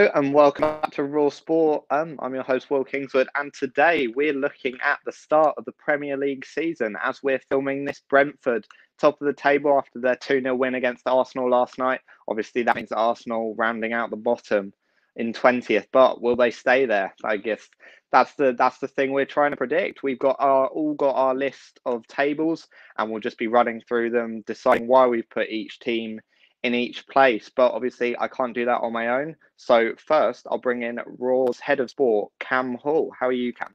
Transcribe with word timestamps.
And 0.00 0.32
welcome 0.32 0.62
back 0.62 0.92
to 0.92 1.04
Raw 1.04 1.28
Sport. 1.28 1.84
Um, 1.90 2.18
I'm 2.20 2.32
your 2.32 2.42
host, 2.42 2.70
Will 2.70 2.84
Kingswood, 2.84 3.28
and 3.34 3.52
today 3.52 4.06
we're 4.06 4.32
looking 4.32 4.78
at 4.82 4.98
the 5.04 5.12
start 5.12 5.56
of 5.58 5.66
the 5.66 5.72
Premier 5.72 6.16
League 6.16 6.46
season 6.46 6.96
as 7.04 7.22
we're 7.22 7.42
filming 7.50 7.84
this. 7.84 8.00
Brentford, 8.08 8.66
top 8.98 9.20
of 9.20 9.26
the 9.26 9.34
table 9.34 9.76
after 9.76 10.00
their 10.00 10.16
2 10.16 10.40
0 10.40 10.54
win 10.54 10.74
against 10.74 11.06
Arsenal 11.06 11.50
last 11.50 11.76
night. 11.76 12.00
Obviously, 12.28 12.62
that 12.62 12.76
means 12.76 12.92
Arsenal 12.92 13.54
rounding 13.56 13.92
out 13.92 14.08
the 14.08 14.16
bottom 14.16 14.72
in 15.16 15.34
20th, 15.34 15.88
but 15.92 16.22
will 16.22 16.36
they 16.36 16.50
stay 16.50 16.86
there? 16.86 17.14
I 17.22 17.36
guess 17.36 17.68
that's 18.10 18.32
the 18.36 18.54
that's 18.56 18.78
the 18.78 18.88
thing 18.88 19.12
we're 19.12 19.26
trying 19.26 19.50
to 19.50 19.58
predict. 19.58 20.02
We've 20.02 20.18
got 20.18 20.36
our 20.38 20.68
all 20.68 20.94
got 20.94 21.14
our 21.14 21.34
list 21.34 21.78
of 21.84 22.06
tables, 22.06 22.68
and 22.96 23.10
we'll 23.10 23.20
just 23.20 23.36
be 23.36 23.48
running 23.48 23.82
through 23.82 24.10
them, 24.10 24.44
deciding 24.46 24.86
why 24.86 25.06
we've 25.08 25.28
put 25.28 25.50
each 25.50 25.78
team 25.78 26.22
in 26.62 26.74
each 26.74 27.06
place. 27.06 27.48
But 27.48 27.72
obviously, 27.72 28.18
I 28.18 28.28
can't 28.28 28.54
do 28.54 28.64
that 28.64 28.80
on 28.80 28.92
my 28.92 29.08
own. 29.08 29.36
So 29.56 29.94
first, 29.96 30.46
I'll 30.50 30.58
bring 30.58 30.82
in 30.82 31.00
Raw's 31.18 31.60
head 31.60 31.80
of 31.80 31.90
sport, 31.90 32.32
Cam 32.38 32.74
Hall. 32.74 33.12
How 33.18 33.28
are 33.28 33.32
you, 33.32 33.52
Cam? 33.52 33.74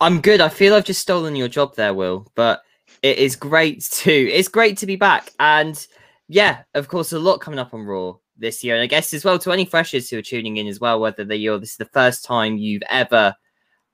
I'm 0.00 0.20
good. 0.20 0.40
I 0.40 0.48
feel 0.48 0.74
I've 0.74 0.84
just 0.84 1.00
stolen 1.00 1.36
your 1.36 1.48
job 1.48 1.76
there, 1.76 1.94
Will. 1.94 2.30
But 2.34 2.62
it 3.02 3.18
is 3.18 3.36
great 3.36 3.82
to 3.90 4.12
it's 4.12 4.48
great 4.48 4.78
to 4.78 4.86
be 4.86 4.96
back. 4.96 5.30
And 5.38 5.86
yeah, 6.28 6.62
of 6.74 6.88
course, 6.88 7.12
a 7.12 7.18
lot 7.18 7.40
coming 7.40 7.58
up 7.58 7.74
on 7.74 7.84
Raw 7.84 8.14
this 8.36 8.64
year. 8.64 8.74
And 8.74 8.82
I 8.82 8.86
guess 8.86 9.14
as 9.14 9.24
well 9.24 9.38
to 9.38 9.52
any 9.52 9.64
freshers 9.64 10.10
who 10.10 10.18
are 10.18 10.22
tuning 10.22 10.56
in 10.56 10.66
as 10.66 10.80
well, 10.80 11.00
whether 11.00 11.24
they 11.24 11.36
you're 11.36 11.58
this 11.58 11.72
is 11.72 11.76
the 11.76 11.84
first 11.86 12.24
time 12.24 12.56
you've 12.56 12.82
ever 12.90 13.34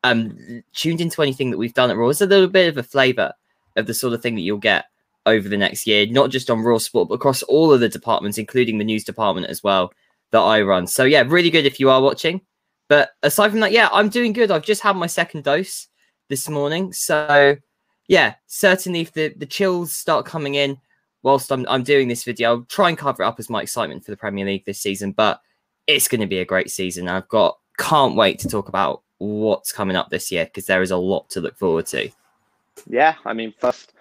um 0.02 0.62
tuned 0.72 1.00
into 1.00 1.20
anything 1.20 1.50
that 1.50 1.58
we've 1.58 1.74
done 1.74 1.90
at 1.90 1.96
Raw. 1.96 2.08
It's 2.08 2.20
a 2.20 2.26
little 2.26 2.48
bit 2.48 2.68
of 2.68 2.78
a 2.78 2.82
flavour 2.82 3.32
of 3.76 3.86
the 3.86 3.94
sort 3.94 4.14
of 4.14 4.22
thing 4.22 4.34
that 4.34 4.40
you'll 4.40 4.58
get 4.58 4.86
over 5.26 5.48
the 5.48 5.56
next 5.56 5.86
year, 5.86 6.06
not 6.06 6.30
just 6.30 6.50
on 6.50 6.62
Raw 6.62 6.78
Sport, 6.78 7.08
but 7.08 7.16
across 7.16 7.42
all 7.44 7.72
of 7.72 7.80
the 7.80 7.88
departments, 7.88 8.38
including 8.38 8.78
the 8.78 8.84
news 8.84 9.04
department 9.04 9.46
as 9.46 9.62
well 9.62 9.92
that 10.30 10.40
I 10.40 10.62
run. 10.62 10.86
So 10.86 11.04
yeah, 11.04 11.24
really 11.26 11.50
good 11.50 11.66
if 11.66 11.80
you 11.80 11.90
are 11.90 12.00
watching. 12.00 12.40
But 12.88 13.10
aside 13.22 13.50
from 13.50 13.60
that, 13.60 13.72
yeah, 13.72 13.88
I'm 13.92 14.08
doing 14.08 14.32
good. 14.32 14.50
I've 14.50 14.64
just 14.64 14.82
had 14.82 14.96
my 14.96 15.06
second 15.06 15.44
dose 15.44 15.88
this 16.28 16.48
morning. 16.48 16.92
So 16.92 17.56
yeah, 18.08 18.34
certainly 18.46 19.00
if 19.00 19.12
the, 19.12 19.32
the 19.36 19.46
chills 19.46 19.92
start 19.92 20.26
coming 20.26 20.56
in 20.56 20.78
whilst 21.22 21.52
I'm 21.52 21.66
I'm 21.68 21.82
doing 21.82 22.08
this 22.08 22.24
video, 22.24 22.50
I'll 22.50 22.62
try 22.62 22.88
and 22.88 22.98
cover 22.98 23.22
it 23.22 23.26
up 23.26 23.38
as 23.38 23.50
my 23.50 23.62
excitement 23.62 24.04
for 24.04 24.10
the 24.10 24.16
Premier 24.16 24.44
League 24.44 24.64
this 24.64 24.80
season. 24.80 25.12
But 25.12 25.40
it's 25.86 26.08
going 26.08 26.20
to 26.20 26.26
be 26.26 26.38
a 26.38 26.44
great 26.44 26.70
season. 26.70 27.08
I've 27.08 27.28
got 27.28 27.58
can't 27.78 28.16
wait 28.16 28.38
to 28.40 28.48
talk 28.48 28.68
about 28.68 29.02
what's 29.18 29.72
coming 29.72 29.96
up 29.96 30.10
this 30.10 30.32
year 30.32 30.46
because 30.46 30.66
there 30.66 30.82
is 30.82 30.90
a 30.90 30.96
lot 30.96 31.28
to 31.30 31.40
look 31.40 31.56
forward 31.56 31.86
to. 31.86 32.10
Yeah, 32.88 33.14
I 33.24 33.32
mean, 33.32 33.54
first 33.58 33.92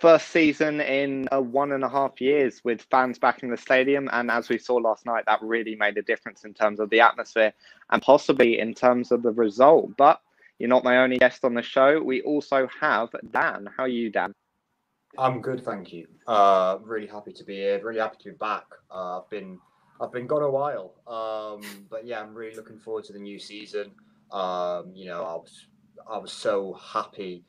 first 0.00 0.28
season 0.28 0.80
in 0.80 1.28
uh, 1.30 1.40
one 1.40 1.72
and 1.72 1.84
a 1.84 1.88
half 1.88 2.20
years 2.20 2.62
with 2.64 2.80
fans 2.90 3.18
back 3.18 3.42
in 3.42 3.50
the 3.50 3.56
stadium. 3.56 4.08
And 4.12 4.30
as 4.30 4.48
we 4.48 4.58
saw 4.58 4.76
last 4.76 5.04
night, 5.04 5.24
that 5.26 5.42
really 5.42 5.76
made 5.76 5.98
a 5.98 6.02
difference 6.02 6.44
in 6.44 6.54
terms 6.54 6.80
of 6.80 6.90
the 6.90 7.00
atmosphere 7.00 7.52
and 7.90 8.00
possibly 8.00 8.58
in 8.58 8.74
terms 8.74 9.12
of 9.12 9.22
the 9.22 9.30
result. 9.30 9.96
But 9.96 10.20
you're 10.58 10.68
not 10.68 10.84
my 10.84 10.98
only 10.98 11.18
guest 11.18 11.44
on 11.44 11.54
the 11.54 11.62
show. 11.62 12.02
We 12.02 12.22
also 12.22 12.68
have 12.80 13.10
Dan. 13.30 13.68
How 13.76 13.84
are 13.84 13.88
you, 13.88 14.10
Dan? 14.10 14.32
I'm 15.18 15.40
good, 15.40 15.64
thank 15.64 15.92
you. 15.92 16.06
Uh, 16.26 16.78
really 16.82 17.06
happy 17.06 17.32
to 17.32 17.44
be 17.44 17.56
here. 17.56 17.80
Really 17.82 18.00
happy 18.00 18.16
to 18.20 18.30
be 18.30 18.36
back. 18.36 18.64
Uh, 18.90 19.20
I've 19.20 19.30
been 19.30 19.58
I've 20.00 20.12
been 20.12 20.26
gone 20.26 20.42
a 20.42 20.50
while, 20.50 20.94
um, 21.06 21.60
but 21.90 22.06
yeah, 22.06 22.20
I'm 22.20 22.34
really 22.34 22.54
looking 22.54 22.78
forward 22.78 23.04
to 23.04 23.12
the 23.12 23.18
new 23.18 23.38
season. 23.38 23.90
Um, 24.30 24.92
you 24.94 25.06
know, 25.06 25.24
I 25.24 25.34
was 25.34 25.66
I 26.10 26.18
was 26.18 26.32
so 26.32 26.78
happy 26.80 27.44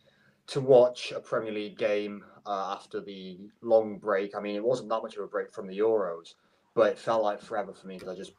to 0.52 0.60
watch 0.60 1.14
a 1.14 1.20
Premier 1.20 1.54
League 1.54 1.78
game 1.78 2.24
uh, 2.46 2.76
after 2.76 3.00
the 3.00 3.38
long 3.62 3.98
break. 3.98 4.36
I 4.36 4.42
mean, 4.42 4.58
it 4.58 4.64
wasn't 4.64 4.90
that 4.90 5.02
much 5.02 5.16
of 5.16 5.24
a 5.24 5.28
break 5.28 5.50
from 5.50 5.66
the 5.66 5.78
Euros, 5.80 6.34
but 6.76 6.92
it 6.92 7.00
felt 7.00 7.24
like 7.24 7.42
forever 7.42 7.74
for 7.74 7.88
me 7.88 7.96
because 7.96 8.10
I 8.10 8.16
just 8.16 8.34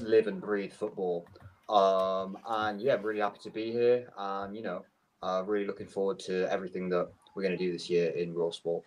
live 0.00 0.28
and 0.28 0.40
breathe 0.40 0.72
football. 0.72 1.26
Um, 1.68 2.38
and 2.48 2.80
yeah, 2.80 2.94
I'm 2.94 3.02
really 3.02 3.20
happy 3.20 3.40
to 3.42 3.50
be 3.50 3.70
here, 3.70 4.08
and 4.16 4.56
you 4.56 4.62
know, 4.62 4.84
uh, 5.22 5.42
really 5.44 5.66
looking 5.66 5.86
forward 5.86 6.18
to 6.20 6.50
everything 6.50 6.88
that 6.88 7.08
we're 7.34 7.42
going 7.42 7.56
to 7.56 7.62
do 7.62 7.70
this 7.70 7.90
year 7.90 8.10
in 8.12 8.32
Raw 8.32 8.50
Sport. 8.50 8.84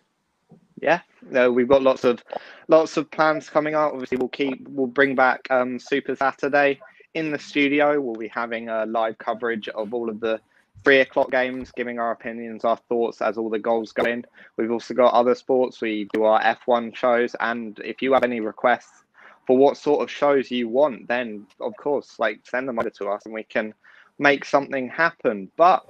Yeah, 0.80 1.00
no, 1.30 1.52
we've 1.52 1.68
got 1.68 1.82
lots 1.82 2.02
of 2.02 2.24
lots 2.66 2.96
of 2.96 3.08
plans 3.12 3.48
coming 3.48 3.76
up. 3.76 3.92
Obviously, 3.92 4.18
we'll 4.18 4.28
keep 4.28 4.66
we'll 4.68 4.88
bring 4.88 5.14
back 5.14 5.46
um, 5.50 5.78
Super 5.78 6.16
Saturday 6.16 6.80
in 7.14 7.30
the 7.30 7.38
studio. 7.38 8.00
We'll 8.00 8.16
be 8.16 8.26
having 8.26 8.68
a 8.68 8.86
live 8.86 9.18
coverage 9.18 9.68
of 9.68 9.94
all 9.94 10.10
of 10.10 10.18
the 10.18 10.40
three 10.84 11.00
o'clock 11.00 11.30
games, 11.30 11.70
giving 11.72 11.98
our 11.98 12.12
opinions, 12.12 12.64
our 12.64 12.76
thoughts 12.88 13.22
as 13.22 13.38
all 13.38 13.50
the 13.50 13.58
goals 13.58 13.92
go 13.92 14.04
in. 14.04 14.24
We've 14.56 14.70
also 14.70 14.94
got 14.94 15.14
other 15.14 15.34
sports. 15.34 15.80
We 15.80 16.08
do 16.12 16.24
our 16.24 16.40
F1 16.40 16.94
shows, 16.96 17.36
and 17.40 17.78
if 17.84 18.02
you 18.02 18.12
have 18.14 18.24
any 18.24 18.40
requests 18.40 19.04
for 19.46 19.56
what 19.56 19.76
sort 19.76 20.02
of 20.02 20.10
shows 20.10 20.50
you 20.50 20.68
want, 20.68 21.08
then 21.08 21.46
of 21.60 21.76
course, 21.76 22.18
like 22.18 22.40
send 22.44 22.68
them 22.68 22.78
over 22.78 22.90
to 22.90 23.08
us, 23.08 23.24
and 23.24 23.34
we 23.34 23.44
can 23.44 23.74
make 24.18 24.44
something 24.44 24.88
happen. 24.88 25.50
But 25.56 25.86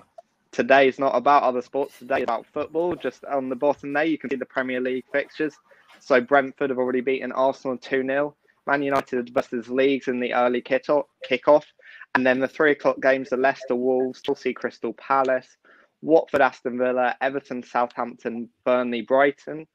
today 0.51 0.89
is 0.89 0.99
not 0.99 1.17
about 1.17 1.43
other 1.43 1.63
sports. 1.63 1.99
Today 1.99 2.19
is 2.19 2.25
about 2.25 2.47
football. 2.47 2.95
Just 2.95 3.25
on 3.25 3.49
the 3.49 3.57
bottom 3.57 3.93
there, 3.93 4.05
you 4.05 4.19
can 4.19 4.31
see 4.31 4.37
the 4.37 4.47
Premier 4.47 4.81
League 4.81 5.05
fixtures. 5.13 5.55
So 6.01 6.21
Brentford 6.21 6.71
have 6.71 6.79
already 6.79 7.01
beaten 7.01 7.33
Arsenal 7.33 7.77
2 7.79 8.05
0. 8.05 8.35
Man 8.67 8.83
United 8.83 9.35
versus 9.35 9.69
Leeds 9.69 10.09
in 10.09 10.21
the 10.21 10.35
early 10.35 10.61
kick-off. 10.61 11.67
And 12.15 12.27
then 12.27 12.41
the 12.41 12.49
three 12.49 12.73
o'clock 12.73 13.01
games 13.01 13.33
are 13.33 13.39
Leicester 13.39 13.75
Wolves, 13.75 14.21
Chelsea 14.21 14.53
Crystal 14.53 14.93
Palace, 14.95 15.57
Watford 16.03 16.43
Aston 16.43 16.79
Villa, 16.79 17.17
Everton 17.21 17.63
Southampton, 17.63 18.51
Burnley 18.65 19.03
Brighton. 19.03 19.67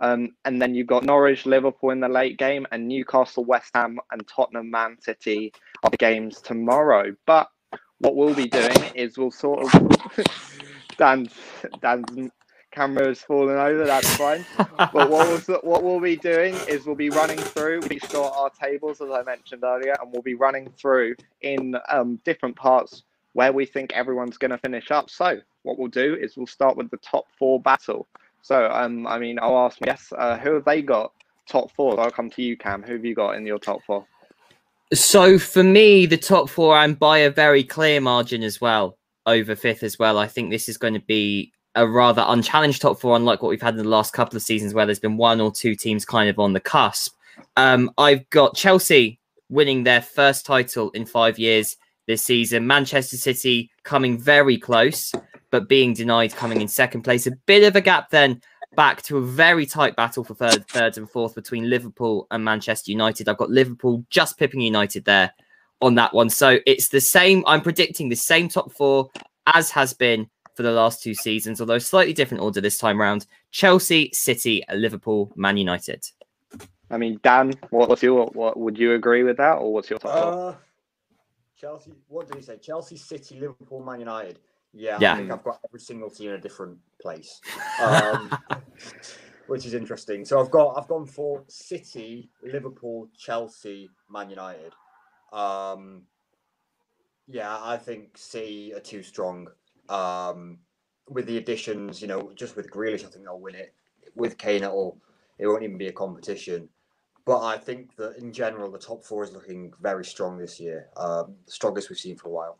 Um, 0.00 0.30
and 0.44 0.62
then 0.62 0.74
you've 0.74 0.86
got 0.86 1.04
Norwich 1.04 1.46
Liverpool 1.46 1.90
in 1.90 2.00
the 2.00 2.08
late 2.08 2.38
game, 2.38 2.66
and 2.70 2.86
Newcastle 2.86 3.44
West 3.44 3.70
Ham 3.74 3.98
and 4.10 4.26
Tottenham 4.26 4.70
Man 4.70 4.96
City 5.00 5.52
are 5.82 5.90
the 5.90 5.96
games 5.96 6.40
tomorrow. 6.40 7.14
But 7.26 7.48
what 7.98 8.14
we'll 8.14 8.34
be 8.34 8.48
doing 8.48 8.76
is 8.94 9.18
we'll 9.18 9.30
sort 9.30 9.64
of 9.64 10.24
Dan's 10.98 11.34
Dan's 11.80 12.30
camera 12.78 13.08
is 13.08 13.20
falling 13.20 13.56
over. 13.56 13.84
That's 13.84 14.14
fine. 14.14 14.46
but 14.78 15.10
what 15.10 15.48
we'll, 15.48 15.58
what 15.62 15.82
we'll 15.82 15.98
be 15.98 16.14
doing 16.14 16.54
is 16.68 16.86
we'll 16.86 16.94
be 16.94 17.10
running 17.10 17.36
through. 17.38 17.80
We 17.80 17.96
each 17.96 18.08
got 18.10 18.32
our 18.36 18.50
tables 18.50 19.00
as 19.00 19.10
I 19.10 19.24
mentioned 19.24 19.64
earlier, 19.64 19.96
and 20.00 20.12
we'll 20.12 20.22
be 20.22 20.36
running 20.36 20.70
through 20.70 21.16
in 21.40 21.74
um, 21.88 22.20
different 22.24 22.54
parts 22.54 23.02
where 23.32 23.52
we 23.52 23.66
think 23.66 23.92
everyone's 23.94 24.38
going 24.38 24.52
to 24.52 24.58
finish 24.58 24.92
up. 24.92 25.10
So 25.10 25.40
what 25.64 25.76
we'll 25.76 25.88
do 25.88 26.14
is 26.14 26.36
we'll 26.36 26.46
start 26.46 26.76
with 26.76 26.88
the 26.90 26.98
top 26.98 27.24
four 27.36 27.60
battle. 27.60 28.06
So 28.42 28.70
um, 28.70 29.08
I 29.08 29.18
mean, 29.18 29.40
I'll 29.42 29.58
ask 29.58 29.78
yes, 29.84 30.12
uh, 30.16 30.38
who 30.38 30.54
have 30.54 30.64
they 30.64 30.80
got 30.80 31.12
top 31.48 31.72
four? 31.72 31.94
So 31.94 31.98
I'll 31.98 32.12
come 32.12 32.30
to 32.30 32.42
you, 32.42 32.56
Cam. 32.56 32.84
Who 32.84 32.92
have 32.92 33.04
you 33.04 33.16
got 33.16 33.32
in 33.32 33.44
your 33.44 33.58
top 33.58 33.80
four? 33.88 34.06
So 34.94 35.36
for 35.36 35.64
me, 35.64 36.06
the 36.06 36.16
top 36.16 36.48
four, 36.48 36.76
and 36.76 36.96
by 36.96 37.18
a 37.18 37.30
very 37.30 37.64
clear 37.64 38.00
margin 38.00 38.44
as 38.44 38.60
well, 38.60 38.96
over 39.26 39.56
fifth 39.56 39.82
as 39.82 39.98
well. 39.98 40.16
I 40.16 40.28
think 40.28 40.50
this 40.50 40.68
is 40.68 40.78
going 40.78 40.94
to 40.94 41.00
be 41.00 41.52
a 41.74 41.86
rather 41.86 42.24
unchallenged 42.26 42.82
top 42.82 43.00
four, 43.00 43.16
unlike 43.16 43.42
what 43.42 43.50
we've 43.50 43.62
had 43.62 43.74
in 43.74 43.82
the 43.82 43.88
last 43.88 44.12
couple 44.12 44.36
of 44.36 44.42
seasons, 44.42 44.74
where 44.74 44.86
there's 44.86 44.98
been 44.98 45.16
one 45.16 45.40
or 45.40 45.52
two 45.52 45.74
teams 45.74 46.04
kind 46.04 46.28
of 46.28 46.38
on 46.38 46.52
the 46.52 46.60
cusp. 46.60 47.14
Um, 47.56 47.90
I've 47.98 48.28
got 48.30 48.56
Chelsea 48.56 49.18
winning 49.48 49.84
their 49.84 50.02
first 50.02 50.44
title 50.44 50.90
in 50.90 51.06
five 51.06 51.38
years 51.38 51.76
this 52.06 52.22
season. 52.22 52.66
Manchester 52.66 53.16
City 53.16 53.70
coming 53.84 54.18
very 54.18 54.58
close, 54.58 55.12
but 55.50 55.68
being 55.68 55.94
denied 55.94 56.34
coming 56.34 56.60
in 56.60 56.68
second 56.68 57.02
place. 57.02 57.26
A 57.26 57.32
bit 57.46 57.62
of 57.64 57.76
a 57.76 57.80
gap 57.80 58.10
then 58.10 58.40
back 58.74 59.02
to 59.02 59.16
a 59.16 59.22
very 59.22 59.66
tight 59.66 59.96
battle 59.96 60.24
for 60.24 60.34
third, 60.34 60.66
third 60.68 60.98
and 60.98 61.08
fourth 61.10 61.34
between 61.34 61.70
Liverpool 61.70 62.26
and 62.30 62.44
Manchester 62.44 62.90
United. 62.90 63.28
I've 63.28 63.38
got 63.38 63.50
Liverpool 63.50 64.04
just 64.10 64.38
pipping 64.38 64.60
United 64.60 65.04
there 65.04 65.32
on 65.80 65.94
that 65.94 66.12
one. 66.12 66.30
So 66.30 66.58
it's 66.66 66.88
the 66.88 67.00
same. 67.00 67.44
I'm 67.46 67.60
predicting 67.60 68.08
the 68.08 68.16
same 68.16 68.48
top 68.48 68.72
four 68.72 69.10
as 69.46 69.70
has 69.70 69.94
been 69.94 70.28
for 70.58 70.64
the 70.64 70.72
last 70.72 71.00
two 71.00 71.14
seasons, 71.14 71.60
although 71.60 71.78
slightly 71.78 72.12
different 72.12 72.42
order 72.42 72.60
this 72.60 72.78
time 72.78 73.00
around. 73.00 73.26
Chelsea, 73.52 74.10
City, 74.12 74.64
Liverpool, 74.74 75.32
Man 75.36 75.56
United. 75.56 76.04
I 76.90 76.98
mean, 76.98 77.20
Dan, 77.22 77.54
what's 77.70 78.02
your 78.02 78.26
what 78.32 78.58
would 78.58 78.76
you 78.76 78.94
agree 78.94 79.22
with 79.22 79.36
that, 79.36 79.52
or 79.58 79.72
what's 79.72 79.88
your 79.88 80.00
top 80.00 80.16
uh, 80.16 80.58
Chelsea. 81.56 81.92
What 82.08 82.26
did 82.26 82.38
he 82.38 82.42
say? 82.42 82.56
Chelsea, 82.56 82.96
City, 82.96 83.38
Liverpool, 83.38 83.84
Man 83.84 84.00
United. 84.00 84.40
Yeah, 84.72 84.98
yeah. 85.00 85.12
I 85.12 85.16
think 85.18 85.30
I've 85.30 85.44
got 85.44 85.60
every 85.64 85.78
single 85.78 86.10
team 86.10 86.30
in 86.30 86.34
a 86.34 86.40
different 86.40 86.76
place, 87.00 87.40
um, 87.80 88.36
which 89.46 89.64
is 89.64 89.74
interesting. 89.74 90.24
So 90.24 90.40
I've 90.40 90.50
got 90.50 90.76
I've 90.76 90.88
gone 90.88 91.06
for 91.06 91.44
City, 91.46 92.30
Liverpool, 92.42 93.08
Chelsea, 93.16 93.90
Man 94.10 94.28
United. 94.28 94.72
Um, 95.32 96.02
yeah, 97.28 97.56
I 97.62 97.76
think 97.76 98.18
City 98.18 98.74
are 98.74 98.80
too 98.80 99.04
strong. 99.04 99.46
Um, 99.88 100.58
with 101.08 101.26
the 101.26 101.38
additions, 101.38 102.02
you 102.02 102.08
know, 102.08 102.32
just 102.34 102.56
with 102.56 102.70
Grealish, 102.70 103.04
I 103.04 103.08
think 103.08 103.24
they'll 103.24 103.40
win 103.40 103.54
it. 103.54 103.74
With 104.14 104.38
Kane, 104.38 104.62
it'll 104.62 104.98
it 105.38 105.46
won't 105.46 105.62
even 105.62 105.78
be 105.78 105.88
a 105.88 105.92
competition. 105.92 106.68
But 107.24 107.42
I 107.44 107.58
think 107.58 107.94
that 107.96 108.16
in 108.16 108.32
general, 108.32 108.70
the 108.70 108.78
top 108.78 109.04
four 109.04 109.22
is 109.22 109.32
looking 109.32 109.72
very 109.80 110.04
strong 110.04 110.38
this 110.38 110.58
year. 110.58 110.88
Um, 110.96 111.36
strongest 111.46 111.90
we've 111.90 111.98
seen 111.98 112.16
for 112.16 112.28
a 112.28 112.32
while. 112.32 112.58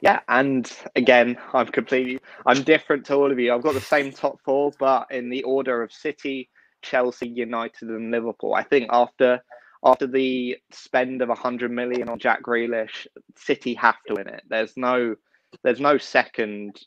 Yeah, 0.00 0.20
and 0.28 0.70
again, 0.96 1.36
I'm 1.52 1.66
completely 1.66 2.20
I'm 2.46 2.62
different 2.62 3.04
to 3.06 3.14
all 3.14 3.30
of 3.30 3.38
you. 3.38 3.52
I've 3.52 3.62
got 3.62 3.74
the 3.74 3.80
same 3.80 4.12
top 4.12 4.40
four, 4.44 4.72
but 4.78 5.06
in 5.10 5.28
the 5.28 5.42
order 5.42 5.82
of 5.82 5.92
City, 5.92 6.50
Chelsea, 6.82 7.28
United, 7.28 7.88
and 7.88 8.10
Liverpool. 8.10 8.54
I 8.54 8.62
think 8.62 8.88
after 8.90 9.42
after 9.84 10.06
the 10.06 10.56
spend 10.70 11.22
of 11.22 11.28
100 11.28 11.70
million 11.70 12.08
on 12.08 12.18
Jack 12.18 12.42
Grealish, 12.42 13.06
City 13.36 13.74
have 13.74 13.96
to 14.06 14.14
win 14.14 14.28
it. 14.28 14.42
There's 14.48 14.76
no 14.76 15.16
there's 15.62 15.80
no 15.80 15.98
second 15.98 16.80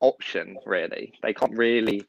option 0.00 0.56
really. 0.66 1.12
They 1.22 1.34
can't 1.34 1.56
really 1.56 2.04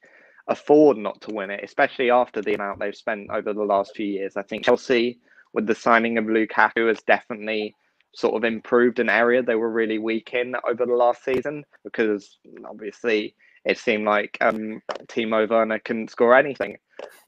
afford 0.48 0.98
not 0.98 1.22
to 1.22 1.34
win 1.34 1.52
it, 1.52 1.64
especially 1.64 2.10
after 2.10 2.42
the 2.42 2.56
amount 2.56 2.80
they've 2.80 2.96
spent 2.96 3.30
over 3.32 3.54
the 3.54 3.64
last 3.64 3.96
few 3.96 4.06
years. 4.06 4.38
I 4.38 4.44
think 4.44 4.66
Chelsea, 4.66 5.20
with 5.54 5.68
the 5.68 5.76
signing 5.76 6.18
of 6.18 6.26
Lukaku, 6.26 6.88
has 6.88 7.02
definitely 7.04 7.76
sort 8.14 8.36
of 8.36 8.44
improved 8.44 9.00
an 9.00 9.10
area 9.10 9.42
they 9.42 9.56
were 9.56 9.72
really 9.72 9.98
weak 9.98 10.34
in 10.34 10.54
over 10.68 10.86
the 10.86 10.94
last 10.94 11.24
season 11.24 11.64
because 11.84 12.38
obviously 12.66 13.34
it 13.64 13.78
seemed 13.78 14.06
like 14.06 14.38
um, 14.42 14.82
Timo 15.08 15.48
Werner 15.48 15.80
couldn't 15.80 16.10
score 16.10 16.36
anything. 16.36 16.78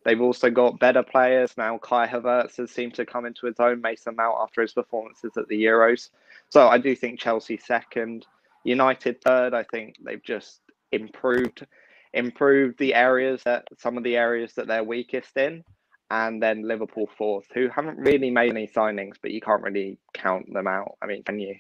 They've 0.04 0.22
also 0.22 0.50
got 0.50 0.80
better 0.80 1.04
players 1.04 1.54
now. 1.58 1.78
Kai 1.78 2.08
Havertz 2.08 2.58
has 2.58 2.72
seemed 2.72 2.96
to 2.96 3.06
come 3.06 3.26
into 3.26 3.46
his 3.46 3.60
own, 3.60 3.82
Mason 3.82 4.16
Mount 4.16 4.38
after 4.42 4.62
his 4.62 4.74
performances 4.74 5.38
at 5.38 5.48
the 5.48 5.64
Euros. 5.64 6.10
So 6.50 6.68
I 6.68 6.78
do 6.78 6.96
think 6.96 7.20
Chelsea 7.20 7.58
second, 7.58 8.26
United 8.64 9.22
third. 9.22 9.54
I 9.54 9.64
think 9.64 9.96
they've 10.04 10.24
just 10.24 10.62
improved, 10.92 11.66
improved 12.14 12.78
the 12.80 12.94
areas 12.94 13.44
that 13.44 13.68
some 13.78 13.98
of 13.98 14.04
the 14.04 14.16
areas 14.16 14.54
that 14.54 14.68
they're 14.68 14.84
weakest 14.84 15.36
in, 15.38 15.64
and 16.12 16.42
then 16.42 16.68
Liverpool 16.68 17.10
fourth, 17.18 17.48
who 17.54 17.70
haven't 17.70 17.98
really 17.98 18.30
made 18.30 18.52
any 18.52 18.68
signings, 18.68 19.16
but 19.22 19.32
you 19.32 19.42
can't 19.42 19.64
really 19.64 19.98
count 20.14 20.52
them 20.54 20.68
out. 20.68 20.98
I 21.02 21.08
mean, 21.08 21.24
can 21.24 21.40
you? 21.40 21.56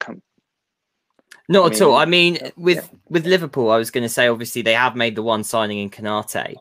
Come, 0.00 0.22
not 1.48 1.60
I 1.60 1.68
mean, 1.68 1.74
at 1.74 1.82
all. 1.82 1.94
I 1.96 2.04
mean, 2.04 2.38
with 2.56 2.76
yeah. 2.76 2.98
with 3.08 3.26
Liverpool, 3.26 3.70
I 3.70 3.76
was 3.76 3.90
going 3.90 4.02
to 4.02 4.08
say 4.08 4.28
obviously 4.28 4.62
they 4.62 4.74
have 4.74 4.96
made 4.96 5.16
the 5.16 5.22
one 5.22 5.44
signing 5.44 5.78
in 5.78 5.90
Konate, 5.90 6.56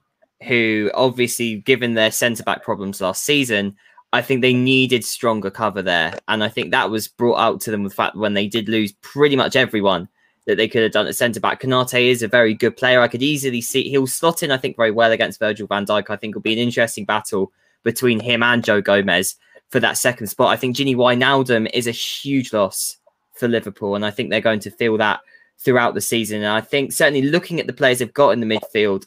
who 0.48 0.92
obviously, 0.94 1.58
given 1.58 1.94
their 1.94 2.12
centre 2.12 2.44
back 2.44 2.64
problems 2.64 3.02
last 3.02 3.24
season, 3.24 3.76
I 4.14 4.22
think 4.22 4.42
they 4.42 4.54
needed 4.54 5.06
stronger 5.06 5.50
cover 5.50 5.82
there, 5.82 6.14
and 6.28 6.44
I 6.44 6.50
think 6.50 6.72
that 6.72 6.90
was 6.90 7.08
brought 7.08 7.40
out 7.40 7.62
to 7.62 7.72
them 7.72 7.84
with 7.84 7.94
the 7.94 7.96
fact 7.96 8.16
when 8.16 8.34
they 8.34 8.48
did 8.48 8.68
lose 8.68 8.92
pretty 9.02 9.36
much 9.36 9.56
everyone 9.56 10.10
that 10.48 10.58
they 10.58 10.68
could 10.68 10.84
have 10.84 10.92
done 10.92 11.08
at 11.08 11.16
centre 11.16 11.40
back. 11.40 11.62
Konate 11.62 12.10
is 12.10 12.22
a 12.22 12.28
very 12.28 12.54
good 12.54 12.76
player. 12.76 13.00
I 13.00 13.08
could 13.08 13.24
easily 13.24 13.62
see 13.62 13.90
he'll 13.90 14.08
slot 14.08 14.44
in, 14.44 14.52
I 14.52 14.58
think, 14.58 14.76
very 14.76 14.92
well 14.92 15.12
against 15.12 15.40
Virgil 15.40 15.68
van 15.68 15.86
Dijk. 15.86 16.10
I 16.10 16.16
think 16.16 16.36
will 16.36 16.42
be 16.42 16.54
an 16.54 16.60
interesting 16.60 17.06
battle 17.06 17.52
between 17.84 18.20
him 18.20 18.44
and 18.44 18.64
Joe 18.64 18.82
Gomez 18.82 19.36
for 19.70 19.80
that 19.80 19.98
second 19.98 20.28
spot. 20.28 20.50
I 20.50 20.58
think 20.58 20.76
Gini 20.76 20.96
Wijnaldum 20.96 21.70
is 21.74 21.88
a 21.88 21.92
huge 21.92 22.52
loss 22.54 22.98
for 23.34 23.48
Liverpool, 23.48 23.96
and 23.96 24.06
I 24.06 24.12
think 24.12 24.30
they're 24.30 24.42
going 24.42 24.60
to 24.62 24.72
feel 24.72 24.98
that 24.98 25.22
throughout 25.58 25.94
the 25.94 26.02
season. 26.02 26.40
And 26.40 26.48
I 26.48 26.62
think 26.62 26.92
certainly 26.92 27.22
looking 27.22 27.60
at 27.60 27.68
the 27.68 27.74
players 27.74 28.00
they've 28.00 28.14
got 28.14 28.32
in 28.32 28.40
the 28.40 28.46
midfield, 28.46 29.06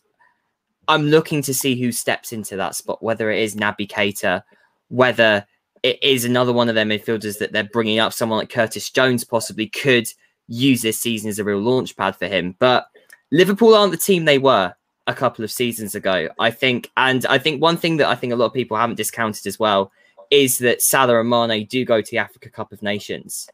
I'm 0.89 1.06
looking 1.09 1.43
to 1.43 1.55
see 1.55 1.81
who 1.81 1.93
steps 1.93 2.33
into 2.33 2.56
that 2.56 2.75
spot, 2.75 3.03
whether 3.03 3.31
it 3.31 3.43
is 3.43 3.56
Naby 3.56 3.89
Keita, 3.89 4.43
whether 4.88 5.46
it 5.82 6.02
is 6.02 6.25
another 6.25 6.52
one 6.52 6.69
of 6.69 6.75
their 6.75 6.86
midfielders 6.86 7.38
that 7.38 7.52
they're 7.52 7.64
bringing 7.64 7.98
up, 7.98 8.12
someone 8.12 8.38
like 8.38 8.50
Curtis 8.50 8.90
Jones 8.90 9.25
possibly 9.25 9.69
could 9.69 10.08
use 10.48 10.82
this 10.82 10.98
season 10.98 11.28
as 11.28 11.38
a 11.38 11.44
real 11.44 11.60
launch 11.60 11.96
pad 11.96 12.16
for 12.16 12.26
him. 12.26 12.56
But 12.58 12.86
Liverpool 13.31 13.75
aren't 13.75 13.92
the 13.92 13.98
team 13.98 14.25
they 14.25 14.38
were 14.38 14.75
a 15.06 15.14
couple 15.14 15.44
of 15.44 15.52
seasons 15.52 15.94
ago, 15.94 16.28
I 16.38 16.50
think. 16.50 16.90
And 16.96 17.26
I 17.26 17.38
think 17.38 17.60
one 17.60 17.76
thing 17.76 17.98
that 17.98 18.08
I 18.08 18.14
think 18.14 18.32
a 18.32 18.36
lot 18.36 18.46
of 18.46 18.54
people 18.54 18.76
haven't 18.76 18.96
discounted 18.96 19.46
as 19.46 19.58
well 19.58 19.92
is 20.31 20.58
that 20.58 20.81
Salah 20.81 21.20
and 21.20 21.28
Mane 21.28 21.66
do 21.66 21.84
go 21.84 22.00
to 22.00 22.10
the 22.10 22.19
Africa 22.19 22.48
Cup 22.48 22.72
of 22.72 22.82
Nations 22.82 23.48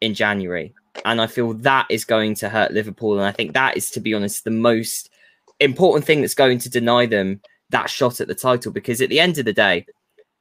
in 0.00 0.14
January. 0.14 0.74
And 1.04 1.20
I 1.20 1.26
feel 1.26 1.54
that 1.54 1.86
is 1.88 2.04
going 2.04 2.34
to 2.36 2.48
hurt 2.48 2.72
Liverpool. 2.72 3.18
And 3.18 3.26
I 3.26 3.32
think 3.32 3.54
that 3.54 3.76
is, 3.76 3.90
to 3.92 4.00
be 4.00 4.12
honest, 4.12 4.44
the 4.44 4.50
most 4.50 5.10
important 5.58 6.04
thing 6.04 6.20
that's 6.20 6.34
going 6.34 6.58
to 6.58 6.68
deny 6.68 7.06
them 7.06 7.40
that 7.70 7.88
shot 7.88 8.20
at 8.20 8.28
the 8.28 8.34
title. 8.34 8.72
Because 8.72 9.00
at 9.00 9.08
the 9.08 9.20
end 9.20 9.38
of 9.38 9.46
the 9.46 9.52
day, 9.54 9.86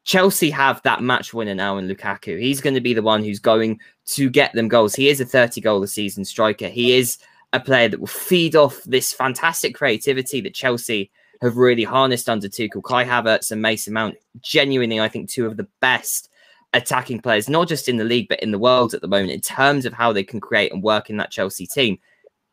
Chelsea 0.03 0.49
have 0.49 0.81
that 0.83 1.01
match 1.01 1.33
winner 1.33 1.53
now 1.53 1.77
in 1.77 1.87
Lukaku. 1.87 2.39
He's 2.39 2.61
going 2.61 2.73
to 2.73 2.81
be 2.81 2.93
the 2.93 3.03
one 3.03 3.23
who's 3.23 3.39
going 3.39 3.79
to 4.07 4.29
get 4.29 4.53
them 4.53 4.67
goals. 4.67 4.95
He 4.95 5.09
is 5.09 5.21
a 5.21 5.25
30 5.25 5.61
goal 5.61 5.83
a 5.83 5.87
season 5.87 6.25
striker. 6.25 6.67
He 6.67 6.97
is 6.97 7.17
a 7.53 7.59
player 7.59 7.89
that 7.89 7.99
will 7.99 8.07
feed 8.07 8.55
off 8.55 8.81
this 8.83 9.13
fantastic 9.13 9.75
creativity 9.75 10.41
that 10.41 10.55
Chelsea 10.55 11.11
have 11.41 11.57
really 11.57 11.83
harnessed 11.83 12.29
under 12.29 12.47
Tuchel. 12.47 12.83
Kai 12.83 13.03
Havertz 13.03 13.51
and 13.51 13.61
Mason 13.61 13.93
Mount, 13.93 14.15
genuinely, 14.41 14.99
I 14.99 15.09
think, 15.09 15.29
two 15.29 15.45
of 15.45 15.57
the 15.57 15.67
best 15.81 16.29
attacking 16.73 17.19
players, 17.19 17.49
not 17.49 17.67
just 17.67 17.89
in 17.89 17.97
the 17.97 18.03
league, 18.03 18.29
but 18.29 18.41
in 18.41 18.51
the 18.51 18.59
world 18.59 18.93
at 18.93 19.01
the 19.01 19.07
moment, 19.07 19.31
in 19.31 19.41
terms 19.41 19.85
of 19.85 19.93
how 19.93 20.13
they 20.13 20.23
can 20.23 20.39
create 20.39 20.71
and 20.71 20.83
work 20.83 21.09
in 21.09 21.17
that 21.17 21.31
Chelsea 21.31 21.67
team. 21.67 21.99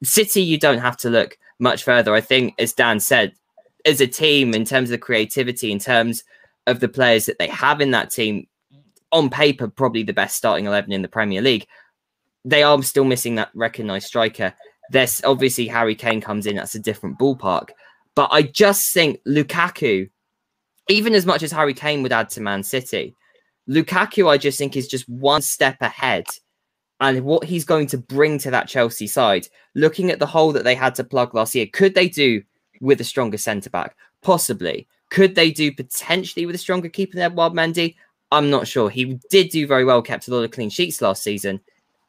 City, 0.03 0.43
you 0.43 0.59
don't 0.59 0.79
have 0.79 0.97
to 0.99 1.11
look 1.11 1.39
much 1.59 1.85
further. 1.85 2.15
I 2.15 2.21
think, 2.21 2.55
as 2.59 2.73
Dan 2.73 3.01
said, 3.01 3.33
as 3.85 4.01
a 4.01 4.07
team, 4.07 4.55
in 4.55 4.65
terms 4.65 4.89
of 4.91 4.93
the 4.93 4.99
creativity, 4.99 5.71
in 5.71 5.79
terms 5.79 6.25
of 6.69 6.81
the 6.81 6.89
players 6.89 7.27
that 7.27 7.39
they 7.39 7.49
have 7.49 7.81
in 7.81 7.91
that 7.93 8.11
team, 8.11 8.47
on 9.11 9.31
paper, 9.31 9.69
probably 9.69 10.03
the 10.03 10.13
best 10.13 10.37
starting 10.37 10.67
11 10.67 10.93
in 10.93 11.03
the 11.03 11.09
Premier 11.09 11.41
League. 11.41 11.67
They 12.45 12.63
are 12.63 12.83
still 12.83 13.05
missing 13.05 13.35
that 13.37 13.51
recognised 13.55 14.07
striker. 14.07 14.55
There's 14.91 15.23
obviously 15.25 15.67
Harry 15.67 15.95
Kane 15.95 16.21
comes 16.21 16.47
in, 16.47 16.57
that's 16.57 16.75
a 16.75 16.81
different 16.81 17.19
ballpark. 17.19 17.71
But 18.15 18.29
I 18.33 18.43
just 18.43 18.93
think 18.93 19.21
Lukaku, 19.27 20.11
even 20.89 21.15
as 21.15 21.27
much 21.27 21.43
as 21.43 21.53
Harry 21.53 21.75
Kane 21.75 22.03
would 22.03 22.13
add 22.13 22.31
to 22.31 22.41
Man 22.41 22.63
City, 22.63 23.15
Lukaku, 23.69 24.29
I 24.29 24.39
just 24.39 24.59
think, 24.59 24.77
is 24.77 24.89
just 24.89 25.09
one 25.09 25.43
step 25.43 25.77
ahead. 25.81 26.27
And 27.01 27.23
what 27.25 27.45
he's 27.45 27.65
going 27.65 27.87
to 27.89 27.99
bring 27.99 28.39
to 28.39 28.51
that 28.51 28.67
Chelsea 28.67 29.07
side, 29.07 29.47
looking 29.75 30.11
at 30.11 30.19
the 30.19 30.27
hole 30.27 30.53
that 30.53 30.65
they 30.65 30.75
had 30.75 30.95
to 30.97 31.05
plug 31.05 31.35
last 31.35 31.55
year, 31.55 31.67
could 31.73 31.95
they 31.95 32.09
do 32.09 32.43
with 32.81 33.01
a 33.01 33.05
stronger 33.05 33.39
centre 33.39 33.71
back? 33.71 33.95
Possibly. 34.23 34.89
Could 35.11 35.35
they 35.35 35.51
do 35.51 35.73
potentially 35.73 36.47
with 36.47 36.55
a 36.55 36.59
stronger 36.59 36.89
keeper 36.89 37.17
than 37.17 37.33
Edouard 37.33 37.53
Mendy? 37.53 37.95
I'm 38.31 38.51
not 38.51 38.67
sure. 38.67 38.91
He 38.91 39.19
did 39.31 39.51
do 39.51 39.67
very 39.67 39.85
well, 39.85 40.03
kept 40.03 40.29
a 40.29 40.35
lot 40.35 40.45
of 40.45 40.51
clean 40.51 40.71
sheets 40.71 41.01
last 41.01 41.23
season. 41.23 41.61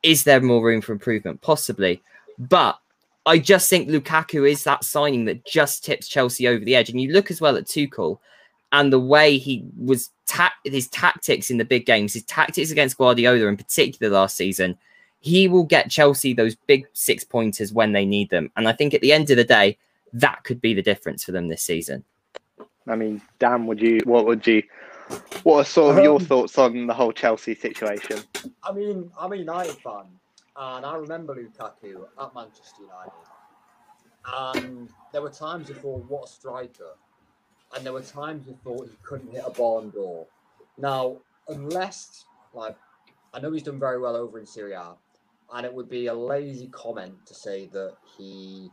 Is 0.04 0.24
there 0.24 0.42
more 0.42 0.64
room 0.64 0.82
for 0.82 0.92
improvement? 0.92 1.42
Possibly. 1.42 2.02
But 2.38 2.80
I 3.26 3.38
just 3.38 3.70
think 3.70 3.90
Lukaku 3.90 4.50
is 4.50 4.64
that 4.64 4.84
signing 4.84 5.26
that 5.26 5.46
just 5.46 5.84
tips 5.84 6.08
Chelsea 6.08 6.48
over 6.48 6.64
the 6.64 6.76
edge. 6.76 6.90
And 6.90 7.00
you 7.00 7.12
look 7.12 7.32
as 7.32 7.42
well 7.42 7.56
at 7.58 7.66
Tuchel 7.66 8.20
and 8.72 8.92
the 8.92 9.00
way 9.00 9.38
he 9.38 9.66
was 9.78 10.10
ta- 10.26 10.54
his 10.64 10.88
tactics 10.88 11.50
in 11.50 11.58
the 11.58 11.66
big 11.66 11.86
games, 11.86 12.14
his 12.14 12.24
tactics 12.24 12.72
against 12.72 12.98
Guardiola 12.98 13.48
in 13.48 13.58
particular 13.58 14.12
last 14.14 14.36
season, 14.36 14.78
he 15.22 15.48
will 15.48 15.64
get 15.64 15.92
Chelsea 15.92 16.34
those 16.34 16.56
big 16.56 16.88
six 16.94 17.24
pointers 17.24 17.74
when 17.74 17.92
they 17.92 18.06
need 18.06 18.30
them. 18.30 18.52
And 18.56 18.68
I 18.68 18.74
think 18.74 18.94
at 18.94 19.02
the 19.02 19.12
end 19.12 19.30
of 19.32 19.38
the 19.38 19.44
day, 19.44 19.78
that 20.14 20.44
could 20.44 20.62
be 20.62 20.74
the 20.74 20.82
difference 20.82 21.24
for 21.24 21.32
them 21.32 21.48
this 21.48 21.64
season. 21.64 22.04
I 22.90 22.96
mean, 22.96 23.22
Dan, 23.40 23.66
would 23.68 23.82
you? 23.82 24.00
What 24.04 24.26
would 24.26 24.46
you? 24.46 24.64
What 25.44 25.58
are 25.58 25.66
sort 25.66 25.92
of 25.92 25.98
um, 25.98 26.04
your 26.04 26.20
thoughts 26.20 26.58
on 26.58 26.88
the 26.88 26.94
whole 26.94 27.12
Chelsea 27.12 27.56
situation? 27.56 28.20
I 28.64 28.72
mean, 28.72 29.12
I'm 29.20 29.34
a 29.34 29.36
United 29.36 29.76
fan, 29.76 30.06
and 30.56 30.86
I 30.86 30.96
remember 30.96 31.36
Lukaku 31.36 32.06
at 32.22 32.36
Manchester 32.36 32.84
United, 32.84 34.62
and 34.62 34.90
there 35.12 35.22
were 35.22 35.32
times 35.32 35.68
before, 35.68 36.00
what 36.00 36.26
a 36.26 36.28
striker! 36.28 36.94
and 37.76 37.86
there 37.86 37.94
were 37.94 38.02
times 38.02 38.46
thought 38.64 38.88
he 38.88 38.98
couldn't 39.04 39.32
hit 39.32 39.44
a 39.46 39.52
barn 39.52 39.90
door. 39.92 40.26
Now, 40.78 41.18
unless 41.48 42.26
like 42.54 42.76
I 43.34 43.40
know 43.40 43.52
he's 43.52 43.64
done 43.64 43.80
very 43.80 44.00
well 44.00 44.16
over 44.16 44.40
in 44.40 44.46
Serie 44.46 44.74
A, 44.74 44.94
and 45.54 45.66
it 45.66 45.74
would 45.74 45.90
be 45.90 46.08
a 46.08 46.14
lazy 46.14 46.68
comment 46.68 47.26
to 47.28 47.34
say 47.34 47.68
that 47.68 47.96
he 48.18 48.70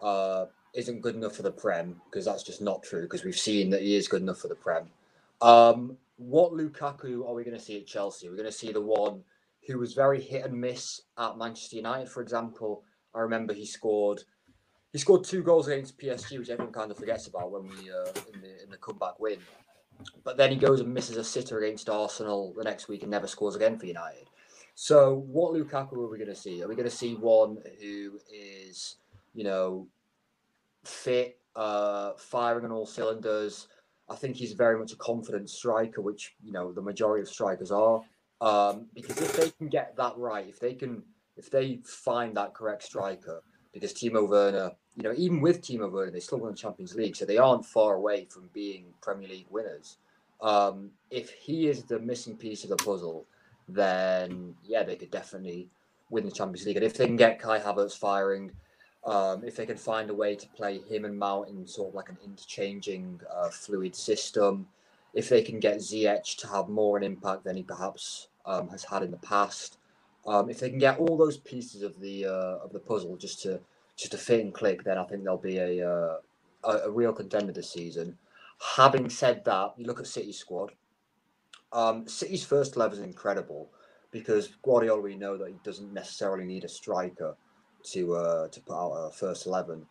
uh, 0.00 0.46
isn't 0.74 1.00
good 1.00 1.14
enough 1.14 1.36
for 1.36 1.42
the 1.42 1.50
Prem 1.50 2.00
because 2.10 2.24
that's 2.24 2.42
just 2.42 2.62
not 2.62 2.82
true. 2.82 3.02
Because 3.02 3.24
we've 3.24 3.38
seen 3.38 3.70
that 3.70 3.82
he 3.82 3.96
is 3.96 4.08
good 4.08 4.22
enough 4.22 4.38
for 4.38 4.48
the 4.48 4.54
Prem. 4.54 4.88
Um, 5.40 5.96
what 6.16 6.52
Lukaku 6.52 7.28
are 7.28 7.34
we 7.34 7.44
going 7.44 7.56
to 7.56 7.62
see 7.62 7.78
at 7.78 7.86
Chelsea? 7.86 8.28
We're 8.28 8.36
going 8.36 8.46
to 8.46 8.52
see 8.52 8.72
the 8.72 8.80
one 8.80 9.22
who 9.66 9.78
was 9.78 9.94
very 9.94 10.20
hit 10.20 10.44
and 10.44 10.60
miss 10.60 11.02
at 11.18 11.36
Manchester 11.36 11.76
United, 11.76 12.08
for 12.08 12.22
example. 12.22 12.82
I 13.14 13.20
remember 13.20 13.52
he 13.52 13.66
scored 13.66 14.22
he 14.92 14.98
scored 14.98 15.24
two 15.24 15.42
goals 15.42 15.68
against 15.68 15.98
PSG, 15.98 16.38
which 16.38 16.50
everyone 16.50 16.72
kind 16.72 16.90
of 16.90 16.98
forgets 16.98 17.26
about 17.26 17.50
when 17.50 17.62
we 17.62 17.90
uh, 17.90 18.12
in 18.32 18.40
the 18.40 18.62
in 18.62 18.70
the 18.70 18.76
comeback 18.76 19.18
win. 19.18 19.38
But 20.24 20.36
then 20.36 20.50
he 20.50 20.56
goes 20.56 20.80
and 20.80 20.92
misses 20.92 21.16
a 21.16 21.24
sitter 21.24 21.58
against 21.58 21.88
Arsenal 21.88 22.52
the 22.56 22.64
next 22.64 22.88
week 22.88 23.02
and 23.02 23.10
never 23.10 23.26
scores 23.26 23.54
again 23.54 23.78
for 23.78 23.86
United. 23.86 24.26
So 24.74 25.24
what 25.26 25.52
Lukaku 25.52 25.92
are 25.94 26.10
we 26.10 26.18
going 26.18 26.30
to 26.30 26.34
see? 26.34 26.62
Are 26.62 26.68
we 26.68 26.74
going 26.74 26.88
to 26.88 26.94
see 26.94 27.14
one 27.14 27.58
who 27.80 28.18
is, 28.32 28.96
you 29.34 29.44
know, 29.44 29.86
fit, 30.84 31.38
uh, 31.56 32.12
firing 32.16 32.64
on 32.64 32.72
all 32.72 32.86
cylinders? 32.86 33.68
I 34.08 34.16
think 34.16 34.36
he's 34.36 34.52
very 34.52 34.78
much 34.78 34.92
a 34.92 34.96
confident 34.96 35.48
striker, 35.48 36.00
which 36.00 36.34
you 36.42 36.52
know 36.52 36.72
the 36.72 36.82
majority 36.82 37.22
of 37.22 37.28
strikers 37.28 37.70
are. 37.70 38.00
Um, 38.40 38.86
because 38.94 39.20
if 39.20 39.36
they 39.36 39.50
can 39.50 39.68
get 39.68 39.96
that 39.96 40.16
right, 40.16 40.46
if 40.48 40.58
they 40.58 40.74
can, 40.74 41.02
if 41.36 41.50
they 41.50 41.80
find 41.84 42.36
that 42.36 42.54
correct 42.54 42.82
striker, 42.82 43.42
because 43.72 43.94
Timo 43.94 44.28
Werner 44.28 44.72
you 44.96 45.02
know, 45.02 45.14
even 45.16 45.40
with 45.40 45.62
Timo 45.62 45.90
Werner, 45.90 46.10
they 46.10 46.20
still 46.20 46.38
won 46.38 46.50
the 46.50 46.56
Champions 46.56 46.94
League, 46.94 47.16
so 47.16 47.24
they 47.24 47.38
aren't 47.38 47.64
far 47.64 47.94
away 47.94 48.26
from 48.26 48.50
being 48.52 48.86
Premier 49.00 49.28
League 49.28 49.46
winners. 49.50 49.96
Um, 50.40 50.90
if 51.10 51.30
he 51.30 51.68
is 51.68 51.84
the 51.84 51.98
missing 51.98 52.36
piece 52.36 52.64
of 52.64 52.70
the 52.70 52.76
puzzle, 52.76 53.26
then 53.68 54.54
yeah, 54.64 54.82
they 54.82 54.96
could 54.96 55.10
definitely 55.10 55.68
win 56.10 56.24
the 56.24 56.30
Champions 56.30 56.66
League. 56.66 56.76
And 56.76 56.84
if 56.84 56.94
they 56.94 57.06
can 57.06 57.16
get 57.16 57.38
Kai 57.40 57.58
Havertz 57.58 57.96
firing, 57.96 58.50
um, 59.04 59.42
if 59.44 59.56
they 59.56 59.66
can 59.66 59.76
find 59.76 60.10
a 60.10 60.14
way 60.14 60.36
to 60.36 60.46
play 60.48 60.78
him 60.78 61.04
and 61.04 61.18
Mount 61.18 61.48
in 61.48 61.66
sort 61.66 61.88
of 61.88 61.94
like 61.94 62.08
an 62.08 62.18
interchanging, 62.24 63.20
uh, 63.34 63.50
fluid 63.50 63.96
system, 63.96 64.66
if 65.12 65.28
they 65.28 65.42
can 65.42 65.58
get 65.58 65.78
Ziyech 65.78 66.36
to 66.38 66.46
have 66.48 66.68
more 66.68 66.96
an 66.96 67.02
impact 67.02 67.44
than 67.44 67.56
he 67.56 67.62
perhaps 67.62 68.28
um, 68.46 68.68
has 68.68 68.84
had 68.84 69.02
in 69.02 69.10
the 69.10 69.16
past, 69.18 69.78
um, 70.26 70.48
if 70.48 70.60
they 70.60 70.70
can 70.70 70.78
get 70.78 70.98
all 70.98 71.16
those 71.16 71.38
pieces 71.38 71.82
of 71.82 71.98
the 72.00 72.26
uh, 72.26 72.64
of 72.64 72.72
the 72.72 72.78
puzzle 72.78 73.16
just 73.16 73.42
to 73.42 73.60
just 73.96 74.12
to 74.12 74.18
fit 74.18 74.40
and 74.40 74.54
click, 74.54 74.84
then 74.84 74.98
I 74.98 75.04
think 75.04 75.24
they'll 75.24 75.36
be 75.36 75.58
a 75.58 75.88
uh, 75.88 76.16
a, 76.64 76.76
a, 76.84 76.90
real 76.90 77.12
contender 77.12 77.52
this 77.52 77.70
season. 77.70 78.16
Having 78.76 79.10
said 79.10 79.44
that, 79.44 79.74
you 79.76 79.84
look 79.84 79.98
at 79.98 80.06
City's 80.06 80.38
squad. 80.38 80.72
Um, 81.72 82.06
City's 82.06 82.44
first 82.44 82.76
eleven 82.76 82.98
is 82.98 83.04
incredible 83.04 83.68
because 84.12 84.48
Guardiola 84.62 85.00
we 85.00 85.16
know 85.16 85.36
that 85.36 85.48
he 85.48 85.56
doesn't 85.64 85.92
necessarily 85.92 86.44
need 86.44 86.64
a 86.64 86.68
striker 86.68 87.34
to 87.84 88.14
uh, 88.14 88.48
to 88.48 88.60
put 88.60 88.74
out 88.74 88.92
a 88.92 89.10
first 89.10 89.46
eleven. 89.46 89.86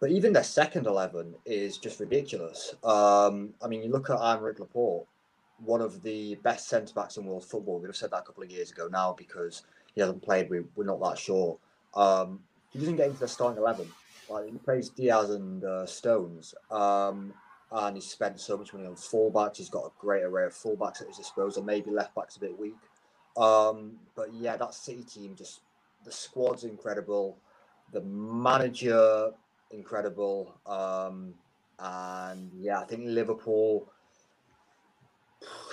But 0.00 0.10
even 0.10 0.32
their 0.32 0.42
second 0.42 0.86
eleven 0.86 1.34
is 1.44 1.76
just 1.76 2.00
ridiculous. 2.00 2.74
Um, 2.82 3.52
I 3.62 3.68
mean, 3.68 3.82
you 3.82 3.90
look 3.90 4.08
at 4.08 4.16
Aymeric 4.18 4.58
Laporte, 4.58 5.06
one 5.64 5.82
of 5.82 6.02
the 6.02 6.36
best 6.36 6.68
centre 6.68 6.94
backs 6.94 7.16
in 7.18 7.26
world 7.26 7.44
football. 7.44 7.78
We'd 7.78 7.88
have 7.88 7.96
said 7.96 8.10
that 8.12 8.20
a 8.20 8.22
couple 8.22 8.42
of 8.42 8.50
years 8.50 8.70
ago 8.70 8.88
now 8.90 9.14
because 9.16 9.62
he 9.94 10.00
hasn't 10.00 10.22
played. 10.22 10.48
We, 10.48 10.60
we're 10.74 10.84
not 10.84 11.00
that 11.00 11.18
sure. 11.18 11.58
Um, 11.94 12.40
he 12.72 12.78
doesn't 12.78 12.96
get 12.96 13.08
into 13.08 13.20
the 13.20 13.28
starting 13.28 13.58
eleven. 13.58 13.88
Like 14.30 14.50
he 14.50 14.58
plays 14.58 14.88
Dias 14.88 15.30
and 15.30 15.64
uh, 15.64 15.84
Stones, 15.86 16.54
um, 16.70 17.34
and 17.72 17.96
he's 17.96 18.06
spent 18.06 18.40
so 18.40 18.56
much 18.56 18.72
money 18.72 18.86
on 18.86 18.94
fullbacks. 18.94 19.56
He's 19.58 19.68
got 19.68 19.84
a 19.84 19.90
great 19.98 20.22
array 20.22 20.46
of 20.46 20.54
fullbacks 20.54 21.02
at 21.02 21.08
his 21.08 21.18
disposal. 21.18 21.62
Maybe 21.62 21.90
left 21.90 22.14
backs 22.14 22.36
a 22.36 22.40
bit 22.40 22.58
weak, 22.58 22.76
um, 23.36 23.98
but 24.14 24.32
yeah, 24.32 24.56
that 24.56 24.72
City 24.72 25.02
team 25.02 25.34
just 25.36 25.60
the 26.04 26.12
squad's 26.12 26.64
incredible. 26.64 27.38
The 27.92 28.00
manager 28.02 29.32
incredible. 29.70 30.54
Um, 30.66 31.34
and 31.78 32.50
yeah, 32.58 32.80
I 32.80 32.84
think 32.84 33.02
Liverpool. 33.06 33.90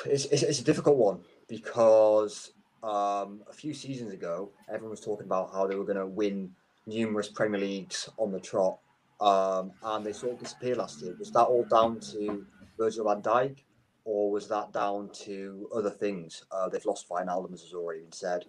It's, 0.05 0.25
it's, 0.25 0.43
it's 0.43 0.61
a 0.61 0.63
difficult 0.63 0.97
one 0.97 1.19
because 1.47 2.51
um, 2.83 3.41
a 3.49 3.53
few 3.53 3.73
seasons 3.73 4.13
ago, 4.13 4.51
everyone 4.69 4.91
was 4.91 5.01
talking 5.01 5.25
about 5.25 5.51
how 5.51 5.67
they 5.67 5.75
were 5.75 5.83
going 5.83 5.97
to 5.97 6.07
win 6.07 6.51
numerous 6.85 7.27
Premier 7.27 7.59
Leagues 7.59 8.09
on 8.17 8.31
the 8.31 8.39
trot, 8.39 8.79
um, 9.19 9.71
and 9.83 10.05
they 10.05 10.13
sort 10.13 10.33
of 10.33 10.39
disappeared 10.39 10.77
last 10.77 11.01
year. 11.01 11.15
Was 11.19 11.31
that 11.31 11.43
all 11.43 11.65
down 11.65 11.99
to 12.11 12.45
Virgil 12.77 13.05
van 13.05 13.21
Dijk, 13.21 13.57
or 14.05 14.31
was 14.31 14.47
that 14.47 14.71
down 14.71 15.09
to 15.25 15.67
other 15.75 15.89
things? 15.89 16.45
Uh, 16.51 16.69
they've 16.69 16.85
lost 16.85 17.09
Wijnaldum, 17.09 17.53
as 17.53 17.61
has 17.61 17.73
already 17.73 18.01
been 18.01 18.11
said. 18.11 18.45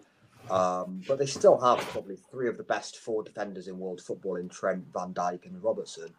Um, 0.51 1.01
but 1.07 1.19
they 1.19 1.25
still 1.25 1.59
have 1.59 1.79
probably 1.89 2.15
three 2.15 2.49
of 2.49 2.57
the 2.57 2.63
best 2.63 2.97
four 2.97 3.23
defenders 3.23 3.67
in 3.67 3.77
world 3.79 4.01
football 4.01 4.37
in 4.37 4.49
Trent, 4.49 4.85
Van 4.93 5.13
Dijk, 5.13 5.45
and 5.45 5.63
Robertson. 5.63 6.09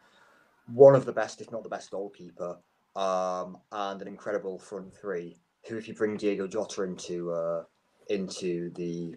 One 0.72 0.94
of 0.94 1.04
the 1.04 1.12
best, 1.12 1.40
if 1.40 1.50
not 1.50 1.62
the 1.62 1.68
best, 1.68 1.90
goalkeeper, 1.90 2.58
um, 2.94 3.58
and 3.72 4.00
an 4.00 4.08
incredible 4.08 4.58
front 4.58 4.94
three. 4.94 5.36
Who, 5.68 5.76
if 5.76 5.88
you 5.88 5.94
bring 5.94 6.16
Diogo 6.16 6.46
Jota 6.46 6.84
into 6.84 7.32
uh, 7.32 7.64
into 8.08 8.70
the 8.76 9.16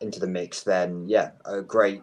into 0.00 0.18
the 0.18 0.26
mix, 0.26 0.62
then 0.62 1.08
yeah, 1.08 1.32
a 1.44 1.60
great 1.60 2.02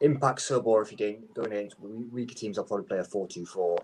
impact 0.00 0.42
sub. 0.42 0.66
Or 0.66 0.82
if 0.82 0.92
you're 0.92 1.10
going, 1.10 1.24
going 1.34 1.52
against 1.52 1.80
weaker 1.80 2.34
teams, 2.34 2.58
I'll 2.58 2.64
probably 2.64 2.86
play 2.86 2.98
a 2.98 3.04
four-two-four. 3.04 3.78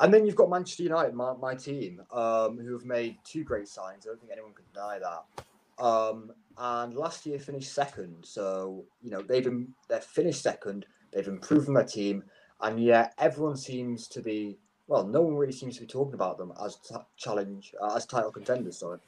And 0.00 0.12
then 0.12 0.26
you've 0.26 0.36
got 0.36 0.50
Manchester 0.50 0.82
United, 0.82 1.14
my, 1.14 1.34
my 1.34 1.54
team, 1.54 2.02
um, 2.12 2.58
who 2.58 2.72
have 2.72 2.84
made 2.84 3.16
two 3.24 3.44
great 3.44 3.68
signs. 3.68 4.04
I 4.04 4.10
don't 4.10 4.20
think 4.20 4.32
anyone 4.32 4.52
can 4.52 4.64
deny 4.74 4.98
that. 4.98 5.84
Um, 5.84 6.32
and 6.58 6.94
last 6.94 7.26
year 7.26 7.38
finished 7.38 7.72
second. 7.72 8.24
So 8.24 8.84
you 9.02 9.10
know 9.10 9.22
they've 9.22 9.44
been 9.44 9.68
they're 9.88 10.00
finished 10.00 10.42
second. 10.42 10.86
They've 11.12 11.26
improved 11.26 11.72
their 11.74 11.84
team, 11.84 12.24
and 12.60 12.82
yet 12.82 13.14
everyone 13.18 13.56
seems 13.56 14.08
to 14.08 14.20
be 14.20 14.58
well. 14.86 15.06
No 15.06 15.22
one 15.22 15.36
really 15.36 15.52
seems 15.52 15.76
to 15.76 15.82
be 15.82 15.86
talking 15.86 16.14
about 16.14 16.38
them 16.38 16.52
as 16.64 16.76
t- 16.76 16.94
challenge 17.16 17.74
uh, 17.80 17.94
as 17.96 18.06
title 18.06 18.32
contenders. 18.32 18.78
Sorry, 18.78 18.98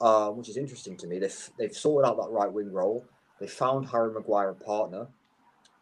uh, 0.00 0.30
which 0.30 0.48
is 0.48 0.56
interesting 0.56 0.96
to 0.98 1.06
me. 1.06 1.18
They've 1.18 1.50
they've 1.58 1.76
sorted 1.76 2.08
out 2.08 2.16
that 2.16 2.30
right 2.30 2.52
wing 2.52 2.72
role. 2.72 3.04
They 3.40 3.46
found 3.46 3.88
Harry 3.88 4.12
Maguire 4.12 4.50
a 4.50 4.54
partner, 4.54 5.08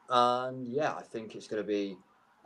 and 0.09 0.69
yeah, 0.69 0.95
I 0.95 1.03
think 1.03 1.35
it's 1.35 1.49
going 1.49 1.63
to 1.63 1.67
be. 1.67 1.97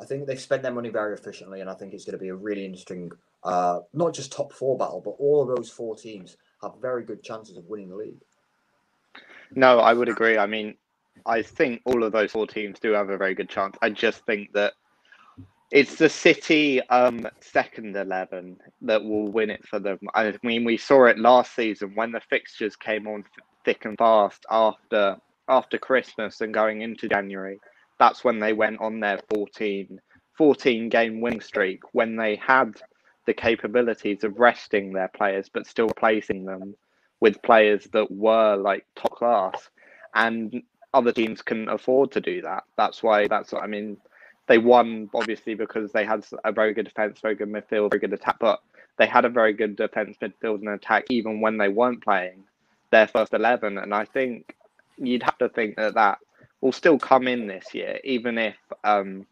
I 0.00 0.04
think 0.04 0.26
they've 0.26 0.40
spent 0.40 0.62
their 0.62 0.72
money 0.72 0.88
very 0.88 1.14
efficiently, 1.14 1.60
and 1.60 1.70
I 1.70 1.74
think 1.74 1.92
it's 1.92 2.04
going 2.04 2.18
to 2.18 2.22
be 2.22 2.30
a 2.30 2.34
really 2.34 2.64
interesting, 2.64 3.12
uh, 3.44 3.80
not 3.92 4.14
just 4.14 4.32
top 4.32 4.52
four 4.52 4.76
battle, 4.76 5.00
but 5.04 5.12
all 5.18 5.42
of 5.42 5.54
those 5.54 5.70
four 5.70 5.94
teams 5.94 6.36
have 6.62 6.72
very 6.80 7.04
good 7.04 7.22
chances 7.22 7.56
of 7.56 7.66
winning 7.66 7.90
the 7.90 7.96
league. 7.96 8.20
No, 9.54 9.78
I 9.78 9.92
would 9.92 10.08
agree. 10.08 10.38
I 10.38 10.46
mean, 10.46 10.76
I 11.26 11.42
think 11.42 11.82
all 11.84 12.02
of 12.02 12.12
those 12.12 12.32
four 12.32 12.46
teams 12.46 12.78
do 12.80 12.92
have 12.92 13.10
a 13.10 13.16
very 13.16 13.34
good 13.34 13.48
chance. 13.48 13.76
I 13.82 13.90
just 13.90 14.24
think 14.24 14.52
that 14.52 14.72
it's 15.70 15.96
the 15.96 16.08
City 16.08 16.80
um, 16.88 17.26
second 17.40 17.96
11 17.96 18.58
that 18.82 19.02
will 19.02 19.28
win 19.28 19.50
it 19.50 19.66
for 19.66 19.78
them. 19.78 19.98
I 20.14 20.34
mean, 20.42 20.64
we 20.64 20.76
saw 20.76 21.06
it 21.06 21.18
last 21.18 21.54
season 21.54 21.92
when 21.94 22.12
the 22.12 22.20
fixtures 22.20 22.76
came 22.76 23.06
on 23.06 23.24
thick 23.64 23.84
and 23.84 23.96
fast 23.96 24.44
after 24.50 25.16
after 25.48 25.76
Christmas 25.78 26.40
and 26.40 26.54
going 26.54 26.82
into 26.82 27.08
January. 27.08 27.58
That's 27.98 28.24
when 28.24 28.38
they 28.38 28.52
went 28.52 28.80
on 28.80 29.00
their 29.00 29.20
14, 29.34 30.00
14 30.36 30.88
game 30.88 31.20
winning 31.20 31.40
streak 31.40 31.80
when 31.92 32.16
they 32.16 32.36
had 32.36 32.80
the 33.26 33.34
capabilities 33.34 34.24
of 34.24 34.38
resting 34.38 34.92
their 34.92 35.08
players 35.08 35.48
but 35.52 35.66
still 35.66 35.88
placing 35.88 36.44
them 36.44 36.74
with 37.22 37.40
players 37.42 37.84
that 37.92 38.10
were 38.10 38.56
like 38.56 38.84
top 38.96 39.12
class, 39.12 39.70
and 40.12 40.60
other 40.92 41.12
teams 41.12 41.40
couldn't 41.40 41.68
afford 41.68 42.10
to 42.12 42.20
do 42.20 42.42
that. 42.42 42.64
That's 42.76 43.00
why. 43.00 43.28
That's 43.28 43.52
what 43.52 43.62
I 43.62 43.68
mean, 43.68 43.96
they 44.48 44.58
won 44.58 45.08
obviously 45.14 45.54
because 45.54 45.92
they 45.92 46.04
had 46.04 46.26
a 46.44 46.50
very 46.50 46.74
good 46.74 46.88
defense, 46.90 47.20
very 47.20 47.36
good 47.36 47.48
midfield, 47.48 47.92
very 47.92 48.00
good 48.00 48.12
attack, 48.12 48.38
but 48.40 48.60
they 48.98 49.06
had 49.06 49.24
a 49.24 49.28
very 49.40 49.52
good 49.52 49.76
defense, 49.76 50.16
midfield, 50.20 50.58
and 50.58 50.68
attack 50.70 51.04
even 51.10 51.40
when 51.40 51.58
they 51.58 51.68
weren't 51.68 52.02
playing 52.02 52.42
their 52.90 53.06
first 53.06 53.32
eleven. 53.32 53.78
And 53.78 53.94
I 53.94 54.04
think 54.04 54.56
you'd 54.98 55.22
have 55.22 55.38
to 55.38 55.48
think 55.48 55.76
that 55.76 55.94
that 55.94 56.18
will 56.60 56.72
still 56.72 56.98
come 56.98 57.28
in 57.28 57.46
this 57.46 57.72
year, 57.72 58.00
even 58.02 58.36
if 58.36 58.56
um, 58.82 59.26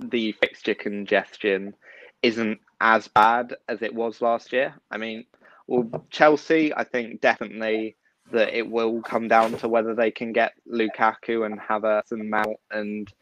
the 0.00 0.32
fixture 0.32 0.74
congestion 0.74 1.74
isn't 2.22 2.58
as 2.80 3.06
bad 3.08 3.54
as 3.68 3.82
it 3.82 3.94
was 3.94 4.20
last 4.20 4.52
year. 4.52 4.74
I 4.90 4.96
mean, 4.98 5.24
well, 5.70 6.04
Chelsea, 6.10 6.74
I 6.74 6.82
think 6.82 7.20
definitely 7.20 7.96
that 8.32 8.56
it 8.56 8.68
will 8.68 9.00
come 9.02 9.28
down 9.28 9.56
to 9.58 9.68
whether 9.68 9.94
they 9.94 10.10
can 10.10 10.32
get 10.32 10.52
Lukaku 10.68 11.46
and 11.46 11.60
Havertz 11.60 12.10
and 12.10 12.28
Mount 12.28 12.56
and 12.72 13.12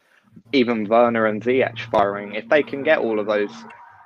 even 0.51 0.87
Werner 0.87 1.27
and 1.27 1.43
Ziyech 1.43 1.79
firing. 1.91 2.33
If 2.33 2.49
they 2.49 2.63
can 2.63 2.81
get 2.81 2.97
all 2.97 3.19
of 3.19 3.27
those 3.27 3.51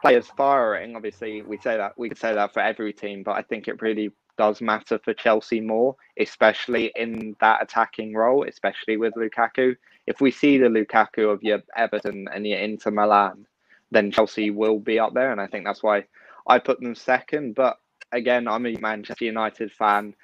players 0.01 0.27
firing, 0.35 0.97
obviously 0.97 1.41
we 1.41 1.57
say 1.57 1.77
that 1.77 1.97
we 1.97 2.09
could 2.09 2.17
say 2.17 2.33
that 2.33 2.53
for 2.53 2.59
every 2.59 2.91
team, 2.91 3.23
but 3.23 3.37
I 3.37 3.43
think 3.43 3.69
it 3.69 3.81
really 3.81 4.11
does 4.37 4.59
matter 4.59 4.99
for 4.99 5.13
Chelsea 5.13 5.61
more, 5.61 5.95
especially 6.19 6.91
in 6.97 7.37
that 7.39 7.63
attacking 7.63 8.13
role, 8.13 8.45
especially 8.45 8.97
with 8.97 9.13
Lukaku. 9.13 9.77
If 10.05 10.19
we 10.19 10.31
see 10.31 10.57
the 10.57 10.67
Lukaku 10.67 11.31
of 11.31 11.43
your 11.43 11.59
Everton 11.77 12.27
and 12.33 12.45
your 12.45 12.59
Inter 12.59 12.91
Milan, 12.91 13.47
then 13.91 14.11
Chelsea 14.11 14.49
will 14.49 14.79
be 14.79 14.99
up 14.99 15.13
there, 15.13 15.31
and 15.31 15.39
I 15.39 15.47
think 15.47 15.65
that's 15.65 15.83
why 15.83 16.03
I 16.45 16.59
put 16.59 16.81
them 16.81 16.95
second. 16.95 17.55
But 17.55 17.77
again, 18.13 18.47
I'm 18.47 18.65
a 18.65 18.77
Manchester 18.77 19.25
United 19.25 19.71
fan. 19.71 20.15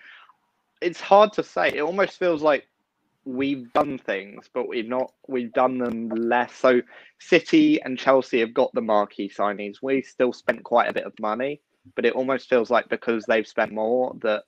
It's 0.82 1.02
hard 1.02 1.34
to 1.34 1.44
say. 1.44 1.70
It 1.70 1.82
almost 1.82 2.18
feels 2.18 2.42
like 2.42 2.66
we've 3.26 3.72
done 3.74 3.98
things, 3.98 4.50
but 4.54 4.68
we've 4.68 4.88
not. 4.88 5.12
We've 5.28 5.52
done 5.52 5.78
them 5.78 6.10
less. 6.10 6.54
So 6.56 6.82
City 7.20 7.82
and 7.82 7.98
Chelsea 7.98 8.40
have 8.40 8.54
got 8.54 8.74
the 8.74 8.82
marquee 8.82 9.30
signings. 9.30 9.78
We 9.82 10.02
still 10.02 10.32
spent 10.34 10.64
quite 10.64 10.90
a 10.90 10.94
bit 10.94 11.04
of 11.06 11.14
money, 11.20 11.62
but 11.96 12.06
it 12.06 12.14
almost 12.14 12.50
feels 12.50 12.70
like 12.70 12.88
because 12.90 13.26
they've 13.26 13.48
spent 13.48 13.74
more 13.74 14.16
that 14.22 14.44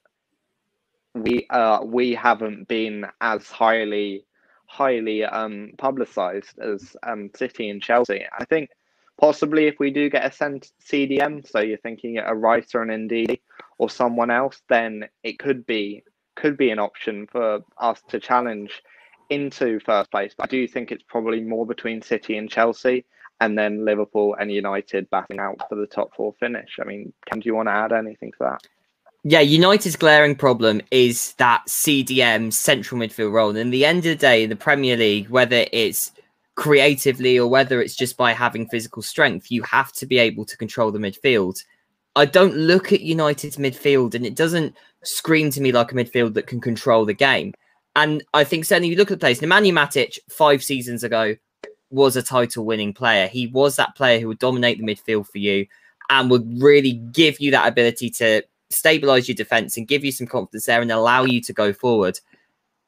we 1.13 1.45
uh 1.49 1.81
we 1.83 2.13
haven't 2.13 2.67
been 2.69 3.05
as 3.19 3.47
highly 3.49 4.25
highly 4.65 5.25
um 5.25 5.71
publicized 5.77 6.57
as 6.59 6.95
um 7.03 7.29
City 7.35 7.69
and 7.69 7.81
Chelsea. 7.81 8.25
I 8.39 8.45
think 8.45 8.69
Possibly 9.19 9.67
if 9.67 9.75
we 9.79 9.91
do 9.91 10.09
get 10.09 10.25
a 10.25 10.29
CDM, 10.29 11.47
so 11.47 11.59
you're 11.59 11.77
thinking 11.77 12.17
a 12.17 12.33
writer 12.33 12.81
and 12.81 13.09
Ndidi 13.09 13.41
or 13.77 13.89
someone 13.89 14.31
else, 14.31 14.61
then 14.69 15.05
it 15.23 15.39
could 15.39 15.65
be 15.65 16.03
could 16.35 16.57
be 16.57 16.71
an 16.71 16.79
option 16.79 17.27
for 17.27 17.59
us 17.77 18.01
to 18.07 18.19
challenge 18.19 18.81
into 19.29 19.79
first 19.81 20.09
place. 20.11 20.33
But 20.35 20.45
I 20.45 20.47
do 20.47 20.67
think 20.67 20.91
it's 20.91 21.03
probably 21.07 21.41
more 21.41 21.65
between 21.65 22.01
City 22.01 22.37
and 22.37 22.49
Chelsea, 22.49 23.05
and 23.39 23.57
then 23.57 23.85
Liverpool 23.85 24.35
and 24.39 24.51
United 24.51 25.09
batting 25.09 25.39
out 25.39 25.57
for 25.67 25.75
the 25.75 25.87
top 25.87 26.15
four 26.15 26.33
finish. 26.39 26.77
I 26.79 26.85
mean, 26.85 27.13
Cam, 27.25 27.39
do 27.39 27.47
you 27.47 27.55
want 27.55 27.67
to 27.67 27.73
add 27.73 27.91
anything 27.91 28.31
to 28.33 28.37
that? 28.41 28.61
Yeah, 29.23 29.41
United's 29.41 29.95
glaring 29.95 30.35
problem 30.35 30.81
is 30.89 31.33
that 31.33 31.63
CDM 31.67 32.51
central 32.51 32.99
midfield 32.99 33.33
role. 33.33 33.49
And 33.49 33.59
in 33.59 33.69
the 33.69 33.85
end 33.85 33.99
of 33.99 34.03
the 34.03 34.15
day, 34.15 34.43
in 34.43 34.49
the 34.49 34.55
Premier 34.55 34.97
League, 34.97 35.29
whether 35.29 35.65
it's 35.71 36.11
creatively 36.55 37.39
or 37.39 37.47
whether 37.49 37.81
it's 37.81 37.95
just 37.95 38.17
by 38.17 38.33
having 38.33 38.67
physical 38.67 39.01
strength, 39.01 39.51
you 39.51 39.63
have 39.63 39.91
to 39.93 40.05
be 40.05 40.17
able 40.17 40.45
to 40.45 40.57
control 40.57 40.91
the 40.91 40.99
midfield. 40.99 41.63
I 42.15 42.25
don't 42.25 42.55
look 42.55 42.91
at 42.91 43.01
United's 43.01 43.57
midfield 43.57 44.15
and 44.15 44.25
it 44.25 44.35
doesn't 44.35 44.75
scream 45.03 45.49
to 45.51 45.61
me 45.61 45.71
like 45.71 45.91
a 45.91 45.95
midfield 45.95 46.33
that 46.33 46.47
can 46.47 46.59
control 46.59 47.05
the 47.05 47.13
game. 47.13 47.53
And 47.95 48.23
I 48.33 48.43
think 48.43 48.65
certainly 48.65 48.89
you 48.89 48.97
look 48.97 49.11
at 49.11 49.19
the 49.19 49.23
place, 49.25 49.39
Nemanja 49.39 49.71
Matic 49.71 50.17
five 50.29 50.63
seasons 50.63 51.03
ago 51.03 51.35
was 51.89 52.15
a 52.15 52.23
title 52.23 52.65
winning 52.65 52.93
player. 52.93 53.27
He 53.27 53.47
was 53.47 53.75
that 53.77 53.95
player 53.95 54.19
who 54.19 54.27
would 54.27 54.39
dominate 54.39 54.77
the 54.77 54.85
midfield 54.85 55.27
for 55.27 55.39
you. 55.39 55.67
and 56.11 56.29
would 56.29 56.61
really 56.61 56.91
give 56.91 57.39
you 57.39 57.51
that 57.51 57.67
ability 57.67 58.09
to 58.09 58.43
stabilize 58.69 59.27
your 59.27 59.35
defense 59.35 59.77
and 59.77 59.87
give 59.87 60.03
you 60.03 60.11
some 60.11 60.27
confidence 60.27 60.65
there 60.65 60.81
and 60.81 60.91
allow 60.91 61.23
you 61.23 61.41
to 61.41 61.53
go 61.53 61.71
forward. 61.71 62.19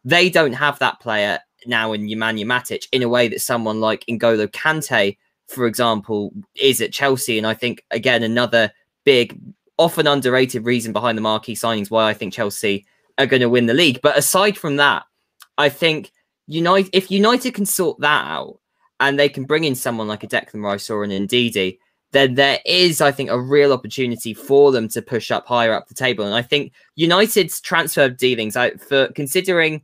They 0.03 0.29
don't 0.29 0.53
have 0.53 0.77
that 0.79 0.99
player 0.99 1.39
now 1.67 1.93
in 1.93 2.07
Nemanja 2.07 2.45
Matic 2.45 2.87
in 2.91 3.03
a 3.03 3.09
way 3.09 3.27
that 3.27 3.41
someone 3.41 3.79
like 3.79 4.05
N'Golo 4.07 4.47
Kante, 4.47 5.17
for 5.47 5.65
example, 5.65 6.33
is 6.55 6.81
at 6.81 6.93
Chelsea. 6.93 7.37
And 7.37 7.47
I 7.47 7.53
think, 7.53 7.83
again, 7.91 8.23
another 8.23 8.71
big, 9.03 9.39
often 9.77 10.07
underrated 10.07 10.65
reason 10.65 10.93
behind 10.93 11.17
the 11.17 11.21
marquee 11.21 11.55
signings 11.55 11.91
why 11.91 12.09
I 12.09 12.13
think 12.13 12.33
Chelsea 12.33 12.85
are 13.17 13.25
going 13.25 13.41
to 13.41 13.49
win 13.49 13.65
the 13.65 13.73
league. 13.73 13.99
But 14.01 14.17
aside 14.17 14.57
from 14.57 14.77
that, 14.77 15.03
I 15.57 15.69
think 15.69 16.11
United, 16.47 16.89
if 16.93 17.11
United 17.11 17.53
can 17.53 17.65
sort 17.65 17.99
that 17.99 18.27
out 18.27 18.59
and 18.99 19.19
they 19.19 19.29
can 19.29 19.45
bring 19.45 19.63
in 19.63 19.75
someone 19.75 20.07
like 20.07 20.23
a 20.23 20.27
Declan 20.27 20.63
Rice 20.63 20.89
or 20.89 21.03
an 21.03 21.11
Ndidi, 21.11 21.77
then 22.11 22.35
there 22.35 22.59
is, 22.65 23.01
I 23.01 23.11
think, 23.11 23.31
a 23.31 23.41
real 23.41 23.73
opportunity 23.73 24.33
for 24.33 24.71
them 24.71 24.87
to 24.89 25.01
push 25.01 25.31
up 25.31 25.47
higher 25.47 25.73
up 25.73 25.87
the 25.87 25.95
table. 25.95 26.25
And 26.25 26.35
I 26.35 26.43
think 26.43 26.71
United's 26.95 27.59
transfer 27.59 28.07
dealings, 28.07 28.55
I, 28.55 28.71
for 28.75 29.07
considering 29.09 29.81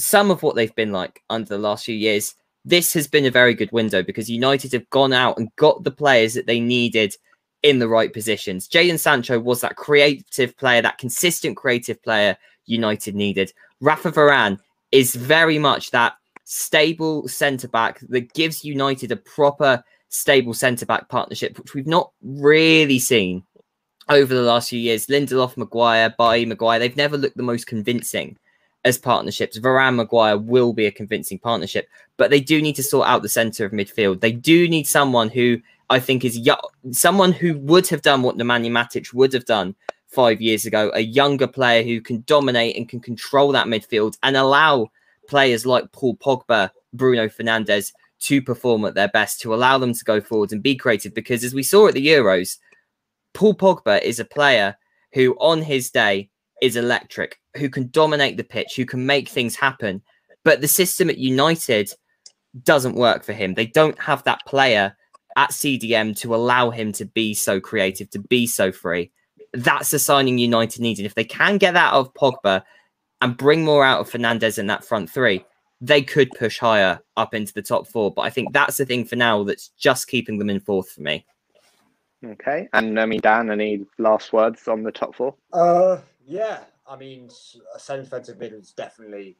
some 0.00 0.30
of 0.30 0.42
what 0.42 0.56
they've 0.56 0.74
been 0.74 0.92
like 0.92 1.22
under 1.30 1.48
the 1.48 1.58
last 1.58 1.84
few 1.84 1.94
years, 1.94 2.34
this 2.64 2.92
has 2.94 3.06
been 3.06 3.26
a 3.26 3.30
very 3.30 3.54
good 3.54 3.72
window 3.72 4.02
because 4.02 4.28
United 4.28 4.72
have 4.72 4.88
gone 4.90 5.12
out 5.12 5.38
and 5.38 5.54
got 5.56 5.82
the 5.82 5.90
players 5.90 6.34
that 6.34 6.46
they 6.46 6.60
needed 6.60 7.14
in 7.62 7.78
the 7.78 7.88
right 7.88 8.12
positions. 8.12 8.68
Jadon 8.68 8.98
Sancho 8.98 9.38
was 9.38 9.60
that 9.60 9.76
creative 9.76 10.56
player, 10.56 10.82
that 10.82 10.98
consistent 10.98 11.56
creative 11.56 12.02
player 12.02 12.36
United 12.66 13.14
needed. 13.14 13.52
Rafa 13.80 14.12
Varane 14.12 14.58
is 14.92 15.14
very 15.14 15.58
much 15.58 15.90
that 15.90 16.14
stable 16.44 17.28
centre 17.28 17.68
back 17.68 18.00
that 18.08 18.32
gives 18.32 18.64
United 18.64 19.12
a 19.12 19.16
proper 19.16 19.82
stable 20.08 20.54
centre 20.54 20.86
back 20.86 21.08
partnership, 21.08 21.58
which 21.58 21.74
we've 21.74 21.86
not 21.86 22.10
really 22.22 22.98
seen 22.98 23.42
over 24.08 24.34
the 24.34 24.42
last 24.42 24.70
few 24.70 24.80
years. 24.80 25.06
Lindelof, 25.06 25.56
Maguire, 25.56 26.14
Bailly, 26.18 26.46
Maguire, 26.46 26.78
they've 26.78 26.96
never 26.96 27.16
looked 27.16 27.36
the 27.36 27.42
most 27.42 27.66
convincing 27.66 28.36
as 28.84 28.98
partnerships. 28.98 29.58
Varane, 29.58 29.96
Maguire 29.96 30.38
will 30.38 30.72
be 30.72 30.86
a 30.86 30.90
convincing 30.90 31.38
partnership, 31.38 31.88
but 32.16 32.30
they 32.30 32.40
do 32.40 32.62
need 32.62 32.76
to 32.76 32.82
sort 32.82 33.08
out 33.08 33.22
the 33.22 33.28
centre 33.28 33.64
of 33.64 33.72
midfield. 33.72 34.20
They 34.20 34.32
do 34.32 34.68
need 34.68 34.86
someone 34.86 35.28
who 35.28 35.60
I 35.90 35.98
think 35.98 36.24
is 36.24 36.48
someone 36.92 37.32
who 37.32 37.58
would 37.58 37.88
have 37.88 38.02
done 38.02 38.22
what 38.22 38.36
Nemanja 38.36 38.70
Matic 38.70 39.12
would 39.12 39.32
have 39.32 39.44
done 39.44 39.74
five 40.06 40.40
years 40.40 40.64
ago, 40.64 40.90
a 40.94 41.00
younger 41.00 41.46
player 41.46 41.82
who 41.82 42.00
can 42.00 42.22
dominate 42.26 42.76
and 42.76 42.88
can 42.88 43.00
control 43.00 43.52
that 43.52 43.66
midfield 43.66 44.16
and 44.22 44.36
allow 44.36 44.90
players 45.28 45.66
like 45.66 45.90
Paul 45.92 46.16
Pogba, 46.16 46.70
Bruno 46.92 47.28
Fernandes 47.28 47.92
to 48.20 48.42
perform 48.42 48.84
at 48.84 48.94
their 48.94 49.08
best, 49.08 49.40
to 49.40 49.54
allow 49.54 49.78
them 49.78 49.94
to 49.94 50.04
go 50.04 50.20
forward 50.20 50.52
and 50.52 50.62
be 50.62 50.74
creative. 50.76 51.14
Because 51.14 51.42
as 51.42 51.54
we 51.54 51.62
saw 51.62 51.88
at 51.88 51.94
the 51.94 52.06
Euros, 52.06 52.58
Paul 53.32 53.54
Pogba 53.54 54.02
is 54.02 54.20
a 54.20 54.24
player 54.24 54.76
who, 55.12 55.34
on 55.40 55.62
his 55.62 55.90
day, 55.90 56.30
is 56.60 56.76
electric, 56.76 57.39
who 57.56 57.68
can 57.68 57.88
dominate 57.88 58.36
the 58.36 58.44
pitch, 58.44 58.74
who 58.76 58.86
can 58.86 59.04
make 59.04 59.28
things 59.28 59.56
happen. 59.56 60.02
But 60.44 60.60
the 60.60 60.68
system 60.68 61.10
at 61.10 61.18
United 61.18 61.92
doesn't 62.62 62.94
work 62.94 63.24
for 63.24 63.32
him. 63.32 63.54
They 63.54 63.66
don't 63.66 63.98
have 63.98 64.24
that 64.24 64.44
player 64.46 64.96
at 65.36 65.50
CDM 65.50 66.16
to 66.20 66.34
allow 66.34 66.70
him 66.70 66.92
to 66.92 67.04
be 67.04 67.34
so 67.34 67.60
creative, 67.60 68.10
to 68.10 68.18
be 68.18 68.46
so 68.46 68.72
free. 68.72 69.10
That's 69.52 69.90
the 69.90 69.98
signing 69.98 70.38
United 70.38 70.80
needed. 70.80 71.06
If 71.06 71.14
they 71.14 71.24
can 71.24 71.58
get 71.58 71.74
that 71.74 71.92
out 71.92 72.00
of 72.00 72.14
Pogba 72.14 72.62
and 73.20 73.36
bring 73.36 73.64
more 73.64 73.84
out 73.84 74.00
of 74.00 74.10
Fernandes 74.10 74.58
in 74.58 74.66
that 74.68 74.84
front 74.84 75.10
three, 75.10 75.44
they 75.80 76.02
could 76.02 76.30
push 76.32 76.58
higher 76.58 77.00
up 77.16 77.34
into 77.34 77.52
the 77.52 77.62
top 77.62 77.88
four. 77.88 78.12
But 78.12 78.22
I 78.22 78.30
think 78.30 78.52
that's 78.52 78.76
the 78.76 78.86
thing 78.86 79.04
for 79.04 79.16
now 79.16 79.42
that's 79.44 79.68
just 79.78 80.08
keeping 80.08 80.38
them 80.38 80.50
in 80.50 80.60
fourth 80.60 80.90
for 80.90 81.02
me. 81.02 81.24
Okay. 82.24 82.68
And 82.72 83.00
I 83.00 83.06
mean, 83.06 83.20
Dan, 83.20 83.50
any 83.50 83.86
last 83.98 84.32
words 84.32 84.68
on 84.68 84.82
the 84.82 84.92
top 84.92 85.14
four? 85.14 85.34
Uh, 85.52 85.98
yeah. 86.26 86.60
I 86.90 86.96
mean, 86.96 87.30
a 87.74 87.78
centre 87.78 88.02
defensive 88.02 88.38
mid 88.38 88.52
is 88.52 88.72
definitely 88.72 89.36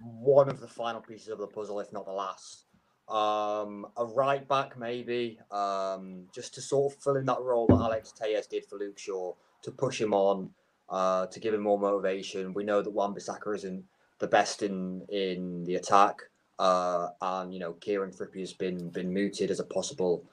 one 0.00 0.48
of 0.48 0.60
the 0.60 0.68
final 0.68 1.00
pieces 1.00 1.28
of 1.28 1.38
the 1.38 1.48
puzzle, 1.48 1.80
if 1.80 1.92
not 1.92 2.06
the 2.06 2.12
last. 2.12 2.66
Um, 3.08 3.88
a 3.96 4.06
right 4.06 4.46
back, 4.46 4.78
maybe, 4.78 5.40
um, 5.50 6.28
just 6.32 6.54
to 6.54 6.62
sort 6.62 6.92
of 6.92 7.02
fill 7.02 7.16
in 7.16 7.26
that 7.26 7.40
role 7.40 7.66
that 7.66 7.74
Alex 7.74 8.12
Telles 8.12 8.46
did 8.46 8.64
for 8.66 8.78
Luke 8.78 8.98
Shaw, 8.98 9.34
to 9.62 9.70
push 9.72 10.00
him 10.00 10.14
on, 10.14 10.50
uh, 10.88 11.26
to 11.26 11.40
give 11.40 11.52
him 11.52 11.62
more 11.62 11.78
motivation. 11.78 12.54
We 12.54 12.62
know 12.62 12.82
that 12.82 12.90
Wan-Bissaka 12.90 13.52
isn't 13.56 13.84
the 14.20 14.28
best 14.28 14.62
in 14.62 15.04
in 15.08 15.64
the 15.64 15.74
attack. 15.74 16.22
Uh, 16.58 17.08
and 17.20 17.52
you 17.52 17.58
know, 17.58 17.72
Kieran 17.74 18.12
Trippier 18.12 18.40
has 18.40 18.52
been 18.52 18.90
been 18.90 19.12
mooted 19.12 19.50
as 19.50 19.58
a 19.58 19.64
possible 19.64 20.24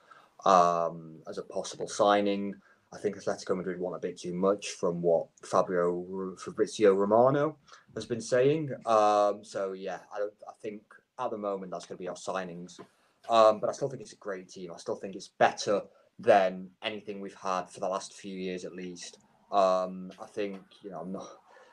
um, 0.45 1.15
as 1.27 1.39
a 1.39 1.43
possible 1.43 1.87
signing. 1.87 2.53
I 2.91 2.97
think 2.97 3.17
Atletico 3.17 3.55
Madrid 3.55 3.79
want 3.79 3.95
a 3.95 3.99
bit 3.99 4.19
too 4.19 4.33
much 4.33 4.69
from 4.69 5.01
what 5.01 5.27
Fabio 5.43 6.35
Fabrizio 6.37 6.93
Romano 6.93 7.57
has 7.93 8.05
been 8.05 8.21
saying. 8.21 8.71
Um, 8.85 9.43
so 9.43 9.73
yeah, 9.73 9.99
I, 10.11 10.21
I 10.21 10.53
think 10.61 10.81
at 11.19 11.29
the 11.29 11.37
moment 11.37 11.71
that's 11.71 11.85
going 11.85 11.97
to 11.97 12.01
be 12.01 12.07
our 12.07 12.15
signings. 12.15 12.79
Um, 13.29 13.59
but 13.59 13.69
I 13.69 13.73
still 13.73 13.89
think 13.89 14.01
it's 14.01 14.13
a 14.13 14.17
great 14.17 14.49
team. 14.49 14.71
I 14.73 14.77
still 14.77 14.95
think 14.95 15.15
it's 15.15 15.27
better 15.27 15.83
than 16.17 16.69
anything 16.81 17.21
we've 17.21 17.35
had 17.35 17.69
for 17.69 17.79
the 17.79 17.87
last 17.87 18.13
few 18.13 18.35
years 18.35 18.65
at 18.65 18.73
least. 18.73 19.19
Um, 19.51 20.11
I 20.21 20.25
think 20.25 20.59
you 20.81 20.89
know 20.89 21.01
I'm 21.01 21.11
not. 21.11 21.27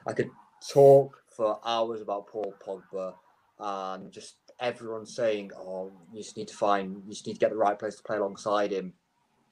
I 0.07 0.13
could 0.13 0.31
talk 0.69 1.23
for 1.35 1.59
hours 1.65 2.03
about 2.03 2.27
Paul 2.29 2.55
Pogba 2.65 3.15
and 3.59 4.13
just 4.13 4.37
everyone 4.61 5.07
saying, 5.07 5.53
"Oh, 5.57 5.93
you 6.13 6.23
just 6.23 6.37
need 6.37 6.49
to 6.49 6.57
find, 6.57 7.03
you 7.05 7.13
just 7.13 7.27
need 7.27 7.35
to 7.35 7.41
get 7.41 7.51
the 7.51 7.57
right 7.57 7.79
place 7.79 7.97
to 7.97 8.03
play 8.03 8.19
alongside 8.19 8.71
him." 8.71 8.93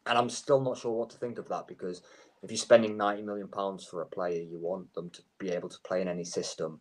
And 0.06 0.18
I'm 0.18 0.28
still 0.28 0.60
not 0.60 0.78
sure 0.78 0.92
what 0.92 1.10
to 1.10 1.16
think 1.16 1.38
of 1.38 1.48
that 1.48 1.66
because 1.66 2.02
if 2.42 2.50
you're 2.50 2.58
spending 2.58 2.96
90 2.96 3.22
million 3.22 3.48
pounds 3.48 3.84
for 3.84 4.02
a 4.02 4.06
player, 4.06 4.42
you 4.42 4.58
want 4.58 4.92
them 4.94 5.10
to 5.10 5.22
be 5.38 5.50
able 5.50 5.68
to 5.70 5.78
play 5.84 6.02
in 6.02 6.08
any 6.08 6.24
system. 6.24 6.80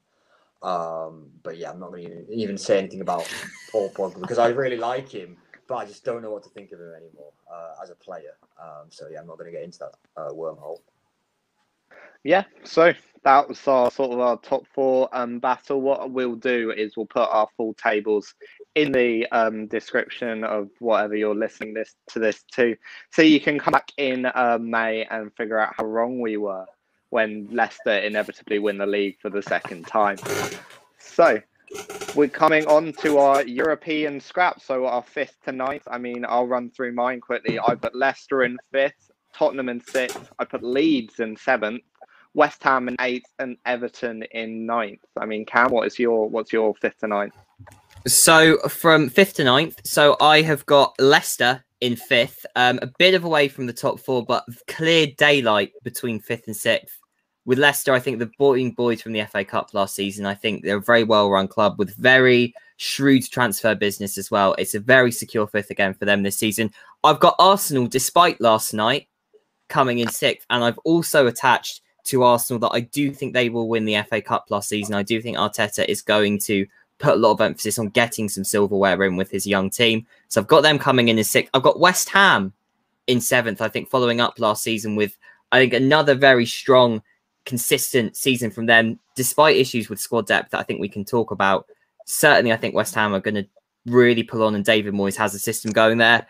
Um, 0.61 1.29
but 1.41 1.57
yeah, 1.57 1.71
I'm 1.71 1.79
not 1.79 1.91
going 1.91 2.05
to 2.05 2.33
even 2.33 2.57
say 2.57 2.79
anything 2.79 3.01
about 3.01 3.29
Paul 3.71 3.89
Pogba 3.91 4.21
because 4.21 4.39
I 4.39 4.47
really 4.49 4.77
like 4.77 5.09
him, 5.09 5.37
but 5.67 5.75
I 5.75 5.85
just 5.85 6.03
don't 6.03 6.21
know 6.21 6.31
what 6.31 6.43
to 6.43 6.49
think 6.49 6.71
of 6.71 6.79
him 6.79 6.93
anymore 6.95 7.31
uh, 7.53 7.81
as 7.81 7.89
a 7.89 7.95
player. 7.95 8.35
Um, 8.61 8.87
so 8.89 9.07
yeah, 9.11 9.19
I'm 9.19 9.27
not 9.27 9.37
going 9.37 9.51
to 9.51 9.57
get 9.57 9.63
into 9.63 9.79
that 9.79 9.93
uh, 10.17 10.29
wormhole. 10.31 10.79
Yeah, 12.23 12.43
so 12.63 12.93
that 13.23 13.49
was 13.49 13.67
our 13.67 13.91
sort 13.91 14.11
of 14.11 14.19
our 14.19 14.37
top 14.37 14.63
four 14.73 15.09
um, 15.11 15.39
battle. 15.39 15.81
What 15.81 16.11
we'll 16.11 16.35
do 16.35 16.71
is 16.71 16.95
we'll 16.95 17.05
put 17.05 17.29
our 17.29 17.47
full 17.57 17.73
tables 17.73 18.33
in 18.75 18.91
the 18.91 19.27
um, 19.31 19.67
description 19.67 20.43
of 20.43 20.69
whatever 20.79 21.15
you're 21.15 21.35
listening 21.35 21.73
this 21.73 21.95
to 22.09 22.19
this 22.19 22.43
to, 22.53 22.75
so 23.11 23.21
you 23.21 23.39
can 23.39 23.59
come 23.59 23.71
back 23.71 23.91
in 23.97 24.25
uh, 24.25 24.57
May 24.59 25.05
and 25.05 25.33
figure 25.35 25.59
out 25.59 25.73
how 25.77 25.85
wrong 25.85 26.19
we 26.19 26.37
were 26.37 26.65
when 27.09 27.47
Leicester 27.51 27.99
inevitably 27.99 28.57
win 28.57 28.79
the 28.79 28.87
league 28.87 29.17
for 29.21 29.29
the 29.29 29.43
second 29.43 29.85
time. 29.85 30.17
So 30.97 31.39
we're 32.15 32.27
coming 32.27 32.65
on 32.65 32.93
to 32.93 33.19
our 33.19 33.43
European 33.43 34.19
scrap. 34.19 34.61
So 34.61 34.87
our 34.87 35.03
fifth 35.03 35.37
to 35.45 35.51
ninth. 35.51 35.83
I 35.87 35.99
mean, 35.99 36.25
I'll 36.27 36.47
run 36.47 36.71
through 36.71 36.93
mine 36.93 37.21
quickly. 37.21 37.59
I 37.59 37.75
put 37.75 37.95
Leicester 37.95 38.43
in 38.43 38.57
fifth, 38.71 39.11
Tottenham 39.33 39.69
in 39.69 39.79
sixth. 39.81 40.31
I 40.39 40.45
put 40.45 40.63
Leeds 40.63 41.19
in 41.19 41.35
seventh. 41.37 41.83
West 42.35 42.63
Ham 42.63 42.87
in 42.87 42.95
eighth 42.99 43.29
and 43.37 43.57
Everton 43.65 44.23
in 44.31 44.65
ninth. 44.65 45.05
I 45.15 45.27
mean, 45.27 45.45
Cam, 45.45 45.69
what 45.69 45.85
is 45.85 45.99
your 45.99 46.27
what's 46.27 46.51
your 46.51 46.73
fifth 46.73 46.99
to 47.01 47.07
ninth? 47.07 47.35
So 48.05 48.57
from 48.67 49.09
fifth 49.09 49.35
to 49.35 49.45
ninth, 49.45 49.79
so 49.85 50.17
I 50.19 50.41
have 50.41 50.65
got 50.65 50.93
Leicester 50.99 51.63
in 51.79 51.95
fifth, 51.95 52.45
um, 52.55 52.79
a 52.81 52.87
bit 52.99 53.13
of 53.13 53.23
away 53.23 53.47
from 53.47 53.65
the 53.65 53.73
top 53.73 53.99
four, 53.99 54.25
but 54.25 54.45
clear 54.67 55.07
daylight 55.17 55.71
between 55.83 56.19
fifth 56.19 56.47
and 56.47 56.55
sixth. 56.55 56.99
With 57.45 57.59
Leicester, 57.59 57.93
I 57.93 57.99
think 57.99 58.19
the 58.19 58.31
boarding 58.37 58.71
boys 58.71 59.01
from 59.01 59.13
the 59.13 59.23
FA 59.25 59.45
Cup 59.45 59.73
last 59.73 59.95
season, 59.95 60.25
I 60.25 60.33
think 60.33 60.63
they're 60.63 60.77
a 60.77 60.81
very 60.81 61.03
well 61.03 61.29
run 61.29 61.47
club 61.47 61.75
with 61.77 61.95
very 61.95 62.53
shrewd 62.75 63.23
transfer 63.29 63.73
business 63.73 64.17
as 64.17 64.29
well. 64.29 64.53
It's 64.57 64.75
a 64.75 64.79
very 64.79 65.11
secure 65.11 65.47
fifth 65.47 65.69
again 65.69 65.93
for 65.93 66.03
them 66.03 66.23
this 66.23 66.37
season. 66.37 66.71
I've 67.05 67.19
got 67.19 67.35
Arsenal, 67.39 67.87
despite 67.87 68.41
last 68.41 68.73
night, 68.73 69.07
coming 69.69 69.99
in 69.99 70.09
sixth, 70.09 70.45
and 70.49 70.63
I've 70.63 70.79
also 70.79 71.27
attached 71.27 71.81
to 72.05 72.23
Arsenal 72.23 72.59
that 72.59 72.75
I 72.75 72.81
do 72.81 73.11
think 73.11 73.33
they 73.33 73.49
will 73.49 73.69
win 73.69 73.85
the 73.85 74.01
FA 74.03 74.21
Cup 74.21 74.45
last 74.49 74.67
season. 74.67 74.93
I 74.93 75.03
do 75.03 75.21
think 75.21 75.37
Arteta 75.37 75.85
is 75.87 76.01
going 76.01 76.39
to 76.39 76.65
put 77.03 77.15
a 77.15 77.17
lot 77.17 77.33
of 77.33 77.41
emphasis 77.41 77.77
on 77.77 77.89
getting 77.89 78.29
some 78.29 78.45
silverware 78.45 79.03
in 79.03 79.17
with 79.17 79.29
his 79.29 79.45
young 79.45 79.69
team. 79.69 80.07
So 80.29 80.39
I've 80.39 80.47
got 80.47 80.61
them 80.61 80.79
coming 80.79 81.09
in 81.09 81.19
as 81.19 81.29
sixth. 81.29 81.51
I've 81.53 81.61
got 81.61 81.79
West 81.79 82.09
Ham 82.09 82.53
in 83.07 83.19
seventh. 83.19 83.61
I 83.61 83.67
think 83.67 83.89
following 83.89 84.21
up 84.21 84.39
last 84.39 84.63
season 84.63 84.95
with 84.95 85.17
I 85.51 85.59
think 85.59 85.73
another 85.73 86.15
very 86.15 86.45
strong, 86.45 87.03
consistent 87.45 88.15
season 88.15 88.49
from 88.49 88.65
them, 88.65 88.99
despite 89.15 89.57
issues 89.57 89.89
with 89.89 89.99
squad 89.99 90.25
depth 90.25 90.51
that 90.51 90.59
I 90.59 90.63
think 90.63 90.79
we 90.79 90.89
can 90.89 91.03
talk 91.03 91.31
about. 91.31 91.67
Certainly, 92.05 92.53
I 92.53 92.57
think 92.57 92.73
West 92.73 92.95
Ham 92.95 93.13
are 93.13 93.19
going 93.19 93.35
to 93.35 93.45
really 93.85 94.23
pull 94.23 94.41
on, 94.41 94.55
and 94.55 94.65
David 94.65 94.93
Moyes 94.93 95.17
has 95.17 95.35
a 95.35 95.39
system 95.39 95.71
going 95.71 95.97
there. 95.97 96.25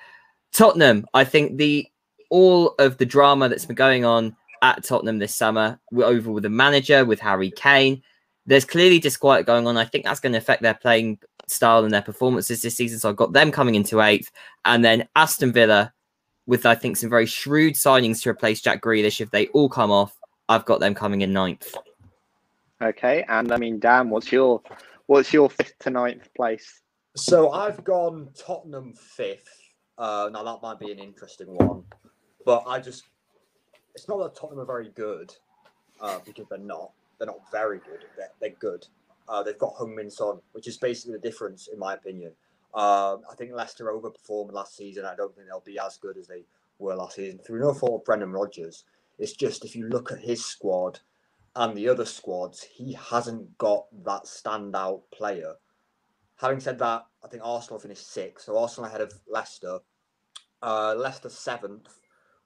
Tottenham, 0.51 1.05
I 1.13 1.23
think 1.23 1.57
the 1.57 1.88
all 2.31 2.73
of 2.79 2.97
the 2.97 3.05
drama 3.05 3.47
that's 3.47 3.65
been 3.65 3.75
going 3.75 4.05
on 4.05 4.36
at 4.63 4.83
Tottenham 4.83 5.19
this 5.19 5.36
summer. 5.36 5.79
We're 5.91 6.05
over 6.05 6.31
with 6.31 6.43
the 6.43 6.49
manager, 6.49 7.05
with 7.05 7.19
Harry 7.19 7.51
Kane. 7.51 8.01
There's 8.45 8.65
clearly 8.65 8.99
disquiet 8.99 9.45
going 9.45 9.67
on. 9.67 9.77
I 9.77 9.86
think 9.86 10.03
that's 10.03 10.19
going 10.19 10.34
to 10.34 10.38
affect 10.38 10.62
their 10.62 10.73
playing 10.73 11.19
style 11.47 11.84
and 11.84 11.93
their 11.93 12.01
performances 12.01 12.62
this 12.62 12.75
season. 12.75 12.99
So 12.99 13.10
I've 13.10 13.15
got 13.15 13.34
them 13.34 13.51
coming 13.51 13.75
into 13.75 14.01
eighth. 14.01 14.32
And 14.65 14.84
then 14.84 15.08
Aston 15.15 15.53
Villa 15.53 15.93
with 16.45 16.65
I 16.65 16.75
think 16.75 16.97
some 16.97 17.10
very 17.10 17.25
shrewd 17.25 17.75
signings 17.75 18.21
to 18.23 18.29
replace 18.29 18.62
Jack 18.62 18.82
Grealish. 18.82 19.21
If 19.21 19.32
they 19.32 19.47
all 19.47 19.69
come 19.69 19.91
off, 19.91 20.17
I've 20.49 20.65
got 20.65 20.79
them 20.79 20.93
coming 20.93 21.21
in 21.21 21.34
ninth. 21.34 21.75
Okay, 22.82 23.23
and 23.29 23.51
I 23.51 23.58
mean, 23.58 23.79
Dan, 23.79 24.10
what's 24.10 24.32
your 24.32 24.62
what's 25.06 25.32
your 25.32 25.49
fifth 25.49 25.77
to 25.79 25.89
ninth 25.89 26.29
place? 26.36 26.82
So 27.15 27.51
I've 27.51 27.84
gone 27.84 28.29
Tottenham 28.36 28.93
fifth. 28.93 29.47
Uh, 29.97 30.29
now 30.34 30.43
that 30.43 30.62
might 30.62 30.79
be 30.79 30.91
an 30.91 30.99
interesting 30.99 31.56
one, 31.56 31.84
but 32.45 32.63
I 32.67 32.79
just 32.79 33.03
it's 33.95 34.08
not 34.10 34.17
that 34.19 34.36
Tottenham 34.36 34.60
are 34.60 34.65
very 34.65 34.89
good 34.89 35.34
uh, 36.01 36.19
because 36.25 36.45
they're 36.49 36.60
not. 36.60 36.91
They're 37.23 37.33
not 37.33 37.49
very 37.53 37.77
good. 37.79 38.03
They're, 38.17 38.31
they're 38.41 38.59
good. 38.59 38.86
Uh, 39.29 39.43
they've 39.43 39.57
got 39.57 39.75
Heung-min 39.75 40.09
Son, 40.09 40.41
which 40.51 40.67
is 40.67 40.77
basically 40.77 41.13
the 41.13 41.19
difference 41.19 41.69
in 41.71 41.79
my 41.79 41.93
opinion. 41.93 42.33
Um, 42.73 43.21
I 43.31 43.36
think 43.38 43.53
Leicester 43.53 43.86
overperformed 43.86 44.51
last 44.51 44.75
season. 44.75 45.05
I 45.05 45.15
don't 45.15 45.33
think 45.33 45.47
they'll 45.47 45.62
be 45.62 45.79
as 45.79 45.95
good 45.97 46.17
as 46.17 46.27
they 46.27 46.43
were 46.79 46.95
last 46.95 47.15
season 47.15 47.39
through 47.39 47.62
no 47.62 47.73
fault 47.73 48.01
of 48.01 48.05
Brendan 48.05 48.33
Rodgers. 48.33 48.83
It's 49.17 49.31
just 49.31 49.63
if 49.63 49.73
you 49.73 49.88
look 49.88 50.12
at 50.12 50.19
his 50.19 50.43
squad 50.43 50.99
and 51.55 51.77
the 51.77 51.88
other 51.88 52.03
squads, 52.03 52.63
he 52.63 52.93
hasn't 52.93 53.57
got 53.57 53.86
that 54.03 54.23
standout 54.25 55.03
player. 55.13 55.53
Having 56.38 56.59
said 56.59 56.79
that, 56.79 57.05
I 57.23 57.27
think 57.29 57.43
Arsenal 57.45 57.79
finished 57.79 58.12
sixth, 58.12 58.47
so 58.47 58.57
Arsenal 58.57 58.89
ahead 58.89 59.01
of 59.01 59.13
Leicester. 59.29 59.79
Uh, 60.62 60.95
Leicester 60.97 61.29
seventh, 61.29 62.01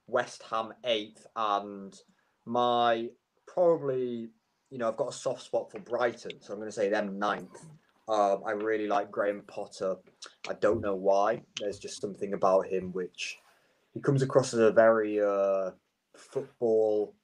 West 0.06 0.44
Ham 0.50 0.72
eighth, 0.84 1.26
and 1.34 1.98
my 2.44 3.08
probably, 3.46 4.28
you 4.70 4.78
know, 4.78 4.88
I've 4.88 4.96
got 4.96 5.08
a 5.08 5.12
soft 5.12 5.42
spot 5.42 5.70
for 5.70 5.78
Brighton, 5.80 6.40
so 6.40 6.52
I'm 6.52 6.58
going 6.58 6.68
to 6.68 6.74
say 6.74 6.88
them 6.88 7.18
ninth. 7.18 7.66
Um, 8.08 8.42
I 8.46 8.52
really 8.52 8.86
like 8.86 9.10
Graham 9.10 9.42
Potter. 9.46 9.96
I 10.48 10.54
don't 10.54 10.80
know 10.80 10.94
why. 10.94 11.42
There's 11.60 11.78
just 11.78 12.00
something 12.00 12.32
about 12.32 12.66
him 12.66 12.92
which 12.92 13.38
he 13.92 14.00
comes 14.00 14.22
across 14.22 14.54
as 14.54 14.60
a 14.60 14.70
very 14.70 15.20
uh, 15.20 15.70
football 16.16 17.14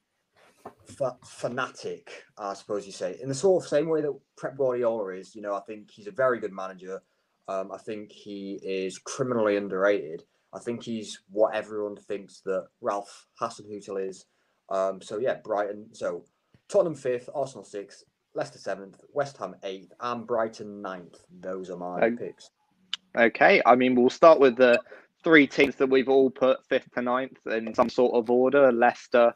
fa- 0.84 1.16
fanatic, 1.24 2.24
I 2.38 2.54
suppose 2.54 2.86
you 2.86 2.92
say, 2.92 3.18
in 3.22 3.28
the 3.28 3.34
sort 3.34 3.62
of 3.62 3.68
same 3.68 3.88
way 3.88 4.02
that 4.02 4.18
Pep 4.40 4.56
Guardiola 4.56 5.08
is. 5.14 5.34
You 5.34 5.42
know, 5.42 5.54
I 5.54 5.60
think 5.60 5.90
he's 5.90 6.06
a 6.06 6.12
very 6.12 6.38
good 6.38 6.52
manager. 6.52 7.00
Um, 7.48 7.72
I 7.72 7.78
think 7.78 8.12
he 8.12 8.58
is 8.62 8.98
criminally 8.98 9.56
underrated. 9.56 10.22
I 10.52 10.60
think 10.60 10.82
he's 10.82 11.20
what 11.30 11.54
everyone 11.54 11.96
thinks 11.96 12.40
that 12.44 12.66
Ralph 12.80 13.26
Hasenhüttl 13.40 14.08
is. 14.08 14.26
Um, 14.70 15.02
so 15.02 15.18
yeah, 15.18 15.36
Brighton. 15.42 15.88
So 15.92 16.24
Tottenham 16.68 16.94
fifth, 16.94 17.28
Arsenal 17.34 17.64
sixth, 17.64 18.04
Leicester 18.34 18.58
seventh, 18.58 19.00
West 19.12 19.36
Ham 19.38 19.54
eighth, 19.62 19.92
and 20.00 20.26
Brighton 20.26 20.82
ninth. 20.82 21.24
Those 21.40 21.70
are 21.70 21.76
my 21.76 22.02
Okay. 22.02 22.26
picks. 22.26 22.50
Okay, 23.16 23.62
I 23.64 23.76
mean, 23.76 23.94
we'll 23.94 24.10
start 24.10 24.40
with 24.40 24.56
the 24.56 24.80
three 25.22 25.46
teams 25.46 25.76
that 25.76 25.88
we've 25.88 26.08
all 26.08 26.30
put 26.30 26.64
fifth 26.66 26.90
to 26.94 27.02
ninth 27.02 27.46
in 27.46 27.72
some 27.74 27.88
sort 27.88 28.14
of 28.14 28.28
order 28.28 28.72
Leicester, 28.72 29.32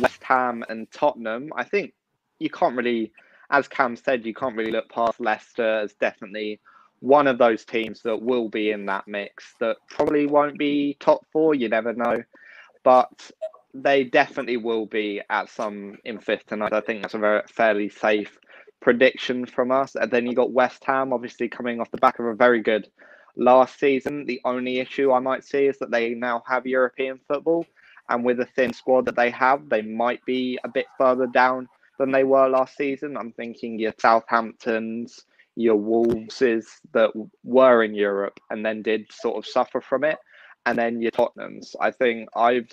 West 0.00 0.22
Ham, 0.22 0.64
and 0.68 0.90
Tottenham. 0.90 1.50
I 1.56 1.64
think 1.64 1.94
you 2.38 2.50
can't 2.50 2.76
really, 2.76 3.12
as 3.50 3.68
Cam 3.68 3.96
said, 3.96 4.26
you 4.26 4.34
can't 4.34 4.56
really 4.56 4.70
look 4.70 4.88
past 4.90 5.18
Leicester 5.18 5.80
as 5.80 5.94
definitely 5.94 6.60
one 7.00 7.26
of 7.26 7.38
those 7.38 7.64
teams 7.64 8.02
that 8.02 8.20
will 8.20 8.48
be 8.48 8.70
in 8.70 8.86
that 8.86 9.08
mix 9.08 9.54
that 9.58 9.76
probably 9.88 10.26
won't 10.26 10.58
be 10.58 10.96
top 11.00 11.26
four, 11.32 11.54
you 11.54 11.68
never 11.68 11.92
know. 11.92 12.22
But 12.84 13.30
they 13.74 14.04
definitely 14.04 14.56
will 14.56 14.86
be 14.86 15.22
at 15.30 15.48
some 15.48 15.96
in 16.04 16.18
fifth 16.18 16.46
tonight. 16.46 16.72
I 16.72 16.80
think 16.80 17.02
that's 17.02 17.14
a 17.14 17.18
very 17.18 17.42
fairly 17.48 17.88
safe 17.88 18.38
prediction 18.80 19.46
from 19.46 19.70
us. 19.70 19.94
And 19.94 20.10
then 20.10 20.26
you 20.26 20.34
got 20.34 20.52
West 20.52 20.84
Ham, 20.84 21.12
obviously 21.12 21.48
coming 21.48 21.80
off 21.80 21.90
the 21.90 21.98
back 21.98 22.18
of 22.18 22.26
a 22.26 22.34
very 22.34 22.60
good 22.60 22.88
last 23.36 23.78
season. 23.78 24.26
The 24.26 24.40
only 24.44 24.78
issue 24.78 25.12
I 25.12 25.20
might 25.20 25.44
see 25.44 25.66
is 25.66 25.78
that 25.78 25.90
they 25.90 26.10
now 26.10 26.42
have 26.46 26.66
European 26.66 27.18
football, 27.26 27.64
and 28.08 28.24
with 28.24 28.38
the 28.38 28.44
thin 28.44 28.72
squad 28.72 29.06
that 29.06 29.16
they 29.16 29.30
have, 29.30 29.68
they 29.68 29.82
might 29.82 30.24
be 30.26 30.58
a 30.64 30.68
bit 30.68 30.86
further 30.98 31.26
down 31.26 31.68
than 31.98 32.10
they 32.10 32.24
were 32.24 32.48
last 32.48 32.76
season. 32.76 33.16
I'm 33.16 33.32
thinking 33.32 33.78
your 33.78 33.92
Southamptons, 33.92 35.24
your 35.56 35.76
Wolveses 35.76 36.66
that 36.92 37.10
were 37.44 37.84
in 37.84 37.94
Europe 37.94 38.40
and 38.50 38.64
then 38.64 38.82
did 38.82 39.10
sort 39.12 39.36
of 39.36 39.46
suffer 39.46 39.80
from 39.80 40.04
it, 40.04 40.18
and 40.66 40.76
then 40.76 41.00
your 41.00 41.12
Tottenhams. 41.12 41.74
I 41.80 41.90
think 41.90 42.28
I've 42.36 42.68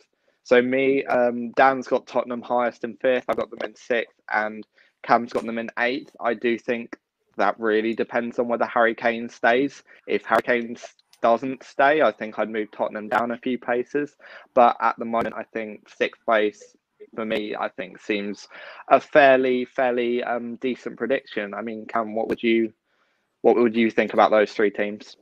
so 0.50 0.64
me, 0.64 1.06
um, 1.06 1.52
Dan's 1.52 1.88
got 1.88 2.08
Tottenham 2.08 2.42
highest 2.42 2.84
in 2.84 2.98
fifth. 2.98 3.26
I've 3.30 3.38
got 3.38 3.52
them 3.52 3.60
in 3.64 3.76
sixth, 3.76 4.20
and 4.34 4.66
Cam's 5.04 5.32
got 5.32 5.46
them 5.46 5.60
in 5.60 5.70
eighth. 5.78 6.16
I 6.20 6.34
do 6.34 6.58
think 6.58 6.98
that 7.38 7.60
really 7.60 7.94
depends 7.94 8.40
on 8.40 8.48
whether 8.48 8.66
Harry 8.66 8.96
Kane 8.96 9.30
stays. 9.30 9.84
If 10.08 10.26
Harry 10.26 10.42
Kane 10.42 10.76
doesn't 11.22 11.62
stay, 11.62 12.02
I 12.02 12.12
think 12.12 12.40
I'd 12.40 12.50
move 12.50 12.72
Tottenham 12.72 13.10
down 13.10 13.30
a 13.30 13.38
few 13.38 13.60
places. 13.60 14.16
But 14.56 14.76
at 14.82 14.98
the 14.98 15.06
moment, 15.06 15.36
I 15.38 15.44
think 15.44 15.88
sixth 15.88 16.26
place 16.26 16.76
for 17.14 17.26
me, 17.26 17.56
I 17.56 17.70
think 17.70 18.02
seems 18.02 18.48
a 18.88 19.00
fairly, 19.00 19.66
fairly 19.66 20.24
um, 20.24 20.56
decent 20.56 20.98
prediction. 20.98 21.54
I 21.54 21.62
mean, 21.62 21.86
Cam, 21.86 22.16
what 22.16 22.28
would 22.28 22.42
you, 22.42 22.74
what 23.42 23.56
would 23.56 23.76
you 23.76 23.92
think 23.92 24.16
about 24.16 24.32
those 24.32 24.52
three 24.52 24.72
teams? 24.72 25.16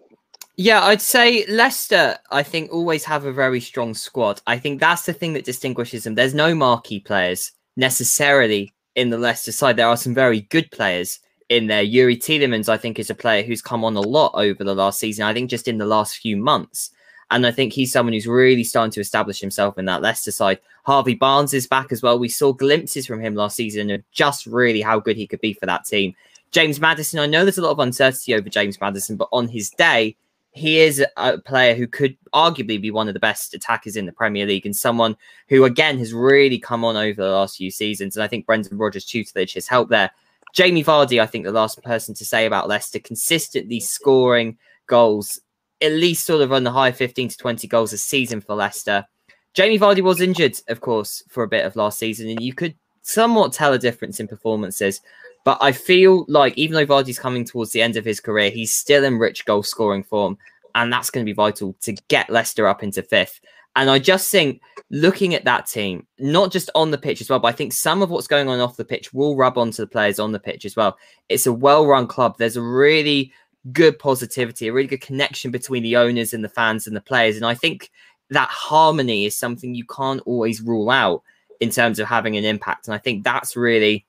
Yeah, 0.59 0.83
I'd 0.83 1.03
say 1.03 1.45
Leicester, 1.45 2.17
I 2.31 2.41
think, 2.41 2.73
always 2.73 3.03
have 3.05 3.25
a 3.25 3.31
very 3.31 3.61
strong 3.61 3.93
squad. 3.93 4.41
I 4.47 4.57
think 4.57 4.79
that's 4.79 5.05
the 5.05 5.13
thing 5.13 5.33
that 5.33 5.45
distinguishes 5.45 6.03
them. 6.03 6.15
There's 6.15 6.33
no 6.33 6.55
marquee 6.55 6.99
players 6.99 7.51
necessarily 7.75 8.73
in 8.95 9.11
the 9.11 9.19
Leicester 9.19 9.51
side. 9.51 9.75
There 9.75 9.87
are 9.87 9.95
some 9.95 10.15
very 10.15 10.41
good 10.41 10.71
players 10.71 11.19
in 11.49 11.67
there. 11.67 11.83
Yuri 11.83 12.17
Tielemans, 12.17 12.69
I 12.69 12.77
think, 12.77 12.97
is 12.97 13.11
a 13.11 13.15
player 13.15 13.43
who's 13.43 13.61
come 13.61 13.85
on 13.85 13.95
a 13.95 14.01
lot 14.01 14.31
over 14.33 14.63
the 14.63 14.73
last 14.73 14.99
season. 14.99 15.25
I 15.25 15.33
think 15.33 15.51
just 15.51 15.67
in 15.67 15.77
the 15.77 15.85
last 15.85 16.17
few 16.17 16.35
months. 16.35 16.89
And 17.29 17.45
I 17.45 17.51
think 17.51 17.71
he's 17.71 17.91
someone 17.91 18.13
who's 18.13 18.25
really 18.25 18.63
starting 18.63 18.91
to 18.93 19.01
establish 19.01 19.39
himself 19.39 19.77
in 19.77 19.85
that 19.85 20.01
Leicester 20.01 20.31
side. 20.31 20.59
Harvey 20.85 21.13
Barnes 21.13 21.53
is 21.53 21.67
back 21.67 21.91
as 21.91 22.01
well. 22.01 22.17
We 22.17 22.29
saw 22.29 22.51
glimpses 22.51 23.05
from 23.05 23.21
him 23.21 23.35
last 23.35 23.57
season 23.57 23.91
of 23.91 24.01
just 24.11 24.47
really 24.47 24.81
how 24.81 24.99
good 24.99 25.17
he 25.17 25.27
could 25.27 25.41
be 25.41 25.53
for 25.53 25.67
that 25.67 25.85
team. 25.85 26.15
James 26.49 26.79
Maddison, 26.79 27.19
I 27.19 27.27
know 27.27 27.43
there's 27.43 27.59
a 27.59 27.61
lot 27.61 27.71
of 27.71 27.79
uncertainty 27.79 28.33
over 28.33 28.49
James 28.49 28.81
Maddison, 28.81 29.17
but 29.17 29.29
on 29.31 29.49
his 29.49 29.69
day, 29.69 30.15
he 30.51 30.79
is 30.79 31.05
a 31.17 31.37
player 31.37 31.75
who 31.75 31.87
could 31.87 32.17
arguably 32.33 32.81
be 32.81 32.89
one 32.89 33.07
of 33.07 33.13
the 33.13 33.19
best 33.19 33.53
attackers 33.53 33.95
in 33.95 34.05
the 34.05 34.11
Premier 34.11 34.45
League 34.45 34.65
and 34.65 34.75
someone 34.75 35.15
who, 35.49 35.65
again, 35.65 35.99
has 35.99 36.13
really 36.13 36.57
come 36.57 36.83
on 36.83 36.95
over 36.97 37.21
the 37.21 37.31
last 37.31 37.57
few 37.57 37.69
seasons. 37.69 38.15
And 38.15 38.23
I 38.23 38.27
think 38.27 38.45
Brendan 38.45 38.77
Rodgers' 38.77 39.05
tutelage 39.05 39.53
has 39.53 39.67
helped 39.67 39.91
there. 39.91 40.09
Jamie 40.53 40.83
Vardy, 40.83 41.21
I 41.21 41.27
think, 41.27 41.45
the 41.45 41.51
last 41.51 41.81
person 41.83 42.15
to 42.15 42.25
say 42.25 42.45
about 42.45 42.67
Leicester, 42.67 42.99
consistently 42.99 43.79
scoring 43.79 44.57
goals, 44.87 45.39
at 45.81 45.91
least 45.91 46.25
sort 46.25 46.41
of 46.41 46.51
on 46.51 46.63
the 46.63 46.71
high 46.71 46.91
15 46.91 47.29
to 47.29 47.37
20 47.37 47.67
goals 47.67 47.93
a 47.93 47.97
season 47.97 48.41
for 48.41 48.55
Leicester. 48.55 49.05
Jamie 49.53 49.77
Vardy 49.77 50.01
was 50.01 50.21
injured, 50.21 50.59
of 50.69 50.81
course, 50.81 51.23
for 51.29 51.43
a 51.43 51.47
bit 51.47 51.65
of 51.65 51.75
last 51.75 51.99
season, 51.99 52.29
and 52.29 52.41
you 52.41 52.53
could 52.53 52.75
somewhat 53.03 53.53
tell 53.53 53.73
a 53.73 53.79
difference 53.79 54.19
in 54.19 54.27
performances. 54.27 55.01
But 55.47 55.59
I 55.61 55.71
feel 55.71 56.25
like 56.27 56.57
even 56.57 56.75
though 56.75 56.85
Vardy's 56.85 57.17
coming 57.17 57.45
towards 57.45 57.71
the 57.71 57.81
end 57.81 57.95
of 57.95 58.03
his 58.03 58.19
career, 58.19 58.49
he's 58.49 58.75
still 58.75 59.05
in 59.05 59.17
rich 59.17 59.45
goal 59.45 59.63
scoring 59.63 60.03
form. 60.03 60.37
And 60.75 60.91
that's 60.91 61.09
going 61.09 61.25
to 61.25 61.29
be 61.29 61.33
vital 61.33 61.73
to 61.83 61.93
get 62.09 62.29
Leicester 62.29 62.67
up 62.67 62.83
into 62.83 63.01
fifth. 63.01 63.39
And 63.77 63.89
I 63.89 63.97
just 63.97 64.29
think 64.29 64.59
looking 64.91 65.33
at 65.33 65.45
that 65.45 65.65
team, 65.65 66.05
not 66.19 66.51
just 66.51 66.69
on 66.75 66.91
the 66.91 66.97
pitch 66.97 67.21
as 67.21 67.29
well, 67.29 67.39
but 67.39 67.47
I 67.47 67.53
think 67.53 67.71
some 67.71 68.01
of 68.01 68.09
what's 68.09 68.27
going 68.27 68.49
on 68.49 68.59
off 68.59 68.75
the 68.75 68.83
pitch 68.83 69.13
will 69.13 69.37
rub 69.37 69.57
onto 69.57 69.83
the 69.83 69.87
players 69.87 70.19
on 70.19 70.33
the 70.33 70.39
pitch 70.39 70.65
as 70.65 70.75
well. 70.75 70.97
It's 71.29 71.47
a 71.47 71.53
well 71.53 71.87
run 71.87 72.07
club. 72.07 72.35
There's 72.37 72.57
a 72.57 72.61
really 72.61 73.31
good 73.71 73.97
positivity, 73.99 74.67
a 74.67 74.73
really 74.73 74.89
good 74.89 74.99
connection 74.99 75.49
between 75.51 75.81
the 75.81 75.95
owners 75.95 76.33
and 76.33 76.43
the 76.43 76.49
fans 76.49 76.87
and 76.87 76.93
the 76.93 76.99
players. 76.99 77.37
And 77.37 77.45
I 77.45 77.55
think 77.55 77.89
that 78.31 78.49
harmony 78.49 79.23
is 79.23 79.37
something 79.37 79.73
you 79.73 79.85
can't 79.85 80.19
always 80.25 80.59
rule 80.59 80.89
out 80.89 81.23
in 81.61 81.69
terms 81.69 81.99
of 81.99 82.07
having 82.09 82.35
an 82.35 82.43
impact. 82.43 82.89
And 82.89 82.93
I 82.93 82.97
think 82.97 83.23
that's 83.23 83.55
really 83.55 84.05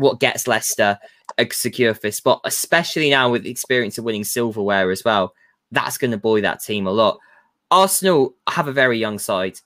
what 0.00 0.20
gets 0.20 0.46
Leicester 0.46 0.98
a 1.38 1.48
secure 1.52 1.94
fifth 1.94 2.16
spot, 2.16 2.40
especially 2.44 3.10
now 3.10 3.30
with 3.30 3.44
the 3.44 3.50
experience 3.50 3.98
of 3.98 4.04
winning 4.04 4.24
silverware 4.24 4.90
as 4.90 5.04
well. 5.04 5.34
That's 5.70 5.98
going 5.98 6.10
to 6.10 6.18
buoy 6.18 6.40
that 6.40 6.62
team 6.62 6.86
a 6.86 6.90
lot. 6.90 7.18
Arsenal 7.70 8.34
have 8.48 8.66
a 8.66 8.72
very 8.72 8.98
young 8.98 9.18
side, 9.18 9.58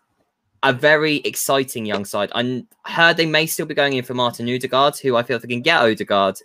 a 0.62 0.72
very 0.72 1.16
exciting 1.18 1.86
young 1.86 2.04
side. 2.04 2.30
I 2.34 2.64
heard 2.84 3.16
they 3.16 3.26
may 3.26 3.46
still 3.46 3.66
be 3.66 3.74
going 3.74 3.94
in 3.94 4.04
for 4.04 4.14
Martin 4.14 4.48
Odegaard, 4.48 4.98
who 4.98 5.16
I 5.16 5.22
feel 5.22 5.36
if 5.36 5.42
they 5.42 5.48
can 5.48 5.62
get 5.62 5.80
Odegaard, 5.80 6.36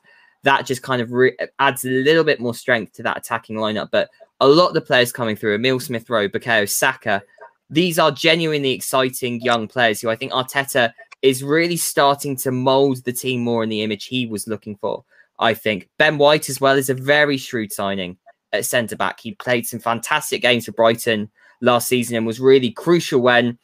that 0.43 0.65
just 0.65 0.81
kind 0.81 1.01
of 1.01 1.11
re- 1.11 1.37
adds 1.59 1.83
a 1.83 1.89
little 1.89 2.23
bit 2.23 2.39
more 2.39 2.53
strength 2.53 2.93
to 2.93 3.03
that 3.03 3.17
attacking 3.17 3.57
lineup. 3.57 3.89
But 3.91 4.09
a 4.39 4.47
lot 4.47 4.69
of 4.69 4.73
the 4.73 4.81
players 4.81 5.11
coming 5.11 5.35
through, 5.35 5.55
Emile 5.55 5.81
Smith 5.81 6.09
Rowe, 6.09 6.29
Bukayo 6.29 6.69
Saka, 6.69 7.21
these 7.69 7.99
are 7.99 8.11
genuinely 8.11 8.71
exciting 8.71 9.41
young 9.41 9.67
players 9.67 10.01
who 10.01 10.09
I 10.09 10.15
think 10.15 10.31
Arteta 10.31 10.93
is 11.21 11.43
really 11.43 11.77
starting 11.77 12.35
to 12.37 12.51
mold 12.51 13.03
the 13.03 13.13
team 13.13 13.41
more 13.41 13.63
in 13.63 13.69
the 13.69 13.81
image 13.81 14.05
he 14.05 14.25
was 14.25 14.47
looking 14.47 14.75
for. 14.77 15.03
I 15.39 15.53
think 15.53 15.89
Ben 15.97 16.17
White 16.17 16.49
as 16.49 16.59
well 16.59 16.77
is 16.77 16.89
a 16.89 16.93
very 16.93 17.37
shrewd 17.37 17.71
signing 17.71 18.17
at 18.51 18.65
centre 18.65 18.95
back. 18.95 19.19
He 19.19 19.33
played 19.35 19.67
some 19.67 19.79
fantastic 19.79 20.41
games 20.41 20.65
for 20.65 20.71
Brighton 20.71 21.29
last 21.61 21.87
season 21.87 22.17
and 22.17 22.25
was 22.25 22.39
really 22.39 22.71
crucial 22.71 23.21
when 23.21 23.57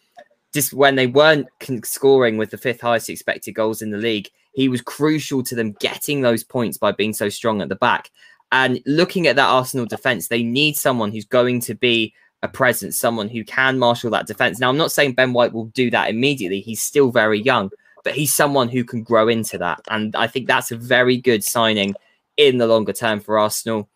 just 0.53 0.73
when 0.73 0.95
they 0.95 1.07
weren't 1.07 1.47
scoring 1.83 2.37
with 2.37 2.49
the 2.49 2.57
fifth 2.57 2.81
highest 2.81 3.09
expected 3.09 3.51
goals 3.51 3.81
in 3.81 3.91
the 3.91 3.97
league. 3.97 4.29
He 4.53 4.69
was 4.69 4.81
crucial 4.81 5.43
to 5.43 5.55
them 5.55 5.75
getting 5.81 6.21
those 6.21 6.45
points 6.45 6.77
by 6.77 6.93
being 6.93 7.13
so 7.13 7.27
strong 7.27 7.61
at 7.61 7.67
the 7.67 7.75
back. 7.75 8.09
And 8.53 8.81
looking 8.85 9.27
at 9.27 9.35
that 9.35 9.49
Arsenal 9.49 9.85
defense, 9.85 10.29
they 10.29 10.43
need 10.43 10.77
someone 10.77 11.11
who's 11.11 11.25
going 11.25 11.59
to 11.61 11.75
be 11.75 12.13
a 12.45 12.47
presence, 12.47 12.97
someone 12.97 13.27
who 13.27 13.43
can 13.43 13.77
marshal 13.77 14.09
that 14.11 14.27
defense. 14.27 14.59
Now, 14.59 14.69
I'm 14.69 14.77
not 14.77 14.91
saying 14.91 15.13
Ben 15.13 15.33
White 15.33 15.51
will 15.51 15.65
do 15.65 15.91
that 15.91 16.09
immediately. 16.09 16.61
He's 16.61 16.81
still 16.81 17.11
very 17.11 17.41
young, 17.41 17.69
but 18.03 18.15
he's 18.15 18.33
someone 18.33 18.69
who 18.69 18.85
can 18.85 19.03
grow 19.03 19.27
into 19.27 19.57
that. 19.57 19.81
And 19.89 20.15
I 20.15 20.27
think 20.27 20.47
that's 20.47 20.71
a 20.71 20.77
very 20.77 21.17
good 21.17 21.43
signing 21.43 21.95
in 22.37 22.57
the 22.57 22.67
longer 22.67 22.93
term 22.93 23.19
for 23.19 23.37
Arsenal. 23.37 23.89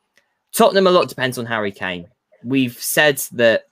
Tottenham, 0.52 0.88
a 0.88 0.92
lot 0.92 1.08
depends 1.08 1.38
on 1.38 1.46
Harry 1.46 1.72
Kane. 1.72 2.08
We've 2.44 2.78
said 2.82 3.18
that, 3.34 3.68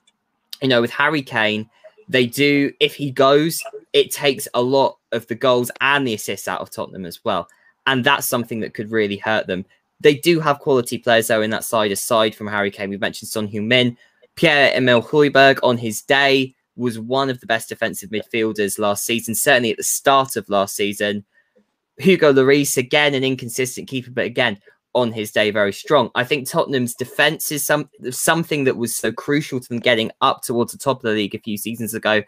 you 0.62 0.68
know, 0.68 0.82
with 0.82 0.92
Harry 0.92 1.22
Kane, 1.22 1.70
they 2.10 2.26
do, 2.26 2.72
if 2.80 2.96
he 2.96 3.12
goes, 3.12 3.62
it 3.94 4.12
takes 4.12 4.48
a 4.54 4.62
lot 4.62 4.98
of 5.12 5.28
the 5.28 5.36
goals 5.36 5.72
and 5.82 6.08
the 6.08 6.14
assists 6.14 6.48
out 6.48 6.62
of 6.62 6.70
Tottenham 6.70 7.06
as 7.06 7.24
well. 7.26 7.48
And 7.86 8.04
that's 8.04 8.28
something 8.28 8.60
that 8.60 8.74
could 8.74 8.92
really 8.92 9.18
hurt 9.18 9.48
them. 9.48 9.66
They 10.00 10.16
do 10.16 10.40
have 10.40 10.60
quality 10.60 11.00
players, 11.00 11.28
though, 11.28 11.42
in 11.42 11.50
that 11.50 11.64
side, 11.64 11.92
aside 11.92 12.36
from 12.36 12.48
Harry 12.48 12.70
Kane. 12.70 12.90
We've 12.90 13.02
mentioned 13.02 13.30
Son 13.30 13.48
Heung-min. 13.48 13.98
Pierre 14.38 14.72
Emile 14.76 15.02
Højbjerg 15.02 15.60
on 15.64 15.78
his 15.78 16.02
day 16.04 16.56
was 16.76 17.00
one 17.00 17.30
of 17.30 17.40
the 17.42 17.48
best 17.48 17.70
defensive 17.70 18.12
midfielders 18.12 18.80
last 18.80 19.04
season, 19.04 19.34
certainly 19.34 19.72
at 19.72 19.78
the 19.78 19.84
start 19.84 20.36
of 20.36 20.48
last 20.48 20.76
season. 20.76 21.26
Hugo 21.98 22.32
Lloris, 22.32 22.78
again, 22.78 23.16
an 23.16 23.24
inconsistent 23.24 23.88
keeper, 23.88 24.12
but 24.12 24.26
again, 24.26 24.60
on 24.94 25.12
his 25.12 25.32
day, 25.32 25.50
very 25.50 25.74
strong. 25.74 26.12
I 26.14 26.24
think 26.24 26.48
Tottenham's 26.48 26.94
defense 26.94 27.52
is 27.52 27.66
some 27.66 27.90
something 28.12 28.64
that 28.66 28.78
was 28.78 28.96
so 28.96 29.12
crucial 29.12 29.60
to 29.60 29.68
them 29.68 29.80
getting 29.80 30.12
up 30.22 30.44
towards 30.44 30.72
the 30.72 30.78
top 30.78 30.98
of 30.98 31.04
the 31.04 31.12
league 31.12 31.36
a 31.36 31.40
few 31.40 31.58
seasons 31.58 31.96
ago. 31.96 32.22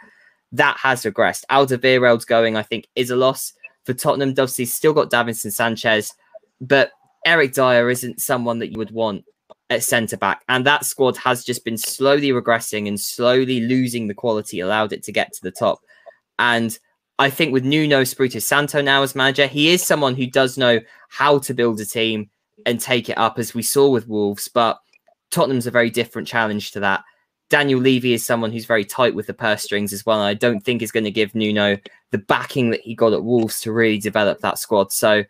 That 0.52 0.78
has 0.78 1.04
regressed. 1.04 1.46
Alderweireld's 1.52 2.26
going, 2.26 2.58
I 2.58 2.64
think, 2.64 2.88
is 2.96 3.12
a 3.12 3.16
loss 3.16 3.54
for 3.86 3.94
Tottenham. 3.94 4.30
Obviously, 4.30 4.66
still 4.66 4.94
got 4.94 5.12
Davinson 5.12 5.52
Sanchez, 5.52 6.14
but 6.60 6.92
Eric 7.24 7.54
Dier 7.54 7.90
isn't 7.90 8.20
someone 8.20 8.58
that 8.60 8.72
you 8.72 8.80
would 8.80 8.92
want 8.92 9.26
at 9.70 9.84
centre 9.84 10.18
back. 10.18 10.44
And 10.50 10.66
that 10.66 10.86
squad 10.86 11.18
has 11.18 11.44
just 11.44 11.64
been 11.64 11.78
slowly 11.78 12.30
regressing 12.30 12.88
and 12.88 13.00
slowly 13.00 13.62
losing 13.62 14.08
the 14.08 14.14
quality 14.14 14.60
allowed 14.60 14.94
it 14.94 15.04
to 15.04 15.12
get 15.12 15.34
to 15.34 15.44
the 15.44 15.52
top. 15.52 15.80
And 16.38 16.78
I 17.20 17.30
think 17.30 17.52
with 17.52 17.66
Nuno 17.66 18.02
Espirito 18.02 18.40
Santo 18.40 18.82
now 18.82 19.04
as 19.04 19.16
manager, 19.16 19.46
he 19.46 19.70
is 19.70 19.86
someone 19.86 20.16
who 20.16 20.26
does 20.26 20.58
know 20.58 20.80
how 21.10 21.40
to 21.40 21.54
build 21.54 21.80
a 21.82 21.86
team 21.86 22.30
and 22.66 22.80
take 22.80 23.10
it 23.10 23.18
up, 23.18 23.38
as 23.38 23.54
we 23.54 23.62
saw 23.62 23.90
with 23.90 24.08
Wolves. 24.08 24.48
But 24.48 24.80
Tottenham's 25.30 25.68
a 25.68 25.72
very 25.72 25.90
different 25.90 26.28
challenge 26.28 26.72
to 26.72 26.80
that. 26.80 27.04
Daniel 27.50 27.80
Levy 27.80 28.14
is 28.14 28.26
someone 28.26 28.52
who's 28.52 28.66
very 28.66 28.86
tight 28.86 29.16
with 29.16 29.28
the 29.28 29.34
purse 29.34 29.64
strings 29.64 29.92
as 29.92 30.06
well. 30.06 30.20
And 30.20 30.28
I 30.28 30.34
don't 30.34 30.62
think 30.62 30.82
is 30.82 30.92
going 30.92 31.04
to 31.04 31.12
give 31.12 31.36
Nuno 31.36 31.78
the 32.12 32.20
backing 32.20 32.70
that 32.70 32.82
he 32.82 32.96
got 32.96 33.14
at 33.14 33.24
Wolves 33.24 33.60
to 33.62 33.72
really 33.72 33.98
develop 33.98 34.40
that 34.40 34.60
squad. 34.60 34.92
So 34.92 35.24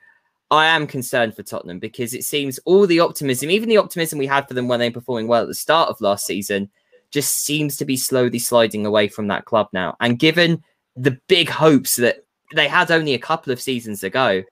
I 0.51 0.67
am 0.67 0.87
concerned 0.87 1.35
for 1.35 1.43
Tottenham 1.43 1.79
because 1.79 2.13
it 2.13 2.23
seems 2.23 2.59
all 2.65 2.87
the 2.87 2.99
optimism, 2.99 3.51
even 3.51 3.69
the 3.69 3.77
optimism 3.77 4.17
we 4.17 4.25
had 4.25 4.47
for 4.47 4.55
them 4.55 4.67
when 4.67 4.79
they 4.79 4.89
were 4.89 4.93
performing 4.93 5.27
well 5.27 5.43
at 5.43 5.47
the 5.47 5.53
start 5.53 5.89
of 5.89 6.01
last 6.01 6.25
season, 6.25 6.69
just 7.11 7.43
seems 7.43 7.77
to 7.77 7.85
be 7.85 7.97
slowly 7.97 8.39
sliding 8.39 8.85
away 8.85 9.07
from 9.07 9.27
that 9.27 9.45
club 9.45 9.69
now. 9.73 9.95
And 9.99 10.17
given 10.19 10.63
the 10.95 11.19
big 11.27 11.49
hopes 11.49 11.95
that 11.97 12.25
they 12.55 12.67
had 12.67 12.89
only 12.91 13.13
a 13.13 13.19
couple 13.19 13.53
of 13.53 13.61
seasons 13.61 14.03
ago, 14.03 14.43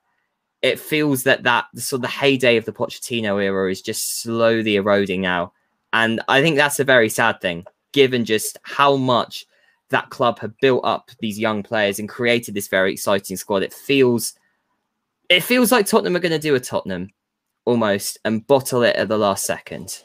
it 0.62 0.79
feels 0.79 1.23
that 1.23 1.43
that 1.43 1.65
sort 1.75 1.99
of 1.99 2.01
the 2.01 2.07
heyday 2.07 2.57
of 2.57 2.65
the 2.65 2.73
Pochettino 2.73 3.41
era 3.43 3.69
is 3.69 3.81
just 3.81 4.21
slowly 4.21 4.75
eroding 4.75 5.21
now. 5.21 5.53
And 5.93 6.21
I 6.27 6.41
think 6.41 6.55
that's 6.55 6.79
a 6.79 6.83
very 6.83 7.10
sad 7.10 7.41
thing, 7.41 7.65
given 7.91 8.25
just 8.25 8.57
how 8.63 8.95
much 8.95 9.45
that 9.89 10.10
club 10.10 10.39
had 10.39 10.57
built 10.60 10.83
up 10.83 11.12
these 11.19 11.39
young 11.39 11.63
players 11.63 11.99
and 11.99 12.10
created 12.10 12.53
this 12.53 12.67
very 12.67 12.91
exciting 12.91 13.38
squad. 13.38 13.63
It 13.63 13.73
feels 13.73 14.33
it 15.29 15.43
feels 15.43 15.71
like 15.71 15.85
Tottenham 15.85 16.15
are 16.15 16.19
going 16.19 16.31
to 16.31 16.39
do 16.39 16.55
a 16.55 16.59
Tottenham 16.59 17.09
almost 17.65 18.17
and 18.23 18.45
bottle 18.47 18.83
it 18.83 18.95
at 18.95 19.09
the 19.09 19.17
last 19.17 19.45
second. 19.45 20.03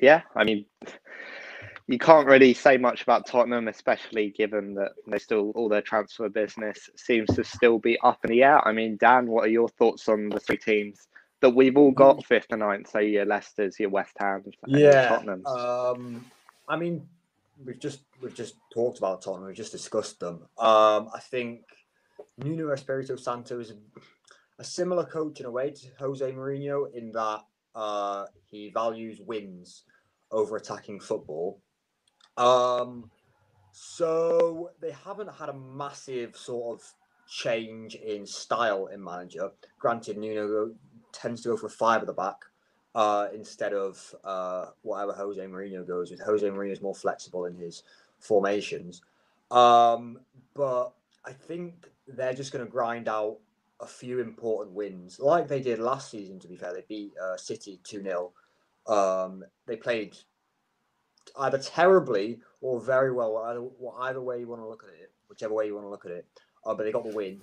Yeah, 0.00 0.22
I 0.34 0.44
mean, 0.44 0.64
you 1.86 1.98
can't 1.98 2.26
really 2.26 2.54
say 2.54 2.76
much 2.76 3.02
about 3.02 3.26
Tottenham, 3.26 3.68
especially 3.68 4.30
given 4.30 4.74
that 4.74 4.92
they 5.06 5.18
still 5.18 5.50
all 5.56 5.68
their 5.68 5.82
transfer 5.82 6.28
business 6.28 6.88
seems 6.96 7.28
to 7.34 7.42
still 7.42 7.78
be 7.78 7.98
up 8.02 8.24
in 8.24 8.30
the 8.30 8.42
air. 8.42 8.66
I 8.66 8.72
mean, 8.72 8.96
Dan, 8.96 9.26
what 9.26 9.44
are 9.44 9.50
your 9.50 9.68
thoughts 9.68 10.08
on 10.08 10.28
the 10.28 10.40
three 10.40 10.56
teams 10.56 11.08
that 11.40 11.50
we've 11.50 11.76
all 11.76 11.90
got 11.90 12.18
mm. 12.18 12.24
fifth 12.24 12.46
and 12.50 12.60
ninth? 12.60 12.88
So 12.90 13.00
your 13.00 13.26
Leicester's, 13.26 13.80
your 13.80 13.90
West 13.90 14.16
Ham, 14.20 14.44
yeah. 14.66 15.08
Tottenham. 15.08 15.44
Um, 15.46 16.24
I 16.68 16.76
mean, 16.76 17.06
we've 17.64 17.80
just 17.80 18.02
we've 18.22 18.34
just 18.34 18.54
talked 18.72 18.98
about 18.98 19.22
Tottenham. 19.22 19.48
We've 19.48 19.56
just 19.56 19.72
discussed 19.72 20.20
them. 20.20 20.42
Um, 20.58 21.10
I 21.12 21.18
think 21.20 21.62
Nuno 22.38 22.70
Espirito 22.72 23.16
Santo 23.16 23.60
is 23.60 23.72
a, 24.58 24.64
similar 24.64 25.04
coach 25.04 25.40
in 25.40 25.46
a 25.46 25.50
way 25.50 25.70
to 25.70 25.86
Jose 25.98 26.32
Mourinho 26.32 26.92
in 26.94 27.12
that 27.12 27.40
uh, 27.74 28.26
he 28.44 28.70
values 28.70 29.18
wins 29.20 29.84
over 30.30 30.56
attacking 30.56 31.00
football. 31.00 31.60
Um, 32.36 33.10
so 33.72 34.70
they 34.80 34.92
haven't 34.92 35.32
had 35.32 35.48
a 35.48 35.54
massive 35.54 36.36
sort 36.36 36.78
of 36.78 36.92
change 37.28 37.94
in 37.94 38.26
style 38.26 38.86
in 38.86 39.02
manager. 39.02 39.50
Granted, 39.78 40.18
Nuno 40.18 40.74
tends 41.12 41.42
to 41.42 41.50
go 41.50 41.56
for 41.56 41.68
five 41.68 42.00
at 42.02 42.06
the 42.06 42.12
back 42.12 42.36
uh, 42.94 43.28
instead 43.34 43.72
of 43.72 44.14
uh, 44.24 44.66
whatever 44.82 45.12
Jose 45.12 45.40
Mourinho 45.40 45.86
goes 45.86 46.10
with. 46.10 46.20
Jose 46.20 46.46
Mourinho 46.46 46.72
is 46.72 46.82
more 46.82 46.94
flexible 46.94 47.44
in 47.46 47.54
his 47.54 47.82
formations. 48.18 49.02
Um, 49.50 50.20
but 50.54 50.92
I 51.24 51.32
think 51.32 51.90
they're 52.16 52.34
just 52.34 52.52
going 52.52 52.64
to 52.64 52.70
grind 52.70 53.08
out 53.08 53.38
a 53.80 53.86
few 53.86 54.20
important 54.20 54.74
wins, 54.74 55.18
like 55.18 55.48
they 55.48 55.60
did 55.60 55.78
last 55.78 56.10
season. 56.10 56.38
To 56.40 56.48
be 56.48 56.56
fair, 56.56 56.72
they 56.74 56.84
beat 56.88 57.12
uh, 57.22 57.36
City 57.36 57.80
two 57.82 58.02
0 58.02 58.32
um, 58.86 59.44
They 59.66 59.76
played 59.76 60.16
either 61.38 61.58
terribly 61.58 62.40
or 62.60 62.80
very 62.80 63.12
well, 63.12 63.36
either, 63.38 63.66
either 64.00 64.20
way 64.20 64.40
you 64.40 64.48
want 64.48 64.60
to 64.62 64.68
look 64.68 64.84
at 64.84 64.90
it, 65.00 65.12
whichever 65.28 65.54
way 65.54 65.66
you 65.66 65.74
want 65.74 65.86
to 65.86 65.90
look 65.90 66.04
at 66.04 66.12
it. 66.12 66.26
Uh, 66.64 66.74
but 66.74 66.84
they 66.84 66.92
got 66.92 67.04
the 67.04 67.14
win 67.14 67.40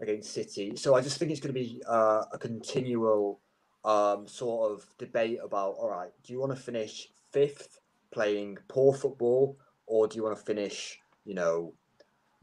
against 0.00 0.32
City, 0.32 0.74
so 0.76 0.94
I 0.94 1.00
just 1.00 1.18
think 1.18 1.30
it's 1.30 1.40
going 1.40 1.54
to 1.54 1.60
be 1.60 1.82
uh, 1.86 2.24
a 2.32 2.38
continual 2.38 3.40
um, 3.84 4.26
sort 4.26 4.72
of 4.72 4.86
debate 4.98 5.38
about. 5.42 5.74
All 5.78 5.90
right, 5.90 6.10
do 6.24 6.32
you 6.32 6.40
want 6.40 6.52
to 6.52 6.60
finish 6.60 7.08
fifth, 7.30 7.80
playing 8.10 8.58
poor 8.68 8.94
football, 8.94 9.58
or 9.86 10.08
do 10.08 10.16
you 10.16 10.22
want 10.22 10.36
to 10.36 10.42
finish, 10.42 10.98
you 11.24 11.34
know, 11.34 11.74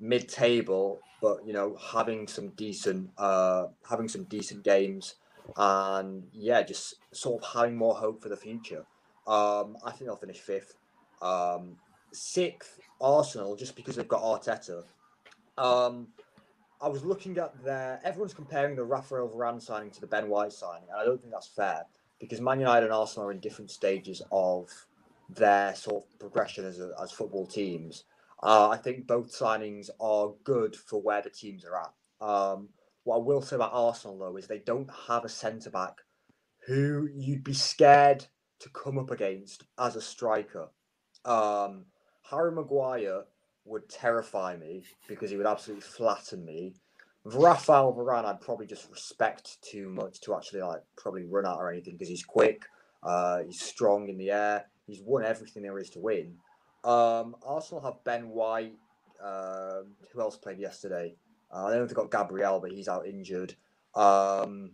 mid-table, 0.02 1.00
but 1.22 1.46
you 1.46 1.54
know, 1.54 1.78
having 1.80 2.28
some 2.28 2.50
decent, 2.50 3.12
uh, 3.18 3.68
having 3.90 4.10
some 4.10 4.26
decent 4.26 4.64
games, 4.64 5.16
and 5.56 6.28
yeah, 6.34 6.62
just 6.64 6.96
sort 7.14 7.42
of 7.42 7.54
having 7.54 7.78
more 7.78 7.96
hope 7.96 8.22
for 8.22 8.30
the 8.30 8.36
future. 8.36 8.86
Um, 9.28 9.78
I 9.86 9.92
think 9.92 10.06
they'll 10.06 10.18
finish 10.18 10.40
fifth. 10.40 10.76
Um, 11.22 11.78
sixth, 12.12 12.80
Arsenal, 13.00 13.56
just 13.56 13.76
because 13.76 13.96
they've 13.96 14.08
got 14.08 14.22
Arteta. 14.22 14.84
Um, 15.58 16.08
I 16.82 16.90
was 16.90 17.06
looking 17.06 17.38
at 17.38 17.64
their. 17.64 18.02
Everyone's 18.04 18.34
comparing 18.34 18.76
the 18.76 18.84
Rafael 18.84 19.30
Varane 19.30 19.62
signing 19.62 19.92
to 19.92 20.02
the 20.02 20.08
Ben 20.08 20.28
White 20.28 20.52
signing, 20.52 20.88
and 20.92 21.00
I 21.00 21.06
don't 21.06 21.22
think 21.22 21.32
that's 21.32 21.48
fair 21.48 21.86
because 22.20 22.42
Man 22.42 22.60
United 22.60 22.86
and 22.86 22.94
Arsenal 22.94 23.30
are 23.30 23.32
in 23.32 23.40
different 23.40 23.72
stages 23.72 24.22
of 24.32 24.70
their 25.30 25.74
sort 25.76 26.04
of 26.04 26.20
progression 26.20 26.66
as, 26.66 26.80
a, 26.80 26.92
as 27.02 27.12
football 27.12 27.46
teams. 27.46 28.06
Uh, 28.43 28.69
I 28.69 28.77
think 28.77 29.08
both 29.08 29.38
signings 29.38 29.89
are 29.99 30.34
good 30.43 30.75
for 30.75 31.01
where 31.01 31.21
the 31.21 31.30
teams 31.30 31.63
are 31.65 31.77
at. 31.77 32.25
Um, 32.27 32.69
what 33.04 33.17
I 33.17 33.19
will 33.19 33.41
say 33.41 33.56
about 33.56 33.73
Arsenal, 33.73 34.17
though, 34.17 34.38
is 34.38 34.47
they 34.47 34.60
don't 34.60 34.89
have 35.08 35.25
a 35.25 35.30
centre 35.30 35.69
back 35.69 35.97
who 36.67 37.10
you'd 37.13 37.43
be 37.43 37.54
scared 37.54 38.25
to 38.60 38.69
come 38.69 38.97
up 38.97 39.12
against 39.12 39.63
as 39.80 39.95
a 39.95 40.01
striker. 40.01 40.69
Um, 41.25 41.86
Harry 42.30 42.51
Maguire 42.51 43.23
would 43.65 43.89
terrify 43.89 44.56
me 44.56 44.84
because 45.08 45.32
he 45.32 45.38
would 45.38 45.47
absolutely 45.47 45.82
flatten 45.82 46.45
me. 46.45 46.75
Rafael 47.23 47.93
Varane, 47.93 48.25
I'd 48.25 48.41
probably 48.41 48.65
just 48.65 48.89
respect 48.89 49.62
too 49.62 49.89
much 49.89 50.21
to 50.21 50.36
actually 50.36 50.62
like 50.62 50.82
probably 50.97 51.23
run 51.23 51.45
out 51.45 51.60
or 51.60 51.71
anything 51.71 51.93
because 51.93 52.10
he's 52.10 52.23
quick, 52.23 52.63
uh, 53.04 53.39
he's 53.43 53.62
strong 53.62 54.10
in 54.10 54.17
the 54.17 54.32
air, 54.32 54.65
he's 54.88 55.01
won 55.04 55.23
everything 55.23 55.62
there 55.62 55.77
is 55.77 55.91
to 55.91 55.99
win. 55.99 56.36
Um, 56.84 57.36
Arsenal 57.46 57.84
have 57.84 58.04
Ben 58.04 58.30
White. 58.30 58.78
Um, 59.24 59.96
who 60.12 60.22
else 60.22 60.38
played 60.38 60.60
yesterday? 60.60 61.15
Uh, 61.54 61.65
I 61.65 61.70
don't 61.70 61.78
know 61.78 61.84
if 61.84 61.89
they've 61.89 61.96
got 61.96 62.12
Gabriel, 62.12 62.60
but 62.60 62.72
he's 62.72 62.88
out 62.88 63.06
injured. 63.06 63.56
Um, 63.94 64.72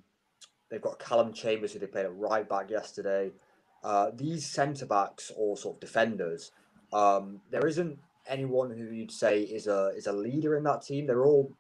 they've 0.70 0.82
got 0.82 1.00
Callum 1.00 1.34
Chambers, 1.34 1.74
who 1.74 1.80
they 1.80 1.88
played 1.88 2.06
at 2.06 2.15
right 2.15 2.48
back 2.48 2.70
yesterday. 2.70 3.32
Uh, 3.84 4.12
these 4.13 4.46
centre 4.46 4.86
backs 4.86 5.32
or 5.36 5.58
sort 5.58 5.76
of 5.76 5.80
defenders, 5.82 6.52
um, 6.93 7.41
there 7.52 7.67
isn't 7.67 8.00
anyone 8.28 8.72
who 8.72 8.86
you'd 8.86 9.12
say 9.12 9.41
is 9.41 9.67
a 9.67 9.91
is 9.96 10.08
a 10.08 10.13
leader 10.13 10.58
in 10.58 10.63
that 10.63 10.82
team. 10.82 11.08
They're 11.08 11.26
all 11.26 11.52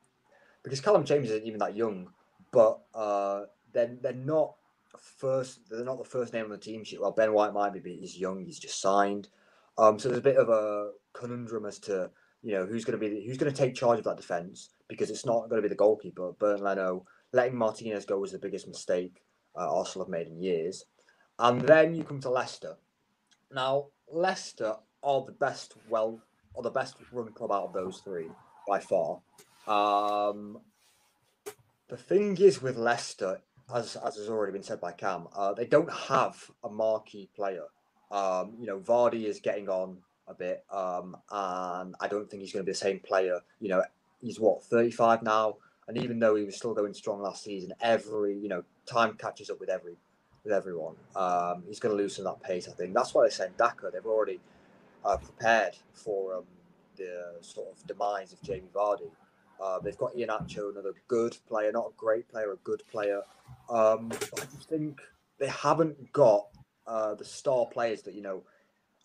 because 0.63 0.81
Callum 0.81 1.05
Chambers 1.05 1.31
isn't 1.31 1.45
even 1.45 1.59
that 1.59 1.75
young, 1.75 2.09
but 2.51 2.79
uh, 2.93 3.43
they're 3.73 3.95
they're 4.01 4.13
not 4.13 4.55
first. 4.99 5.69
They're 5.69 5.85
not 5.85 5.97
the 5.97 6.09
first 6.09 6.33
name 6.33 6.45
on 6.45 6.51
the 6.51 6.57
team 6.57 6.83
sheet. 6.83 7.01
Well, 7.01 7.11
Ben 7.11 7.33
White 7.33 7.53
might 7.53 7.73
be, 7.73 7.79
but 7.79 7.91
he's 7.91 8.17
young. 8.17 8.43
He's 8.43 8.59
just 8.59 8.81
signed. 8.81 9.29
Um, 9.77 9.99
so 9.99 10.09
there's 10.09 10.19
a 10.19 10.23
bit 10.23 10.37
of 10.37 10.49
a 10.49 10.91
conundrum 11.13 11.65
as 11.65 11.79
to 11.79 12.09
you 12.43 12.53
know 12.53 12.65
who's 12.65 12.85
going 12.85 12.99
to 12.99 13.09
be 13.09 13.25
who's 13.25 13.37
going 13.37 13.51
to 13.51 13.57
take 13.57 13.75
charge 13.75 13.99
of 13.99 14.05
that 14.05 14.17
defense 14.17 14.69
because 14.87 15.09
it's 15.09 15.25
not 15.25 15.49
going 15.49 15.61
to 15.61 15.67
be 15.67 15.69
the 15.69 15.75
goalkeeper. 15.75 16.31
Bernd 16.39 16.61
Leno 16.61 17.05
letting 17.33 17.57
Martinez 17.57 18.05
go 18.05 18.19
was 18.19 18.31
the 18.31 18.39
biggest 18.39 18.67
mistake 18.67 19.21
uh, 19.57 19.77
Arsenal 19.77 20.05
have 20.05 20.11
made 20.11 20.27
in 20.27 20.41
years. 20.41 20.85
And 21.39 21.61
then 21.61 21.93
you 21.93 22.03
come 22.03 22.19
to 22.21 22.29
Leicester, 22.29 22.77
Now, 23.51 23.87
Leicester 24.11 24.75
are 25.03 25.23
the 25.25 25.33
best, 25.33 25.75
well, 25.89 26.19
are 26.55 26.63
the 26.63 26.71
best 26.71 26.95
run 27.11 27.31
club 27.33 27.51
out 27.51 27.65
of 27.65 27.73
those 27.73 27.99
three 27.99 28.29
by 28.67 28.79
far. 28.79 29.19
Um, 29.67 30.59
the 31.89 31.97
thing 31.97 32.37
is 32.37 32.61
with 32.61 32.77
Leicester, 32.77 33.41
as 33.73 33.95
as 33.97 34.15
has 34.15 34.29
already 34.29 34.53
been 34.53 34.63
said 34.63 34.81
by 34.81 34.93
Cam, 34.93 35.27
uh, 35.35 35.53
they 35.53 35.65
don't 35.65 35.91
have 35.91 36.49
a 36.63 36.69
marquee 36.69 37.29
player. 37.35 37.65
Um, 38.11 38.53
you 38.59 38.67
know, 38.67 38.79
Vardy 38.79 39.25
is 39.25 39.39
getting 39.39 39.69
on 39.69 39.97
a 40.27 40.33
bit, 40.33 40.63
um, 40.71 41.17
and 41.31 41.95
I 41.99 42.07
don't 42.07 42.29
think 42.29 42.41
he's 42.41 42.53
going 42.53 42.65
to 42.65 42.69
be 42.69 42.71
the 42.71 42.77
same 42.77 42.99
player. 42.99 43.39
You 43.59 43.69
know, 43.69 43.83
he's 44.21 44.39
what 44.39 44.63
35 44.63 45.23
now, 45.23 45.57
and 45.87 45.97
even 45.97 46.19
though 46.19 46.35
he 46.35 46.43
was 46.43 46.55
still 46.55 46.73
going 46.73 46.93
strong 46.93 47.21
last 47.21 47.43
season, 47.43 47.73
every 47.81 48.37
you 48.37 48.49
know 48.49 48.63
time 48.85 49.15
catches 49.15 49.49
up 49.49 49.59
with 49.59 49.69
every 49.69 49.97
with 50.43 50.53
everyone. 50.53 50.95
Um, 51.15 51.63
he's 51.67 51.79
going 51.79 51.95
to 51.95 52.01
lose 52.01 52.15
some 52.15 52.25
of 52.25 52.39
that 52.39 52.47
pace. 52.47 52.67
I 52.67 52.71
think 52.71 52.93
that's 52.93 53.13
why 53.13 53.25
they 53.25 53.29
sent 53.29 53.57
Daka. 53.57 53.89
They've 53.91 54.05
already 54.05 54.39
uh, 55.03 55.17
prepared 55.17 55.75
for 55.93 56.35
um, 56.35 56.43
the 56.95 57.35
sort 57.41 57.67
of 57.71 57.85
demise 57.87 58.33
of 58.33 58.41
Jamie 58.41 58.69
Vardy. 58.73 59.09
Uh, 59.61 59.79
they've 59.79 59.97
got 59.97 60.15
Iheanacho, 60.15 60.71
another 60.71 60.93
good 61.07 61.35
player, 61.47 61.71
not 61.71 61.87
a 61.87 61.93
great 61.97 62.29
player, 62.29 62.51
a 62.51 62.57
good 62.57 62.83
player. 62.91 63.21
Um, 63.69 64.11
I 64.11 64.45
just 64.55 64.69
think 64.69 64.99
they 65.39 65.47
haven't 65.47 66.13
got 66.13 66.47
uh, 66.87 67.15
the 67.15 67.25
star 67.25 67.65
players 67.65 68.01
that 68.03 68.15
you 68.15 68.21
know. 68.21 68.43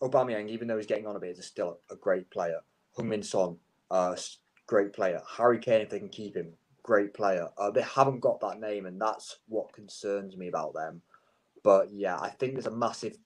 Aubameyang, 0.01 0.49
even 0.49 0.67
though 0.67 0.79
he's 0.79 0.87
getting 0.87 1.07
on 1.07 1.15
a 1.15 1.21
bit, 1.21 1.39
is 1.39 1.47
still 1.47 1.79
a, 1.89 1.95
great 1.95 2.29
player. 2.31 2.59
Heung-min 2.99 3.23
Son, 3.23 3.57
uh, 3.89 4.17
great 4.67 4.93
player. 4.93 5.23
Harry 5.37 5.61
Kane, 5.61 5.83
if 5.83 5.91
they 5.91 6.01
can 6.01 6.09
keep 6.09 6.35
him, 6.35 6.53
great 6.83 7.15
player. 7.15 7.47
Uh, 7.57 7.71
they 7.71 7.83
haven't 7.83 8.19
got 8.19 8.41
that 8.41 8.59
name, 8.59 8.87
and 8.87 9.01
that's 9.01 9.39
what 9.47 9.73
concerns 9.73 10.37
me 10.37 10.49
about 10.49 10.75
them. 10.75 11.01
But 11.63 11.93
yeah, 11.93 12.19
I 12.19 12.31
think 12.31 12.55
there's 12.55 12.67
a 12.67 12.73
massive 12.73 13.17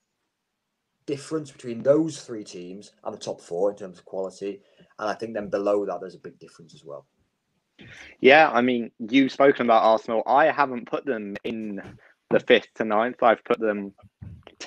difference 1.07 1.51
between 1.51 1.81
those 1.81 2.21
three 2.21 2.43
teams 2.43 2.91
and 3.03 3.13
the 3.13 3.19
top 3.19 3.41
four 3.41 3.71
in 3.71 3.77
terms 3.77 3.97
of 3.97 4.05
quality. 4.05 4.61
And 4.99 5.09
I 5.09 5.13
think 5.13 5.33
then 5.33 5.49
below 5.49 5.85
that, 5.85 5.99
there's 5.99 6.15
a 6.15 6.19
big 6.19 6.37
difference 6.37 6.75
as 6.75 6.83
well. 6.83 7.07
Yeah, 8.19 8.49
I 8.51 8.61
mean, 8.61 8.91
you've 8.99 9.31
spoken 9.31 9.65
about 9.65 9.83
Arsenal. 9.83 10.23
I 10.25 10.51
haven't 10.51 10.89
put 10.89 11.05
them 11.05 11.35
in 11.43 11.81
the 12.29 12.39
fifth 12.39 12.73
to 12.75 12.85
ninth. 12.85 13.21
I've 13.21 13.43
put 13.43 13.59
them 13.59 13.93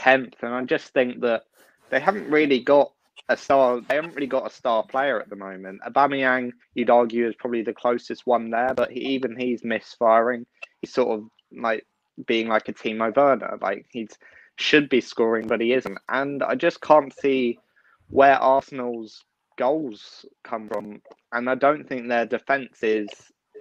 tenth, 0.00 0.34
and 0.42 0.54
I 0.54 0.64
just 0.64 0.92
think 0.92 1.20
that 1.20 1.44
they 1.90 2.00
haven't 2.00 2.30
really 2.30 2.60
got 2.60 2.92
a 3.28 3.36
star. 3.36 3.80
They 3.80 3.96
haven't 3.96 4.14
really 4.14 4.26
got 4.26 4.46
a 4.46 4.54
star 4.54 4.82
player 4.82 5.20
at 5.20 5.28
the 5.28 5.36
moment. 5.36 5.82
Aubameyang, 5.86 6.52
you'd 6.74 6.90
argue, 6.90 7.28
is 7.28 7.34
probably 7.36 7.62
the 7.62 7.74
closest 7.74 8.26
one 8.26 8.50
there, 8.50 8.74
but 8.74 8.90
he, 8.90 9.00
even 9.00 9.36
he's 9.36 9.62
misfiring. 9.62 10.46
He's 10.80 10.92
sort 10.92 11.18
of 11.18 11.28
like 11.52 11.86
being 12.26 12.48
like 12.48 12.68
a 12.68 12.72
Timo 12.72 13.14
Werner. 13.14 13.58
Like 13.60 13.86
he's 13.90 14.16
should 14.56 14.88
be 14.88 15.00
scoring, 15.00 15.46
but 15.46 15.60
he 15.60 15.72
isn't. 15.72 15.98
And 16.08 16.42
I 16.42 16.54
just 16.54 16.80
can't 16.80 17.12
see 17.18 17.58
where 18.08 18.36
Arsenal's 18.36 19.24
goals 19.56 20.24
come 20.44 20.68
from. 20.68 21.02
And 21.32 21.48
I 21.48 21.54
don't 21.54 21.88
think 21.88 22.08
their 22.08 22.26
defense 22.26 22.82
is 22.82 23.08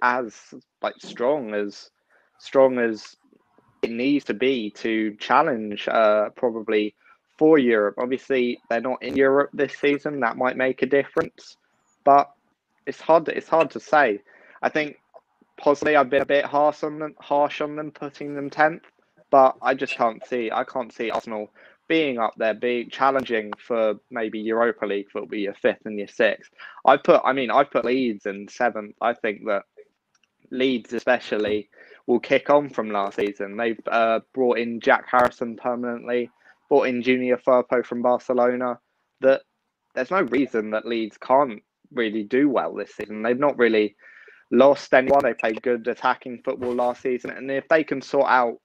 as 0.02 0.34
like 0.82 0.94
strong 0.98 1.54
as 1.54 1.90
strong 2.38 2.78
as 2.78 3.16
it 3.82 3.90
needs 3.90 4.24
to 4.26 4.34
be 4.34 4.70
to 4.70 5.14
challenge 5.16 5.88
uh, 5.88 6.30
probably 6.30 6.94
for 7.38 7.58
Europe. 7.58 7.96
Obviously, 7.98 8.60
they're 8.68 8.80
not 8.80 9.02
in 9.02 9.16
Europe 9.16 9.50
this 9.52 9.76
season. 9.78 10.20
That 10.20 10.36
might 10.36 10.56
make 10.56 10.82
a 10.82 10.86
difference, 10.86 11.56
but 12.04 12.30
it's 12.86 13.00
hard. 13.00 13.28
It's 13.28 13.48
hard 13.48 13.70
to 13.72 13.80
say. 13.80 14.20
I 14.62 14.68
think 14.68 14.96
possibly 15.56 15.96
I've 15.96 16.10
been 16.10 16.22
a 16.22 16.26
bit 16.26 16.44
harsh 16.44 16.82
on 16.82 16.98
them, 16.98 17.14
harsh 17.18 17.60
on 17.60 17.76
them, 17.76 17.90
putting 17.90 18.34
them 18.34 18.50
tenth, 18.50 18.82
but 19.30 19.56
I 19.62 19.74
just 19.74 19.94
can't 19.96 20.24
see. 20.26 20.50
I 20.50 20.64
can't 20.64 20.92
see 20.92 21.10
Arsenal 21.10 21.50
being 21.88 22.18
up 22.18 22.34
there, 22.36 22.54
being 22.54 22.88
challenging 22.88 23.52
for 23.58 23.94
maybe 24.10 24.38
Europa 24.38 24.86
League 24.86 25.08
be 25.28 25.40
your 25.40 25.54
fifth 25.54 25.86
and 25.86 25.98
your 25.98 26.08
sixth. 26.08 26.52
I 26.84 26.96
put, 26.96 27.20
I 27.24 27.32
mean, 27.32 27.50
I 27.50 27.64
put 27.64 27.84
Leeds 27.84 28.26
in 28.26 28.46
seventh. 28.48 28.94
I 29.00 29.12
think 29.14 29.44
that 29.46 29.64
Leeds, 30.52 30.92
especially, 30.92 31.68
will 32.10 32.18
kick 32.18 32.50
on 32.50 32.68
from 32.68 32.90
last 32.90 33.16
season. 33.16 33.56
They've 33.56 33.78
uh, 33.86 34.18
brought 34.34 34.58
in 34.58 34.80
Jack 34.80 35.04
Harrison 35.08 35.56
permanently, 35.56 36.28
brought 36.68 36.88
in 36.88 37.02
Junior 37.02 37.36
Firpo 37.36 37.86
from 37.86 38.02
Barcelona. 38.02 38.80
That 39.20 39.42
there's 39.94 40.10
no 40.10 40.22
reason 40.22 40.70
that 40.70 40.86
Leeds 40.86 41.16
can't 41.18 41.62
really 41.94 42.24
do 42.24 42.48
well 42.48 42.74
this 42.74 42.96
season. 42.96 43.22
They've 43.22 43.38
not 43.38 43.56
really 43.58 43.94
lost 44.50 44.92
anyone. 44.92 45.20
They 45.22 45.34
played 45.34 45.62
good 45.62 45.86
attacking 45.86 46.42
football 46.44 46.74
last 46.74 47.02
season, 47.02 47.30
and 47.30 47.48
if 47.48 47.68
they 47.68 47.84
can 47.84 48.02
sort 48.02 48.26
out, 48.26 48.56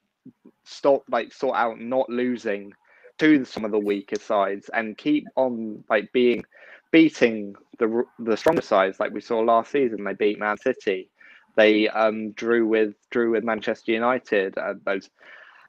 stop 0.64 1.04
like 1.12 1.32
sort 1.32 1.56
out 1.56 1.80
not 1.80 2.10
losing 2.10 2.74
to 3.20 3.46
some 3.46 3.64
of 3.64 3.72
the 3.72 3.78
weaker 3.78 4.20
sides 4.20 4.72
and 4.74 4.98
keep 4.98 5.24
on 5.36 5.84
like 5.88 6.12
being 6.14 6.44
beating 6.92 7.54
the 7.78 8.04
the 8.18 8.36
stronger 8.36 8.64
sides 8.64 9.00
like 9.00 9.14
we 9.14 9.22
saw 9.22 9.40
last 9.40 9.72
season. 9.72 10.04
They 10.04 10.14
beat 10.16 10.40
Man 10.40 10.58
City. 10.58 11.12
They 11.56 11.88
um, 11.90 12.32
drew 12.32 12.68
with 12.68 12.96
drew 13.10 13.32
with 13.32 13.44
Manchester 13.44 13.92
United. 13.92 14.58
Uh, 14.58 14.76
those 14.86 15.10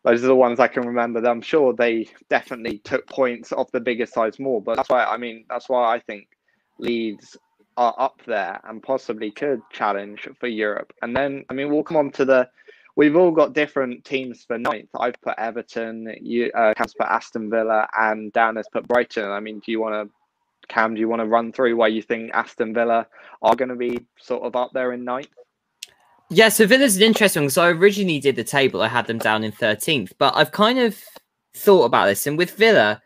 those 0.05 0.23
are 0.23 0.29
the 0.29 0.37
ones 0.37 0.61
I 0.61 0.69
can 0.69 0.87
remember. 0.87 1.25
I'm 1.27 1.43
sure 1.43 1.73
they 1.73 2.09
definitely 2.29 2.79
took 2.79 3.07
points 3.09 3.53
off 3.53 3.73
the 3.73 3.81
bigger 3.81 4.07
sides 4.07 4.39
more. 4.39 4.63
But 4.63 4.77
that's 4.77 4.89
why 4.89 5.05
I 5.05 5.17
mean 5.17 5.45
that's 5.49 5.69
why 5.69 5.95
I 5.95 6.01
think 6.01 6.29
Leeds 6.79 7.37
are 7.77 7.95
up 7.99 8.23
there 8.27 8.61
and 8.65 8.83
possibly 8.83 9.31
could 9.31 9.61
challenge 9.73 10.29
for 10.41 10.47
Europe. 10.47 10.93
And 11.03 11.15
then 11.17 11.45
I 11.51 11.55
mean 11.55 11.71
we'll 11.71 11.83
come 11.83 11.97
on 11.97 12.11
to 12.13 12.25
the 12.25 12.49
we've 12.97 13.17
all 13.17 13.31
got 13.31 13.53
different 13.53 14.05
teams 14.05 14.45
for 14.45 14.59
ninth. 14.59 14.89
I've 14.99 15.21
put 15.21 15.39
Everton, 15.39 16.15
you 16.21 16.51
uh, 16.53 16.75
Cam's 16.75 16.95
put 16.95 17.07
Aston 17.07 17.49
Villa, 17.51 17.89
and 17.97 18.33
Dan 18.33 18.57
has 18.57 18.67
put 18.73 18.89
Brighton. 18.89 19.31
I 19.31 19.41
mean, 19.41 19.61
do 19.65 19.71
you 19.71 19.81
want 19.81 20.09
to, 20.09 20.15
Cam? 20.69 20.95
Do 20.95 21.01
you 21.01 21.09
want 21.09 21.21
to 21.21 21.27
run 21.27 21.53
through 21.53 21.77
why 21.77 21.89
you 21.89 22.03
think 22.03 22.33
Aston 22.33 22.75
Villa 22.75 23.07
are 23.43 23.55
going 23.55 23.69
to 23.69 23.77
be 23.77 24.01
sort 24.19 24.43
of 24.43 24.57
up 24.57 24.73
there 24.73 24.93
in 24.93 25.05
ninth? 25.05 25.29
Yeah, 26.31 26.49
so 26.49 26.67
Villa's 26.67 26.97
an 26.97 27.03
interesting 27.03 27.45
one. 27.45 27.51
So 27.51 27.63
I 27.63 27.71
originally 27.71 28.19
did 28.19 28.37
the 28.37 28.45
table, 28.45 28.83
I 28.83 28.89
had 28.89 29.07
them 29.07 29.19
down 29.19 29.45
in 29.45 29.53
13th, 29.53 30.13
but 30.19 30.35
I've 30.37 30.53
kind 30.53 30.79
of 30.79 31.01
thought 31.55 31.85
about 31.85 32.07
this. 32.07 32.27
And 32.27 32.37
with 32.37 32.51
Villa, 32.53 33.01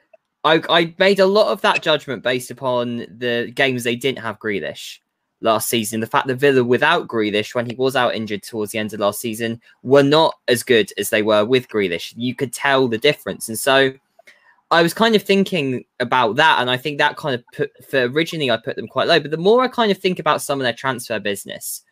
I, 0.45 0.63
I 0.71 0.95
made 0.99 1.21
a 1.21 1.27
lot 1.27 1.53
of 1.53 1.61
that 1.61 1.83
judgment 1.83 2.23
based 2.23 2.51
upon 2.51 2.99
the 3.19 3.53
games 3.55 3.85
they 3.85 3.97
didn't 3.97 4.23
have 4.23 4.39
Grealish 4.39 4.99
last 5.43 5.69
season. 5.69 6.01
The 6.01 6.07
fact 6.07 6.29
that 6.29 6.37
Villa 6.37 6.65
without 6.65 7.09
Grealish, 7.09 7.55
when 7.55 7.67
he 7.67 7.75
was 7.75 7.95
out 7.95 8.15
injured 8.15 8.43
towards 8.43 8.73
the 8.73 8.79
end 8.79 8.95
of 8.95 9.01
last 9.01 9.21
season, 9.21 9.61
were 9.83 10.03
not 10.03 10.35
as 10.49 10.63
good 10.63 10.91
as 10.97 11.11
they 11.11 11.23
were 11.23 11.45
with 11.45 11.69
Grealish. 11.69 12.15
You 12.17 12.35
could 12.35 12.55
tell 12.55 12.89
the 12.89 12.99
difference. 12.99 13.49
And 13.49 13.59
so 13.59 13.93
I 14.71 14.83
was 14.83 14.95
kind 14.95 15.15
of 15.15 15.23
thinking 15.23 15.85
about 15.99 16.37
that. 16.37 16.59
And 16.61 16.71
I 16.71 16.79
think 16.79 16.97
that 16.99 17.17
kind 17.17 17.35
of 17.35 17.45
put, 17.53 17.71
for 17.85 18.05
originally, 18.05 18.51
I 18.51 18.57
put 18.57 18.77
them 18.77 18.89
quite 18.89 19.09
low. 19.09 19.21
But 19.21 19.31
the 19.31 19.37
more 19.37 19.63
I 19.63 19.69
kind 19.69 19.93
of 19.93 19.99
think 19.99 20.19
about 20.19 20.41
some 20.41 20.59
of 20.59 20.65
their 20.65 20.73
transfer 20.73 21.19
business, 21.19 21.83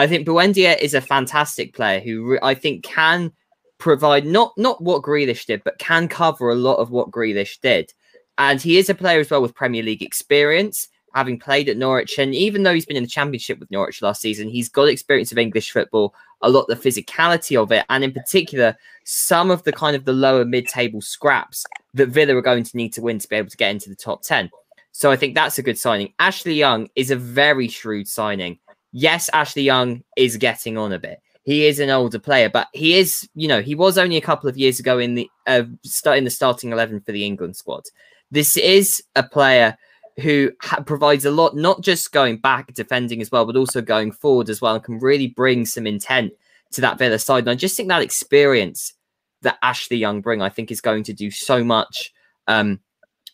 I 0.00 0.06
think 0.06 0.26
Buendia 0.26 0.78
is 0.78 0.94
a 0.94 1.00
fantastic 1.02 1.74
player 1.74 2.00
who 2.00 2.38
I 2.42 2.54
think 2.54 2.84
can 2.84 3.32
provide 3.76 4.24
not 4.24 4.56
not 4.56 4.82
what 4.82 5.02
Grealish 5.02 5.44
did, 5.44 5.62
but 5.62 5.78
can 5.78 6.08
cover 6.08 6.48
a 6.48 6.54
lot 6.54 6.76
of 6.76 6.90
what 6.90 7.10
Grealish 7.10 7.60
did. 7.60 7.92
And 8.38 8.62
he 8.62 8.78
is 8.78 8.88
a 8.88 8.94
player 8.94 9.20
as 9.20 9.30
well 9.30 9.42
with 9.42 9.54
Premier 9.54 9.82
League 9.82 10.02
experience 10.02 10.88
having 11.14 11.38
played 11.38 11.68
at 11.68 11.76
Norwich, 11.76 12.18
and 12.18 12.34
even 12.34 12.62
though 12.62 12.72
he's 12.72 12.86
been 12.86 12.96
in 12.96 13.02
the 13.02 13.08
Championship 13.08 13.58
with 13.58 13.70
Norwich 13.70 14.00
last 14.00 14.22
season, 14.22 14.48
he's 14.48 14.68
got 14.68 14.88
experience 14.88 15.32
of 15.32 15.38
English 15.38 15.72
football, 15.72 16.14
a 16.40 16.48
lot 16.48 16.66
of 16.68 16.80
the 16.80 16.88
physicality 16.88 17.60
of 17.60 17.72
it, 17.72 17.84
and 17.90 18.04
in 18.04 18.12
particular, 18.12 18.76
some 19.04 19.50
of 19.50 19.64
the 19.64 19.72
kind 19.72 19.96
of 19.96 20.04
the 20.04 20.12
lower 20.12 20.44
mid-table 20.44 21.00
scraps 21.00 21.66
that 21.94 22.08
Villa 22.08 22.36
are 22.36 22.42
going 22.42 22.62
to 22.62 22.76
need 22.76 22.92
to 22.92 23.02
win 23.02 23.18
to 23.18 23.28
be 23.28 23.36
able 23.36 23.50
to 23.50 23.56
get 23.56 23.72
into 23.72 23.90
the 23.90 23.96
top 23.96 24.22
ten. 24.22 24.48
So 24.92 25.10
I 25.10 25.16
think 25.16 25.34
that's 25.34 25.58
a 25.58 25.62
good 25.62 25.78
signing. 25.78 26.14
Ashley 26.20 26.54
Young 26.54 26.88
is 26.94 27.10
a 27.10 27.16
very 27.16 27.68
shrewd 27.68 28.08
signing. 28.08 28.58
Yes, 28.92 29.30
Ashley 29.32 29.62
Young 29.62 30.02
is 30.16 30.36
getting 30.36 30.76
on 30.76 30.92
a 30.92 30.98
bit. 30.98 31.20
He 31.42 31.66
is 31.66 31.80
an 31.80 31.90
older 31.90 32.18
player, 32.18 32.50
but 32.50 32.68
he 32.72 32.98
is, 32.98 33.28
you 33.34 33.48
know, 33.48 33.62
he 33.62 33.74
was 33.74 33.96
only 33.96 34.16
a 34.16 34.20
couple 34.20 34.48
of 34.48 34.58
years 34.58 34.78
ago 34.78 34.98
in 34.98 35.14
the 35.14 35.28
uh, 35.46 35.64
starting 35.84 36.24
the 36.24 36.30
starting 36.30 36.72
eleven 36.72 37.00
for 37.00 37.12
the 37.12 37.24
England 37.24 37.56
squad. 37.56 37.84
This 38.30 38.56
is 38.56 39.02
a 39.16 39.22
player 39.22 39.76
who 40.20 40.50
provides 40.84 41.24
a 41.24 41.30
lot, 41.30 41.56
not 41.56 41.80
just 41.80 42.12
going 42.12 42.36
back 42.36 42.74
defending 42.74 43.22
as 43.22 43.30
well, 43.30 43.46
but 43.46 43.56
also 43.56 43.80
going 43.80 44.12
forward 44.12 44.50
as 44.50 44.60
well, 44.60 44.74
and 44.74 44.84
can 44.84 44.98
really 44.98 45.28
bring 45.28 45.64
some 45.64 45.86
intent 45.86 46.32
to 46.72 46.80
that 46.82 46.98
Villa 46.98 47.18
side. 47.18 47.44
And 47.44 47.50
I 47.50 47.54
just 47.54 47.76
think 47.76 47.88
that 47.88 48.02
experience 48.02 48.92
that 49.42 49.58
Ashley 49.62 49.96
Young 49.96 50.20
bring, 50.20 50.42
I 50.42 50.50
think, 50.50 50.70
is 50.70 50.80
going 50.80 51.04
to 51.04 51.14
do 51.14 51.30
so 51.30 51.64
much 51.64 52.12
um, 52.46 52.80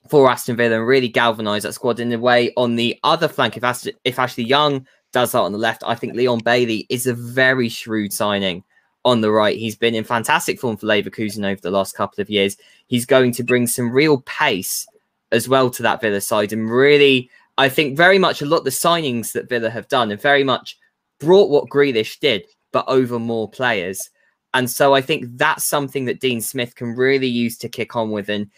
for 0.08 0.30
Aston 0.30 0.56
Villa 0.56 0.76
and 0.76 0.86
really 0.86 1.08
galvanise 1.08 1.64
that 1.64 1.74
squad 1.74 1.98
in 1.98 2.12
a 2.12 2.18
way. 2.18 2.52
On 2.56 2.76
the 2.76 2.98
other 3.02 3.26
flank, 3.26 3.56
if 3.56 3.88
if 4.04 4.18
Ashley 4.18 4.44
Young 4.44 4.86
does 5.16 5.32
that 5.32 5.40
on 5.40 5.52
the 5.52 5.56
left, 5.56 5.82
I 5.86 5.94
think 5.94 6.12
Leon 6.12 6.40
Bailey 6.44 6.86
is 6.90 7.06
a 7.06 7.14
very 7.14 7.70
shrewd 7.70 8.12
signing 8.12 8.62
on 9.02 9.22
the 9.22 9.30
right. 9.30 9.56
He's 9.56 9.74
been 9.74 9.94
in 9.94 10.04
fantastic 10.04 10.60
form 10.60 10.76
for 10.76 10.84
Leverkusen 10.84 11.42
over 11.42 11.58
the 11.58 11.70
last 11.70 11.96
couple 11.96 12.20
of 12.20 12.28
years. 12.28 12.58
He's 12.88 13.06
going 13.06 13.32
to 13.32 13.42
bring 13.42 13.66
some 13.66 13.90
real 13.90 14.20
pace 14.26 14.86
as 15.32 15.48
well 15.48 15.70
to 15.70 15.82
that 15.84 16.02
Villa 16.02 16.20
side. 16.20 16.52
And 16.52 16.70
really, 16.70 17.30
I 17.56 17.70
think 17.70 17.96
very 17.96 18.18
much 18.18 18.42
a 18.42 18.44
lot 18.44 18.58
of 18.58 18.64
the 18.64 18.70
signings 18.70 19.32
that 19.32 19.48
Villa 19.48 19.70
have 19.70 19.88
done 19.88 20.10
have 20.10 20.20
very 20.20 20.44
much 20.44 20.76
brought 21.18 21.48
what 21.48 21.70
Grealish 21.70 22.20
did, 22.20 22.44
but 22.70 22.84
over 22.86 23.18
more 23.18 23.48
players. 23.48 24.10
And 24.52 24.70
so 24.70 24.94
I 24.94 25.00
think 25.00 25.38
that's 25.38 25.64
something 25.64 26.04
that 26.04 26.20
Dean 26.20 26.42
Smith 26.42 26.74
can 26.74 26.94
really 26.94 27.26
use 27.26 27.56
to 27.56 27.70
kick 27.70 27.96
on 27.96 28.10
with 28.10 28.28
and 28.28 28.50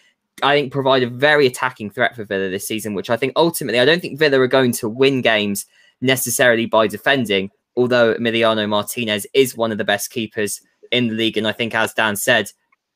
I 0.43 0.57
think, 0.57 0.73
provide 0.73 1.05
a 1.05 1.09
very 1.09 1.47
attacking 1.47 1.91
threat 1.91 2.17
for 2.17 2.25
Villa 2.25 2.51
this 2.51 2.67
season, 2.67 2.95
which 2.95 3.11
I 3.11 3.17
think 3.17 3.35
ultimately, 3.37 3.79
I 3.79 3.85
don't 3.85 4.03
think 4.03 4.19
Villa 4.19 4.41
are 4.41 4.49
going 4.49 4.73
to 4.73 4.89
win 4.89 5.23
games 5.23 5.67
necessarily 6.01 6.67
by 6.67 6.87
defending, 6.87 7.51
although 7.77 8.15
Emiliano 8.15 8.69
Martinez 8.69 9.27
is 9.35 9.57
one 9.57 9.73
of 9.73 9.79
the 9.79 9.85
best 9.85 10.11
keepers 10.11 10.61
in 10.91 11.09
the 11.09 11.15
league. 11.15 11.37
And 11.37 11.47
I 11.47 11.53
think, 11.53 11.75
as 11.75 11.95
Dan 11.95 12.17
said, 12.17 12.51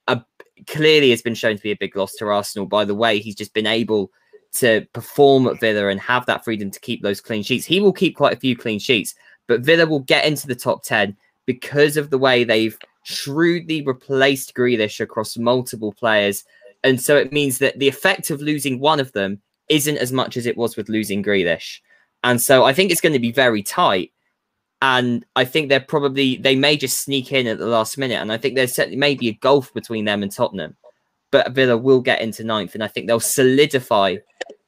a, 0.07 0.23
clearly 0.67 1.11
has 1.11 1.23
been 1.23 1.35
shown 1.35 1.57
to 1.57 1.63
be 1.63 1.73
a 1.73 1.77
big 1.77 1.97
loss 1.97 2.15
to 2.15 2.27
Arsenal 2.27 2.67
by 2.67 2.85
the 2.85 2.95
way 2.95 3.19
he's 3.19 3.35
just 3.35 3.55
been 3.55 3.67
able 3.67 4.11
to 4.55 4.87
perform 4.93 5.47
at 5.47 5.61
Villa 5.61 5.89
and 5.89 6.01
have 6.01 6.27
that 6.27 6.45
freedom 6.45 6.71
to 6.71 6.81
keep 6.81 7.03
those 7.03 7.21
clean 7.21 7.43
sheets. 7.43 7.65
He 7.65 7.81
will 7.81 7.93
keep 7.93 8.17
quite 8.17 8.35
a 8.35 8.41
few 8.41 8.57
clean 8.57 8.79
sheets, 8.79 9.15
but 9.49 9.63
Villa 9.63 9.87
will 9.87 10.01
get 10.01 10.25
into 10.25 10.47
the 10.47 10.55
top 10.55 10.83
10 10.85 11.17
because 11.47 11.97
of 11.97 12.11
the 12.11 12.19
way 12.19 12.45
they've 12.45 12.79
shrewdly 13.05 13.83
replaced 13.83 14.55
Grealish 14.55 15.01
across 15.01 15.37
multiple 15.37 15.93
players. 15.93 16.45
And 16.85 17.01
so 17.01 17.17
it 17.17 17.33
means 17.33 17.59
that 17.59 17.79
the 17.79 17.89
effect 17.89 18.31
of 18.31 18.41
losing 18.41 18.79
one 18.79 19.01
of 19.01 19.13
them 19.13 19.41
isn't 19.69 19.99
as 19.99 20.13
much 20.13 20.37
as 20.37 20.47
it 20.47 20.57
was 20.57 20.77
with 20.77 20.89
losing 20.89 21.23
Grealish. 21.23 21.81
And 22.25 22.41
so 22.41 22.65
I 22.65 22.73
think 22.73 22.91
it's 22.91 23.01
going 23.01 23.13
to 23.13 23.19
be 23.19 23.33
very 23.33 23.63
tight. 23.63 24.13
And 24.81 25.25
I 25.37 25.45
think 25.45 25.69
they're 25.69 25.81
probably, 25.81 26.37
they 26.37 26.57
may 26.57 26.77
just 26.77 27.01
sneak 27.01 27.33
in 27.33 27.47
at 27.47 27.59
the 27.59 27.67
last 27.67 27.99
minute. 27.99 28.21
And 28.21 28.33
I 28.33 28.37
think 28.37 28.57
there's 28.57 28.75
certainly 28.75 28.97
maybe 28.97 29.29
a 29.29 29.35
gulf 29.35 29.73
between 29.75 30.05
them 30.05 30.23
and 30.23 30.33
Tottenham. 30.33 30.77
But 31.31 31.53
Villa 31.53 31.77
will 31.77 32.01
get 32.01 32.21
into 32.21 32.45
ninth. 32.45 32.75
And 32.75 32.83
I 32.83 32.89
think 32.89 33.07
they'll 33.07 33.21
solidify 33.21 34.17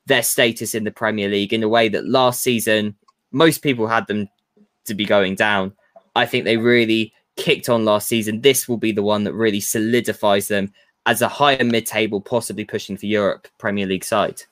their 0.07 0.23
status 0.23 0.75
in 0.75 0.85
the 0.85 0.91
Premier 0.91 1.29
League 1.29 1.53
in 1.53 1.63
a 1.63 1.69
way 1.69 1.89
that 1.89 2.07
last 2.07 2.43
season, 2.43 2.95
most 3.33 3.59
people 3.63 3.87
had 3.87 4.07
them 4.07 4.29
to 4.85 4.95
be 4.95 5.05
going 5.05 5.35
down. 5.35 5.73
I 6.15 6.27
think 6.27 6.45
they 6.45 6.59
really 6.59 7.13
kicked 7.37 7.69
on 7.69 7.85
last 7.85 8.07
season. 8.07 8.41
This 8.41 8.69
will 8.69 8.77
be 8.77 8.93
the 8.93 9.03
one 9.03 9.25
that 9.25 9.33
really 9.33 9.61
solidifies 9.61 10.47
them 10.47 10.73
as 11.07 11.23
a 11.23 11.29
higher 11.29 11.65
mid-table, 11.65 12.21
possibly 12.21 12.65
pushing 12.65 12.97
for 12.97 13.07
Europe 13.07 13.49
Premier 13.59 13.87
League 13.87 14.05
side. 14.05 14.43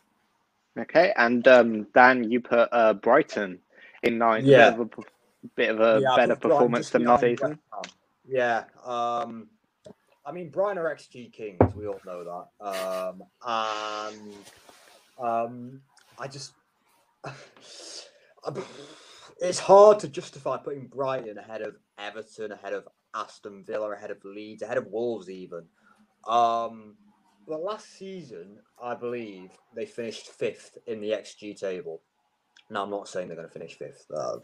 Okay, 0.79 1.13
and 1.17 1.47
um, 1.49 1.87
Dan, 1.95 2.31
you 2.31 2.41
put 2.41 2.69
uh, 2.73 2.95
Brighton 2.95 3.59
in 4.03 4.19
ninth. 4.19 4.47
Yeah. 4.47 4.71
Bit 4.71 4.81
of 4.81 4.81
a, 4.81 5.03
bit 5.55 5.71
of 5.71 5.81
a 5.81 6.01
Yeah, 6.01 6.17
better 6.17 6.37
performance 6.37 6.91
than 6.91 7.05
last 7.05 7.21
season. 7.21 7.59
Yeah. 8.27 8.65
Um, 8.85 9.49
I 10.25 10.33
mean, 10.33 10.51
Brighton 10.51 10.79
are 10.79 10.95
XG 10.95 11.33
kings. 11.33 11.75
We 11.75 11.87
all 11.87 12.01
know 12.07 12.25
that. 12.25 12.67
Um, 12.67 13.23
and 13.47 14.45
um, 15.19 15.81
I 16.19 16.29
just, 16.29 16.53
it's 19.41 19.59
hard 19.59 19.99
to 20.01 20.09
justify 20.09 20.57
putting 20.57 20.87
Brighton 20.87 21.39
ahead 21.39 21.63
of 21.63 21.77
Everton, 21.99 22.53
ahead 22.53 22.73
of 22.73 22.89
Aston 23.15 23.65
Villa, 23.65 23.91
ahead 23.91 24.11
of 24.11 24.25
Leeds, 24.25 24.63
ahead 24.63 24.79
of 24.79 24.87
Wolves, 24.87 25.29
even. 25.29 25.65
Um, 26.27 26.95
but 27.47 27.63
last 27.63 27.99
season, 27.99 28.59
I 28.83 28.95
believe 28.95 29.51
they 29.75 29.87
finished 29.87 30.29
fifth 30.29 30.79
in 30.87 31.01
the 31.01 31.11
XG 31.11 31.59
table. 31.59 32.03
Now, 32.71 32.85
I'm 32.85 32.91
not 32.91 33.09
saying 33.09 33.29
they're 33.29 33.37
going 33.37 33.49
to 33.49 33.53
finish 33.53 33.77
fifth. 33.77 34.07
Uh, 34.15 34.39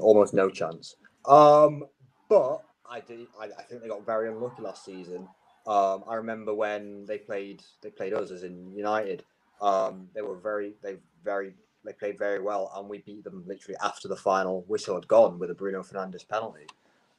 almost 0.00 0.34
no 0.34 0.50
chance. 0.50 0.96
Um, 1.26 1.84
but 2.28 2.62
I 2.88 3.00
did. 3.00 3.26
I, 3.40 3.46
I 3.46 3.62
think 3.62 3.82
they 3.82 3.88
got 3.88 4.04
very 4.04 4.28
unlucky 4.28 4.62
last 4.62 4.84
season. 4.84 5.28
Um, 5.66 6.04
I 6.06 6.14
remember 6.16 6.54
when 6.54 7.06
they 7.06 7.18
played. 7.18 7.62
They 7.82 7.90
played 7.90 8.12
us 8.12 8.30
as 8.30 8.42
in 8.42 8.72
United. 8.74 9.24
Um, 9.60 10.08
they 10.14 10.22
were 10.22 10.36
very. 10.36 10.74
They 10.82 10.96
very. 11.24 11.54
They 11.84 11.92
played 11.92 12.18
very 12.18 12.40
well, 12.40 12.72
and 12.76 12.88
we 12.88 12.98
beat 12.98 13.24
them 13.24 13.44
literally 13.46 13.76
after 13.82 14.08
the 14.08 14.16
final 14.16 14.64
whistle 14.68 14.94
had 14.94 15.08
gone 15.08 15.38
with 15.38 15.50
a 15.50 15.54
Bruno 15.54 15.82
Fernandes 15.82 16.26
penalty, 16.26 16.66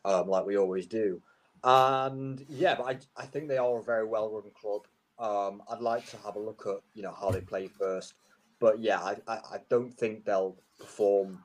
um, 0.05 0.27
like 0.27 0.45
we 0.45 0.57
always 0.57 0.87
do. 0.87 1.21
And 1.65 2.45
yeah, 2.47 2.75
but 2.75 2.83
I, 2.83 2.97
I 3.17 3.25
think 3.25 3.47
they 3.47 3.57
are 3.57 3.79
a 3.79 3.83
very 3.83 4.05
well 4.05 4.29
run 4.29 4.51
club. 4.53 4.83
Um, 5.17 5.63
I'd 5.69 5.81
like 5.81 6.05
to 6.11 6.17
have 6.17 6.35
a 6.35 6.39
look 6.39 6.65
at 6.67 6.81
you 6.93 7.01
know 7.01 7.11
how 7.19 7.31
they 7.31 7.41
play 7.41 7.67
first, 7.67 8.13
but 8.59 8.79
yeah, 8.79 8.99
I, 8.99 9.15
I, 9.27 9.33
I 9.33 9.57
don't 9.67 9.91
think 9.91 10.25
they'll 10.25 10.55
perform 10.79 11.39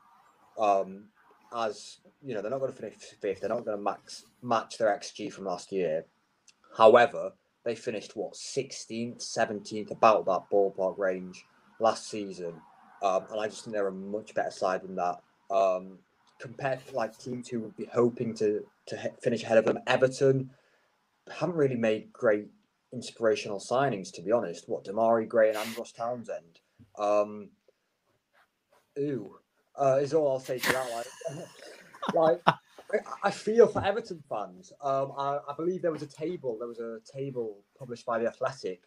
um, 0.59 1.05
as 1.57 2.01
you 2.23 2.35
know 2.35 2.43
they're 2.43 2.51
not 2.51 2.61
going 2.61 2.73
to 2.73 2.79
finish 2.79 2.97
fifth. 2.97 3.41
They're 3.41 3.49
not 3.49 3.65
going 3.65 3.79
to 3.79 3.83
max 3.83 4.25
match 4.43 4.77
their 4.77 4.95
xG 4.95 5.33
from 5.33 5.47
last 5.47 5.73
year. 5.73 6.05
However, 6.77 7.33
they 7.65 7.75
finished 7.75 8.15
what 8.15 8.35
16th, 8.35 9.23
17th, 9.23 9.91
about 9.91 10.27
that 10.27 10.51
ballpark 10.53 10.99
range 10.99 11.45
last 11.79 12.11
season, 12.11 12.55
um, 13.03 13.25
and 13.31 13.41
I 13.41 13.49
just 13.49 13.65
think 13.65 13.75
they're 13.75 13.89
a 13.89 13.93
much 13.93 14.35
better 14.35 14.51
side 14.51 14.83
than 14.83 14.97
that. 14.97 15.23
Um, 15.51 15.99
compared 16.41 16.85
to 16.87 16.97
like 16.97 17.17
teams 17.19 17.49
who 17.49 17.61
would 17.61 17.77
be 17.77 17.87
hoping 17.93 18.35
to 18.35 18.65
to 18.87 19.13
finish 19.23 19.43
ahead 19.45 19.59
of 19.59 19.65
them, 19.65 19.79
Everton 19.87 20.51
haven't 21.31 21.57
really 21.57 21.77
made 21.77 22.13
great 22.13 22.49
inspirational 22.93 23.59
signings, 23.61 24.13
to 24.13 24.23
be 24.23 24.33
honest. 24.33 24.69
What 24.69 24.85
Demarai 24.85 25.29
Gray 25.29 25.49
and 25.51 25.59
Andros 25.59 25.93
Townsend. 25.93 26.61
Um, 26.99 27.51
ooh, 28.99 29.37
uh, 29.81 29.99
is 30.03 30.15
all 30.15 30.33
I'll 30.33 30.41
say 30.41 30.59
to 30.59 30.73
that. 30.73 30.91
Like, 30.91 31.45
like 32.15 32.43
I- 32.47 33.31
feel 33.31 33.69
for 33.69 33.85
Everton 33.85 34.23
fans. 34.29 34.73
Um, 34.83 35.13
I, 35.17 35.39
I 35.49 35.55
believe 35.57 35.83
there 35.83 35.93
was 35.93 36.03
a 36.03 36.07
table. 36.07 36.57
There 36.59 36.69
was 36.69 36.81
a 36.81 36.99
table 37.17 37.59
published 37.79 38.07
by 38.07 38.19
the 38.19 38.27
Athletic 38.27 38.83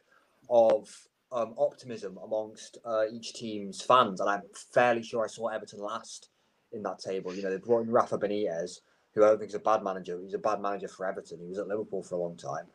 of 0.50 0.90
um, 1.32 1.54
optimism 1.58 2.20
amongst 2.24 2.78
uh, 2.86 3.06
each 3.12 3.34
team's 3.34 3.82
fans, 3.82 4.20
and 4.20 4.30
I'm 4.30 4.42
fairly 4.74 5.04
sure 5.04 5.24
I 5.24 5.28
saw 5.28 5.48
Everton 5.48 5.80
last 5.80 6.30
in 6.74 6.84
that 6.84 7.00
table. 7.00 7.34
You 7.34 7.44
know, 7.44 7.50
they 7.50 7.58
brought 7.58 7.82
in 7.82 7.92
Rafa 7.92 8.18
Benitez, 8.18 8.80
who 9.14 9.24
I 9.24 9.28
don't 9.30 9.40
think 9.40 9.50
is 9.50 9.56
a 9.56 9.60
bad 9.60 9.84
manager. 9.84 10.20
He's 10.22 10.34
a 10.34 10.40
bad 10.40 10.62
manager 10.62 10.88
for 10.88 11.06
Everton. 11.06 11.40
He 11.42 11.48
was 11.48 11.60
at 11.60 11.68
Liverpool 11.68 12.04
for 12.04 12.16
a 12.16 12.20
long 12.20 12.38
time. 12.38 12.66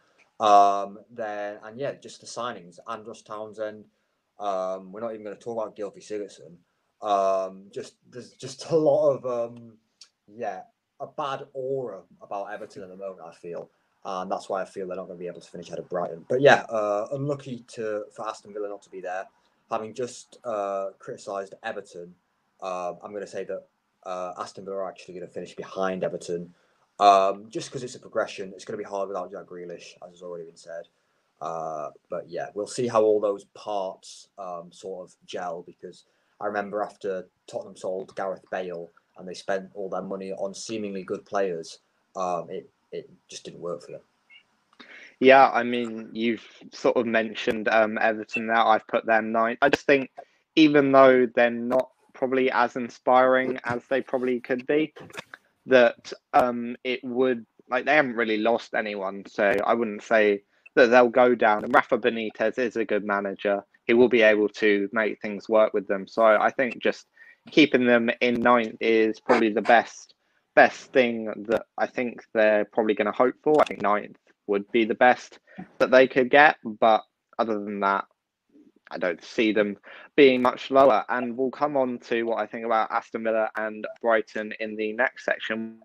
Um, 0.41 0.99
then 1.11 1.59
and 1.65 1.79
yeah, 1.79 1.93
just 1.95 2.21
the 2.21 2.27
signings. 2.27 2.79
Andros 2.87 3.23
Townsend. 3.23 3.87
Um, 4.39 4.93
we're 4.93 5.01
not 5.01 5.13
even 5.13 5.25
going 5.25 5.37
to 5.37 5.43
talk 5.43 5.61
about 5.61 5.77
Gylfi 5.77 5.99
Sigurdsson. 5.99 6.57
Um, 7.03 7.65
just 7.73 7.95
there's 8.09 8.33
just 8.33 8.71
a 8.71 8.77
lot 8.77 9.17
of 9.17 9.27
um, 9.27 9.73
yeah, 10.27 10.63
a 11.01 11.07
bad 11.07 11.47
aura 11.55 12.03
about 12.23 12.53
Everton 12.53 12.83
at 12.85 12.89
the 12.89 12.97
moment. 12.97 13.21
I 13.27 13.33
feel, 13.35 13.71
and 14.05 14.31
that's 14.31 14.49
why 14.49 14.63
I 14.63 14.65
feel 14.65 14.87
they're 14.87 14.97
not 14.97 15.07
going 15.07 15.19
to 15.19 15.23
be 15.23 15.27
able 15.27 15.41
to 15.41 15.51
finish 15.51 15.69
ahead 15.69 15.81
of 15.81 15.89
Brighton. 15.89 16.25
But 16.29 16.41
yeah, 16.41 16.63
uh, 16.69 17.09
unlucky 17.13 17.65
to 17.75 18.05
for 18.15 18.29
Aston 18.29 18.53
Villa 18.53 18.69
not 18.69 18.83
to 18.83 18.91
be 18.91 19.01
there. 19.01 19.25
Having 19.71 19.95
just 19.95 20.39
uh, 20.45 20.91
criticised 20.99 21.55
Everton, 21.63 22.15
uh, 22.63 22.95
I'm 23.03 23.11
going 23.11 23.23
to 23.23 23.27
say 23.27 23.45
that 23.45 23.67
uh, 24.05 24.33
Aston 24.39 24.65
Villa 24.65 24.79
are 24.79 24.89
actually 24.89 25.15
going 25.15 25.27
to 25.27 25.33
finish 25.33 25.55
behind 25.55 26.05
Everton. 26.05 26.55
Um, 27.01 27.47
just 27.49 27.69
because 27.69 27.85
it's 27.85 27.95
a 27.95 28.01
progression, 28.01 28.53
it's 28.55 28.65
going 28.65 28.77
to 28.77 28.83
be 28.83 28.89
hard 28.89 29.09
without 29.09 29.31
Jack 29.31 29.47
Grealish, 29.47 29.95
as 30.05 30.11
has 30.11 30.23
already 30.23 30.47
been 30.47 30.57
said. 30.57 30.89
Uh, 31.41 31.91
but 32.11 32.29
yeah, 32.29 32.47
we'll 32.55 32.67
see 32.67 32.89
how 32.89 33.03
all 33.03 33.21
those 33.21 33.45
parts 33.55 34.29
um, 34.39 34.73
sort 34.73 35.09
of 35.09 35.15
gel 35.25 35.63
because 35.65 36.05
I 36.41 36.47
remember 36.47 36.83
after 36.83 37.29
Tottenham 37.47 37.77
sold 37.77 38.15
Gareth 38.17 38.45
Bale 38.51 38.91
and 39.17 39.29
they 39.29 39.35
spent 39.35 39.71
all 39.75 39.89
their 39.89 40.03
money 40.03 40.33
on 40.33 40.55
seemingly 40.55 41.05
good 41.05 41.25
players, 41.25 41.79
um, 42.17 42.49
it 42.51 42.69
it 42.91 43.09
just 43.29 43.45
didn't 43.45 43.61
work 43.61 43.83
for 43.83 43.93
them. 43.93 44.01
Yeah, 45.21 45.51
I 45.51 45.63
mean, 45.63 46.09
you've 46.13 46.47
sort 46.73 46.97
of 46.97 47.07
mentioned 47.07 47.69
um, 47.69 47.99
Everton 48.01 48.47
there. 48.47 48.57
I've 48.57 48.87
put 48.87 49.05
them 49.05 49.33
ninth. 49.33 49.59
I 49.61 49.69
just 49.69 49.85
think, 49.85 50.11
even 50.55 50.93
though 50.93 51.27
they're 51.35 51.51
not 51.51 51.91
probably 52.19 52.51
as 52.51 52.77
inspiring 52.77 53.59
as 53.65 53.83
they 53.89 54.03
probably 54.03 54.41
could 54.41 54.67
be, 54.67 54.93
that 55.67 56.13
um, 56.35 56.77
it 56.85 57.01
would 57.05 57.47
like 57.71 57.85
they 57.85 57.95
haven't 57.95 58.17
really 58.17 58.39
lost 58.39 58.75
anyone. 58.75 59.25
So 59.29 59.45
I 59.65 59.75
wouldn't 59.75 60.03
say 60.03 60.43
that 60.75 60.89
they'll 60.89 61.09
go 61.09 61.35
down. 61.35 61.65
And 61.65 61.75
Rafa 61.75 61.99
Benitez 61.99 62.59
is 62.59 62.77
a 62.77 62.85
good 62.85 63.05
manager. 63.05 63.63
He 63.85 63.95
will 63.95 64.09
be 64.09 64.23
able 64.23 64.49
to 64.51 64.89
make 64.93 65.21
things 65.21 65.49
work 65.49 65.73
with 65.73 65.87
them. 65.89 66.07
So 66.07 66.23
I 66.23 66.51
think 66.51 66.83
just 66.83 67.07
keeping 67.51 67.87
them 67.87 68.11
in 68.21 68.35
ninth 68.35 68.77
is 68.81 69.21
probably 69.21 69.53
the 69.53 69.63
best 69.63 70.15
best 70.55 70.93
thing 70.93 71.33
that 71.49 71.67
I 71.79 71.87
think 71.87 72.21
they're 72.35 72.65
probably 72.65 72.95
going 72.95 73.07
to 73.07 73.13
hope 73.13 73.37
for. 73.45 73.61
I 73.61 73.65
think 73.65 73.81
ninth 73.81 74.17
would 74.49 74.71
be 74.73 74.85
the 74.85 74.95
best 74.95 75.39
that 75.79 75.93
they 75.93 76.09
could 76.09 76.31
get, 76.31 76.57
but 76.65 77.03
other 77.39 77.55
than 77.55 77.79
that, 77.81 78.07
I 78.91 78.99
don't 78.99 79.23
see 79.23 79.53
them 79.53 79.77
being 80.17 80.43
much 80.43 80.71
lower. 80.71 81.05
And 81.09 81.37
we'll 81.37 81.51
come 81.51 81.77
on 81.77 81.99
to 82.01 82.25
what 82.25 82.39
I 82.39 82.47
think 82.47 82.65
about 82.65 82.91
Aston 82.91 83.25
Villa 83.25 83.51
and 83.57 83.87
Brighton 84.01 84.53
in 84.61 84.77
the 84.77 84.93
next 84.93 85.25
section, 85.25 85.79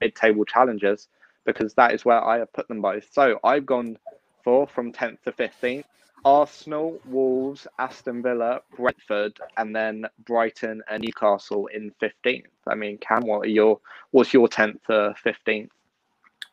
mid-table 0.00 0.44
challengers, 0.44 1.08
because 1.44 1.74
that 1.74 1.92
is 1.92 2.04
where 2.04 2.22
I 2.22 2.38
have 2.38 2.52
put 2.52 2.68
them 2.68 2.80
both. 2.80 3.08
So 3.12 3.38
I've 3.44 3.66
gone 3.66 3.98
for 4.44 4.66
from 4.66 4.92
10th 4.92 5.22
to 5.22 5.32
15th. 5.32 5.84
Arsenal, 6.24 6.98
Wolves, 7.06 7.66
Aston 7.78 8.22
Villa, 8.22 8.60
Brentford, 8.76 9.38
and 9.56 9.74
then 9.74 10.04
Brighton 10.24 10.82
and 10.90 11.02
Newcastle 11.02 11.68
in 11.68 11.92
15th. 12.02 12.46
I 12.66 12.74
mean, 12.74 12.98
Cam, 12.98 13.22
what 13.22 13.46
are 13.46 13.48
your 13.48 13.80
what's 14.10 14.34
your 14.34 14.48
10th 14.48 14.82
to 14.88 15.14
15th? 15.24 15.70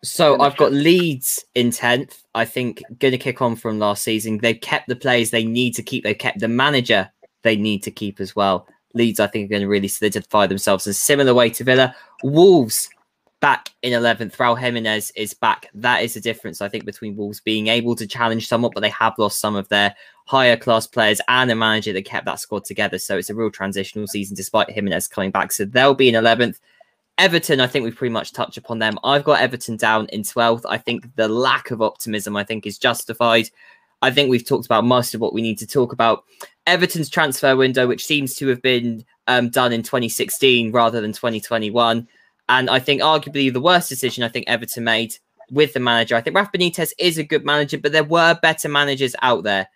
So 0.06 0.40
I've 0.40 0.58
got. 0.58 0.72
Leeds 0.72 1.44
in 1.56 1.70
10th. 1.70 2.24
I 2.34 2.46
think 2.46 2.84
going 3.00 3.12
to 3.12 3.18
kick 3.18 3.42
on 3.42 3.56
from 3.56 3.80
last 3.80 4.04
season. 4.04 4.38
They've 4.38 4.60
kept 4.60 4.88
the 4.88 4.96
players 4.96 5.32
they 5.32 5.44
need 5.44 5.76
to 5.76 5.84
keep. 5.84 6.04
They've 6.04 6.18
kept 6.18 6.40
the 6.40 6.48
manager 6.48 7.10
they 7.44 7.56
need 7.56 7.84
to 7.84 7.92
keep 7.92 8.20
as 8.20 8.36
well. 8.36 8.68
Leeds, 8.94 9.20
I 9.20 9.28
think, 9.28 9.46
are 9.46 9.50
going 9.50 9.62
to 9.62 9.68
really 9.68 9.88
solidify 9.88 10.48
themselves 10.48 10.88
in 10.88 10.92
a 10.92 10.94
similar 10.94 11.34
way 11.34 11.50
to 11.50 11.64
Villa. 11.64 11.96
Wolves 12.24 12.90
back 13.42 13.70
in 13.84 13.94
11th. 13.94 14.36
Raul 14.38 14.58
Jimenez 14.58 15.12
is 15.16 15.34
back. 15.34 15.70
That 15.74 16.02
is 16.02 16.14
the 16.14 16.22
difference, 16.22 16.62
I 16.62 16.70
think, 16.70 16.86
between 16.86 17.16
Wolves 17.16 17.40
being 17.40 17.68
able 17.68 17.96
to 17.96 18.08
challenge 18.08 18.48
somewhat, 18.48 18.74
but 18.74 18.80
they 18.80 18.90
have 18.90 19.14
lost 19.18 19.40
some 19.40 19.56
of 19.56 19.68
their 19.70 19.96
higher 20.26 20.58
class 20.58 20.88
players 20.88 21.22
and 21.28 21.52
a 21.52 21.56
manager 21.56 21.94
that 21.94 22.06
kept 22.06 22.26
that 22.26 22.40
squad 22.40 22.66
together. 22.66 22.98
So 22.98 23.18
it's 23.18 23.30
a 23.30 23.36
real 23.36 23.52
transitional 23.52 24.08
season 24.08 24.36
despite 24.36 24.72
Jimenez 24.72 25.08
coming 25.08 25.32
back. 25.32 25.52
So 25.52 25.66
they'll 25.66 25.94
be 25.94 26.10
in 26.10 26.16
11th. 26.16 26.60
Everton, 27.18 27.62
I 27.62 27.68
think 27.68 27.84
we've 27.84 27.96
pretty 27.96 28.12
much 28.12 28.34
touched 28.34 28.58
upon 28.58 28.80
them. 28.80 29.00
I've 29.04 29.24
got 29.24 29.40
Everton 29.40 29.78
down 29.78 30.08
in 30.08 30.22
12th. 30.22 30.64
I 30.68 30.78
think 30.78 31.16
the 31.16 31.30
lack 31.30 31.72
of 31.72 31.82
optimism, 31.82 32.36
I 32.36 32.44
think, 32.44 32.66
is 32.66 32.78
justified. 32.78 33.50
I 34.02 34.12
think 34.12 34.30
we've 34.30 34.46
talked 34.46 34.66
about 34.66 34.84
most 34.84 35.16
of 35.16 35.22
what 35.22 35.34
we 35.34 35.42
need 35.42 35.58
to 35.60 35.68
talk 35.68 35.94
about. 35.94 36.26
Everton's 36.68 37.10
transfer 37.10 37.56
window, 37.56 37.88
which 37.88 38.06
seems 38.06 38.36
to 38.36 38.48
have 38.48 38.62
been 38.62 39.06
um, 39.28 39.50
done 39.50 39.72
in 39.72 39.82
2016 39.82 40.72
rather 40.72 41.00
than 41.00 41.14
2021. 41.14 42.08
And 42.50 42.70
I 42.70 42.80
think 42.80 43.02
arguably 43.02 43.52
the 43.52 43.62
worst 43.62 43.90
decision 43.90 44.24
I 44.24 44.30
think 44.30 44.48
Everton 44.48 44.84
made 44.84 45.16
with 45.50 45.74
the 45.74 45.80
manager. 45.80 46.16
I 46.16 46.22
think 46.22 46.36
Rafa 46.36 46.52
Benitez 46.52 46.92
is 47.00 47.18
a 47.18 47.24
good 47.24 47.46
manager, 47.46 47.78
but 47.78 47.92
there 47.92 48.04
were 48.04 48.38
better 48.42 48.68
managers 48.68 49.16
out 49.22 49.44
there. 49.44 49.68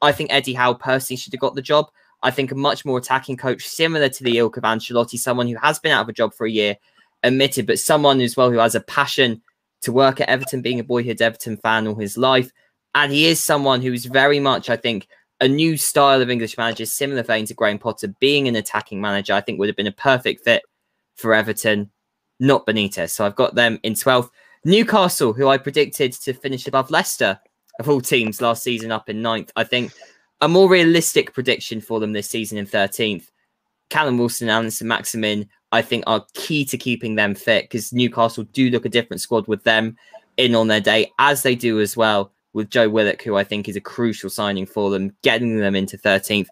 I 0.00 0.12
think 0.12 0.32
Eddie 0.32 0.54
Howe 0.54 0.74
personally 0.74 1.18
should 1.18 1.32
have 1.32 1.40
got 1.40 1.54
the 1.54 1.62
job. 1.62 1.90
I 2.24 2.30
think 2.30 2.50
a 2.50 2.56
much 2.56 2.84
more 2.84 2.98
attacking 2.98 3.36
coach, 3.36 3.66
similar 3.66 4.08
to 4.08 4.24
the 4.24 4.38
ilk 4.38 4.56
of 4.56 4.64
Ancelotti, 4.64 5.18
someone 5.18 5.46
who 5.46 5.56
has 5.56 5.78
been 5.78 5.92
out 5.92 6.02
of 6.02 6.08
a 6.08 6.12
job 6.12 6.32
for 6.34 6.46
a 6.46 6.50
year, 6.50 6.76
admitted, 7.22 7.66
but 7.66 7.78
someone 7.78 8.20
as 8.22 8.36
well 8.36 8.50
who 8.50 8.58
has 8.58 8.74
a 8.74 8.80
passion 8.80 9.42
to 9.82 9.92
work 9.92 10.20
at 10.20 10.28
Everton, 10.28 10.62
being 10.62 10.80
a 10.80 10.84
boyhood 10.84 11.20
Everton 11.20 11.58
fan 11.58 11.86
all 11.86 11.94
his 11.94 12.16
life. 12.16 12.50
And 12.94 13.12
he 13.12 13.26
is 13.26 13.42
someone 13.42 13.82
who 13.82 13.92
is 13.92 14.06
very 14.06 14.40
much, 14.40 14.70
I 14.70 14.76
think, 14.76 15.06
a 15.40 15.46
new 15.46 15.76
style 15.76 16.22
of 16.22 16.30
English 16.30 16.56
manager, 16.56 16.86
similar 16.86 17.22
vein 17.22 17.44
to 17.46 17.54
Graham 17.54 17.78
Potter, 17.78 18.08
being 18.20 18.48
an 18.48 18.56
attacking 18.56 19.00
manager, 19.00 19.34
I 19.34 19.42
think 19.42 19.58
would 19.58 19.68
have 19.68 19.76
been 19.76 19.86
a 19.86 19.92
perfect 19.92 20.44
fit 20.44 20.62
for 21.16 21.34
Everton, 21.34 21.90
not 22.40 22.66
Benitez. 22.66 23.10
So 23.10 23.26
I've 23.26 23.36
got 23.36 23.54
them 23.54 23.78
in 23.82 23.92
12th. 23.92 24.30
Newcastle, 24.64 25.34
who 25.34 25.48
I 25.48 25.58
predicted 25.58 26.12
to 26.12 26.32
finish 26.32 26.66
above 26.66 26.90
Leicester 26.90 27.38
of 27.78 27.88
all 27.88 28.00
teams 28.00 28.40
last 28.40 28.62
season, 28.62 28.90
up 28.90 29.10
in 29.10 29.20
ninth. 29.20 29.52
I 29.56 29.64
think 29.64 29.92
a 30.40 30.48
more 30.48 30.68
realistic 30.68 31.32
prediction 31.32 31.80
for 31.80 32.00
them 32.00 32.12
this 32.12 32.28
season 32.28 32.58
in 32.58 32.66
13th. 32.66 33.30
Callum 33.90 34.18
Wilson 34.18 34.48
and 34.48 34.72
Saint-Maximin, 34.72 35.48
I 35.72 35.82
think, 35.82 36.04
are 36.06 36.26
key 36.34 36.64
to 36.66 36.78
keeping 36.78 37.14
them 37.14 37.34
fit 37.34 37.64
because 37.64 37.92
Newcastle 37.92 38.44
do 38.44 38.70
look 38.70 38.84
a 38.84 38.88
different 38.88 39.20
squad 39.20 39.46
with 39.46 39.64
them 39.64 39.96
in 40.36 40.54
on 40.54 40.68
their 40.68 40.80
day, 40.80 41.12
as 41.18 41.42
they 41.42 41.54
do 41.54 41.80
as 41.80 41.96
well 41.96 42.32
with 42.52 42.70
Joe 42.70 42.88
Willock, 42.88 43.22
who 43.22 43.36
I 43.36 43.44
think 43.44 43.68
is 43.68 43.76
a 43.76 43.80
crucial 43.80 44.30
signing 44.30 44.66
for 44.66 44.90
them, 44.90 45.14
getting 45.22 45.58
them 45.58 45.74
into 45.74 45.98
13th. 45.98 46.46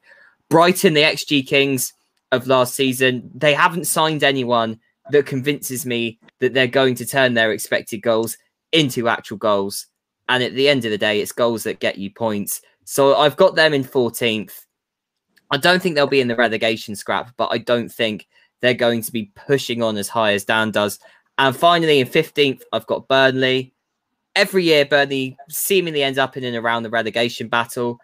Brighton, 0.48 0.94
the 0.94 1.02
XG 1.02 1.46
Kings 1.46 1.92
of 2.32 2.46
last 2.46 2.74
season, 2.74 3.30
they 3.34 3.54
haven't 3.54 3.86
signed 3.86 4.22
anyone 4.22 4.78
that 5.10 5.26
convinces 5.26 5.86
me 5.86 6.18
that 6.40 6.54
they're 6.54 6.66
going 6.66 6.94
to 6.96 7.06
turn 7.06 7.34
their 7.34 7.52
expected 7.52 7.98
goals 7.98 8.36
into 8.72 9.08
actual 9.08 9.36
goals. 9.36 9.86
And 10.28 10.42
at 10.42 10.54
the 10.54 10.68
end 10.68 10.84
of 10.84 10.90
the 10.90 10.98
day, 10.98 11.20
it's 11.20 11.32
goals 11.32 11.64
that 11.64 11.80
get 11.80 11.98
you 11.98 12.10
points. 12.10 12.60
So 12.84 13.16
I've 13.16 13.36
got 13.36 13.54
them 13.54 13.74
in 13.74 13.84
14th. 13.84 14.66
I 15.50 15.56
don't 15.56 15.82
think 15.82 15.94
they'll 15.94 16.06
be 16.06 16.20
in 16.20 16.28
the 16.28 16.36
relegation 16.36 16.96
scrap, 16.96 17.32
but 17.36 17.48
I 17.52 17.58
don't 17.58 17.90
think 17.90 18.26
they're 18.60 18.74
going 18.74 19.02
to 19.02 19.12
be 19.12 19.30
pushing 19.34 19.82
on 19.82 19.96
as 19.96 20.08
high 20.08 20.32
as 20.32 20.44
Dan 20.44 20.70
does. 20.70 20.98
And 21.38 21.54
finally, 21.54 22.00
in 22.00 22.08
15th, 22.08 22.62
I've 22.72 22.86
got 22.86 23.08
Burnley 23.08 23.72
every 24.34 24.64
year 24.64 24.84
Burnley 24.84 25.36
seemingly 25.48 26.02
ends 26.02 26.18
up 26.18 26.36
in 26.36 26.44
and 26.44 26.56
around 26.56 26.82
the 26.82 26.90
relegation 26.90 27.48
battle, 27.48 27.98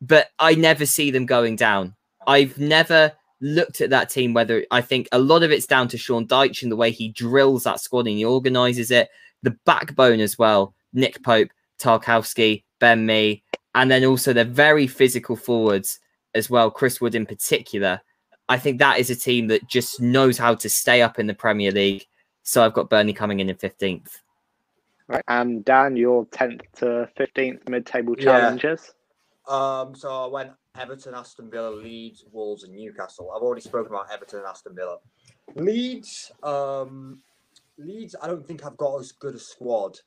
but 0.00 0.28
I 0.38 0.54
never 0.54 0.86
see 0.86 1.10
them 1.10 1.26
going 1.26 1.56
down. 1.56 1.94
I've 2.26 2.58
never 2.58 3.12
looked 3.40 3.80
at 3.80 3.90
that 3.90 4.10
team 4.10 4.34
whether 4.34 4.64
I 4.70 4.80
think 4.82 5.08
a 5.12 5.18
lot 5.18 5.42
of 5.42 5.50
it's 5.50 5.66
down 5.66 5.88
to 5.88 5.98
Sean 5.98 6.26
Dyche 6.26 6.62
and 6.62 6.70
the 6.70 6.76
way 6.76 6.90
he 6.90 7.08
drills 7.08 7.64
that 7.64 7.80
squad 7.80 8.06
and 8.06 8.16
he 8.16 8.24
organizes 8.24 8.90
it, 8.90 9.08
the 9.42 9.56
backbone 9.64 10.20
as 10.20 10.38
well, 10.38 10.74
Nick 10.92 11.22
Pope, 11.22 11.50
Tarkowski, 11.78 12.64
Ben 12.80 13.06
Mee, 13.06 13.42
and 13.74 13.90
then 13.90 14.04
also 14.04 14.32
the 14.32 14.44
very 14.44 14.86
physical 14.86 15.36
forwards 15.36 16.00
as 16.34 16.50
well, 16.50 16.70
Chris 16.70 17.00
Wood 17.00 17.14
in 17.14 17.26
particular. 17.26 18.00
I 18.48 18.58
think 18.58 18.78
that 18.78 18.98
is 18.98 19.10
a 19.10 19.16
team 19.16 19.46
that 19.48 19.68
just 19.68 20.00
knows 20.00 20.36
how 20.36 20.56
to 20.56 20.68
stay 20.68 21.02
up 21.02 21.18
in 21.20 21.28
the 21.28 21.34
Premier 21.34 21.70
League. 21.70 22.06
So 22.42 22.64
I've 22.64 22.72
got 22.72 22.90
Burnley 22.90 23.12
coming 23.12 23.38
in 23.38 23.48
in 23.48 23.56
15th. 23.56 24.18
Right. 25.06 25.24
And 25.28 25.64
Dan, 25.64 25.96
your 25.96 26.26
10th 26.26 26.62
to 26.76 27.08
15th 27.18 27.68
mid 27.68 27.86
table 27.86 28.14
challenges. 28.14 28.92
Yeah. 29.48 29.80
Um, 29.80 29.94
so 29.94 30.08
I 30.08 30.26
went 30.26 30.50
Everton, 30.78 31.14
Aston 31.14 31.50
Villa, 31.50 31.70
Leeds, 31.70 32.24
Wolves, 32.32 32.64
and 32.64 32.74
Newcastle. 32.74 33.32
I've 33.34 33.42
already 33.42 33.60
spoken 33.60 33.92
about 33.92 34.06
Everton 34.12 34.40
and 34.40 34.48
Aston 34.48 34.74
Villa. 34.74 34.98
Leeds, 35.56 36.30
um, 36.42 37.20
Leeds, 37.76 38.14
I 38.22 38.28
don't 38.28 38.46
think 38.46 38.64
I've 38.64 38.76
got 38.76 38.98
as 39.00 39.12
good 39.12 39.34
a 39.34 39.38
squad 39.38 39.98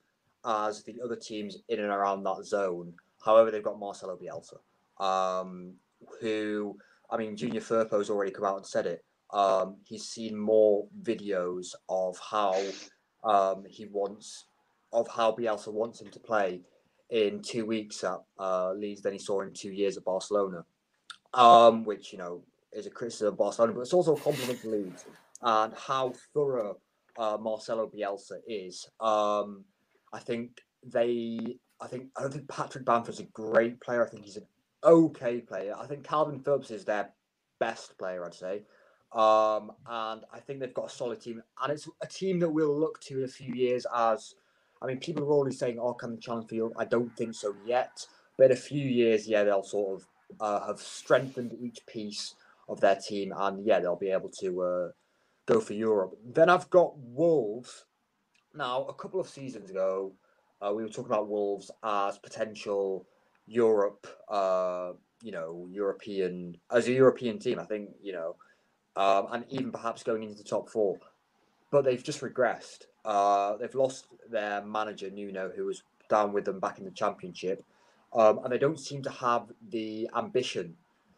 as 0.45 0.83
the 0.83 0.95
other 1.03 1.15
teams 1.15 1.57
in 1.69 1.79
and 1.79 1.89
around 1.89 2.23
that 2.23 2.45
zone. 2.45 2.93
However, 3.23 3.51
they've 3.51 3.63
got 3.63 3.79
Marcelo 3.79 4.17
Bielsa, 4.17 4.59
um, 5.03 5.73
who, 6.19 6.77
I 7.09 7.17
mean, 7.17 7.35
Junior 7.37 7.61
Firpo's 7.61 8.09
already 8.09 8.31
come 8.31 8.45
out 8.45 8.57
and 8.57 8.65
said 8.65 8.85
it. 8.85 9.03
Um, 9.31 9.77
he's 9.83 10.05
seen 10.05 10.37
more 10.37 10.85
videos 11.01 11.73
of 11.89 12.19
how 12.19 12.61
um, 13.23 13.63
he 13.67 13.85
wants 13.85 14.47
of 14.91 15.07
how 15.07 15.31
Bielsa 15.31 15.73
wants 15.73 16.01
him 16.01 16.11
to 16.11 16.19
play 16.19 16.61
in 17.09 17.41
two 17.41 17.65
weeks 17.65 18.03
at 18.03 18.19
uh, 18.39 18.73
Leeds 18.73 19.01
than 19.01 19.13
he 19.13 19.19
saw 19.19 19.41
in 19.41 19.51
two 19.51 19.71
years 19.71 19.97
at 19.97 20.05
Barcelona, 20.05 20.63
um, 21.33 21.83
which 21.83 22.11
you 22.11 22.19
know 22.19 22.43
is 22.71 22.85
a 22.85 22.89
criticism 22.91 23.29
of 23.29 23.37
Barcelona, 23.37 23.73
but 23.73 23.81
it's 23.81 23.93
also 23.93 24.15
a 24.15 24.19
compliment 24.19 24.61
to 24.61 24.69
Leeds 24.69 25.05
and 25.41 25.73
how 25.75 26.13
thorough 26.33 26.77
uh, 27.17 27.37
Marcelo 27.39 27.87
Bielsa 27.87 28.39
is. 28.47 28.87
Um, 28.99 29.63
I 30.13 30.19
think 30.19 30.61
they, 30.85 31.57
I 31.81 31.87
think 31.87 32.07
I 32.17 32.21
don't 32.21 32.31
think 32.31 32.47
Patrick 32.47 32.85
Bamford's 32.85 33.19
a 33.19 33.23
great 33.23 33.81
player. 33.81 34.05
I 34.05 34.09
think 34.09 34.23
he's 34.23 34.37
an 34.37 34.47
okay 34.83 35.41
player. 35.41 35.75
I 35.77 35.87
think 35.87 36.03
Calvin 36.03 36.39
Phillips 36.39 36.71
is 36.71 36.85
their 36.85 37.09
best 37.59 37.97
player, 37.97 38.25
I'd 38.25 38.33
say. 38.33 38.63
Um, 39.11 39.71
and 39.87 40.23
I 40.33 40.39
think 40.39 40.59
they've 40.59 40.73
got 40.73 40.87
a 40.87 40.89
solid 40.89 41.21
team, 41.21 41.43
and 41.61 41.73
it's 41.73 41.87
a 42.01 42.07
team 42.07 42.39
that 42.39 42.49
we'll 42.49 42.79
look 42.79 42.99
to 43.01 43.19
in 43.19 43.25
a 43.25 43.27
few 43.27 43.53
years 43.53 43.85
as 43.95 44.35
I 44.83 44.87
mean, 44.87 44.99
people 44.99 45.23
are 45.23 45.31
already 45.31 45.55
saying, 45.55 45.79
"Oh, 45.79 45.93
can 45.93 46.11
they 46.11 46.19
challenge 46.19 46.49
for 46.49 46.55
Europe?" 46.55 46.73
I 46.77 46.85
don't 46.85 47.15
think 47.15 47.35
so 47.35 47.55
yet. 47.65 48.05
But 48.37 48.47
in 48.47 48.51
a 48.51 48.55
few 48.57 48.83
years, 48.83 49.27
yeah, 49.27 49.43
they'll 49.43 49.63
sort 49.63 50.01
of 50.01 50.07
uh, 50.41 50.67
have 50.67 50.79
strengthened 50.79 51.53
each 51.61 51.85
piece 51.85 52.35
of 52.67 52.81
their 52.81 52.97
team, 52.97 53.33
and 53.35 53.65
yeah, 53.65 53.79
they'll 53.79 53.95
be 53.95 54.11
able 54.11 54.29
to 54.41 54.61
uh, 54.61 54.89
go 55.45 55.61
for 55.61 55.73
Europe. 55.73 56.17
Then 56.25 56.49
I've 56.49 56.69
got 56.69 56.97
Wolves. 56.97 57.85
Now, 58.55 58.85
a 58.85 58.93
couple 58.93 59.19
of 59.19 59.27
seasons 59.27 59.71
ago, 59.71 60.11
uh, 60.61 60.71
we 60.73 60.83
were 60.83 60.89
talking 60.89 61.11
about 61.11 61.27
Wolves 61.27 61.71
as 61.83 62.19
potential 62.19 63.05
Europe, 63.47 64.07
uh, 64.29 64.93
you 65.21 65.31
know, 65.31 65.67
European 65.71 66.57
as 66.71 66.87
a 66.87 66.93
European 66.93 67.39
team. 67.39 67.59
I 67.59 67.65
think 67.65 67.89
you 68.01 68.13
know, 68.13 68.35
um, 68.95 69.27
and 69.31 69.45
even 69.49 69.71
perhaps 69.71 70.03
going 70.03 70.23
into 70.23 70.35
the 70.35 70.43
top 70.43 70.69
four, 70.69 70.99
but 71.71 71.83
they've 71.83 72.03
just 72.03 72.21
regressed. 72.21 72.85
Uh, 73.03 73.57
they've 73.57 73.73
lost 73.73 74.07
their 74.29 74.63
manager 74.63 75.09
Nuno, 75.09 75.51
who 75.55 75.65
was 75.65 75.83
down 76.07 76.31
with 76.31 76.45
them 76.45 76.59
back 76.59 76.77
in 76.77 76.85
the 76.85 76.91
championship, 76.91 77.63
um, 78.13 78.39
and 78.43 78.53
they 78.53 78.59
don't 78.59 78.79
seem 78.79 79.01
to 79.01 79.09
have 79.09 79.51
the 79.69 80.07
ambition 80.15 80.75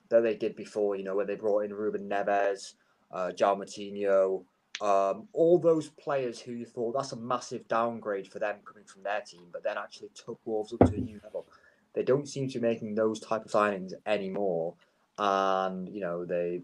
that 0.09 0.21
they 0.21 0.36
did 0.36 0.55
before. 0.55 0.95
You 0.95 1.03
know, 1.03 1.15
when 1.15 1.27
they 1.27 1.36
brought 1.36 1.65
in 1.65 1.73
Ruben 1.73 2.07
Neves, 2.07 2.75
uh, 3.11 3.31
João 3.36 3.57
Moutinho, 3.59 4.45
um, 4.82 5.28
all 5.34 5.57
those 5.57 5.89
players 5.89 6.39
who 6.39 6.51
you 6.51 6.65
thought 6.65 6.93
that's 6.93 7.13
a 7.13 7.17
massive 7.17 7.67
downgrade 7.67 8.28
for 8.28 8.39
them 8.39 8.57
coming 8.65 8.84
from 8.84 9.03
their 9.03 9.21
team, 9.21 9.47
but 9.51 9.63
then 9.63 9.78
actually 9.78 10.09
took 10.13 10.39
Wolves 10.45 10.73
up 10.73 10.80
to 10.89 10.95
a 10.95 10.99
new 10.99 11.19
level. 11.23 11.45
They 11.93 12.03
don't 12.03 12.28
seem 12.28 12.49
to 12.49 12.59
be 12.59 12.67
making 12.67 12.95
those 12.95 13.19
type 13.19 13.45
of 13.45 13.51
signings 13.51 13.93
anymore, 14.05 14.76
and 15.17 15.88
you 15.88 16.01
know 16.01 16.26
they, 16.26 16.61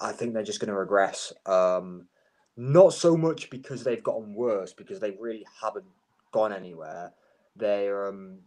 I 0.00 0.12
think 0.12 0.34
they're 0.34 0.42
just 0.42 0.60
going 0.60 0.72
to 0.72 0.78
regress. 0.78 1.32
Um, 1.46 2.08
not 2.56 2.94
so 2.94 3.16
much 3.16 3.48
because 3.50 3.84
they've 3.84 4.02
gotten 4.02 4.34
worse, 4.34 4.72
because 4.72 4.98
they 4.98 5.12
really 5.12 5.46
haven't 5.62 5.84
gone 6.32 6.52
anywhere. 6.52 7.12
They 7.54 7.88
um, 7.90 8.38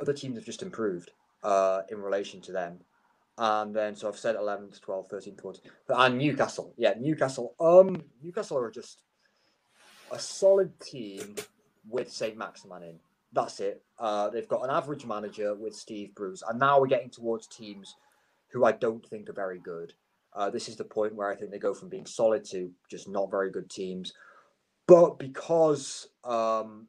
other 0.00 0.14
teams 0.14 0.36
have 0.36 0.46
just 0.46 0.62
improved 0.62 1.10
uh, 1.42 1.82
in 1.90 2.00
relation 2.00 2.40
to 2.42 2.52
them. 2.52 2.80
And 3.38 3.74
then, 3.74 3.94
so 3.94 4.08
I've 4.08 4.18
said 4.18 4.34
11th, 4.34 4.80
12th, 4.80 5.10
13th, 5.10 5.40
14th. 5.40 5.60
And 5.90 6.18
Newcastle. 6.18 6.74
Yeah, 6.76 6.94
Newcastle. 6.98 7.54
Um, 7.60 8.02
Newcastle 8.20 8.58
are 8.58 8.70
just 8.70 9.02
a 10.10 10.18
solid 10.18 10.78
team 10.80 11.36
with 11.88 12.10
Saint-Maximin 12.10 12.82
in. 12.82 12.98
That's 13.32 13.60
it. 13.60 13.82
Uh, 13.98 14.28
they've 14.30 14.48
got 14.48 14.64
an 14.64 14.70
average 14.70 15.06
manager 15.06 15.54
with 15.54 15.74
Steve 15.74 16.14
Bruce. 16.16 16.42
And 16.48 16.58
now 16.58 16.80
we're 16.80 16.88
getting 16.88 17.10
towards 17.10 17.46
teams 17.46 17.94
who 18.50 18.64
I 18.64 18.72
don't 18.72 19.06
think 19.06 19.30
are 19.30 19.34
very 19.34 19.60
good. 19.60 19.92
Uh, 20.34 20.50
this 20.50 20.68
is 20.68 20.76
the 20.76 20.84
point 20.84 21.14
where 21.14 21.30
I 21.30 21.36
think 21.36 21.52
they 21.52 21.58
go 21.58 21.74
from 21.74 21.88
being 21.88 22.06
solid 22.06 22.44
to 22.46 22.70
just 22.90 23.08
not 23.08 23.30
very 23.30 23.50
good 23.50 23.70
teams. 23.70 24.12
But 24.88 25.18
because, 25.18 26.08
um, 26.24 26.88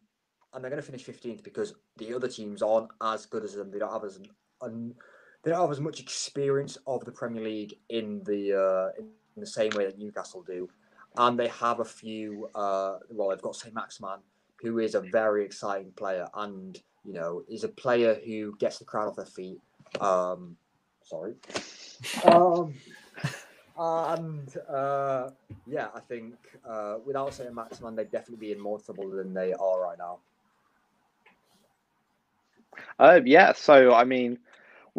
and 0.53 0.63
they're 0.63 0.71
going 0.71 0.81
to 0.81 0.85
finish 0.85 1.05
15th 1.05 1.43
because 1.43 1.75
the 1.97 2.15
other 2.15 2.27
teams 2.27 2.63
aren't 2.63 2.89
as 3.03 3.27
good 3.27 3.43
as 3.43 3.53
them. 3.53 3.69
They 3.69 3.79
don't 3.79 3.91
have 3.91 4.05
as 4.05 4.19
un, 4.61 4.95
they 5.43 5.51
don't 5.51 5.61
have 5.61 5.71
as 5.71 5.79
much 5.79 5.99
experience 5.99 6.77
of 6.85 7.05
the 7.05 7.11
Premier 7.11 7.43
League 7.43 7.75
in 7.89 8.21
the 8.25 8.53
uh, 8.53 8.99
in 8.99 9.07
the 9.37 9.47
same 9.47 9.71
way 9.71 9.85
that 9.85 9.97
Newcastle 9.97 10.43
do. 10.43 10.69
and 11.17 11.39
they 11.39 11.47
have 11.47 11.79
a 11.79 11.85
few. 11.85 12.49
Uh, 12.55 12.97
well, 13.09 13.29
they've 13.29 13.41
got 13.41 13.55
Saint 13.55 13.73
Maximin, 13.73 14.19
who 14.61 14.79
is 14.79 14.95
a 14.95 15.01
very 15.01 15.45
exciting 15.45 15.91
player, 15.91 16.27
and 16.35 16.81
you 17.05 17.13
know 17.13 17.43
is 17.49 17.63
a 17.63 17.69
player 17.69 18.19
who 18.25 18.55
gets 18.57 18.79
the 18.79 18.85
crowd 18.85 19.07
off 19.07 19.15
their 19.15 19.25
feet. 19.25 19.59
Um, 19.99 20.57
sorry. 21.03 21.35
Um, 22.25 22.73
and 23.79 24.57
uh, 24.69 25.29
yeah, 25.65 25.87
I 25.95 26.01
think 26.01 26.35
uh, 26.67 26.95
without 27.05 27.33
Saint 27.33 27.53
Maximin, 27.53 27.95
they'd 27.95 28.11
definitely 28.11 28.47
be 28.47 28.51
in 28.51 28.59
more 28.59 28.77
trouble 28.79 29.09
than 29.09 29.33
they 29.33 29.53
are 29.53 29.81
right 29.81 29.97
now. 29.97 30.19
Uh, 32.99 33.21
yeah, 33.25 33.53
so 33.53 33.93
I 33.93 34.03
mean, 34.03 34.37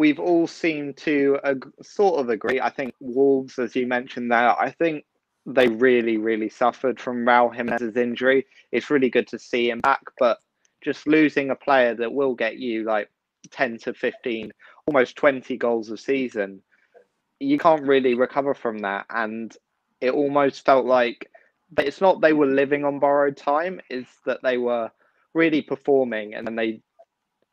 we've 0.01 0.19
all 0.19 0.47
seemed 0.47 0.97
to 0.97 1.39
ag- 1.45 1.71
sort 1.83 2.19
of 2.19 2.31
agree. 2.31 2.59
I 2.59 2.71
think 2.71 2.95
Wolves, 3.01 3.59
as 3.59 3.77
you 3.77 3.87
mentioned 3.87 4.33
there, 4.33 4.59
I 4.59 4.71
think 4.71 5.05
they 5.45 5.69
really, 5.69 6.17
really 6.17 6.49
suffered 6.49 6.99
from 6.99 7.27
Raul 7.27 7.55
Jimenez's 7.55 7.99
injury. 7.99 8.47
It's 8.73 8.89
really 8.89 9.11
good 9.11 9.29
to 9.29 9.39
see 9.39 9.69
him 9.69 9.81
back, 9.81 10.01
but 10.19 10.39
just 10.83 11.07
losing 11.07 11.51
a 11.51 11.55
player 11.55 11.95
that 11.97 12.15
will 12.15 12.35
get 12.35 12.57
you 12.57 12.85
like 12.85 13.11
10 13.51 13.77
to 13.81 13.93
15, 13.93 14.51
almost 14.87 15.17
20 15.17 15.59
goals 15.59 15.91
a 15.91 15.99
season, 15.99 16.63
you 17.39 17.59
can't 17.59 17.87
really 17.87 18.15
recover 18.15 18.55
from 18.55 18.79
that. 18.79 19.05
And 19.11 19.55
it 20.01 20.13
almost 20.13 20.65
felt 20.65 20.87
like 20.87 21.31
it's 21.77 22.01
not 22.01 22.23
they 22.23 22.33
were 22.33 22.47
living 22.47 22.87
on 22.87 23.01
borrowed 23.01 23.37
time, 23.37 23.83
it's 23.91 24.11
that 24.25 24.41
they 24.43 24.57
were 24.57 24.91
really 25.35 25.61
performing 25.61 26.33
and 26.33 26.47
then 26.47 26.57
they 26.57 26.81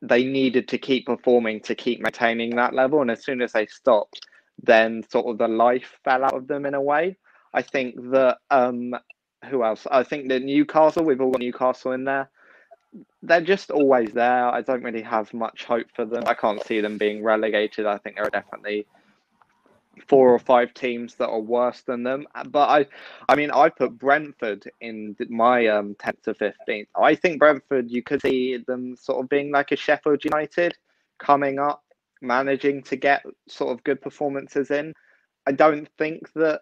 they 0.01 0.23
needed 0.23 0.67
to 0.69 0.77
keep 0.77 1.05
performing 1.05 1.59
to 1.61 1.75
keep 1.75 2.01
maintaining 2.01 2.55
that 2.55 2.73
level. 2.73 3.01
And 3.01 3.11
as 3.11 3.23
soon 3.23 3.41
as 3.41 3.53
they 3.53 3.65
stopped, 3.65 4.27
then 4.61 5.03
sort 5.09 5.27
of 5.27 5.37
the 5.37 5.47
life 5.47 5.97
fell 6.03 6.23
out 6.23 6.35
of 6.35 6.47
them 6.47 6.65
in 6.65 6.73
a 6.73 6.81
way. 6.81 7.17
I 7.53 7.61
think 7.61 7.95
that 8.11 8.37
um, 8.51 8.95
who 9.49 9.63
else? 9.63 9.87
I 9.89 10.03
think 10.03 10.29
that 10.29 10.43
Newcastle. 10.43 11.03
We've 11.03 11.21
all 11.21 11.31
got 11.31 11.41
Newcastle 11.41 11.93
in 11.93 12.03
there. 12.03 12.29
They're 13.21 13.41
just 13.41 13.71
always 13.71 14.11
there. 14.11 14.47
I 14.47 14.61
don't 14.61 14.83
really 14.83 15.01
have 15.01 15.33
much 15.33 15.65
hope 15.65 15.87
for 15.95 16.05
them. 16.05 16.23
I 16.25 16.33
can't 16.33 16.63
see 16.63 16.81
them 16.81 16.97
being 16.97 17.23
relegated. 17.23 17.85
I 17.85 17.97
think 17.97 18.15
they're 18.15 18.29
definitely 18.29 18.85
four 20.07 20.33
or 20.33 20.39
five 20.39 20.73
teams 20.73 21.15
that 21.15 21.29
are 21.29 21.39
worse 21.39 21.81
than 21.81 22.03
them. 22.03 22.27
But 22.49 22.69
I, 22.69 22.85
I 23.29 23.35
mean, 23.35 23.51
I 23.51 23.69
put 23.69 23.97
Brentford 23.97 24.69
in 24.81 25.15
my 25.29 25.67
um, 25.67 25.95
10th 25.95 26.23
to 26.23 26.33
15th. 26.33 26.87
I 26.95 27.15
think 27.15 27.39
Brentford, 27.39 27.89
you 27.89 28.03
could 28.03 28.21
see 28.21 28.57
them 28.57 28.95
sort 28.95 29.23
of 29.23 29.29
being 29.29 29.51
like 29.51 29.71
a 29.71 29.75
Sheffield 29.75 30.23
United 30.23 30.77
coming 31.19 31.59
up, 31.59 31.83
managing 32.21 32.83
to 32.83 32.95
get 32.95 33.23
sort 33.47 33.71
of 33.71 33.83
good 33.83 34.01
performances 34.01 34.71
in. 34.71 34.93
I 35.45 35.51
don't 35.51 35.87
think 35.97 36.31
that 36.33 36.61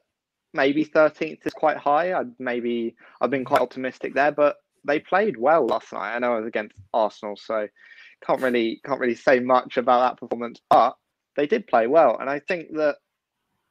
maybe 0.54 0.86
13th 0.86 1.46
is 1.46 1.54
quite 1.54 1.78
high. 1.78 2.14
I'd 2.14 2.32
maybe 2.40 2.96
I've 3.22 3.32
been 3.32 3.46
quite 3.46 3.62
optimistic 3.62 4.14
there, 4.14 4.32
but 4.32 4.58
they 4.86 5.00
played 5.00 5.38
well 5.38 5.66
last 5.66 5.92
night. 5.92 6.16
I 6.16 6.20
know 6.20 6.36
it 6.38 6.42
was 6.42 6.48
against 6.48 6.76
Arsenal, 6.94 7.36
so 7.36 7.68
can't 8.26 8.42
really 8.42 8.82
can't 8.86 9.00
really 9.00 9.16
say 9.16 9.40
much 9.40 9.78
about 9.78 10.00
that 10.00 10.20
performance, 10.20 10.62
but 10.70 10.96
they 11.36 11.48
did 11.48 11.68
play 11.68 11.88
well, 11.88 12.18
and 12.20 12.30
I 12.30 12.40
think 12.40 12.74
that 12.74 12.98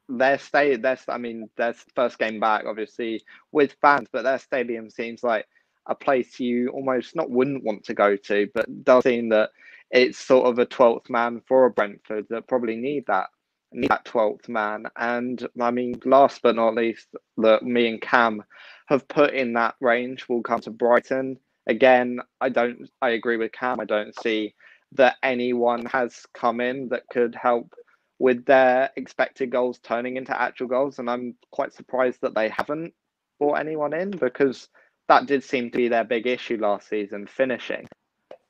their 0.08 0.38
stay 0.38 0.76
their 0.76 0.98
I 1.08 1.18
mean 1.18 1.48
their 1.56 1.74
first 1.94 2.18
game 2.18 2.38
back 2.40 2.64
obviously 2.66 3.22
with 3.52 3.76
fans, 3.80 4.08
but 4.12 4.22
their 4.22 4.38
stadium 4.38 4.90
seems 4.90 5.22
like 5.22 5.46
a 5.86 5.94
place 5.94 6.40
you 6.40 6.68
almost 6.70 7.14
not 7.14 7.30
wouldn't 7.30 7.64
want 7.64 7.84
to 7.84 7.94
go 7.94 8.16
to, 8.16 8.48
but 8.54 8.84
does 8.84 9.02
seem 9.04 9.28
that 9.30 9.50
it's 9.90 10.18
sort 10.18 10.46
of 10.46 10.58
a 10.58 10.66
twelfth 10.66 11.10
man 11.10 11.42
for 11.46 11.66
a 11.66 11.70
Brentford 11.70 12.26
that 12.30 12.48
probably 12.48 12.76
need 12.76 13.06
that 13.06 13.26
need 13.72 13.90
that 13.90 14.04
twelfth 14.04 14.48
man. 14.48 14.86
And 14.96 15.46
I 15.60 15.70
mean, 15.70 16.00
last 16.04 16.40
but 16.42 16.56
not 16.56 16.74
least, 16.74 17.08
that 17.38 17.62
me 17.62 17.88
and 17.88 18.00
Cam 18.00 18.42
have 18.86 19.06
put 19.08 19.34
in 19.34 19.52
that 19.54 19.74
range 19.80 20.28
will 20.28 20.42
come 20.42 20.60
to 20.60 20.70
Brighton. 20.70 21.38
Again, 21.66 22.20
I 22.40 22.48
don't 22.48 22.88
I 23.02 23.10
agree 23.10 23.36
with 23.36 23.52
Cam. 23.52 23.80
I 23.80 23.84
don't 23.84 24.18
see 24.20 24.54
that 24.92 25.16
anyone 25.22 25.84
has 25.86 26.24
come 26.34 26.60
in 26.60 26.88
that 26.90 27.08
could 27.10 27.34
help 27.34 27.74
with 28.18 28.44
their 28.44 28.90
expected 28.96 29.50
goals 29.50 29.78
turning 29.78 30.16
into 30.16 30.40
actual 30.40 30.68
goals. 30.68 30.98
And 30.98 31.10
I'm 31.10 31.34
quite 31.50 31.72
surprised 31.72 32.20
that 32.22 32.34
they 32.34 32.48
haven't 32.48 32.94
brought 33.38 33.58
anyone 33.58 33.92
in 33.92 34.10
because 34.10 34.68
that 35.08 35.26
did 35.26 35.44
seem 35.44 35.70
to 35.70 35.76
be 35.76 35.88
their 35.88 36.04
big 36.04 36.26
issue 36.26 36.56
last 36.56 36.88
season, 36.88 37.26
finishing. 37.26 37.86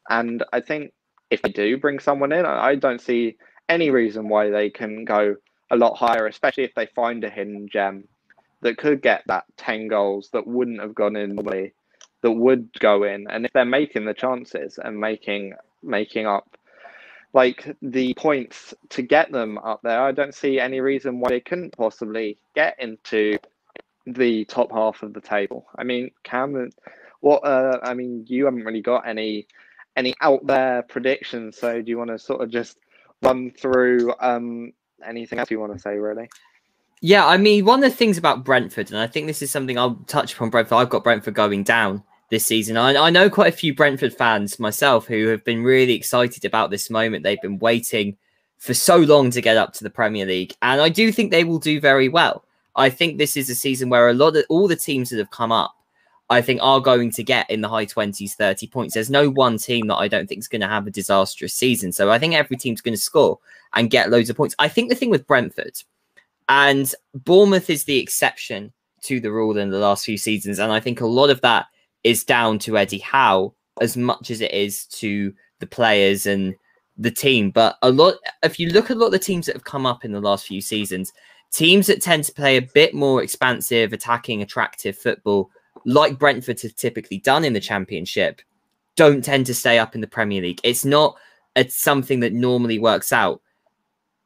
And 0.09 0.45
I 0.53 0.61
think 0.61 0.93
if 1.31 1.43
they 1.43 1.51
do 1.51 1.79
bring 1.79 1.99
someone 1.99 2.33
in, 2.33 2.45
I 2.45 2.75
don't 2.75 3.01
see 3.01 3.37
any 3.69 3.91
reason 3.91 4.29
why 4.29 4.51
they 4.51 4.71
can 4.71 5.05
go 5.05 5.37
a 5.71 5.77
lot 5.77 5.97
higher, 5.97 6.27
especially 6.27 6.65
if 6.65 6.75
they 6.75 6.87
find 6.87 7.25
a 7.25 7.31
hidden 7.31 7.69
gem 7.73 8.05
that 8.61 8.79
could 8.79 9.03
get 9.03 9.23
that 9.27 9.45
10 9.57 9.89
goals 9.89 10.31
that 10.33 10.47
wouldn't 10.47 10.81
have 10.81 10.95
gone 10.95 11.17
in 11.17 11.35
normally, 11.35 11.73
that 12.23 12.33
would 12.33 12.69
go 12.79 13.05
in. 13.05 13.27
And 13.29 13.45
if 13.45 13.53
they're 13.53 13.65
making 13.65 14.05
the 14.05 14.15
chances 14.15 14.79
and 14.83 14.99
making 14.99 15.55
making 15.83 16.27
up 16.27 16.57
like 17.35 17.77
the 17.83 18.15
points 18.15 18.73
to 18.91 19.03
get 19.03 19.33
them 19.33 19.59
up 19.59 19.81
there, 19.83 20.01
I 20.01 20.13
don't 20.13 20.35
see 20.35 20.61
any 20.61 20.81
reason 20.81 21.21
why 21.21 21.31
they 21.31 21.41
couldn't 21.41 21.77
possibly 21.77 22.39
get 22.55 22.77
into 22.81 23.39
the 24.07 24.45
top 24.45 24.71
half 24.71 25.03
of 25.03 25.13
the 25.13 25.21
table. 25.21 25.67
I 25.77 25.85
mean, 25.85 26.11
Cam, 26.23 26.71
what? 27.21 27.45
Uh, 27.45 27.81
I 27.83 27.95
mean, 27.95 28.25
you 28.29 28.45
haven't 28.45 28.65
really 28.65 28.83
got 28.83 29.07
any 29.07 29.47
any 29.97 30.15
out 30.21 30.47
there 30.47 30.83
predictions. 30.83 31.59
So 31.59 31.83
do 31.83 31.91
you 31.91 31.99
want 31.99 32.11
to 32.11 32.19
sort 32.19 32.41
of 32.41 32.51
just 32.51 32.79
run 33.23 33.51
through 33.51 34.13
um, 34.21 34.73
anything 35.05 35.39
else 35.39 35.51
you 35.51 35.61
want 35.61 35.73
to 35.73 35.79
say, 35.79 35.97
really? 35.97 36.29
Yeah, 37.01 37.27
I 37.27 37.37
mean, 37.37 37.65
one 37.65 37.83
of 37.85 37.91
the 37.91 37.97
things 37.97 38.17
about 38.17 38.45
Brentford, 38.45 38.91
and 38.91 38.99
I 38.99 39.07
think 39.07 39.27
this 39.27 39.43
is 39.43 39.51
something 39.51 39.79
I'll 39.79 39.97
touch 40.07 40.35
upon 40.35 40.51
Brentford. 40.51 40.79
I've 40.79 40.91
got 40.91 41.05
Brentford 41.05 41.35
going 41.35 41.63
down 41.63 42.03
this 42.35 42.45
season. 42.45 42.77
I, 42.77 42.97
I 42.97 43.11
know 43.11 43.31
quite 43.31 43.55
a 43.55 43.57
few 43.57 43.73
Brentford 43.73 44.13
fans 44.13 44.59
myself 44.59 45.07
who 45.07 45.29
have 45.29 45.45
been 45.45 45.63
really 45.63 45.93
excited 45.93 46.45
about 46.45 46.71
this 46.71 46.91
moment. 46.91 47.23
They've 47.23 47.41
been 47.41 47.61
waiting 47.61 48.17
for 48.59 48.75
so 48.75 48.97
long 48.97 49.31
to 49.31 49.41
get 49.41 49.57
up 49.57 49.73
to 49.75 49.85
the 49.85 49.91
Premier 49.91 50.27
League, 50.27 50.53
and 50.61 50.81
I 50.81 50.89
do 50.89 51.13
think 51.13 51.31
they 51.31 51.45
will 51.45 51.61
do 51.61 51.81
very 51.81 52.09
well. 52.09 52.45
I 52.75 52.91
think 52.91 53.19
this 53.19 53.37
is 53.37 53.49
a 53.49 53.55
season 53.55 53.89
where 53.89 54.09
a 54.09 54.15
lot 54.15 54.35
of 54.35 54.45
all 54.49 54.67
the 54.67 54.75
teams 54.75 55.11
that 55.11 55.19
have 55.19 55.31
come 55.31 55.53
up, 55.53 55.77
I 56.29 56.43
think, 56.43 56.61
are 56.61 56.81
going 56.81 57.13
to 57.13 57.23
get 57.23 57.49
in 57.49 57.61
the 57.61 57.69
high 57.69 57.87
20s, 57.87 58.33
30 58.33 58.67
points. 58.67 58.95
There's 58.95 59.11
no 59.11 59.31
one 59.31 59.59
team 59.59 59.87
that 59.87 59.97
I 59.97 60.09
don't 60.09 60.27
think 60.27 60.41
is 60.41 60.49
going 60.49 60.63
to 60.63 60.67
have 60.67 60.89
a 60.89 60.91
disastrous 60.91 61.55
season. 61.55 61.93
So 61.93 62.11
I 62.11 62.19
think 62.19 62.35
every 62.35 62.57
team's 62.57 62.81
going 62.81 62.97
to 62.97 63.01
score 63.01 63.39
and 63.75 63.91
get 63.91 64.11
loads 64.11 64.29
of 64.29 64.37
points. 64.37 64.57
I 64.59 64.67
think 64.67 64.89
the 64.89 64.97
thing 64.97 65.11
with 65.11 65.27
Brentford 65.27 65.77
and 66.49 66.93
Bournemouth 67.15 67.71
is 67.71 67.85
the 67.85 67.99
exception 67.99 68.73
to 69.03 69.21
the 69.21 69.31
rule 69.31 69.57
in 69.57 69.71
the 69.71 69.79
last 69.79 70.05
few 70.05 70.19
seasons. 70.19 70.59
And 70.59 70.73
I 70.73 70.81
think 70.81 71.01
a 71.01 71.07
lot 71.07 71.31
of 71.31 71.41
that 71.43 71.67
is 72.05 72.25
down 72.25 72.59
to 72.61 72.79
Eddie 72.79 72.99
Howe 72.99 73.55
as 73.81 73.97
much 73.97 74.31
as 74.31 74.41
it 74.41 74.53
is 74.53 74.87
to 74.87 75.33
the 75.59 75.67
players 75.67 76.27
and 76.27 76.55
the 76.97 77.11
team. 77.11 77.51
But 77.51 77.77
a 77.83 77.91
lot, 77.91 78.15
if 78.43 78.61
you 78.61 78.69
look 78.71 78.91
at 78.91 78.97
a 78.97 79.01
lot 79.01 79.07
of 79.07 79.13
the 79.13 79.19
teams 79.19 79.47
that 79.47 79.57
have 79.57 79.65
come 79.65 79.87
up 79.87 80.05
in 80.05 80.13
the 80.13 80.21
last 80.21 80.47
few 80.47 80.61
seasons, 80.61 81.13
teams 81.51 81.87
that 81.87 82.03
tend 82.03 82.25
to 82.25 82.33
play 82.33 82.57
a 82.57 82.63
bit 82.63 82.95
more 82.95 83.23
expansive, 83.23 83.93
attacking, 83.93 84.43
attractive 84.43 84.97
football, 84.97 85.51
like 85.85 86.19
Brentford 86.19 86.61
have 86.61 86.77
typically 86.77 87.19
done 87.19 87.45
in 87.45 87.53
the 87.53 87.61
Championship, 87.61 88.41
don't 88.97 89.25
tend 89.25 89.47
to 89.47 89.55
stay 89.55 89.79
up 89.79 89.95
in 89.95 90.01
the 90.01 90.07
Premier 90.07 90.43
League. 90.43 90.61
It's 90.63 90.85
not 90.85 91.17
it's 91.57 91.81
something 91.81 92.21
that 92.21 92.33
normally 92.33 92.79
works 92.79 93.13
out. 93.13 93.41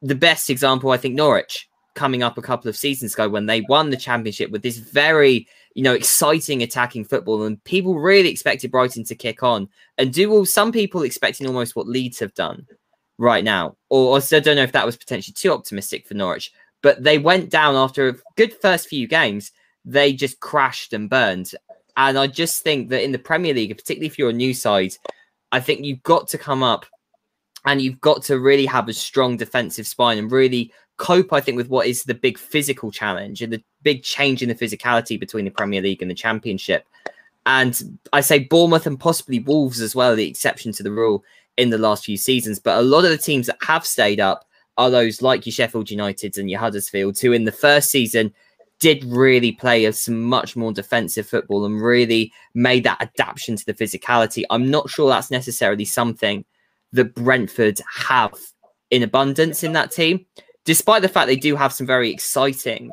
The 0.00 0.14
best 0.14 0.50
example, 0.50 0.90
I 0.90 0.96
think, 0.96 1.14
Norwich 1.14 1.67
coming 1.98 2.22
up 2.22 2.38
a 2.38 2.42
couple 2.42 2.68
of 2.68 2.76
seasons 2.76 3.14
ago 3.14 3.28
when 3.28 3.46
they 3.46 3.60
won 3.62 3.90
the 3.90 3.96
championship 3.96 4.50
with 4.50 4.62
this 4.62 4.78
very 4.78 5.48
you 5.78 5.84
know, 5.84 5.94
exciting 5.94 6.60
attacking 6.64 7.04
football, 7.04 7.44
and 7.44 7.62
people 7.62 8.00
really 8.00 8.30
expected 8.30 8.72
Brighton 8.72 9.04
to 9.04 9.14
kick 9.14 9.44
on 9.44 9.68
and 9.96 10.12
do 10.12 10.32
all. 10.32 10.44
Some 10.44 10.72
people 10.72 11.04
expecting 11.04 11.46
almost 11.46 11.76
what 11.76 11.86
Leeds 11.86 12.18
have 12.18 12.34
done 12.34 12.66
right 13.16 13.44
now, 13.44 13.76
or, 13.88 14.16
or 14.16 14.16
I 14.16 14.40
don't 14.40 14.56
know 14.56 14.64
if 14.64 14.72
that 14.72 14.84
was 14.84 14.96
potentially 14.96 15.34
too 15.34 15.52
optimistic 15.52 16.04
for 16.04 16.14
Norwich, 16.14 16.52
but 16.82 17.04
they 17.04 17.18
went 17.18 17.50
down 17.50 17.76
after 17.76 18.08
a 18.08 18.16
good 18.36 18.54
first 18.54 18.88
few 18.88 19.06
games. 19.06 19.52
They 19.84 20.12
just 20.12 20.40
crashed 20.40 20.94
and 20.94 21.08
burned, 21.08 21.52
and 21.96 22.18
I 22.18 22.26
just 22.26 22.64
think 22.64 22.88
that 22.88 23.04
in 23.04 23.12
the 23.12 23.18
Premier 23.20 23.54
League, 23.54 23.70
particularly 23.70 24.08
if 24.08 24.18
you're 24.18 24.30
a 24.30 24.32
new 24.32 24.54
side, 24.54 24.94
I 25.52 25.60
think 25.60 25.84
you've 25.84 26.02
got 26.02 26.26
to 26.30 26.38
come 26.38 26.64
up 26.64 26.86
and 27.66 27.80
you've 27.80 28.00
got 28.00 28.24
to 28.24 28.40
really 28.40 28.66
have 28.66 28.88
a 28.88 28.92
strong 28.92 29.36
defensive 29.36 29.86
spine 29.86 30.18
and 30.18 30.32
really 30.32 30.72
cope, 30.98 31.32
I 31.32 31.40
think, 31.40 31.56
with 31.56 31.68
what 31.68 31.86
is 31.86 32.04
the 32.04 32.14
big 32.14 32.38
physical 32.38 32.90
challenge 32.90 33.40
and 33.40 33.52
the 33.52 33.62
big 33.82 34.02
change 34.02 34.42
in 34.42 34.48
the 34.48 34.54
physicality 34.54 35.18
between 35.18 35.44
the 35.44 35.50
Premier 35.50 35.80
League 35.80 36.02
and 36.02 36.10
the 36.10 36.14
Championship. 36.14 36.86
And 37.46 37.98
I 38.12 38.20
say 38.20 38.40
Bournemouth 38.40 38.86
and 38.86 39.00
possibly 39.00 39.38
Wolves 39.38 39.80
as 39.80 39.94
well, 39.94 40.14
the 40.14 40.28
exception 40.28 40.72
to 40.72 40.82
the 40.82 40.92
rule 40.92 41.24
in 41.56 41.70
the 41.70 41.78
last 41.78 42.04
few 42.04 42.18
seasons. 42.18 42.58
But 42.58 42.78
a 42.78 42.82
lot 42.82 43.04
of 43.04 43.10
the 43.10 43.16
teams 43.18 43.46
that 43.46 43.56
have 43.62 43.86
stayed 43.86 44.20
up 44.20 44.44
are 44.76 44.90
those 44.90 45.22
like 45.22 45.46
your 45.46 45.52
Sheffield 45.52 45.88
Uniteds 45.88 46.36
and 46.36 46.50
your 46.50 46.60
Huddersfield, 46.60 47.18
who 47.18 47.32
in 47.32 47.44
the 47.44 47.52
first 47.52 47.90
season 47.90 48.34
did 48.80 49.02
really 49.04 49.52
play 49.52 49.90
some 49.92 50.22
much 50.22 50.54
more 50.54 50.72
defensive 50.72 51.26
football 51.26 51.64
and 51.64 51.82
really 51.82 52.32
made 52.54 52.84
that 52.84 53.00
adaptation 53.00 53.56
to 53.56 53.66
the 53.66 53.74
physicality. 53.74 54.44
I'm 54.50 54.70
not 54.70 54.88
sure 54.88 55.08
that's 55.08 55.30
necessarily 55.30 55.84
something 55.84 56.44
that 56.92 57.14
Brentford 57.14 57.80
have 57.92 58.34
in 58.90 59.02
abundance 59.02 59.64
in 59.64 59.72
that 59.72 59.90
team 59.90 60.26
despite 60.68 61.00
the 61.00 61.08
fact 61.08 61.28
they 61.28 61.34
do 61.34 61.56
have 61.56 61.72
some 61.72 61.86
very 61.86 62.10
exciting 62.10 62.92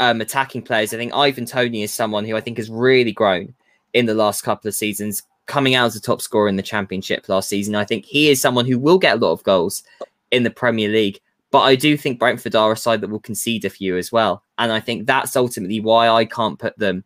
um, 0.00 0.20
attacking 0.20 0.62
players. 0.62 0.92
I 0.92 0.96
think 0.96 1.14
Ivan 1.14 1.46
Toney 1.46 1.84
is 1.84 1.94
someone 1.94 2.24
who 2.24 2.34
I 2.34 2.40
think 2.40 2.56
has 2.56 2.68
really 2.68 3.12
grown 3.12 3.54
in 3.92 4.06
the 4.06 4.14
last 4.14 4.42
couple 4.42 4.66
of 4.66 4.74
seasons, 4.74 5.22
coming 5.46 5.76
out 5.76 5.86
as 5.86 5.94
a 5.94 6.00
top 6.00 6.20
scorer 6.20 6.48
in 6.48 6.56
the 6.56 6.62
championship 6.62 7.28
last 7.28 7.48
season. 7.48 7.76
I 7.76 7.84
think 7.84 8.04
he 8.04 8.30
is 8.30 8.40
someone 8.40 8.66
who 8.66 8.80
will 8.80 8.98
get 8.98 9.14
a 9.14 9.20
lot 9.20 9.30
of 9.30 9.44
goals 9.44 9.84
in 10.32 10.42
the 10.42 10.50
Premier 10.50 10.88
League. 10.88 11.20
But 11.52 11.60
I 11.60 11.76
do 11.76 11.96
think 11.96 12.18
Brentford 12.18 12.56
are 12.56 12.72
a 12.72 12.76
side 12.76 13.00
that 13.00 13.10
will 13.10 13.20
concede 13.20 13.64
a 13.64 13.70
few 13.70 13.96
as 13.96 14.10
well. 14.10 14.42
And 14.58 14.72
I 14.72 14.80
think 14.80 15.06
that's 15.06 15.36
ultimately 15.36 15.78
why 15.78 16.08
I 16.08 16.24
can't 16.24 16.58
put 16.58 16.76
them 16.80 17.04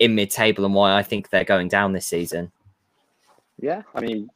in 0.00 0.14
mid 0.14 0.30
table 0.30 0.66
and 0.66 0.74
why 0.74 0.94
I 0.94 1.02
think 1.02 1.30
they're 1.30 1.44
going 1.44 1.68
down 1.68 1.94
this 1.94 2.06
season. 2.06 2.52
Yeah, 3.58 3.84
I 3.94 4.02
mean, 4.02 4.28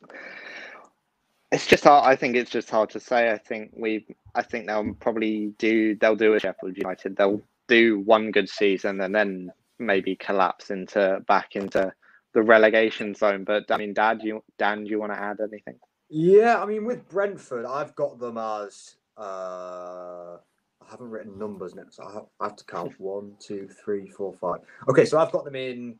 it's 1.52 1.66
just 1.66 1.84
hard. 1.84 2.04
I 2.06 2.16
think 2.16 2.36
it's 2.36 2.50
just 2.50 2.70
hard 2.70 2.90
to 2.90 3.00
say. 3.00 3.30
I 3.30 3.38
think 3.38 3.72
we, 3.76 4.06
I 4.34 4.42
think 4.42 4.66
they'll 4.66 4.94
probably 4.94 5.52
do. 5.58 5.96
They'll 5.96 6.16
do 6.16 6.34
a 6.34 6.40
Sheffield 6.40 6.76
United. 6.76 7.16
They'll 7.16 7.42
do 7.68 8.00
one 8.00 8.30
good 8.30 8.48
season 8.48 9.00
and 9.00 9.14
then 9.14 9.50
maybe 9.78 10.14
collapse 10.16 10.70
into 10.70 11.22
back 11.26 11.56
into 11.56 11.92
the 12.34 12.42
relegation 12.42 13.14
zone. 13.14 13.44
But 13.44 13.70
I 13.70 13.76
mean, 13.78 13.94
Dad, 13.94 14.20
you 14.22 14.42
Dan, 14.58 14.84
do 14.84 14.90
you 14.90 15.00
want 15.00 15.12
to 15.12 15.20
add 15.20 15.38
anything? 15.40 15.78
Yeah, 16.08 16.60
I 16.60 16.66
mean, 16.66 16.84
with 16.84 17.08
Brentford, 17.08 17.64
I've 17.64 17.94
got 17.94 18.18
them 18.18 18.36
as 18.36 18.96
uh, 19.16 20.36
I 20.36 20.90
haven't 20.90 21.10
written 21.10 21.38
numbers 21.38 21.74
now, 21.74 21.84
so 21.88 22.04
I 22.04 22.12
have, 22.12 22.26
I 22.40 22.44
have 22.46 22.56
to 22.56 22.64
count 22.64 22.92
one, 22.98 23.34
two, 23.38 23.68
three, 23.84 24.08
four, 24.08 24.32
five. 24.34 24.60
Okay, 24.88 25.04
so 25.04 25.18
I've 25.18 25.30
got 25.30 25.44
them 25.44 25.56
in 25.56 25.98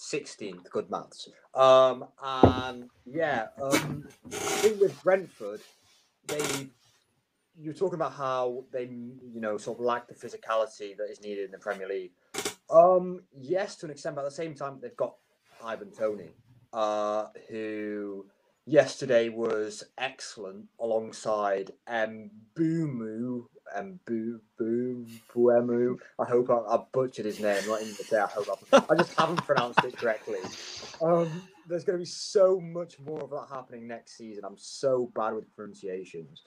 16th. 0.00 0.70
Good 0.70 0.90
maths. 0.90 1.28
Um, 1.54 2.06
and 2.22 2.88
yeah, 3.04 3.48
um, 3.62 4.08
I 4.26 4.34
think 4.34 4.80
with 4.80 5.00
Brentford, 5.02 5.60
they 6.26 6.68
you're 7.58 7.74
talking 7.74 7.96
about 7.96 8.12
how 8.12 8.64
they 8.72 8.84
you 8.84 9.40
know 9.40 9.58
sort 9.58 9.78
of 9.78 9.84
lack 9.84 10.08
the 10.08 10.14
physicality 10.14 10.96
that 10.96 11.08
is 11.10 11.20
needed 11.20 11.44
in 11.44 11.50
the 11.50 11.58
Premier 11.58 11.88
League. 11.88 12.12
Um, 12.70 13.22
yes, 13.38 13.76
to 13.76 13.86
an 13.86 13.92
extent, 13.92 14.16
but 14.16 14.22
at 14.22 14.30
the 14.30 14.34
same 14.34 14.54
time, 14.54 14.78
they've 14.80 14.96
got 14.96 15.16
Ivan 15.62 15.90
Toney, 15.90 16.30
uh, 16.72 17.26
who 17.50 18.26
yesterday 18.64 19.28
was 19.28 19.84
excellent 19.98 20.66
alongside 20.78 21.72
Mbeumo. 23.76 24.40
Mbu 24.60 25.06
Buemu. 25.34 25.98
I 26.18 26.24
hope 26.24 26.50
I, 26.50 26.74
I, 26.74 26.82
butchered 26.92 27.26
his 27.26 27.40
name. 27.40 27.62
Not 27.66 27.82
even 27.82 27.94
say 27.94 28.18
I 28.18 28.26
hope 28.26 28.46
I, 28.72 28.82
I 28.90 28.94
just 28.96 29.18
haven't 29.18 29.44
pronounced 29.44 29.84
it 29.84 29.96
correctly. 29.96 30.38
Um, 31.02 31.42
there's 31.66 31.84
going 31.84 31.98
to 31.98 32.02
be 32.02 32.06
so 32.06 32.60
much 32.60 32.98
more 33.00 33.22
of 33.22 33.30
that 33.30 33.46
happening 33.50 33.86
next 33.86 34.16
season. 34.16 34.44
I'm 34.44 34.58
so 34.58 35.10
bad 35.14 35.34
with 35.34 35.54
pronunciations. 35.54 36.42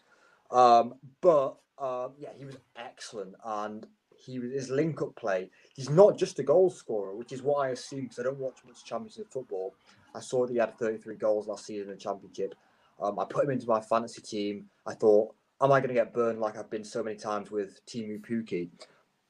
Um, 0.51 0.95
but 1.21 1.57
uh, 1.77 2.09
yeah, 2.17 2.29
he 2.37 2.45
was 2.45 2.57
excellent, 2.75 3.33
and 3.43 3.87
he 4.15 4.35
his 4.35 4.69
link 4.69 5.01
up 5.01 5.15
play. 5.15 5.49
He's 5.75 5.89
not 5.89 6.17
just 6.17 6.39
a 6.39 6.43
goal 6.43 6.69
scorer, 6.69 7.15
which 7.15 7.31
is 7.31 7.41
what 7.41 7.65
I 7.65 7.69
assume 7.69 8.03
because 8.03 8.19
I 8.19 8.23
don't 8.23 8.37
watch 8.37 8.59
much 8.67 8.85
Championship 8.85 9.31
football. 9.31 9.73
I 10.15 10.19
saw 10.19 10.45
that 10.45 10.53
he 10.53 10.59
had 10.59 10.77
33 10.77 11.15
goals 11.15 11.47
last 11.47 11.65
season 11.65 11.89
in 11.89 11.95
the 11.95 11.99
Championship. 11.99 12.53
Um, 13.01 13.17
I 13.17 13.25
put 13.25 13.45
him 13.45 13.51
into 13.51 13.67
my 13.67 13.81
fantasy 13.81 14.21
team. 14.21 14.69
I 14.85 14.93
thought, 14.93 15.33
am 15.63 15.71
I 15.71 15.79
going 15.79 15.89
to 15.89 15.93
get 15.93 16.13
burned 16.13 16.39
like 16.39 16.57
I've 16.57 16.69
been 16.69 16.83
so 16.83 17.01
many 17.01 17.15
times 17.15 17.49
with 17.49 17.83
Teemu 17.85 18.21
Pukki? 18.21 18.69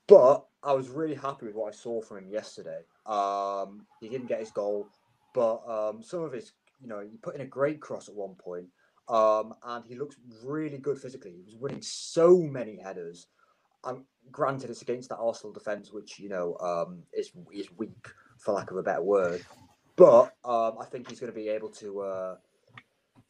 But 0.07 0.45
I 0.63 0.73
was 0.73 0.89
really 0.89 1.15
happy 1.15 1.45
with 1.45 1.55
what 1.55 1.73
I 1.73 1.77
saw 1.77 2.01
from 2.01 2.17
him 2.17 2.29
yesterday. 2.29 2.81
Um, 3.05 3.85
he 4.01 4.09
didn't 4.09 4.27
get 4.27 4.39
his 4.39 4.51
goal, 4.51 4.87
but 5.33 5.61
um, 5.67 6.01
some 6.01 6.23
of 6.23 6.33
his, 6.33 6.53
you 6.81 6.87
know, 6.87 7.01
he 7.01 7.17
put 7.17 7.35
in 7.35 7.41
a 7.41 7.45
great 7.45 7.79
cross 7.79 8.09
at 8.09 8.15
one 8.15 8.35
point, 8.35 8.65
um, 9.07 9.53
and 9.63 9.85
he 9.85 9.95
looks 9.95 10.15
really 10.43 10.77
good 10.77 10.97
physically. 10.97 11.31
He 11.31 11.43
was 11.43 11.55
winning 11.55 11.81
so 11.81 12.37
many 12.37 12.77
headers. 12.77 13.27
Um, 13.83 14.05
granted, 14.31 14.69
it's 14.69 14.81
against 14.81 15.09
that 15.09 15.17
Arsenal 15.17 15.53
defense, 15.53 15.91
which 15.91 16.19
you 16.19 16.29
know 16.29 16.57
um, 16.59 17.03
is 17.13 17.31
is 17.53 17.69
weak 17.77 18.07
for 18.39 18.53
lack 18.53 18.71
of 18.71 18.77
a 18.77 18.83
better 18.83 19.03
word. 19.03 19.43
But 19.95 20.33
um, 20.43 20.77
I 20.81 20.85
think 20.89 21.09
he's 21.09 21.19
going 21.19 21.31
to 21.31 21.35
be 21.35 21.49
able 21.49 21.69
to 21.69 21.99
uh, 22.01 22.35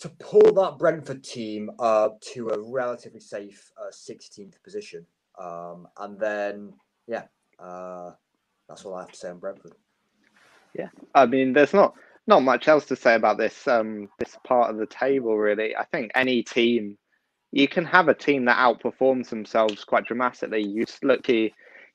to 0.04 0.10
pull 0.10 0.54
that 0.54 0.78
Brentford 0.78 1.24
team 1.24 1.72
uh, 1.80 2.10
to 2.34 2.50
a 2.50 2.60
relatively 2.60 3.22
safe 3.22 3.72
uh, 3.82 3.90
16th 3.90 4.62
position. 4.62 5.06
Um, 5.40 5.88
and 5.98 6.20
then, 6.20 6.74
yeah, 7.08 7.24
uh, 7.58 8.12
that's 8.68 8.84
all 8.84 8.96
I 8.96 9.04
have 9.04 9.14
to 9.14 9.18
say 9.18 9.30
on 9.30 9.40
Brentford. 9.40 9.72
Yeah, 10.78 10.90
I 11.16 11.26
mean, 11.26 11.54
there's 11.54 11.74
not 11.74 11.94
not 12.28 12.42
much 12.42 12.68
else 12.68 12.86
to 12.88 12.98
say 12.98 13.16
about 13.16 13.38
this 13.38 13.66
um, 13.66 14.10
this 14.20 14.36
part 14.46 14.70
of 14.70 14.78
the 14.78 14.88
table, 14.88 15.38
really. 15.38 15.74
I 15.74 15.86
think 15.86 16.12
any 16.16 16.44
team, 16.44 16.98
you 17.54 17.70
can 17.70 17.86
have 17.86 18.10
a 18.10 18.14
team 18.14 18.44
that 18.46 18.58
outperforms 18.58 19.30
themselves 19.30 19.86
quite 19.86 20.06
dramatically. 20.06 20.64
You 20.64 20.84
look 21.02 21.30
at 21.30 21.52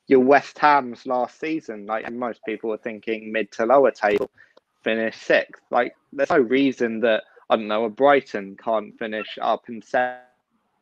your 0.07 0.21
West 0.21 0.59
Ham's 0.61 1.05
last 1.05 1.39
season, 1.39 1.85
like 1.85 2.11
most 2.11 2.41
people 2.47 2.71
were 2.71 2.79
thinking 2.79 3.33
mid 3.33 3.53
to 3.53 3.67
lower 3.67 3.91
table 3.91 4.31
finish 4.83 5.17
sixth. 5.17 5.63
Like, 5.71 5.95
there's 6.11 6.31
no 6.31 6.39
reason 6.39 7.01
that 7.01 7.25
I 7.51 7.57
don't 7.57 7.69
know 7.69 7.85
a 7.85 7.91
Brighton 7.91 8.57
can't 8.63 8.99
finish 8.99 9.39
up 9.41 9.69
in 9.69 9.83
seventh. 9.83 10.23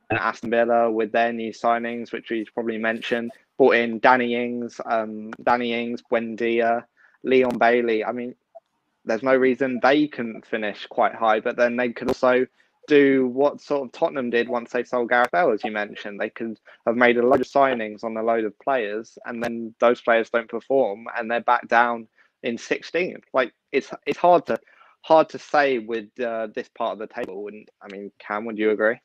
And 0.08 0.20
Aston 0.20 0.50
Villa 0.50 0.88
with 0.90 1.10
their 1.10 1.32
new 1.32 1.52
signings, 1.52 2.12
which 2.12 2.30
we've 2.30 2.48
probably 2.54 2.78
mentioned, 2.78 3.32
brought 3.58 3.74
in 3.74 3.98
Danny 3.98 4.36
Ings, 4.36 4.80
um, 4.84 5.32
Danny 5.42 5.72
Ings, 5.72 6.00
Buendia, 6.00 6.84
Leon 7.24 7.58
Bailey. 7.58 8.04
I 8.04 8.12
mean, 8.12 8.36
there's 9.04 9.24
no 9.24 9.34
reason 9.34 9.80
they 9.82 10.06
couldn't 10.06 10.46
finish 10.46 10.86
quite 10.86 11.14
high, 11.14 11.40
but 11.40 11.56
then 11.56 11.76
they 11.76 11.90
could 11.90 12.08
also 12.08 12.46
do 12.86 13.26
what 13.26 13.60
sort 13.60 13.86
of 13.86 13.92
Tottenham 13.92 14.30
did 14.30 14.48
once 14.48 14.70
they 14.70 14.84
sold 14.84 15.08
Gareth 15.08 15.32
Bale, 15.32 15.50
as 15.50 15.64
you 15.64 15.72
mentioned. 15.72 16.20
They 16.20 16.30
could 16.30 16.58
have 16.86 16.96
made 16.96 17.16
a 17.16 17.26
load 17.26 17.40
of 17.40 17.48
signings 17.48 18.04
on 18.04 18.16
a 18.16 18.22
load 18.22 18.44
of 18.44 18.58
players, 18.60 19.18
and 19.26 19.42
then 19.42 19.74
those 19.80 20.00
players 20.00 20.30
don't 20.30 20.48
perform, 20.48 21.06
and 21.16 21.28
they're 21.28 21.40
back 21.40 21.66
down 21.68 22.06
in 22.42 22.56
16th. 22.56 23.24
Like 23.32 23.52
it's 23.72 23.90
it's 24.06 24.18
hard 24.18 24.46
to 24.46 24.58
hard 25.02 25.28
to 25.30 25.38
say 25.38 25.78
with 25.78 26.08
uh, 26.20 26.48
this 26.54 26.68
part 26.68 26.92
of 26.92 26.98
the 26.98 27.06
table. 27.06 27.46
And 27.48 27.68
I 27.82 27.88
mean, 27.88 28.10
Cam, 28.18 28.44
would 28.44 28.58
you 28.58 28.70
agree? 28.70 28.98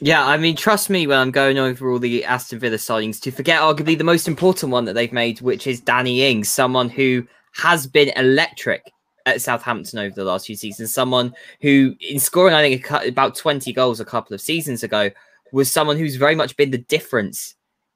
Yeah, 0.00 0.26
I 0.26 0.36
mean, 0.36 0.56
trust 0.56 0.90
me 0.90 1.06
when 1.06 1.18
I'm 1.18 1.30
going 1.30 1.58
over 1.58 1.90
all 1.90 1.98
the 1.98 2.24
Aston 2.24 2.58
Villa 2.58 2.76
signings 2.76 3.20
to 3.20 3.30
forget 3.30 3.60
arguably 3.60 3.96
the 3.96 4.04
most 4.04 4.26
important 4.26 4.72
one 4.72 4.84
that 4.86 4.94
they've 4.94 5.12
made, 5.12 5.40
which 5.40 5.66
is 5.66 5.80
Danny 5.80 6.22
Ings, 6.22 6.48
someone 6.48 6.88
who 6.88 7.26
has 7.52 7.86
been 7.86 8.10
electric 8.16 8.90
at 9.26 9.40
Southampton 9.40 9.98
over 9.98 10.14
the 10.14 10.24
last 10.24 10.46
few 10.46 10.56
seasons. 10.56 10.92
Someone 10.92 11.34
who, 11.60 11.94
in 12.00 12.18
scoring, 12.18 12.54
I 12.54 12.62
think 12.62 12.90
about 13.08 13.36
20 13.36 13.72
goals 13.72 14.00
a 14.00 14.04
couple 14.04 14.34
of 14.34 14.40
seasons 14.40 14.82
ago, 14.82 15.10
was 15.52 15.70
someone 15.70 15.98
who's 15.98 16.16
very 16.16 16.34
much 16.34 16.56
been 16.56 16.70
the 16.70 16.78
difference 16.78 17.54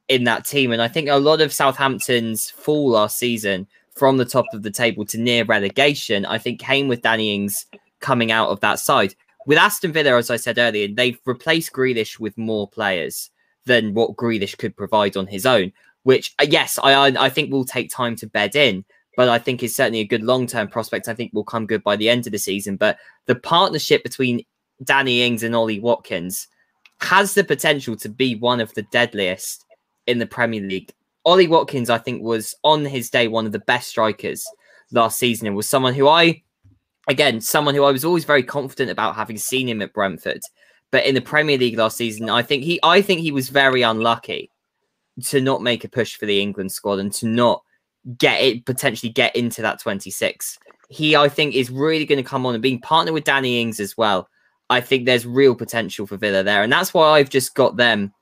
in 0.09 0.25
that 0.25 0.45
team. 0.45 0.73
And 0.73 0.83
I 0.83 0.89
think 0.89 1.09
a 1.09 1.17
lot 1.17 1.41
of 1.41 1.53
Southampton's 1.53 2.51
fall 2.51 2.91
last 2.91 3.19
season 3.19 3.67
from 3.97 4.19
the 4.19 4.25
top 4.25 4.47
of 4.53 4.63
the 4.63 4.71
table 4.71 5.05
to 5.07 5.19
near 5.19 5.45
relegation, 5.45 6.27
I 6.27 6.39
think 6.39 6.61
came 6.61 6.87
with 6.87 7.03
Danny 7.03 7.35
Ings 7.35 7.67
coming 8.01 8.31
out 8.31 8.51
of 8.51 8.61
that 8.61 8.79
side. 8.79 9.15
With 9.47 9.59
Aston 9.59 9.93
Villa, 9.93 10.17
as 10.17 10.31
I 10.31 10.37
said 10.37 10.59
earlier, 10.59 10.89
they've 10.89 11.19
replaced 11.25 11.73
Grealish 11.73 12.21
with 12.21 12.37
more 12.37 12.69
players 12.69 13.31
than 13.65 13.95
what 13.95 14.17
Grealish 14.17 14.59
could 14.59 14.77
provide 14.77 15.17
on 15.17 15.27
his 15.27 15.47
own, 15.47 15.73
which, 16.03 16.35
uh, 16.39 16.47
yes, 16.49 16.79
I, 16.83 17.07
I 17.07 17.31
think 17.31 17.51
will 17.51 17.65
take 17.65 17.91
time 17.91 18.17
to 18.17 18.27
bed 18.27 18.55
in, 18.55 18.85
but 19.17 19.29
I 19.29 19.39
think 19.39 19.63
is 19.63 19.75
certainly 19.75 20.01
a 20.01 20.07
good 20.07 20.23
long 20.23 20.47
term 20.47 20.69
prospect. 20.69 21.09
I 21.09 21.15
think 21.15 21.33
will 21.33 21.45
come 21.45 21.67
good 21.67 21.83
by 21.83 21.97
the 21.97 22.11
end 22.11 22.27
of 22.27 22.33
the 22.33 22.39
season. 22.39 22.77
But 22.77 22.99
the 23.25 23.35
partnership 23.35 24.03
between 24.03 24.45
Danny 24.85 25.23
Ings 25.23 25.43
and 25.43 25.57
Ollie 25.57 25.81
Watkins 25.81 26.49
has 27.01 27.35
the 27.35 27.45
potential 27.45 27.97
to 27.97 28.09
be 28.09 28.35
one 28.35 28.61
of 28.61 28.75
the 28.75 28.83
deadliest 28.83 29.65
in 30.07 30.19
the 30.19 30.27
Premier 30.27 30.61
League 30.61 30.93
Ollie 31.27 31.49
Watkins, 31.49 31.91
I 31.91 31.99
think, 31.99 32.23
was 32.23 32.55
on 32.63 32.85
his 32.85 33.11
day 33.11 33.27
one 33.27 33.47
of 33.47 33.53
the 33.53 33.59
best 33.59 33.89
strikers 33.89 34.47
last 34.93 35.19
season 35.19 35.49
and 35.49 35.57
was 35.57 35.67
someone 35.67 35.93
who 35.93 36.09
I, 36.09 36.43
again, 37.09 37.41
someone 37.41 37.75
who 37.75 37.83
I 37.85 37.91
was 37.91 38.05
always 38.05 38.25
very 38.25 38.45
confident 38.45 38.91
about 38.91 39.17
having 39.17 39.37
seen 39.37 39.69
him 39.69 39.83
at 39.83 39.93
Brentford. 39.93 40.41
But 40.93 41.05
in 41.05 41.17
the 41.17 41.21
Premier 41.21 41.59
League 41.59 41.77
last 41.77 41.97
season, 41.97 42.31
I 42.31 42.43
think 42.43 42.63
he, 42.63 42.79
I 42.85 43.03
think 43.03 43.21
he 43.21 43.33
was 43.33 43.49
very 43.49 43.83
unlucky 43.83 44.51
to 45.25 45.41
not 45.41 45.63
make 45.63 45.83
a 45.83 45.89
push 45.89 46.17
for 46.17 46.27
the 46.27 46.41
England 46.41 46.71
squad 46.71 47.01
and 47.01 47.13
to 47.15 47.27
not 47.27 47.63
get 48.19 48.41
it 48.41 48.65
potentially 48.65 49.11
get 49.11 49.35
into 49.35 49.63
that 49.63 49.81
26. 49.81 50.59
He, 50.89 51.17
I 51.17 51.29
think, 51.29 51.57
is 51.57 51.71
really 51.71 52.07
going 52.07 52.23
to 52.23 52.29
come 52.29 52.47
on 52.47 52.55
and 52.55 52.63
being 52.63 52.81
partnered 52.81 53.15
with 53.15 53.25
Danny 53.25 53.61
Ings 53.61 53.81
as 53.81 53.97
well. 53.97 54.29
I 54.71 54.81
think 54.81 55.05
there's 55.07 55.27
real 55.27 55.57
potential 55.57 56.07
for 56.07 56.17
Villa 56.17 56.45
there, 56.45 56.63
and 56.63 56.73
that's 56.73 56.95
why 56.95 57.09
I've 57.09 57.31
just 57.31 57.57
got 57.57 57.77
them 57.77 58.13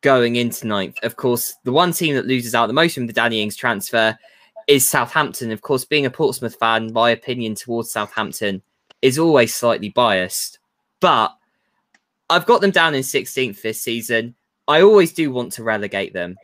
going 0.00 0.36
into 0.36 0.66
ninth. 0.66 0.98
Of 1.02 1.16
course, 1.16 1.54
the 1.64 1.72
one 1.72 1.92
team 1.92 2.14
that 2.14 2.26
loses 2.26 2.54
out 2.54 2.66
the 2.66 2.72
most 2.72 2.94
from 2.94 3.06
the 3.06 3.12
Danny 3.12 3.42
Ings 3.42 3.56
transfer 3.56 4.16
is 4.66 4.88
Southampton. 4.88 5.50
Of 5.50 5.62
course, 5.62 5.84
being 5.84 6.06
a 6.06 6.10
Portsmouth 6.10 6.56
fan, 6.56 6.92
my 6.92 7.10
opinion 7.10 7.54
towards 7.54 7.90
Southampton 7.90 8.62
is 9.02 9.18
always 9.18 9.54
slightly 9.54 9.88
biased. 9.88 10.58
But 11.00 11.34
I've 12.30 12.46
got 12.46 12.60
them 12.60 12.70
down 12.70 12.94
in 12.94 13.02
16th 13.02 13.62
this 13.62 13.80
season. 13.80 14.34
I 14.66 14.82
always 14.82 15.12
do 15.12 15.32
want 15.32 15.52
to 15.52 15.64
relegate 15.64 16.12
them. 16.12 16.36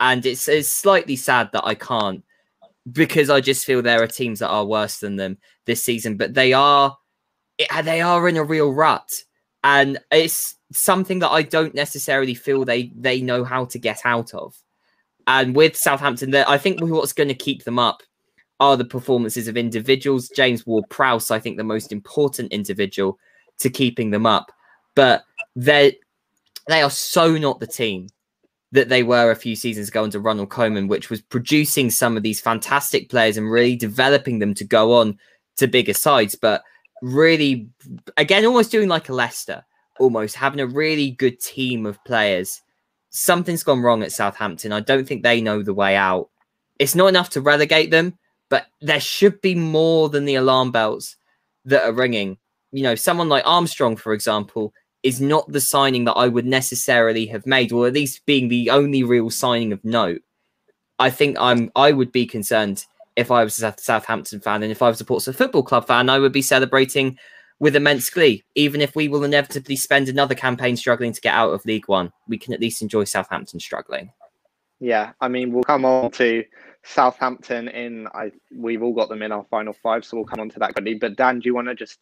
And 0.00 0.24
it's, 0.26 0.48
it's 0.48 0.68
slightly 0.68 1.16
sad 1.16 1.50
that 1.52 1.64
I 1.64 1.74
can't 1.74 2.24
because 2.90 3.30
I 3.30 3.40
just 3.40 3.64
feel 3.64 3.82
there 3.82 4.02
are 4.02 4.06
teams 4.06 4.38
that 4.40 4.48
are 4.48 4.64
worse 4.64 4.98
than 4.98 5.16
them 5.16 5.38
this 5.66 5.82
season. 5.82 6.16
But 6.16 6.34
they 6.34 6.52
are 6.52 6.96
they 7.82 8.00
are 8.00 8.28
in 8.28 8.36
a 8.36 8.44
real 8.44 8.72
rut. 8.72 9.10
And 9.64 9.98
it's 10.10 10.56
something 10.72 11.18
that 11.20 11.30
I 11.30 11.42
don't 11.42 11.74
necessarily 11.74 12.34
feel 12.34 12.64
they 12.64 12.92
they 12.94 13.20
know 13.20 13.44
how 13.44 13.64
to 13.66 13.78
get 13.78 14.00
out 14.04 14.34
of. 14.34 14.54
And 15.26 15.54
with 15.54 15.76
Southampton, 15.76 16.34
I 16.34 16.56
think 16.58 16.80
what's 16.80 17.12
going 17.12 17.28
to 17.28 17.34
keep 17.34 17.64
them 17.64 17.78
up 17.78 18.02
are 18.60 18.76
the 18.76 18.84
performances 18.84 19.46
of 19.46 19.56
individuals. 19.56 20.30
James 20.34 20.66
Ward 20.66 20.84
Prowse, 20.88 21.30
I 21.30 21.38
think, 21.38 21.56
the 21.56 21.64
most 21.64 21.92
important 21.92 22.52
individual 22.52 23.18
to 23.58 23.70
keeping 23.70 24.10
them 24.10 24.26
up. 24.26 24.50
But 24.94 25.24
they 25.54 25.98
they 26.68 26.82
are 26.82 26.90
so 26.90 27.36
not 27.36 27.60
the 27.60 27.66
team 27.66 28.08
that 28.72 28.88
they 28.88 29.02
were 29.02 29.30
a 29.30 29.36
few 29.36 29.56
seasons 29.56 29.88
ago 29.88 30.04
under 30.04 30.20
Ronald 30.20 30.50
Koeman, 30.50 30.88
which 30.88 31.08
was 31.08 31.22
producing 31.22 31.90
some 31.90 32.16
of 32.16 32.22
these 32.22 32.40
fantastic 32.40 33.08
players 33.08 33.36
and 33.36 33.50
really 33.50 33.76
developing 33.76 34.38
them 34.38 34.52
to 34.54 34.64
go 34.64 34.94
on 34.94 35.18
to 35.56 35.66
bigger 35.66 35.94
sides. 35.94 36.34
But 36.34 36.62
really, 37.00 37.68
again, 38.16 38.44
almost 38.44 38.70
doing 38.70 38.88
like 38.88 39.08
a 39.08 39.14
Leicester, 39.14 39.64
almost 39.98 40.36
having 40.36 40.60
a 40.60 40.66
really 40.66 41.10
good 41.10 41.40
team 41.40 41.86
of 41.86 42.02
players. 42.04 42.62
Something's 43.10 43.62
gone 43.62 43.80
wrong 43.80 44.02
at 44.02 44.12
Southampton. 44.12 44.72
I 44.72 44.80
don't 44.80 45.06
think 45.06 45.22
they 45.22 45.40
know 45.40 45.62
the 45.62 45.74
way 45.74 45.96
out. 45.96 46.28
It's 46.78 46.94
not 46.94 47.08
enough 47.08 47.30
to 47.30 47.40
relegate 47.40 47.90
them, 47.90 48.18
but 48.50 48.66
there 48.80 49.00
should 49.00 49.40
be 49.40 49.54
more 49.54 50.08
than 50.08 50.24
the 50.24 50.36
alarm 50.36 50.70
bells 50.70 51.16
that 51.64 51.84
are 51.84 51.92
ringing. 51.92 52.38
You 52.72 52.82
know, 52.82 52.94
someone 52.94 53.28
like 53.28 53.46
Armstrong, 53.46 53.96
for 53.96 54.12
example, 54.12 54.72
is 55.02 55.20
not 55.20 55.50
the 55.50 55.60
signing 55.60 56.04
that 56.04 56.14
I 56.14 56.28
would 56.28 56.46
necessarily 56.46 57.26
have 57.26 57.46
made, 57.46 57.72
or 57.72 57.86
at 57.86 57.94
least 57.94 58.26
being 58.26 58.48
the 58.48 58.70
only 58.70 59.02
real 59.02 59.30
signing 59.30 59.72
of 59.72 59.84
note. 59.84 60.22
I 60.98 61.10
think 61.10 61.36
I'm 61.38 61.70
I 61.76 61.92
would 61.92 62.12
be 62.12 62.26
concerned 62.26 62.84
if 63.16 63.30
I 63.30 63.44
was 63.44 63.62
a 63.62 63.74
Southampton 63.78 64.40
fan 64.40 64.62
and 64.62 64.72
if 64.72 64.82
I 64.82 64.88
was 64.88 65.00
a 65.00 65.04
Portsmouth 65.04 65.36
Football 65.36 65.62
Club 65.62 65.86
fan, 65.86 66.08
I 66.08 66.18
would 66.18 66.32
be 66.32 66.42
celebrating 66.42 67.18
with 67.60 67.76
immense 67.76 68.10
glee. 68.10 68.44
Even 68.54 68.80
if 68.80 68.94
we 68.94 69.08
will 69.08 69.24
inevitably 69.24 69.76
spend 69.76 70.08
another 70.08 70.34
campaign 70.34 70.76
struggling 70.76 71.12
to 71.12 71.20
get 71.20 71.34
out 71.34 71.52
of 71.52 71.64
League 71.64 71.88
One, 71.88 72.12
we 72.26 72.38
can 72.38 72.52
at 72.52 72.60
least 72.60 72.82
enjoy 72.82 73.04
Southampton 73.04 73.60
struggling. 73.60 74.12
Yeah, 74.80 75.12
I 75.20 75.28
mean, 75.28 75.52
we'll 75.52 75.64
come 75.64 75.84
on 75.84 76.10
to 76.12 76.44
Southampton 76.84 77.68
in. 77.68 78.06
I 78.14 78.30
we've 78.56 78.82
all 78.82 78.94
got 78.94 79.08
them 79.08 79.22
in 79.22 79.32
our 79.32 79.44
final 79.50 79.72
five, 79.72 80.04
so 80.04 80.16
we'll 80.16 80.26
come 80.26 80.40
on 80.40 80.50
to 80.50 80.58
that 80.60 80.74
quickly. 80.74 80.94
But 80.94 81.16
Dan, 81.16 81.40
do 81.40 81.46
you 81.46 81.54
want 81.54 81.68
to 81.68 81.74
just 81.74 81.98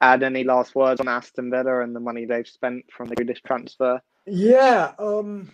add 0.00 0.22
any 0.22 0.44
last 0.44 0.74
words 0.74 1.00
on 1.00 1.08
Aston 1.08 1.50
Villa 1.50 1.82
and 1.82 1.94
the 1.94 2.00
money 2.00 2.24
they've 2.24 2.46
spent 2.46 2.84
from 2.90 3.08
the 3.08 3.16
Grealish 3.16 3.42
transfer? 3.42 4.00
Yeah, 4.26 4.92
um, 4.98 5.50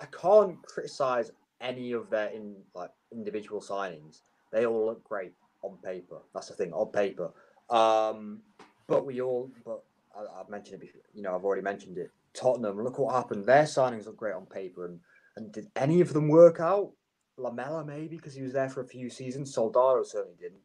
I 0.00 0.06
can't 0.06 0.60
criticize 0.62 1.30
any 1.60 1.92
of 1.92 2.10
their 2.10 2.28
in 2.28 2.56
like 2.74 2.90
individual 3.12 3.60
signings. 3.60 4.22
They 4.52 4.66
all 4.66 4.86
look 4.86 5.04
great 5.04 5.32
on 5.62 5.78
paper. 5.84 6.18
That's 6.34 6.48
the 6.48 6.54
thing 6.54 6.72
on 6.72 6.88
paper. 6.88 7.30
Um, 7.70 8.40
but 8.86 9.04
we 9.04 9.20
all, 9.20 9.50
but 9.64 9.82
I, 10.16 10.38
have 10.38 10.48
mentioned 10.48 10.76
it 10.76 10.80
before. 10.80 11.02
You 11.12 11.22
know, 11.22 11.34
I've 11.34 11.44
already 11.44 11.62
mentioned 11.62 11.98
it. 11.98 12.10
Tottenham, 12.34 12.82
look 12.82 12.98
what 12.98 13.14
happened. 13.14 13.44
Their 13.44 13.64
signings 13.64 14.06
look 14.06 14.16
great 14.16 14.34
on 14.34 14.46
paper, 14.46 14.86
and 14.86 15.00
and 15.36 15.52
did 15.52 15.68
any 15.76 16.00
of 16.00 16.12
them 16.12 16.28
work 16.28 16.60
out? 16.60 16.92
Lamela 17.36 17.84
maybe 17.84 18.16
because 18.16 18.34
he 18.34 18.42
was 18.42 18.52
there 18.52 18.68
for 18.68 18.80
a 18.80 18.86
few 18.86 19.08
seasons. 19.08 19.54
Soldado 19.54 20.02
certainly 20.02 20.36
didn't. 20.38 20.60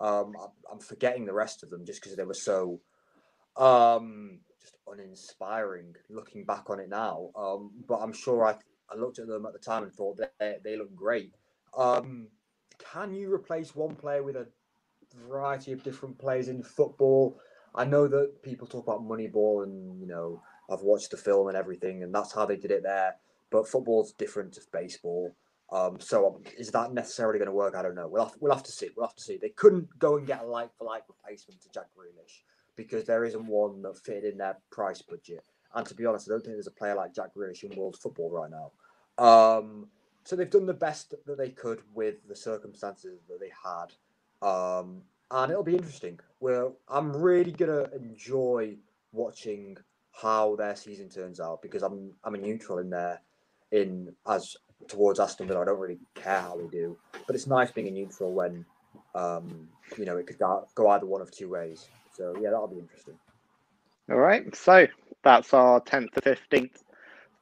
Um, 0.00 0.34
I'm 0.70 0.80
forgetting 0.80 1.24
the 1.24 1.34
rest 1.34 1.62
of 1.62 1.70
them 1.70 1.84
just 1.84 2.02
because 2.02 2.16
they 2.16 2.24
were 2.24 2.34
so 2.34 2.80
um, 3.56 4.40
just 4.60 4.76
uninspiring 4.90 5.94
looking 6.10 6.44
back 6.44 6.70
on 6.70 6.80
it 6.80 6.88
now. 6.88 7.30
Um, 7.36 7.70
but 7.86 7.98
I'm 7.98 8.12
sure 8.12 8.46
I, 8.46 8.56
I 8.90 8.96
looked 8.96 9.18
at 9.18 9.28
them 9.28 9.46
at 9.46 9.52
the 9.52 9.58
time 9.58 9.84
and 9.84 9.92
thought 9.92 10.18
they, 10.40 10.54
they 10.64 10.76
look 10.76 10.94
great. 10.96 11.34
Um, 11.76 12.28
can 12.92 13.14
you 13.14 13.32
replace 13.32 13.74
one 13.74 13.94
player 13.94 14.22
with 14.22 14.36
a 14.36 14.48
variety 15.28 15.72
of 15.72 15.82
different 15.82 16.18
players 16.18 16.48
in 16.48 16.62
football? 16.62 17.38
I 17.74 17.84
know 17.84 18.06
that 18.08 18.42
people 18.42 18.66
talk 18.66 18.86
about 18.86 19.02
Moneyball 19.02 19.64
and, 19.64 20.00
you 20.00 20.06
know, 20.06 20.42
I've 20.70 20.82
watched 20.82 21.10
the 21.10 21.16
film 21.16 21.48
and 21.48 21.56
everything, 21.56 22.02
and 22.02 22.14
that's 22.14 22.32
how 22.32 22.46
they 22.46 22.56
did 22.56 22.70
it 22.70 22.82
there. 22.82 23.16
But 23.50 23.68
football's 23.68 24.12
different 24.12 24.54
to 24.54 24.62
baseball. 24.72 25.34
Um, 25.72 25.98
so 25.98 26.26
um, 26.26 26.42
is 26.58 26.70
that 26.70 26.92
necessarily 26.92 27.38
going 27.38 27.50
to 27.50 27.54
work? 27.54 27.74
I 27.74 27.82
don't 27.82 27.94
know. 27.94 28.08
We'll 28.08 28.24
have, 28.24 28.34
we'll 28.40 28.54
have 28.54 28.62
to 28.64 28.72
see. 28.72 28.90
We'll 28.96 29.06
have 29.06 29.16
to 29.16 29.22
see. 29.22 29.38
They 29.40 29.50
couldn't 29.50 29.88
go 29.98 30.16
and 30.16 30.26
get 30.26 30.42
a 30.42 30.46
like 30.46 30.70
for 30.76 30.84
like 30.84 31.02
replacement 31.08 31.60
to 31.62 31.70
Jack 31.70 31.86
Grealish 31.96 32.42
because 32.76 33.04
there 33.04 33.24
isn't 33.24 33.46
one 33.46 33.82
that 33.82 33.98
fit 33.98 34.24
in 34.24 34.38
their 34.38 34.56
price 34.70 35.02
budget. 35.02 35.44
And 35.74 35.86
to 35.86 35.94
be 35.94 36.06
honest, 36.06 36.28
I 36.28 36.32
don't 36.32 36.40
think 36.40 36.54
there's 36.54 36.66
a 36.66 36.72
player 36.72 36.94
like 36.94 37.14
Jack 37.14 37.34
Grealish 37.36 37.64
in 37.64 37.76
world 37.76 37.96
football 38.00 38.30
right 38.30 38.50
now. 38.50 38.72
Um, 39.24 39.88
so 40.24 40.36
they've 40.36 40.50
done 40.50 40.66
the 40.66 40.74
best 40.74 41.14
that 41.26 41.38
they 41.38 41.50
could 41.50 41.80
with 41.92 42.26
the 42.28 42.36
circumstances 42.36 43.20
that 43.28 43.40
they 43.40 43.50
had. 43.64 43.92
Um, 44.44 45.02
and 45.30 45.50
it'll 45.50 45.64
be 45.64 45.74
interesting. 45.74 46.20
Well, 46.40 46.76
I'm 46.88 47.16
really 47.16 47.52
gonna 47.52 47.88
enjoy 47.94 48.76
watching 49.12 49.76
how 50.12 50.54
their 50.56 50.76
season 50.76 51.08
turns 51.08 51.40
out 51.40 51.62
because 51.62 51.82
I'm 51.82 52.12
I'm 52.22 52.34
a 52.34 52.38
neutral 52.38 52.78
in 52.78 52.90
there 52.90 53.20
in 53.72 54.14
as 54.28 54.56
towards 54.86 55.18
Aston 55.18 55.48
Villa. 55.48 55.62
I 55.62 55.64
don't 55.64 55.80
really 55.80 55.98
care 56.14 56.40
how 56.40 56.56
they 56.56 56.66
do, 56.66 56.96
but 57.26 57.34
it's 57.34 57.46
nice 57.46 57.70
being 57.70 57.88
a 57.88 57.90
neutral 57.90 58.32
when 58.32 58.64
um, 59.14 59.68
you 59.98 60.04
know 60.04 60.16
it 60.16 60.26
could 60.26 60.38
go, 60.38 60.66
go 60.74 60.88
either 60.90 61.06
one 61.06 61.22
of 61.22 61.30
two 61.30 61.48
ways. 61.48 61.88
So 62.12 62.34
yeah, 62.40 62.50
that'll 62.50 62.68
be 62.68 62.78
interesting. 62.78 63.14
All 64.10 64.18
right, 64.18 64.54
so 64.54 64.86
that's 65.22 65.54
our 65.54 65.80
tenth 65.80 66.12
to 66.12 66.20
fifteenth 66.20 66.84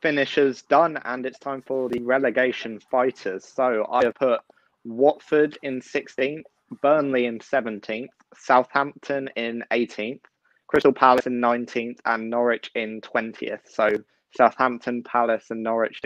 finishers 0.00 0.62
done, 0.62 0.98
and 1.04 1.26
it's 1.26 1.38
time 1.38 1.62
for 1.62 1.88
the 1.88 2.00
relegation 2.00 2.80
fighters. 2.90 3.44
So 3.44 3.86
I 3.90 4.04
have 4.04 4.14
put 4.14 4.40
Watford 4.84 5.58
in 5.62 5.82
sixteenth, 5.82 6.46
Burnley 6.80 7.26
in 7.26 7.40
seventeenth, 7.40 8.10
Southampton 8.36 9.28
in 9.36 9.64
eighteenth, 9.70 10.22
Crystal 10.66 10.92
Palace 10.92 11.26
in 11.26 11.40
nineteenth, 11.40 12.00
and 12.04 12.30
Norwich 12.30 12.70
in 12.74 13.00
twentieth. 13.00 13.60
So 13.64 13.90
Southampton, 14.36 15.02
Palace, 15.02 15.44
and 15.50 15.62
Norwich 15.62 16.00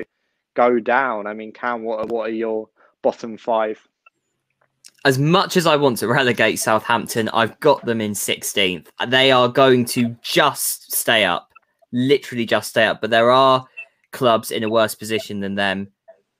go 0.54 0.80
down. 0.80 1.26
I 1.26 1.34
mean, 1.34 1.52
Cam, 1.52 1.84
what 1.84 2.00
are, 2.00 2.06
what 2.06 2.28
are 2.28 2.32
your 2.32 2.68
bottom 3.02 3.36
five? 3.36 3.78
As 5.04 5.18
much 5.18 5.56
as 5.56 5.66
I 5.66 5.76
want 5.76 5.98
to 5.98 6.08
relegate 6.08 6.58
Southampton, 6.58 7.28
I've 7.28 7.60
got 7.60 7.84
them 7.84 8.00
in 8.00 8.12
16th. 8.12 8.88
They 9.06 9.30
are 9.30 9.48
going 9.48 9.84
to 9.86 10.16
just 10.22 10.92
stay 10.92 11.24
up, 11.24 11.52
literally 11.92 12.44
just 12.44 12.70
stay 12.70 12.86
up. 12.86 13.00
But 13.00 13.10
there 13.10 13.30
are 13.30 13.64
clubs 14.10 14.50
in 14.50 14.64
a 14.64 14.68
worse 14.68 14.96
position 14.96 15.40
than 15.40 15.54
them 15.54 15.88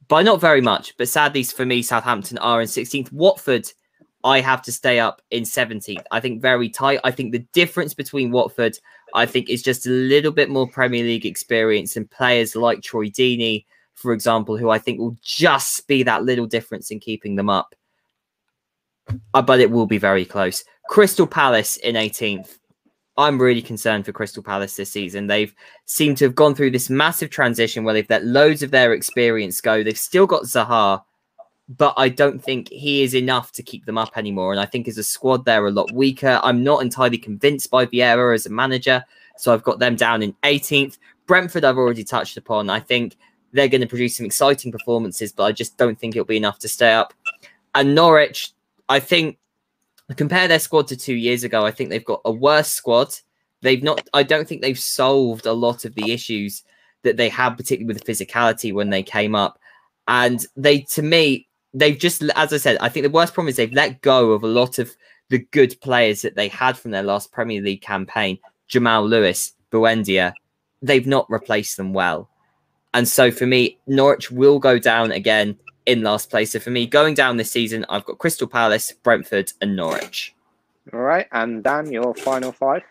by 0.08 0.22
not 0.22 0.40
very 0.40 0.60
much. 0.60 0.96
But 0.96 1.08
sadly 1.08 1.44
for 1.44 1.64
me, 1.64 1.82
Southampton 1.82 2.38
are 2.38 2.60
in 2.60 2.66
16th. 2.66 3.12
Watford, 3.12 3.70
I 4.26 4.40
have 4.40 4.60
to 4.62 4.72
stay 4.72 4.98
up 4.98 5.22
in 5.30 5.44
17th. 5.44 6.02
I 6.10 6.20
think 6.20 6.42
very 6.42 6.68
tight. 6.68 7.00
I 7.04 7.10
think 7.12 7.32
the 7.32 7.46
difference 7.54 7.94
between 7.94 8.32
Watford, 8.32 8.78
I 9.14 9.24
think, 9.24 9.48
is 9.48 9.62
just 9.62 9.86
a 9.86 9.90
little 9.90 10.32
bit 10.32 10.50
more 10.50 10.68
Premier 10.68 11.02
League 11.02 11.24
experience 11.24 11.96
and 11.96 12.10
players 12.10 12.54
like 12.54 12.82
Troy 12.82 13.06
Deeney 13.06 13.64
for 13.96 14.12
example, 14.12 14.56
who 14.56 14.70
I 14.70 14.78
think 14.78 15.00
will 15.00 15.16
just 15.22 15.88
be 15.88 16.02
that 16.04 16.22
little 16.22 16.46
difference 16.46 16.90
in 16.90 17.00
keeping 17.00 17.34
them 17.34 17.48
up. 17.48 17.74
Uh, 19.34 19.42
but 19.42 19.58
it 19.58 19.70
will 19.70 19.86
be 19.86 19.98
very 19.98 20.24
close. 20.24 20.64
Crystal 20.88 21.26
Palace 21.26 21.76
in 21.78 21.94
18th. 21.94 22.58
I'm 23.16 23.40
really 23.40 23.62
concerned 23.62 24.04
for 24.04 24.12
Crystal 24.12 24.42
Palace 24.42 24.76
this 24.76 24.92
season. 24.92 25.26
They've 25.26 25.54
seemed 25.86 26.18
to 26.18 26.26
have 26.26 26.34
gone 26.34 26.54
through 26.54 26.72
this 26.72 26.90
massive 26.90 27.30
transition 27.30 27.82
where 27.82 27.94
they've 27.94 28.10
let 28.10 28.26
loads 28.26 28.62
of 28.62 28.70
their 28.70 28.92
experience 28.92 29.60
go. 29.62 29.82
They've 29.82 29.98
still 29.98 30.26
got 30.26 30.42
Zaha, 30.42 31.02
but 31.68 31.94
I 31.96 32.08
don't 32.08 32.42
think 32.42 32.68
he 32.68 33.02
is 33.02 33.14
enough 33.14 33.52
to 33.52 33.62
keep 33.62 33.86
them 33.86 33.98
up 33.98 34.16
anymore. 34.16 34.52
And 34.52 34.60
I 34.60 34.66
think 34.66 34.86
as 34.86 34.98
a 34.98 35.02
squad, 35.02 35.44
they're 35.44 35.66
a 35.66 35.70
lot 35.70 35.92
weaker. 35.92 36.40
I'm 36.42 36.62
not 36.62 36.82
entirely 36.82 37.18
convinced 37.18 37.70
by 37.70 37.86
Vieira 37.86 38.34
as 38.34 38.46
a 38.46 38.50
manager, 38.50 39.04
so 39.36 39.52
I've 39.52 39.64
got 39.64 39.78
them 39.78 39.96
down 39.96 40.22
in 40.22 40.32
18th. 40.44 40.98
Brentford, 41.26 41.64
I've 41.64 41.76
already 41.76 42.04
touched 42.04 42.36
upon. 42.36 42.70
I 42.70 42.78
think 42.78 43.16
they're 43.52 43.68
going 43.68 43.80
to 43.80 43.86
produce 43.86 44.16
some 44.16 44.26
exciting 44.26 44.70
performances, 44.70 45.32
but 45.32 45.44
I 45.44 45.52
just 45.52 45.76
don't 45.76 45.98
think 45.98 46.14
it'll 46.14 46.24
be 46.24 46.36
enough 46.36 46.58
to 46.60 46.68
stay 46.68 46.92
up. 46.92 47.12
And 47.74 47.94
Norwich, 47.94 48.52
I 48.88 49.00
think, 49.00 49.38
compare 50.14 50.46
their 50.46 50.60
squad 50.60 50.86
to 50.88 50.96
two 50.96 51.14
years 51.14 51.42
ago, 51.42 51.66
I 51.66 51.72
think 51.72 51.90
they've 51.90 52.04
got 52.04 52.20
a 52.24 52.30
worse 52.30 52.68
squad. 52.68 53.14
They've 53.62 53.82
not, 53.82 54.06
I 54.14 54.22
don't 54.22 54.46
think 54.46 54.62
they've 54.62 54.78
solved 54.78 55.46
a 55.46 55.52
lot 55.52 55.84
of 55.84 55.94
the 55.94 56.12
issues 56.12 56.62
that 57.02 57.16
they 57.16 57.28
had, 57.28 57.56
particularly 57.56 57.92
with 57.92 58.04
the 58.04 58.12
physicality 58.12 58.72
when 58.72 58.90
they 58.90 59.02
came 59.02 59.34
up. 59.34 59.58
And 60.06 60.44
they, 60.56 60.80
to 60.92 61.02
me, 61.02 61.48
they've 61.74 61.98
just, 61.98 62.22
as 62.34 62.52
I 62.52 62.56
said, 62.56 62.78
I 62.80 62.88
think 62.88 63.04
the 63.04 63.10
worst 63.10 63.34
problem 63.34 63.48
is 63.48 63.56
they've 63.56 63.72
let 63.72 64.00
go 64.02 64.32
of 64.32 64.42
a 64.42 64.48
lot 64.48 64.78
of 64.78 64.94
the 65.28 65.38
good 65.38 65.80
players 65.80 66.22
that 66.22 66.36
they 66.36 66.48
had 66.48 66.78
from 66.78 66.90
their 66.90 67.02
last 67.02 67.32
Premier 67.32 67.60
League 67.60 67.82
campaign. 67.82 68.38
Jamal 68.68 69.06
Lewis, 69.06 69.52
Buendia, 69.70 70.32
they've 70.82 71.06
not 71.06 71.28
replaced 71.30 71.76
them 71.76 71.92
well. 71.92 72.28
And 72.94 73.06
so 73.06 73.30
for 73.30 73.46
me, 73.46 73.78
Norwich 73.86 74.30
will 74.30 74.58
go 74.58 74.78
down 74.78 75.12
again 75.12 75.56
in 75.84 76.02
last 76.02 76.30
place. 76.30 76.52
So 76.52 76.58
for 76.58 76.70
me, 76.70 76.86
going 76.86 77.14
down 77.14 77.36
this 77.36 77.50
season, 77.50 77.84
I've 77.88 78.04
got 78.04 78.18
Crystal 78.18 78.46
Palace, 78.46 78.92
Brentford, 79.02 79.52
and 79.60 79.76
Norwich. 79.76 80.34
All 80.92 81.00
right, 81.00 81.26
and 81.32 81.64
Dan, 81.64 81.90
your 81.90 82.14
final 82.14 82.52
five. 82.52 82.82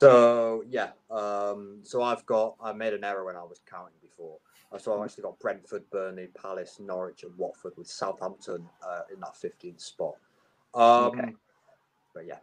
So 0.00 0.64
yeah, 0.68 0.90
um, 1.10 1.78
so 1.82 2.02
I've 2.02 2.26
got 2.26 2.56
I 2.60 2.72
made 2.72 2.92
an 2.92 3.04
error 3.04 3.24
when 3.24 3.36
I 3.36 3.42
was 3.42 3.60
counting 3.70 3.94
before. 4.02 4.38
So 4.78 4.98
I've 4.98 5.04
actually 5.04 5.22
got 5.22 5.38
Brentford, 5.38 5.88
Burnley, 5.90 6.28
Palace, 6.40 6.78
Norwich, 6.80 7.24
and 7.24 7.36
Watford 7.36 7.74
with 7.76 7.88
Southampton 7.88 8.66
uh, 8.86 9.02
in 9.12 9.20
that 9.20 9.34
15th 9.34 9.80
spot. 9.80 10.14
Um, 10.74 11.18
okay. 11.18 11.32
But 12.14 12.26
yeah. 12.26 12.38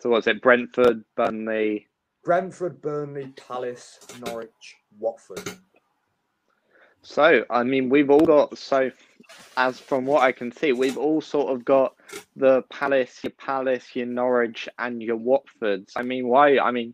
So 0.00 0.10
what's 0.10 0.26
it? 0.28 0.40
Brentford, 0.40 1.04
Burnley, 1.16 1.88
Brentford, 2.24 2.80
Burnley, 2.82 3.32
Palace, 3.36 3.98
Norwich, 4.24 4.76
Watford. 4.98 5.50
So, 7.02 7.44
I 7.48 7.62
mean, 7.62 7.88
we've 7.88 8.10
all 8.10 8.24
got 8.24 8.58
so, 8.58 8.90
as 9.56 9.80
from 9.80 10.04
what 10.04 10.22
I 10.22 10.32
can 10.32 10.52
see, 10.52 10.72
we've 10.72 10.98
all 10.98 11.20
sort 11.20 11.52
of 11.52 11.64
got 11.64 11.94
the 12.36 12.62
Palace, 12.70 13.20
your 13.22 13.32
Palace, 13.32 13.94
your 13.94 14.06
Norwich, 14.06 14.68
and 14.78 15.02
your 15.02 15.16
Watfords. 15.16 15.92
I 15.96 16.02
mean, 16.02 16.28
why? 16.28 16.58
I 16.58 16.70
mean, 16.70 16.92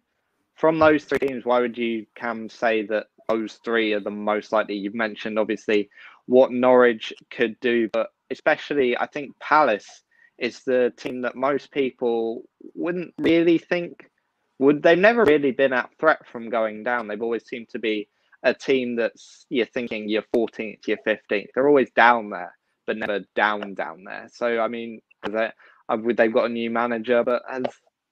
from 0.55 0.79
those 0.79 1.05
three 1.05 1.19
teams, 1.19 1.45
why 1.45 1.61
would 1.61 1.77
you, 1.77 2.07
Cam, 2.15 2.49
say 2.49 2.83
that 2.87 3.09
those 3.29 3.55
three 3.65 3.93
are 3.93 4.01
the 4.01 4.11
most 4.11 4.53
likely? 4.53 4.77
You've 4.77 4.95
mentioned 4.95 5.39
obviously 5.39 5.91
what 6.27 6.53
Norwich 6.53 7.13
could 7.31 7.59
do, 7.61 7.89
but 7.93 8.11
especially 8.31 8.97
I 8.97 9.07
think 9.07 9.39
Palace 9.39 10.03
is 10.39 10.61
the 10.65 10.93
team 10.97 11.23
that 11.23 11.37
most 11.37 11.71
people 11.71 12.43
wouldn't 12.75 13.15
really 13.19 13.59
think 13.59 14.11
would. 14.59 14.83
They've 14.83 14.99
never 14.99 15.25
really 15.25 15.53
been 15.53 15.73
at 15.73 15.91
threat 15.99 16.27
from 16.27 16.51
going 16.51 16.83
down. 16.83 17.07
They've 17.07 17.23
always 17.23 17.47
seemed 17.47 17.69
to 17.71 17.79
be 17.79 18.09
a 18.43 18.53
team 18.53 18.97
that's 18.97 19.47
you're 19.49 19.67
thinking 19.67 20.09
you're 20.09 20.25
14th, 20.35 20.87
you're 20.87 20.99
15th. 21.07 21.47
They're 21.55 21.69
always 21.69 21.91
down 21.93 22.31
there, 22.31 22.55
but 22.87 22.97
never 22.97 23.21
down 23.35 23.75
down 23.75 24.05
there. 24.05 24.29
So 24.33 24.59
I 24.61 24.69
mean, 24.69 25.01
uh, 25.23 25.49
they've 26.17 26.33
got 26.33 26.47
a 26.47 26.53
new 26.53 26.71
manager, 26.71 27.23
but 27.25 27.43
has 27.49 27.65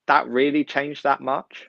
that 0.06 0.28
really 0.28 0.64
changed 0.64 1.02
that 1.04 1.20
much? 1.20 1.68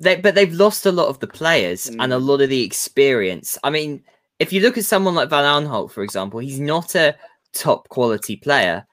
They, 0.00 0.16
but 0.16 0.34
they've 0.34 0.52
lost 0.52 0.86
a 0.86 0.92
lot 0.92 1.08
of 1.08 1.18
the 1.20 1.26
players 1.26 1.90
mm. 1.90 1.96
and 1.98 2.12
a 2.12 2.18
lot 2.18 2.40
of 2.40 2.50
the 2.50 2.62
experience. 2.62 3.58
I 3.64 3.70
mean, 3.70 4.02
if 4.38 4.52
you 4.52 4.60
look 4.60 4.78
at 4.78 4.84
someone 4.84 5.14
like 5.14 5.30
Van 5.30 5.44
Aanholt, 5.44 5.90
for 5.90 6.02
example, 6.02 6.40
he's 6.40 6.60
not 6.60 6.94
a 6.94 7.16
top 7.52 7.88
quality 7.88 8.36
player, 8.36 8.86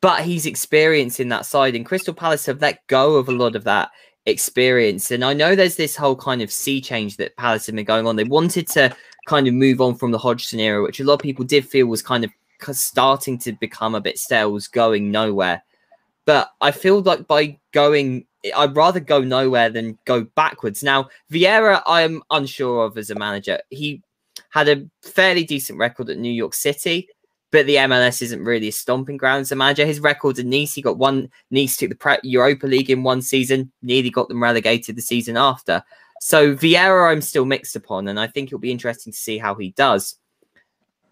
but 0.00 0.22
he's 0.22 0.46
experienced 0.46 1.20
in 1.20 1.28
that 1.28 1.46
side. 1.46 1.74
And 1.74 1.86
Crystal 1.86 2.14
Palace 2.14 2.46
have 2.46 2.60
let 2.60 2.86
go 2.88 3.16
of 3.16 3.28
a 3.28 3.32
lot 3.32 3.56
of 3.56 3.64
that 3.64 3.90
experience. 4.26 5.10
And 5.10 5.24
I 5.24 5.32
know 5.32 5.54
there's 5.54 5.76
this 5.76 5.96
whole 5.96 6.16
kind 6.16 6.42
of 6.42 6.52
sea 6.52 6.80
change 6.80 7.16
that 7.16 7.36
Palace 7.36 7.66
have 7.66 7.74
been 7.74 7.84
going 7.84 8.06
on. 8.06 8.16
They 8.16 8.24
wanted 8.24 8.66
to 8.68 8.94
kind 9.26 9.48
of 9.48 9.54
move 9.54 9.80
on 9.80 9.94
from 9.94 10.10
the 10.10 10.18
Hodgson 10.18 10.60
era, 10.60 10.82
which 10.82 11.00
a 11.00 11.04
lot 11.04 11.14
of 11.14 11.20
people 11.20 11.44
did 11.44 11.66
feel 11.66 11.86
was 11.86 12.02
kind 12.02 12.24
of 12.24 12.30
starting 12.72 13.38
to 13.38 13.52
become 13.52 13.94
a 13.94 14.00
bit 14.00 14.18
stale, 14.18 14.52
was 14.52 14.68
going 14.68 15.10
nowhere. 15.10 15.62
But 16.26 16.50
I 16.60 16.72
feel 16.72 17.00
like 17.00 17.26
by 17.26 17.58
going, 17.72 18.26
I'd 18.56 18.76
rather 18.76 19.00
go 19.00 19.20
nowhere 19.20 19.70
than 19.70 19.98
go 20.04 20.22
backwards. 20.22 20.82
Now, 20.82 21.08
Vieira, 21.32 21.82
I'm 21.86 22.22
unsure 22.30 22.84
of 22.84 22.96
as 22.96 23.10
a 23.10 23.14
manager. 23.14 23.60
He 23.70 24.02
had 24.50 24.68
a 24.68 24.86
fairly 25.02 25.44
decent 25.44 25.78
record 25.78 26.08
at 26.10 26.18
New 26.18 26.32
York 26.32 26.54
City, 26.54 27.08
but 27.50 27.66
the 27.66 27.76
MLS 27.76 28.22
isn't 28.22 28.44
really 28.44 28.68
a 28.68 28.72
stomping 28.72 29.16
ground 29.16 29.42
as 29.42 29.52
a 29.52 29.56
manager. 29.56 29.84
His 29.84 30.00
record 30.00 30.38
in 30.38 30.50
Nice, 30.50 30.74
he 30.74 30.82
got 30.82 30.98
one 30.98 31.30
Nice 31.50 31.76
took 31.76 31.90
the 31.90 32.18
Europa 32.22 32.66
League 32.66 32.90
in 32.90 33.02
one 33.02 33.22
season, 33.22 33.72
nearly 33.82 34.10
got 34.10 34.28
them 34.28 34.42
relegated 34.42 34.96
the 34.96 35.02
season 35.02 35.36
after. 35.36 35.82
So 36.20 36.54
Vieira, 36.54 37.10
I'm 37.10 37.22
still 37.22 37.44
mixed 37.44 37.76
upon, 37.76 38.08
and 38.08 38.18
I 38.18 38.26
think 38.26 38.48
it'll 38.48 38.58
be 38.58 38.72
interesting 38.72 39.12
to 39.12 39.18
see 39.18 39.38
how 39.38 39.54
he 39.54 39.70
does. 39.70 40.16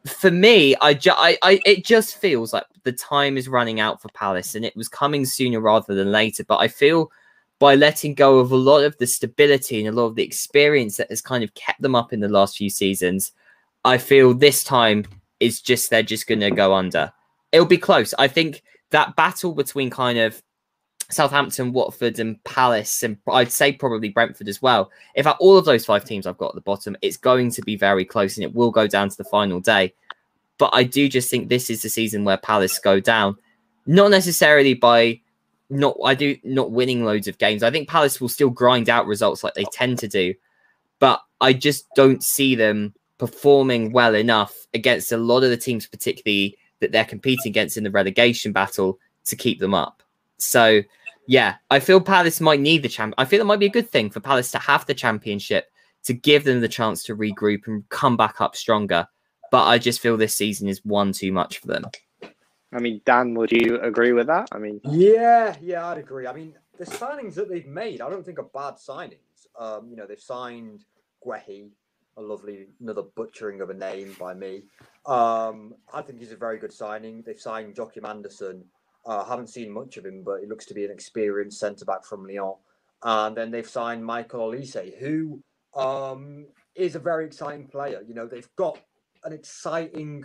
For 0.07 0.31
me, 0.31 0.77
I, 0.81 0.95
ju- 0.95 1.11
I, 1.15 1.37
I, 1.43 1.61
it 1.65 1.85
just 1.85 2.17
feels 2.19 2.53
like 2.53 2.65
the 2.85 2.93
time 2.93 3.37
is 3.37 3.49
running 3.49 3.81
out 3.81 4.01
for 4.01 4.09
Palace, 4.09 4.55
and 4.55 4.65
it 4.65 4.77
was 4.77 4.89
coming 4.89 5.25
sooner 5.25 5.61
rather 5.61 5.95
than 5.95 6.13
later. 6.13 6.45
But 6.45 6.59
I 6.59 6.69
feel 6.69 7.11
by 7.59 7.75
letting 7.75 8.15
go 8.15 8.39
of 8.39 8.53
a 8.53 8.57
lot 8.57 8.85
of 8.85 8.97
the 8.99 9.07
stability 9.07 9.79
and 9.79 9.89
a 9.89 9.99
lot 9.99 10.07
of 10.07 10.15
the 10.15 10.23
experience 10.23 10.97
that 10.99 11.11
has 11.11 11.23
kind 11.23 11.43
of 11.43 11.55
kept 11.55 11.81
them 11.81 11.95
up 11.95 12.13
in 12.13 12.21
the 12.21 12.29
last 12.29 12.57
few 12.57 12.71
seasons, 12.71 13.33
I 13.85 13.99
feel 13.99 14.35
this 14.35 14.63
time 14.63 15.05
is 15.41 15.61
just 15.61 15.91
they're 15.91 16.03
just 16.03 16.27
going 16.27 16.41
to 16.41 16.51
go 16.51 16.75
under. 16.75 17.13
It'll 17.53 17.67
be 17.67 17.79
close. 17.79 18.15
I 18.19 18.29
think 18.29 18.63
that 18.91 19.17
battle 19.17 19.55
between 19.55 19.91
kind 19.91 20.19
of 20.19 20.43
Southampton, 21.11 21.73
Watford, 21.73 22.19
and 22.19 22.43
Palace, 22.45 23.03
and 23.03 23.17
I'd 23.29 23.53
say 23.53 23.73
probably 23.73 24.09
Brentford 24.09 24.49
as 24.49 24.61
well. 24.61 24.91
If 25.15 25.27
all 25.39 25.57
of 25.57 25.65
those 25.65 25.85
five 25.85 26.05
teams 26.05 26.27
I've 26.27 26.39
got 26.39 26.49
at 26.49 26.55
the 26.55 26.61
bottom, 26.61 26.97
it's 27.03 27.17
going 27.17 27.51
to 27.53 27.63
be 27.63 27.77
very 27.77 28.05
close 28.05 28.37
and 28.37 28.45
it 28.45 28.55
will 28.55 28.71
go 28.71 28.87
down 28.87 29.09
to 29.09 29.17
the 29.17 29.25
final 29.25 29.61
day. 29.61 29.95
But 30.59 30.71
I 30.73 30.85
do 30.85 31.09
just 31.09 31.31
think 31.31 31.49
this 31.49 31.71
is 31.71 31.83
the 31.83 31.89
season 31.89 32.25
where 32.25 32.37
Palace 32.37 32.79
go 32.79 32.99
down, 32.99 33.37
not 33.87 34.11
necessarily 34.11 34.75
by 34.75 35.21
not 35.69 35.97
I 36.05 36.15
do 36.15 36.37
not 36.45 36.71
winning 36.71 37.05
loads 37.05 37.29
of 37.29 37.39
games. 37.39 37.63
I 37.63 37.71
think 37.71 37.89
Palace 37.89 38.21
will 38.21 38.29
still 38.29 38.51
grind 38.51 38.89
out 38.89 39.07
results 39.07 39.43
like 39.43 39.55
they 39.55 39.67
tend 39.73 39.99
to 39.99 40.09
do, 40.09 40.35
but 40.99 41.21
I 41.41 41.53
just 41.53 41.87
don't 41.95 42.23
see 42.23 42.55
them 42.55 42.95
performing 43.19 43.93
well 43.93 44.15
enough 44.15 44.55
against 44.75 45.13
a 45.13 45.17
lot 45.17 45.43
of 45.43 45.51
the 45.51 45.57
teams, 45.57 45.87
particularly 45.87 46.57
that 46.81 46.93
they're 46.93 47.05
competing 47.05 47.51
against 47.51 47.77
in 47.77 47.85
the 47.85 47.91
relegation 47.91 48.53
battle, 48.53 48.99
to 49.25 49.37
keep 49.37 49.59
them 49.59 49.75
up. 49.75 50.03
So, 50.39 50.83
yeah, 51.27 51.57
I 51.71 51.81
feel 51.81 52.01
Palace 52.01 52.41
might 52.41 52.61
need 52.61 52.83
the 52.83 52.89
champ. 52.89 53.15
I 53.19 53.25
feel 53.25 53.41
it 53.41 53.47
might 53.47 53.61
be 53.61 53.67
a 53.67 53.71
good 53.71 53.91
thing 53.91 54.11
for 54.11 54.21
Palace 54.21 54.51
to 54.53 54.59
have 54.59 54.87
the 54.87 54.95
championship 54.95 55.67
to 56.05 56.13
give 56.13 56.45
them 56.45 56.61
the 56.61 56.69
chance 56.69 57.03
to 57.05 57.17
regroup 57.17 57.67
and 57.67 57.89
come 57.89 58.17
back 58.17 58.41
up 58.41 58.55
stronger. 58.55 59.09
But 59.51 59.67
I 59.67 59.79
just 59.79 60.01
feel 60.01 60.17
this 60.17 60.35
season 60.35 60.69
is 60.69 60.85
one 60.85 61.13
too 61.13 61.33
much 61.33 61.59
for 61.59 61.69
them. 61.69 61.85
I 62.73 62.81
mean, 62.81 63.01
Dan, 63.05 63.35
would 63.35 63.53
you 63.53 63.81
agree 63.81 64.13
with 64.13 64.27
that? 64.27 64.49
I 64.53 64.59
mean, 64.59 64.81
yeah, 64.85 65.57
yeah, 65.61 65.87
I'd 65.87 65.99
agree. 65.99 66.27
I 66.27 66.33
mean, 66.33 66.55
the 66.79 66.85
signings 66.85 67.35
that 67.35 67.49
they've 67.49 67.67
made, 67.67 68.01
I 68.01 68.11
don't 68.11 68.25
think 68.25 68.39
are 68.39 68.51
bad 68.55 68.75
signings. 68.75 69.47
Um, 69.59 69.89
you 69.89 69.97
know, 69.97 70.07
they've 70.07 70.21
signed 70.21 70.85
Guehi, 71.25 71.71
a 72.17 72.23
lovely 72.23 72.67
another 72.81 73.03
butchering 73.03 73.61
of 73.61 73.71
a 73.71 73.75
name 73.75 74.15
by 74.19 74.35
me. 74.35 74.65
Um, 75.07 75.75
I 75.93 76.03
think 76.03 76.19
he's 76.19 76.33
a 76.33 76.37
very 76.37 76.59
good 76.59 76.73
signing. 76.73 77.23
They've 77.25 77.41
signed 77.41 77.77
Joachim 77.77 78.05
Andersen. 78.05 78.65
Uh, 79.07 79.25
haven't 79.25 79.49
seen 79.49 79.71
much 79.71 79.97
of 79.97 80.05
him, 80.05 80.23
but 80.25 80.41
he 80.41 80.47
looks 80.47 80.67
to 80.67 80.75
be 80.75 80.85
an 80.85 80.91
experienced 80.91 81.61
centre 81.61 81.85
back 81.85 82.05
from 82.05 82.27
Lyon. 82.27 82.55
And 83.03 83.37
then 83.37 83.51
they've 83.51 83.69
signed 83.69 84.05
Michael 84.05 84.51
Olise, 84.51 84.99
who 84.99 85.41
um, 85.77 86.47
is 86.75 86.97
a 86.97 86.99
very 86.99 87.25
exciting 87.25 87.69
player. 87.69 88.03
You 88.07 88.15
know, 88.15 88.27
they've 88.27 88.49
got 88.57 88.79
an 89.23 89.33
exciting 89.33 90.25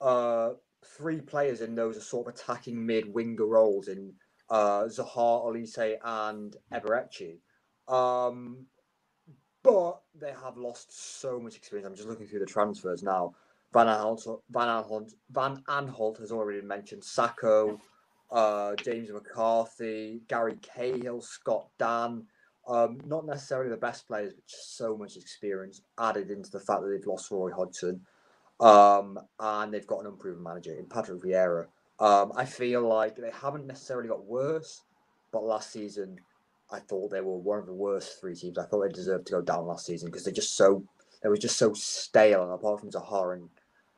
uh, 0.00 0.50
three 0.96 1.20
players 1.20 1.60
in 1.60 1.74
those 1.74 2.04
sort 2.06 2.28
of 2.28 2.34
attacking 2.34 2.84
mid 2.84 3.12
winger 3.12 3.46
roles 3.46 3.88
in 3.88 4.12
uh, 4.50 4.84
Zaha, 4.84 5.44
Olise, 5.46 5.96
and 6.02 6.56
Eberechi. 6.72 7.38
Um, 7.88 8.66
but 9.62 10.00
they 10.14 10.32
have 10.42 10.56
lost 10.56 11.20
so 11.20 11.38
much 11.38 11.56
experience. 11.56 11.86
I'm 11.86 11.96
just 11.96 12.08
looking 12.08 12.26
through 12.26 12.40
the 12.40 12.46
transfers 12.46 13.02
now. 13.02 13.34
Van 13.72 13.86
Aanholt, 13.86 14.40
Van 14.50 14.68
Aanholt, 14.68 15.12
Van 15.30 15.62
Aanholt 15.68 16.18
has 16.20 16.32
already 16.32 16.62
mentioned. 16.62 17.02
Sakho, 17.02 17.78
uh, 18.30 18.74
James 18.76 19.10
McCarthy, 19.10 20.20
Gary 20.28 20.56
Cahill, 20.62 21.20
Scott 21.20 21.68
Dann. 21.78 22.26
Um, 22.66 22.98
not 23.06 23.24
necessarily 23.24 23.70
the 23.70 23.76
best 23.78 24.06
players, 24.06 24.34
but 24.34 24.46
just 24.46 24.76
so 24.76 24.96
much 24.96 25.16
experience 25.16 25.80
added 25.98 26.30
into 26.30 26.50
the 26.50 26.60
fact 26.60 26.82
that 26.82 26.88
they've 26.88 27.06
lost 27.06 27.30
Roy 27.30 27.50
Hodgson. 27.50 28.00
Um, 28.60 29.18
and 29.40 29.72
they've 29.72 29.86
got 29.86 30.00
an 30.00 30.08
unproven 30.08 30.42
manager 30.42 30.74
in 30.74 30.86
Patrick 30.86 31.22
Vieira. 31.22 31.66
Um, 32.00 32.32
I 32.36 32.44
feel 32.44 32.86
like 32.86 33.16
they 33.16 33.30
haven't 33.32 33.66
necessarily 33.66 34.08
got 34.08 34.24
worse, 34.24 34.82
but 35.32 35.44
last 35.44 35.72
season 35.72 36.18
I 36.70 36.80
thought 36.80 37.10
they 37.10 37.20
were 37.20 37.36
one 37.36 37.58
of 37.58 37.66
the 37.66 37.72
worst 37.72 38.20
three 38.20 38.34
teams. 38.34 38.58
I 38.58 38.64
thought 38.64 38.82
they 38.82 38.92
deserved 38.92 39.26
to 39.28 39.32
go 39.32 39.40
down 39.40 39.66
last 39.66 39.86
season 39.86 40.08
because 40.10 40.24
they're 40.24 40.34
just 40.34 40.56
so 40.56 40.84
they 41.22 41.28
were 41.28 41.36
just 41.36 41.56
so 41.56 41.72
stale. 41.72 42.42
And 42.42 42.52
apart 42.52 42.80
from 42.80 42.90
Zaha 42.90 43.34
and 43.34 43.48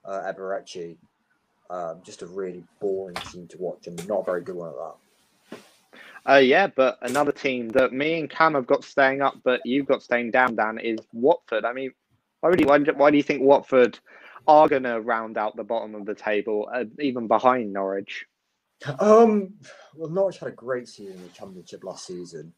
uh, 0.04 0.32
Eberechi, 0.32 0.96
um, 1.70 2.00
just 2.04 2.22
a 2.22 2.26
really 2.26 2.64
boring 2.80 3.14
team 3.16 3.46
to 3.48 3.58
watch 3.58 3.86
and 3.86 4.06
not 4.08 4.20
a 4.20 4.24
very 4.24 4.42
good 4.42 4.56
one 4.56 4.68
at 4.70 4.74
that. 4.74 4.94
Uh, 6.28 6.36
yeah, 6.36 6.66
but 6.66 6.98
another 7.02 7.32
team 7.32 7.68
that 7.70 7.92
me 7.92 8.18
and 8.18 8.28
Cam 8.28 8.54
have 8.54 8.66
got 8.66 8.84
staying 8.84 9.22
up, 9.22 9.36
but 9.42 9.60
you've 9.64 9.86
got 9.86 10.02
staying 10.02 10.32
down, 10.32 10.54
Dan, 10.54 10.78
is 10.78 10.98
Watford. 11.12 11.64
I 11.64 11.72
mean, 11.72 11.92
why, 12.40 12.50
why, 12.50 12.78
why 12.78 13.10
do 13.10 13.16
you 13.16 13.22
think 13.22 13.42
Watford 13.42 13.98
are 14.46 14.68
going 14.68 14.82
to 14.82 15.00
round 15.00 15.38
out 15.38 15.56
the 15.56 15.64
bottom 15.64 15.94
of 15.94 16.04
the 16.04 16.14
table, 16.14 16.68
uh, 16.72 16.84
even 16.98 17.26
behind 17.26 17.72
Norwich? 17.72 18.26
Um, 18.98 19.54
well, 19.94 20.10
Norwich 20.10 20.38
had 20.38 20.48
a 20.48 20.52
great 20.52 20.88
season 20.88 21.16
in 21.16 21.22
the 21.22 21.28
Championship 21.30 21.84
last 21.84 22.06
season, 22.06 22.52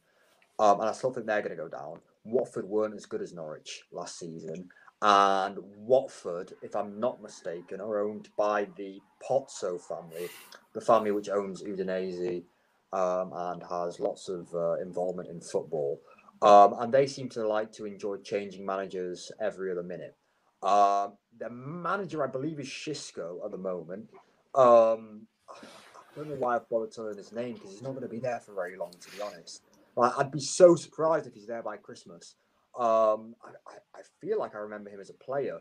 um, 0.59 0.81
and 0.81 0.89
I 0.89 0.93
still 0.93 1.13
think 1.13 1.27
they're 1.27 1.43
going 1.43 1.57
to 1.57 1.63
go 1.63 1.69
down. 1.69 2.01
Watford 2.25 2.69
weren't 2.69 2.95
as 2.95 3.07
good 3.07 3.23
as 3.23 3.33
Norwich 3.33 3.83
last 3.93 4.19
season, 4.19 4.69
and 5.03 5.59
Watford, 5.79 6.53
if 6.63 6.77
I'm 6.77 7.01
not 7.01 7.21
mistaken, 7.21 7.81
are 7.81 7.99
owned 7.99 8.29
by 8.37 8.69
the 8.77 9.01
Pozzo 9.29 9.81
family, 9.81 10.29
the 10.75 10.81
family 10.81 11.11
which 11.11 11.29
owns 11.29 11.63
Udinese 11.63 12.45
um, 12.93 13.33
and 13.35 13.63
has 13.69 13.99
lots 13.99 14.29
of 14.29 14.49
uh, 14.55 14.75
involvement 14.75 15.29
in 15.29 15.41
football. 15.41 16.01
Um, 16.41 16.77
and 16.79 16.95
they 16.95 17.09
seem 17.09 17.29
to 17.31 17.47
like 17.47 17.73
to 17.73 17.85
enjoy 17.85 18.19
changing 18.19 18.65
managers 18.65 19.33
every 19.41 19.73
other 19.73 19.83
minute. 19.83 20.15
Uh, 20.63 21.09
the 21.39 21.51
manager, 21.51 22.23
I 22.23 22.29
believe, 22.29 22.61
is 22.61 22.69
Xisco 22.69 23.45
at 23.45 23.51
the 23.51 23.59
moment. 23.59 24.09
Um, 24.55 25.27
I 25.51 26.15
don't 26.15 26.29
know 26.29 26.37
why 26.37 26.57
I've 26.57 26.69
bothered 26.69 26.93
to 26.93 27.03
learn 27.03 27.17
his 27.17 27.33
name 27.33 27.55
because 27.55 27.73
he's 27.73 27.83
not 27.83 27.91
going 27.91 28.03
to 28.03 28.09
be 28.09 28.21
there 28.21 28.39
for 28.39 28.55
very 28.55 28.77
long, 28.77 28.93
to 28.93 29.17
be 29.17 29.21
honest. 29.21 29.63
Like, 29.97 30.13
I'd 30.17 30.31
be 30.31 30.41
so 30.41 30.77
surprised 30.77 31.27
if 31.27 31.35
he's 31.35 31.47
there 31.47 31.63
by 31.63 31.77
Christmas. 31.77 32.37
Um, 32.79 33.35
I, 33.45 33.99
I, 33.99 34.03
feel 34.21 34.39
like 34.39 34.55
I 34.55 34.59
remember 34.59 34.89
him 34.89 35.01
as 35.01 35.11
a 35.11 35.15
player. 35.15 35.59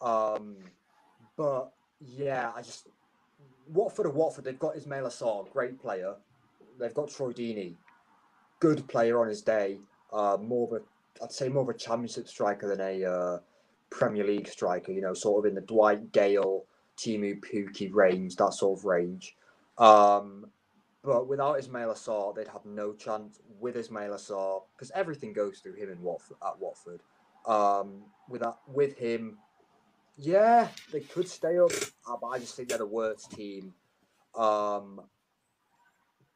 Um, 0.00 0.56
but 1.36 1.72
yeah, 2.00 2.52
I 2.56 2.62
just 2.62 2.88
Watford 3.72 4.06
or 4.06 4.10
Watford, 4.10 4.44
they've 4.44 4.58
got 4.58 4.76
Ismaila 4.76 5.08
Sarr, 5.08 5.50
great 5.52 5.80
player. 5.80 6.14
They've 6.78 6.94
got 6.94 7.10
Troy 7.10 7.32
Deeney, 7.32 7.74
good 8.60 8.86
player 8.88 9.20
on 9.20 9.28
his 9.28 9.42
day. 9.42 9.78
Uh, 10.12 10.36
more 10.40 10.68
of 10.68 10.82
a, 10.82 11.24
I'd 11.24 11.32
say 11.32 11.48
more 11.48 11.62
of 11.62 11.68
a 11.68 11.74
championship 11.74 12.28
striker 12.28 12.68
than 12.68 12.80
a 12.80 13.04
uh, 13.04 13.38
Premier 13.90 14.24
League 14.24 14.48
striker, 14.48 14.92
you 14.92 15.00
know, 15.00 15.14
sort 15.14 15.44
of 15.44 15.48
in 15.48 15.54
the 15.54 15.60
Dwight 15.60 16.12
Gayle, 16.12 16.64
Teemu 16.96 17.40
Pukki 17.40 17.92
range, 17.92 18.36
that 18.36 18.54
sort 18.54 18.78
of 18.78 18.84
range. 18.84 19.36
Um, 19.78 20.46
but 21.04 21.28
without 21.28 21.58
Ismaila 21.58 21.94
Sarr, 21.94 22.34
they'd 22.34 22.48
have 22.48 22.64
no 22.64 22.92
chance. 22.94 23.40
With 23.60 23.76
Ismaila 23.76 24.16
Sarr, 24.16 24.62
because 24.74 24.90
everything 24.94 25.32
goes 25.32 25.58
through 25.60 25.74
him 25.74 25.90
in 25.90 26.00
Watford, 26.02 26.36
at 26.44 26.58
Watford. 26.58 27.00
Um, 27.46 28.02
with 28.28 28.40
that, 28.40 28.56
with 28.66 28.96
him, 28.96 29.38
yeah, 30.16 30.68
they 30.92 31.00
could 31.00 31.28
stay 31.28 31.58
up, 31.58 31.72
uh, 32.08 32.16
but 32.20 32.28
I 32.28 32.38
just 32.38 32.56
think 32.56 32.68
they're 32.68 32.78
the 32.78 32.86
worst 32.86 33.30
team. 33.32 33.74
Um, 34.34 35.00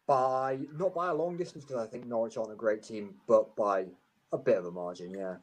by 0.07 0.59
not 0.75 0.95
by 0.95 1.09
a 1.09 1.15
long 1.15 1.37
distance 1.37 1.65
because 1.65 1.87
I 1.87 1.87
think 1.87 2.07
Norwich 2.07 2.37
aren't 2.37 2.53
a 2.53 2.57
great 2.57 2.83
team, 2.83 3.15
but 3.27 3.55
by 3.57 3.87
a 4.33 4.39
bit 4.39 4.57
of 4.57 4.65
a 4.67 4.71
margin, 4.71 5.11
yeah. 5.11 5.37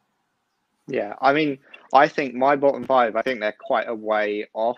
Yeah, 0.88 1.16
I 1.22 1.34
mean, 1.34 1.58
I 1.94 2.08
think 2.08 2.36
my 2.36 2.56
bottom 2.56 2.84
five, 2.84 3.16
I 3.16 3.22
think 3.22 3.40
they're 3.40 3.56
quite 3.60 3.88
a 3.88 3.96
way 3.96 4.48
off 4.54 4.78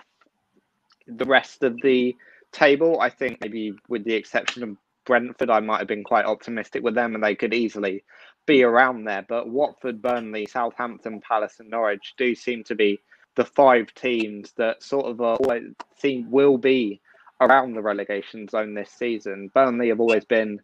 the 1.07 1.25
rest 1.25 1.63
of 1.63 1.79
the 1.81 2.15
table. 2.51 2.99
I 2.99 3.09
think 3.09 3.39
maybe 3.41 3.73
with 3.87 4.03
the 4.03 4.13
exception 4.13 4.63
of 4.63 4.77
Brentford, 5.05 5.49
I 5.49 5.59
might 5.59 5.79
have 5.79 5.87
been 5.87 6.03
quite 6.03 6.25
optimistic 6.25 6.83
with 6.83 6.95
them 6.95 7.15
and 7.15 7.23
they 7.23 7.35
could 7.35 7.53
easily 7.53 8.03
be 8.45 8.63
around 8.63 9.05
there. 9.05 9.25
But 9.27 9.49
Watford, 9.49 10.01
Burnley, 10.01 10.45
Southampton, 10.45 11.21
Palace, 11.21 11.59
and 11.59 11.69
Norwich 11.69 12.13
do 12.17 12.35
seem 12.35 12.63
to 12.65 12.75
be 12.75 12.99
the 13.35 13.45
five 13.45 13.93
teams 13.93 14.53
that 14.57 14.83
sort 14.83 15.05
of 15.05 15.21
are 15.21 15.35
always 15.35 15.63
seem 15.97 16.29
will 16.29 16.57
be 16.57 16.99
around 17.39 17.73
the 17.73 17.81
relegation 17.81 18.47
zone 18.47 18.73
this 18.73 18.91
season. 18.91 19.51
Burnley 19.53 19.89
have 19.89 19.99
always 19.99 20.25
been 20.25 20.59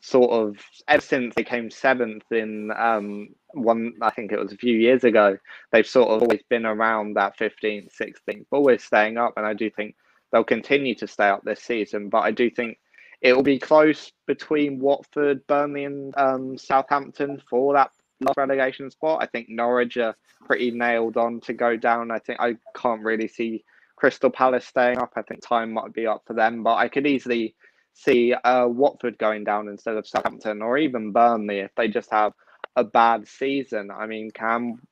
sort 0.00 0.30
of 0.30 0.56
ever 0.88 1.00
since 1.00 1.34
they 1.34 1.44
came 1.44 1.70
seventh 1.70 2.30
in 2.30 2.70
um, 2.76 3.28
one, 3.52 3.92
I 4.02 4.10
think 4.10 4.32
it 4.32 4.38
was 4.38 4.52
a 4.52 4.56
few 4.56 4.76
years 4.76 5.04
ago. 5.04 5.38
They've 5.72 5.86
sort 5.86 6.10
of 6.10 6.22
always 6.22 6.42
been 6.48 6.66
around 6.66 7.14
that 7.14 7.38
15th, 7.38 7.90
16th, 8.00 8.46
always 8.50 8.82
staying 8.82 9.16
up, 9.18 9.34
and 9.36 9.46
I 9.46 9.54
do 9.54 9.70
think 9.70 9.94
they'll 10.32 10.44
continue 10.44 10.94
to 10.96 11.06
stay 11.06 11.28
up 11.28 11.42
this 11.44 11.62
season. 11.62 12.08
But 12.08 12.20
I 12.20 12.30
do 12.30 12.50
think 12.50 12.78
it 13.20 13.34
will 13.34 13.42
be 13.42 13.58
close 13.58 14.12
between 14.26 14.80
Watford, 14.80 15.46
Burnley, 15.46 15.84
and 15.84 16.16
um, 16.16 16.58
Southampton 16.58 17.42
for 17.48 17.74
that 17.74 17.90
last 18.20 18.36
relegation 18.36 18.90
spot. 18.90 19.22
I 19.22 19.26
think 19.26 19.48
Norwich 19.48 19.96
are 19.96 20.16
pretty 20.44 20.70
nailed 20.70 21.16
on 21.16 21.40
to 21.42 21.52
go 21.52 21.76
down. 21.76 22.10
I 22.10 22.18
think 22.18 22.40
I 22.40 22.56
can't 22.76 23.02
really 23.02 23.28
see 23.28 23.64
Crystal 23.96 24.30
Palace 24.30 24.66
staying 24.66 24.98
up. 24.98 25.12
I 25.16 25.22
think 25.22 25.40
time 25.42 25.72
might 25.72 25.92
be 25.92 26.06
up 26.06 26.22
for 26.26 26.34
them, 26.34 26.62
but 26.62 26.74
I 26.74 26.88
could 26.88 27.06
easily 27.06 27.54
see 27.94 28.34
uh, 28.34 28.66
Watford 28.66 29.16
going 29.18 29.44
down 29.44 29.68
instead 29.68 29.96
of 29.96 30.06
Southampton 30.06 30.60
or 30.60 30.76
even 30.76 31.12
Burnley 31.12 31.60
if 31.60 31.74
they 31.76 31.88
just 31.88 32.10
have 32.10 32.34
a 32.76 32.84
bad 32.84 33.26
season. 33.26 33.90
I 33.90 34.06
mean, 34.06 34.30
Cam, 34.30 34.82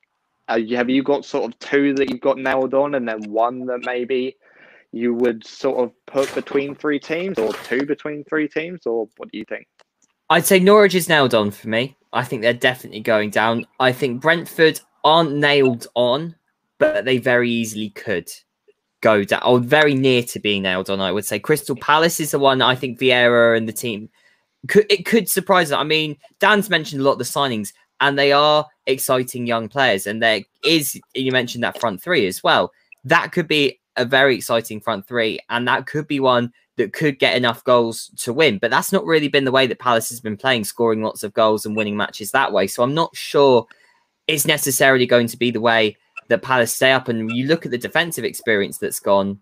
uh, 0.47 0.59
have 0.71 0.89
you 0.89 1.03
got 1.03 1.23
sort 1.23 1.45
of 1.45 1.59
two 1.59 1.93
that 1.93 2.09
you've 2.09 2.21
got 2.21 2.39
nailed 2.39 2.73
on 2.73 2.95
and 2.95 3.07
then 3.07 3.31
one 3.31 3.67
that 3.67 3.85
maybe 3.85 4.35
you 4.95 5.13
would 5.13 5.45
sort 5.45 5.77
of 5.77 5.91
put 6.05 6.33
between 6.33 6.73
three 6.73 6.99
teams 6.99 7.37
or 7.37 7.51
two 7.53 7.85
between 7.85 8.23
three 8.23 8.47
teams, 8.47 8.85
or 8.85 9.09
what 9.17 9.29
do 9.29 9.37
you 9.37 9.45
think? 9.45 9.67
I'd 10.29 10.45
say 10.45 10.57
Norwich 10.57 10.95
is 10.95 11.09
nailed 11.09 11.35
on 11.35 11.51
for 11.51 11.67
me. 11.67 11.97
I 12.13 12.23
think 12.23 12.41
they're 12.41 12.53
definitely 12.53 13.01
going 13.01 13.29
down. 13.29 13.67
I 13.79 13.91
think 13.91 14.21
Brentford 14.21 14.79
aren't 15.03 15.35
nailed 15.35 15.87
on, 15.95 16.35
but 16.79 17.03
they 17.03 17.17
very 17.17 17.51
easily 17.51 17.89
could 17.89 18.31
go 19.01 19.25
down, 19.25 19.41
or 19.45 19.59
very 19.59 19.93
near 19.93 20.23
to 20.23 20.39
being 20.39 20.63
nailed 20.63 20.89
on. 20.89 21.01
I 21.01 21.11
would 21.11 21.25
say 21.25 21.39
Crystal 21.39 21.75
Palace 21.75 22.21
is 22.21 22.31
the 22.31 22.39
one 22.39 22.61
I 22.61 22.73
think 22.73 22.97
Vieira 22.97 23.57
and 23.57 23.67
the 23.67 23.73
team 23.73 24.09
could 24.69 24.85
it 24.89 25.05
could 25.05 25.29
surprise 25.29 25.69
them. 25.69 25.79
I 25.79 25.83
mean, 25.83 26.15
Dan's 26.39 26.69
mentioned 26.69 27.01
a 27.01 27.03
lot 27.03 27.13
of 27.13 27.17
the 27.19 27.25
signings, 27.25 27.73
and 27.99 28.17
they 28.17 28.31
are 28.31 28.65
exciting 28.87 29.45
young 29.45 29.67
players, 29.67 30.07
and 30.07 30.23
there 30.23 30.39
is 30.63 30.97
you 31.13 31.33
mentioned 31.33 31.65
that 31.65 31.81
front 31.81 32.01
three 32.01 32.25
as 32.27 32.41
well. 32.41 32.71
That 33.03 33.33
could 33.33 33.49
be 33.49 33.79
a 33.97 34.05
very 34.05 34.35
exciting 34.35 34.79
front 34.79 35.07
three, 35.07 35.39
and 35.49 35.67
that 35.67 35.85
could 35.85 36.07
be 36.07 36.19
one 36.19 36.51
that 36.77 36.93
could 36.93 37.19
get 37.19 37.37
enough 37.37 37.63
goals 37.63 38.11
to 38.17 38.33
win. 38.33 38.57
But 38.57 38.71
that's 38.71 38.91
not 38.91 39.05
really 39.05 39.27
been 39.27 39.45
the 39.45 39.51
way 39.51 39.65
that 39.67 39.79
Palace 39.79 40.09
has 40.09 40.19
been 40.19 40.37
playing, 40.37 40.65
scoring 40.65 41.01
lots 41.01 41.23
of 41.23 41.33
goals 41.33 41.65
and 41.65 41.75
winning 41.75 41.95
matches 41.95 42.31
that 42.31 42.51
way. 42.51 42.67
So 42.67 42.83
I'm 42.83 42.93
not 42.93 43.15
sure 43.15 43.65
it's 44.27 44.45
necessarily 44.45 45.05
going 45.05 45.27
to 45.27 45.37
be 45.37 45.51
the 45.51 45.61
way 45.61 45.95
that 46.27 46.41
Palace 46.41 46.75
stay 46.75 46.91
up. 46.91 47.07
And 47.07 47.31
you 47.31 47.47
look 47.47 47.65
at 47.65 47.71
the 47.71 47.77
defensive 47.77 48.25
experience 48.25 48.77
that's 48.77 48.99
gone, 48.99 49.39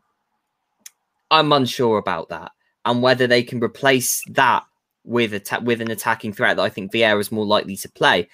I'm 1.31 1.51
unsure 1.51 1.97
about 1.97 2.29
that 2.29 2.51
and 2.85 3.01
whether 3.01 3.27
they 3.27 3.43
can 3.43 3.59
replace 3.59 4.23
that 4.29 4.63
with 5.05 5.33
a 5.33 5.61
with 5.61 5.81
an 5.81 5.91
attacking 5.91 6.33
threat 6.33 6.57
that 6.57 6.63
I 6.63 6.69
think 6.69 6.91
Vieira 6.91 7.19
is 7.19 7.31
more 7.31 7.45
likely 7.45 7.75
to 7.77 7.89
play. 7.89 8.29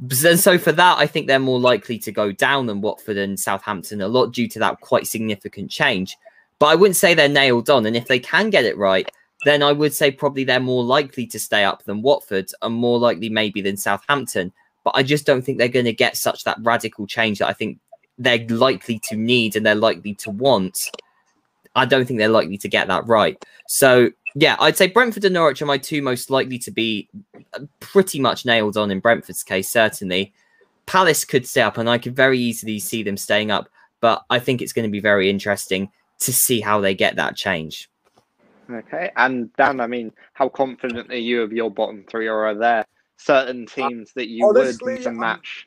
And 0.00 0.38
so 0.38 0.58
for 0.58 0.72
that, 0.72 0.98
I 0.98 1.06
think 1.06 1.26
they're 1.26 1.38
more 1.38 1.60
likely 1.60 1.98
to 1.98 2.12
go 2.12 2.30
down 2.32 2.66
than 2.66 2.80
Watford 2.80 3.16
and 3.16 3.38
Southampton 3.38 4.02
a 4.02 4.08
lot 4.08 4.32
due 4.32 4.48
to 4.48 4.58
that 4.58 4.80
quite 4.80 5.06
significant 5.06 5.70
change. 5.70 6.16
But 6.58 6.66
I 6.66 6.74
wouldn't 6.74 6.96
say 6.96 7.14
they're 7.14 7.28
nailed 7.28 7.70
on. 7.70 7.86
And 7.86 7.96
if 7.96 8.06
they 8.06 8.18
can 8.18 8.50
get 8.50 8.64
it 8.64 8.76
right, 8.76 9.10
then 9.44 9.62
I 9.62 9.72
would 9.72 9.94
say 9.94 10.10
probably 10.10 10.44
they're 10.44 10.60
more 10.60 10.84
likely 10.84 11.26
to 11.28 11.38
stay 11.38 11.64
up 11.64 11.84
than 11.84 12.02
Watford 12.02 12.50
and 12.62 12.74
more 12.74 12.98
likely 12.98 13.28
maybe 13.28 13.60
than 13.60 13.76
Southampton. 13.76 14.52
But 14.84 14.94
I 14.96 15.02
just 15.02 15.26
don't 15.26 15.42
think 15.42 15.58
they're 15.58 15.68
going 15.68 15.84
to 15.86 15.92
get 15.92 16.16
such 16.16 16.44
that 16.44 16.58
radical 16.60 17.06
change 17.06 17.38
that 17.38 17.48
I 17.48 17.52
think 17.52 17.78
they're 18.18 18.46
likely 18.48 18.98
to 19.00 19.16
need 19.16 19.56
and 19.56 19.64
they're 19.64 19.74
likely 19.74 20.14
to 20.14 20.30
want. 20.30 20.90
I 21.74 21.84
don't 21.84 22.06
think 22.06 22.18
they're 22.18 22.28
likely 22.28 22.58
to 22.58 22.68
get 22.68 22.88
that 22.88 23.06
right. 23.06 23.42
So 23.68 24.10
yeah, 24.38 24.56
I'd 24.60 24.76
say 24.76 24.86
Brentford 24.86 25.24
and 25.24 25.32
Norwich 25.32 25.62
are 25.62 25.66
my 25.66 25.78
two 25.78 26.02
most 26.02 26.28
likely 26.28 26.58
to 26.58 26.70
be 26.70 27.08
uh, 27.54 27.60
pretty 27.80 28.20
much 28.20 28.44
nailed 28.44 28.76
on 28.76 28.90
in 28.90 29.00
Brentford's 29.00 29.42
case, 29.42 29.66
certainly. 29.66 30.34
Palace 30.84 31.24
could 31.24 31.46
stay 31.46 31.62
up, 31.62 31.78
and 31.78 31.88
I 31.88 31.96
could 31.96 32.14
very 32.14 32.38
easily 32.38 32.78
see 32.78 33.02
them 33.02 33.16
staying 33.16 33.50
up, 33.50 33.70
but 34.00 34.24
I 34.28 34.38
think 34.38 34.60
it's 34.60 34.74
going 34.74 34.86
to 34.86 34.92
be 34.92 35.00
very 35.00 35.30
interesting 35.30 35.90
to 36.18 36.34
see 36.34 36.60
how 36.60 36.82
they 36.82 36.94
get 36.94 37.16
that 37.16 37.34
change. 37.34 37.90
Okay, 38.70 39.10
and 39.16 39.50
Dan, 39.54 39.80
I 39.80 39.86
mean, 39.86 40.12
how 40.34 40.50
confident 40.50 41.10
are 41.10 41.16
you 41.16 41.40
of 41.40 41.54
your 41.54 41.70
bottom 41.70 42.04
three, 42.06 42.28
or 42.28 42.44
are 42.44 42.54
there 42.54 42.84
certain 43.16 43.64
uh, 43.64 43.74
teams 43.74 44.12
that 44.12 44.28
you 44.28 44.46
Honestly, 44.46 44.98
would 45.02 45.14
match? 45.14 45.66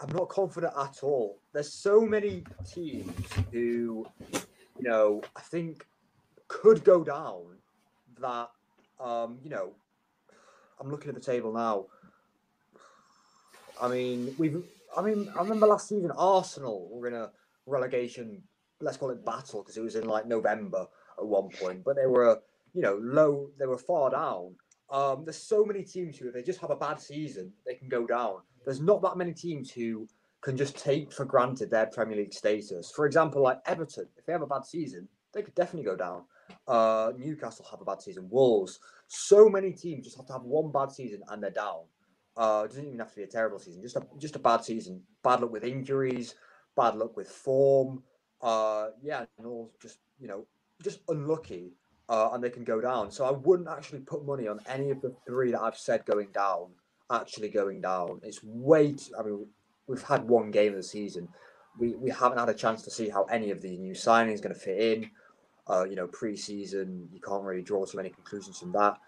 I'm 0.00 0.10
not 0.12 0.28
confident 0.28 0.72
at 0.76 1.04
all. 1.04 1.38
There's 1.52 1.72
so 1.72 2.00
many 2.00 2.42
teams 2.68 3.14
who, 3.52 4.08
you 4.32 4.82
know, 4.82 5.22
I 5.36 5.40
think 5.42 5.86
could 6.48 6.84
go 6.84 7.02
down 7.04 7.42
that 8.20 8.50
um, 9.00 9.38
you 9.42 9.50
know 9.50 9.72
I'm 10.80 10.90
looking 10.90 11.08
at 11.08 11.14
the 11.14 11.20
table 11.20 11.52
now. 11.52 11.86
I 13.80 13.88
mean, 13.88 14.34
we've 14.38 14.62
I 14.96 15.02
mean, 15.02 15.30
I 15.36 15.42
remember 15.42 15.66
last 15.66 15.88
season 15.88 16.10
Arsenal 16.16 16.88
were 16.90 17.06
in 17.06 17.14
a 17.14 17.30
relegation, 17.66 18.42
let's 18.80 18.96
call 18.96 19.10
it 19.10 19.24
battle, 19.24 19.62
because 19.62 19.76
it 19.76 19.82
was 19.82 19.94
in 19.94 20.06
like 20.06 20.26
November 20.26 20.86
at 21.18 21.26
one 21.26 21.50
point, 21.50 21.84
but 21.84 21.96
they 21.96 22.06
were, 22.06 22.40
you 22.72 22.82
know, 22.82 22.98
low, 23.02 23.50
they 23.58 23.66
were 23.66 23.78
far 23.78 24.10
down. 24.10 24.54
Um, 24.90 25.24
there's 25.24 25.36
so 25.36 25.64
many 25.64 25.82
teams 25.82 26.16
who, 26.16 26.28
if 26.28 26.34
they 26.34 26.42
just 26.42 26.60
have 26.60 26.70
a 26.70 26.76
bad 26.76 27.00
season, 27.00 27.52
they 27.66 27.74
can 27.74 27.88
go 27.88 28.06
down. 28.06 28.36
There's 28.64 28.80
not 28.80 29.02
that 29.02 29.16
many 29.16 29.34
teams 29.34 29.70
who 29.70 30.08
can 30.40 30.56
just 30.56 30.78
take 30.78 31.12
for 31.12 31.24
granted 31.24 31.70
their 31.70 31.86
Premier 31.86 32.16
League 32.16 32.32
status. 32.32 32.90
For 32.94 33.04
example, 33.04 33.42
like 33.42 33.60
Everton, 33.66 34.06
if 34.16 34.24
they 34.24 34.32
have 34.32 34.42
a 34.42 34.46
bad 34.46 34.64
season, 34.64 35.08
they 35.34 35.42
could 35.42 35.54
definitely 35.54 35.90
go 35.90 35.96
down. 35.96 36.22
Uh, 36.66 37.12
Newcastle 37.16 37.66
have 37.70 37.80
a 37.80 37.84
bad 37.84 38.02
season. 38.02 38.28
Wolves. 38.30 38.80
So 39.08 39.48
many 39.48 39.72
teams 39.72 40.04
just 40.04 40.16
have 40.16 40.26
to 40.26 40.32
have 40.32 40.42
one 40.42 40.72
bad 40.72 40.90
season 40.92 41.22
and 41.28 41.42
they're 41.42 41.50
down. 41.50 41.82
Uh, 42.36 42.62
it 42.64 42.68
doesn't 42.68 42.86
even 42.86 42.98
have 42.98 43.10
to 43.10 43.16
be 43.16 43.22
a 43.22 43.26
terrible 43.26 43.58
season. 43.58 43.82
Just 43.82 43.96
a 43.96 44.02
just 44.18 44.36
a 44.36 44.38
bad 44.38 44.62
season. 44.62 45.02
Bad 45.22 45.40
luck 45.40 45.52
with 45.52 45.64
injuries. 45.64 46.34
Bad 46.76 46.96
luck 46.96 47.16
with 47.16 47.28
form. 47.28 48.02
Uh, 48.42 48.88
yeah, 49.02 49.24
and 49.38 49.46
all 49.46 49.72
just 49.80 49.98
you 50.20 50.28
know 50.28 50.44
just 50.82 51.00
unlucky. 51.08 51.72
Uh, 52.08 52.30
and 52.32 52.44
they 52.44 52.50
can 52.50 52.62
go 52.62 52.80
down. 52.80 53.10
So 53.10 53.24
I 53.24 53.32
wouldn't 53.32 53.68
actually 53.68 53.98
put 53.98 54.24
money 54.24 54.46
on 54.46 54.60
any 54.68 54.90
of 54.90 55.00
the 55.00 55.12
three 55.26 55.50
that 55.50 55.60
I've 55.60 55.76
said 55.76 56.06
going 56.06 56.28
down. 56.32 56.68
Actually 57.10 57.48
going 57.48 57.80
down. 57.80 58.20
It's 58.22 58.44
way. 58.44 58.92
Too, 58.92 59.12
I 59.18 59.24
mean, 59.24 59.46
we've 59.88 60.02
had 60.02 60.28
one 60.28 60.52
game 60.52 60.72
of 60.72 60.76
the 60.76 60.82
season. 60.82 61.28
We 61.78 61.94
we 61.94 62.10
haven't 62.10 62.38
had 62.38 62.48
a 62.48 62.54
chance 62.54 62.82
to 62.82 62.90
see 62.90 63.08
how 63.08 63.24
any 63.24 63.50
of 63.50 63.62
the 63.62 63.76
new 63.78 63.94
signings 63.94 64.42
going 64.42 64.54
to 64.54 64.60
fit 64.60 64.78
in 64.78 65.10
uh, 65.68 65.84
you 65.88 65.96
know, 65.96 66.06
preseason, 66.06 67.06
you 67.12 67.20
can't 67.20 67.42
really 67.42 67.62
draw 67.62 67.84
too 67.84 67.96
many 67.96 68.10
conclusions 68.10 68.58
from 68.58 68.72
that. 68.72 68.98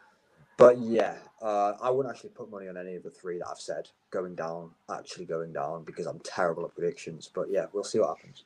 But 0.57 0.79
yeah, 0.79 1.15
uh, 1.41 1.75
I 1.81 1.89
wouldn't 1.89 2.13
actually 2.13 2.31
put 2.31 2.51
money 2.51 2.69
on 2.69 2.77
any 2.77 2.97
of 2.97 3.05
the 3.05 3.11
three 3.11 3.39
that 3.39 3.47
I've 3.49 3.61
said 3.61 3.89
going 4.11 4.35
down, 4.35 4.71
actually 4.91 5.25
going 5.25 5.53
down, 5.53 5.85
because 5.85 6.07
I'm 6.07 6.19
terrible 6.21 6.65
at 6.65 6.75
predictions. 6.75 7.31
But 7.33 7.49
yeah, 7.49 7.67
we'll 7.73 7.85
see 7.85 8.01
what 8.01 8.17
happens. 8.17 8.45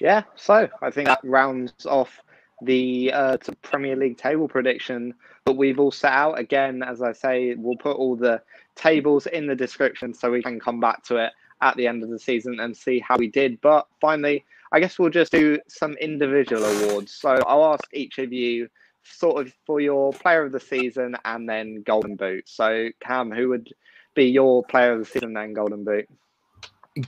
Yeah, 0.00 0.22
so 0.34 0.68
I 0.82 0.90
think 0.90 1.06
that 1.06 1.20
rounds 1.22 1.86
off 1.86 2.20
the 2.62 3.12
uh, 3.14 3.36
Premier 3.62 3.94
League 3.94 4.18
table 4.18 4.48
prediction 4.48 5.14
that 5.44 5.52
we've 5.52 5.78
all 5.78 5.92
set 5.92 6.12
out. 6.12 6.38
Again, 6.38 6.82
as 6.82 7.00
I 7.00 7.12
say, 7.12 7.54
we'll 7.54 7.76
put 7.76 7.96
all 7.96 8.16
the 8.16 8.42
tables 8.74 9.26
in 9.26 9.46
the 9.46 9.54
description 9.54 10.12
so 10.12 10.30
we 10.30 10.42
can 10.42 10.58
come 10.58 10.80
back 10.80 11.04
to 11.04 11.16
it 11.16 11.32
at 11.62 11.76
the 11.76 11.86
end 11.86 12.02
of 12.02 12.10
the 12.10 12.18
season 12.18 12.58
and 12.60 12.76
see 12.76 12.98
how 12.98 13.16
we 13.16 13.28
did. 13.28 13.60
But 13.60 13.86
finally, 14.00 14.44
I 14.72 14.80
guess 14.80 14.98
we'll 14.98 15.10
just 15.10 15.32
do 15.32 15.58
some 15.68 15.94
individual 15.94 16.64
awards. 16.64 17.12
So 17.14 17.30
I'll 17.46 17.72
ask 17.72 17.84
each 17.92 18.18
of 18.18 18.32
you 18.32 18.68
sort 19.02 19.44
of 19.44 19.52
for 19.66 19.80
your 19.80 20.12
player 20.12 20.44
of 20.44 20.52
the 20.52 20.60
season 20.60 21.16
and 21.24 21.48
then 21.48 21.82
golden 21.82 22.16
boot. 22.16 22.48
So 22.48 22.88
Cam, 23.02 23.30
who 23.30 23.48
would 23.48 23.68
be 24.14 24.24
your 24.24 24.62
player 24.64 24.92
of 24.92 25.00
the 25.00 25.04
season 25.04 25.36
and 25.36 25.54
golden 25.54 25.84
boot? 25.84 26.06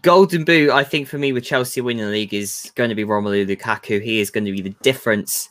Golden 0.00 0.44
Boot, 0.44 0.70
I 0.70 0.84
think 0.84 1.08
for 1.08 1.18
me 1.18 1.32
with 1.32 1.44
Chelsea 1.44 1.80
winning 1.80 2.04
the 2.04 2.10
league 2.10 2.32
is 2.32 2.70
going 2.76 2.88
to 2.88 2.94
be 2.94 3.04
Romelu 3.04 3.44
Lukaku. 3.44 4.00
He 4.00 4.20
is 4.20 4.30
going 4.30 4.44
to 4.44 4.52
be 4.52 4.62
the 4.62 4.74
difference 4.82 5.50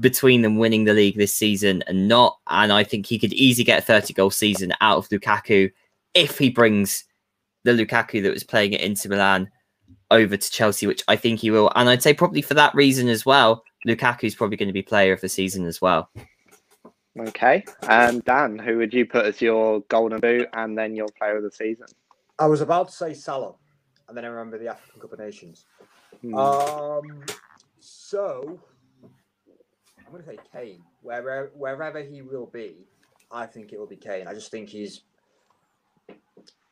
between 0.00 0.42
them 0.42 0.56
winning 0.56 0.84
the 0.84 0.92
league 0.92 1.16
this 1.16 1.32
season 1.32 1.82
and 1.86 2.08
not. 2.08 2.36
And 2.48 2.72
I 2.72 2.82
think 2.82 3.06
he 3.06 3.18
could 3.18 3.32
easily 3.32 3.64
get 3.64 3.78
a 3.78 3.86
30 3.86 4.12
goal 4.12 4.30
season 4.30 4.72
out 4.80 4.98
of 4.98 5.08
Lukaku 5.08 5.70
if 6.14 6.36
he 6.36 6.50
brings 6.50 7.04
the 7.62 7.70
Lukaku 7.70 8.22
that 8.22 8.32
was 8.32 8.42
playing 8.42 8.74
at 8.74 8.80
Inter 8.80 9.10
Milan 9.10 9.48
over 10.10 10.36
to 10.36 10.50
Chelsea, 10.50 10.86
which 10.86 11.02
I 11.08 11.16
think 11.16 11.40
he 11.40 11.50
will. 11.50 11.70
And 11.74 11.88
I'd 11.88 12.02
say 12.02 12.14
probably 12.14 12.42
for 12.42 12.54
that 12.54 12.74
reason 12.74 13.08
as 13.08 13.24
well, 13.24 13.62
Lukaku 13.86 14.24
is 14.24 14.34
probably 14.34 14.56
going 14.56 14.68
to 14.68 14.72
be 14.72 14.82
player 14.82 15.12
of 15.12 15.20
the 15.20 15.28
season 15.28 15.66
as 15.66 15.80
well. 15.80 16.10
Okay. 17.18 17.64
And 17.88 18.24
Dan, 18.24 18.58
who 18.58 18.78
would 18.78 18.94
you 18.94 19.04
put 19.06 19.26
as 19.26 19.40
your 19.40 19.80
golden 19.88 20.20
boot 20.20 20.48
and 20.52 20.76
then 20.76 20.94
your 20.94 21.08
player 21.18 21.36
of 21.36 21.42
the 21.42 21.50
season? 21.50 21.86
I 22.38 22.46
was 22.46 22.60
about 22.60 22.88
to 22.88 22.94
say 22.94 23.12
Salah, 23.14 23.54
and 24.08 24.16
then 24.16 24.24
I 24.24 24.28
remember 24.28 24.58
the 24.58 24.68
African 24.68 25.00
Cup 25.00 25.12
of 25.12 25.18
Nations. 25.18 25.66
Hmm. 26.22 26.34
Um, 26.34 27.24
so 27.78 28.58
I'm 29.98 30.12
going 30.12 30.22
to 30.22 30.28
say 30.28 30.38
Kane. 30.52 30.82
Wherever 31.02 31.50
wherever 31.54 32.02
he 32.02 32.22
will 32.22 32.46
be, 32.46 32.86
I 33.30 33.46
think 33.46 33.72
it 33.72 33.78
will 33.78 33.86
be 33.86 33.96
Kane. 33.96 34.26
I 34.26 34.34
just 34.34 34.50
think 34.50 34.68
he's, 34.68 35.02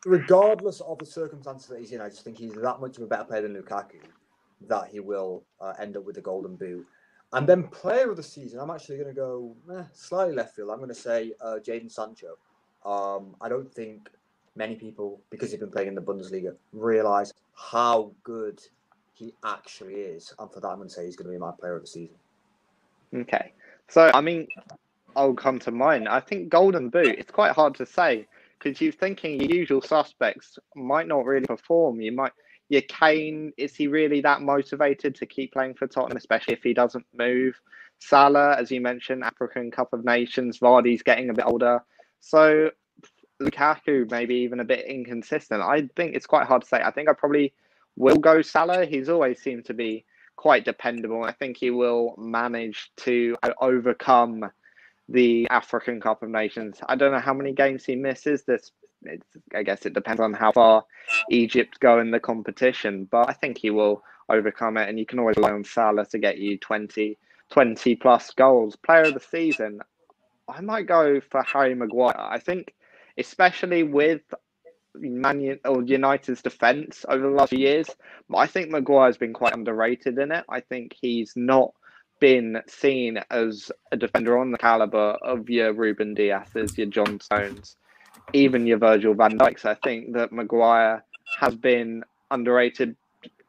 regardless 0.05 0.81
of 0.81 0.99
the 0.99 1.07
circumstances 1.07 1.69
that 1.69 1.81
he's 1.81 1.93
in, 1.93 2.01
I 2.01 2.09
just 2.09 2.25
think 2.25 2.39
he's 2.39 2.55
that 2.55 2.81
much 2.81 2.97
of 2.97 3.03
a 3.03 3.07
better 3.07 3.25
player 3.25 3.43
than 3.43 3.55
Lukaku 3.55 4.01
that 4.69 4.89
he 4.89 5.01
will 5.01 5.45
uh, 5.61 5.75
end 5.79 5.97
up 5.97 6.05
with 6.05 6.17
the 6.17 6.21
Golden 6.21 6.57
Boot. 6.57 6.87
And 7.33 7.47
then 7.47 7.65
player 7.65 8.11
of 8.11 8.17
the 8.17 8.23
season, 8.23 8.59
I'm 8.59 8.71
actually 8.71 8.97
going 8.97 9.09
to 9.09 9.15
go 9.15 9.55
eh, 9.77 9.85
slightly 9.93 10.35
left 10.35 10.57
field. 10.57 10.71
I'm 10.71 10.79
going 10.79 10.89
to 10.89 10.95
say 10.95 11.33
uh, 11.41 11.59
Jadon 11.65 11.91
Sancho. 11.91 12.39
Um, 12.85 13.37
I 13.41 13.49
don't 13.49 13.73
think 13.73 14.09
many 14.57 14.75
people, 14.77 15.21
because 15.31 15.51
he's 15.51 15.61
been 15.61 15.71
playing 15.71 15.89
in 15.89 15.95
the 15.95 16.01
Bundesliga, 16.01 16.55
realise 16.73 17.33
how 17.55 18.13
good 18.25 18.61
he 19.13 19.35
actually 19.45 19.95
is. 19.95 20.33
And 20.39 20.51
for 20.51 20.61
that, 20.61 20.69
I'm 20.69 20.77
going 20.77 20.89
to 20.89 20.95
say 20.95 21.05
he's 21.05 21.17
going 21.17 21.27
to 21.27 21.33
be 21.33 21.39
my 21.39 21.53
player 21.53 21.77
of 21.77 21.83
the 21.83 21.89
season. 21.89 22.17
Okay. 23.15 23.53
So, 23.89 24.11
I 24.15 24.21
mean, 24.21 24.49
I'll 25.15 25.35
come 25.35 25.59
to 25.61 25.71
mine. 25.71 26.07
I 26.09 26.21
think 26.21 26.49
Golden 26.49 26.89
Boot, 26.89 27.17
it's 27.19 27.31
quite 27.31 27.53
hard 27.53 27.75
to 27.77 27.87
say 27.87 28.27
because 28.59 28.81
you're 28.81 28.93
thinking 28.93 29.41
your 29.41 29.51
usual 29.51 29.83
suspects 29.83 30.59
might 30.75 31.07
not 31.07 31.25
really 31.25 31.47
perform. 31.47 32.01
You 32.01 32.13
might, 32.13 32.33
your 32.69 32.83
Kane, 32.83 33.53
is 33.57 33.75
he 33.75 33.87
really 33.87 34.21
that 34.23 34.43
motivated 34.43 35.15
to 35.17 35.27
keep 35.27 35.53
playing 35.53 35.75
for 35.75 35.87
Tottenham, 35.87 36.17
especially 36.17 36.55
if 36.55 36.63
he 36.63 36.75
doesn't 36.75 37.07
move? 37.17 37.61
Salah, 37.99 38.57
as 38.57 38.71
you 38.71 38.81
mentioned, 38.81 39.25
African 39.25 39.71
Cup 39.71 39.93
of 39.93 40.05
Nations, 40.05 40.59
Vardy's 40.59 41.03
getting 41.03 41.31
a 41.31 41.35
bit 41.35 41.47
older. 41.47 41.81
So, 42.21 42.71
Lukaku, 43.41 44.11
maybe 44.11 44.37
even 44.37 44.61
a 44.61 44.65
bit 44.65 44.87
inconsistent. 44.87 45.63
I 45.63 45.89
think 45.97 46.15
it's 46.15 46.27
quite 46.27 46.47
hard 46.47 46.63
to 46.63 46.69
say. 46.69 46.81
I 46.81 46.91
think 46.91 47.09
I 47.09 47.13
probably 47.13 47.53
will 47.97 48.19
go 48.19 48.43
Salah. 48.43 48.87
He's 48.87 49.09
always 49.09 49.41
seemed 49.41 49.65
to 49.67 49.75
be 49.75 50.05
quite 50.37 50.65
dependable. 50.65 51.25
I 51.25 51.33
think 51.33 51.57
he 51.57 51.71
will 51.71 52.15
manage 52.19 52.93
to 52.99 53.37
overcome 53.61 54.51
the 55.09 55.47
African 55.51 56.01
Cup 56.01 56.23
of 56.23 56.29
Nations. 56.29 56.79
I 56.87 56.97
don't 56.97 57.13
know 57.13 57.19
how 57.19 57.35
many 57.35 57.53
games 57.53 57.85
he 57.85 57.97
misses. 57.97 58.43
This, 58.43 58.73
I 59.55 59.63
guess, 59.63 59.87
it 59.87 59.95
depends 59.95 60.21
on 60.21 60.35
how 60.35 60.53
far 60.53 60.85
Egypt 61.31 61.81
go 61.81 62.01
in 62.01 62.11
the 62.11 62.21
competition. 62.21 63.09
But 63.11 63.29
I 63.29 63.33
think 63.33 63.59
he 63.59 63.71
will 63.71 64.03
overcome 64.29 64.77
it, 64.77 64.89
and 64.89 64.99
you 64.99 65.07
can 65.07 65.19
always 65.19 65.37
rely 65.37 65.53
on 65.53 65.65
Salah 65.65 66.07
to 66.07 66.19
get 66.19 66.39
you 66.39 66.59
20, 66.59 67.17
20 67.51 67.97
plus 67.97 68.31
goals. 68.33 68.77
Player 68.77 69.05
of 69.05 69.15
the 69.15 69.21
season, 69.21 69.81
I 70.49 70.61
might 70.61 70.87
go 70.87 71.21
for 71.21 71.43
Harry 71.43 71.75
Maguire. 71.75 72.19
I 72.19 72.39
think, 72.39 72.75
especially 73.17 73.83
with 73.85 74.21
Man 74.95 75.41
United's 75.41 76.43
defense 76.43 77.07
over 77.09 77.23
the 77.23 77.35
last 77.35 77.51
few 77.51 77.59
years. 77.59 77.89
I 78.35 78.47
think 78.47 78.71
Maguire's 78.71 79.17
been 79.17 79.33
quite 79.33 79.55
underrated 79.55 80.19
in 80.19 80.33
it. 80.33 80.45
I 80.49 80.61
think 80.61 80.95
he's 81.01 81.35
not 81.37 81.73
been 82.21 82.63
seen 82.67 83.21
as 83.31 83.71
a 83.93 83.97
defender 83.97 84.39
on 84.39 84.51
the 84.51 84.59
caliber 84.59 85.17
of 85.23 85.49
your 85.49 85.73
Ruben 85.73 86.15
Dias's, 86.15 86.77
your 86.77 86.89
John 86.89 87.21
Stones, 87.21 87.77
even 88.33 88.67
your 88.67 88.79
Virgil 88.79 89.15
van 89.15 89.39
Dijks. 89.39 89.65
I 89.65 89.75
think 89.75 90.13
that 90.15 90.33
Maguire 90.33 91.05
has 91.39 91.55
been 91.55 92.05
underrated 92.31 92.97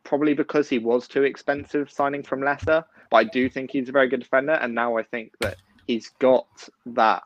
probably 0.03 0.33
because 0.33 0.69
he 0.69 0.79
was 0.79 1.07
too 1.07 1.23
expensive 1.23 1.91
signing 1.91 2.23
from 2.23 2.41
Leicester. 2.41 2.83
But 3.09 3.17
I 3.17 3.23
do 3.25 3.49
think 3.49 3.71
he's 3.71 3.89
a 3.89 3.91
very 3.91 4.07
good 4.07 4.21
defender, 4.21 4.53
and 4.53 4.73
now 4.75 4.97
I 4.97 5.03
think 5.03 5.33
that 5.41 5.57
he's 5.87 6.09
got 6.19 6.47
that 6.87 7.23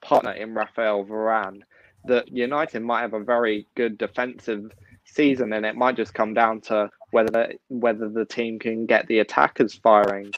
partner 0.00 0.32
in 0.32 0.54
Raphael 0.54 1.04
Varane 1.04 1.62
that 2.06 2.28
United 2.28 2.80
might 2.80 3.02
have 3.02 3.14
a 3.14 3.20
very 3.20 3.66
good 3.74 3.98
defensive 3.98 4.72
season, 5.04 5.52
and 5.52 5.66
it 5.66 5.76
might 5.76 5.96
just 5.96 6.14
come 6.14 6.34
down 6.34 6.60
to 6.62 6.90
whether 7.10 7.52
whether 7.68 8.08
the 8.08 8.24
team 8.24 8.58
can 8.58 8.86
get 8.86 9.06
the 9.06 9.18
attackers 9.18 9.74
firing 9.74 10.32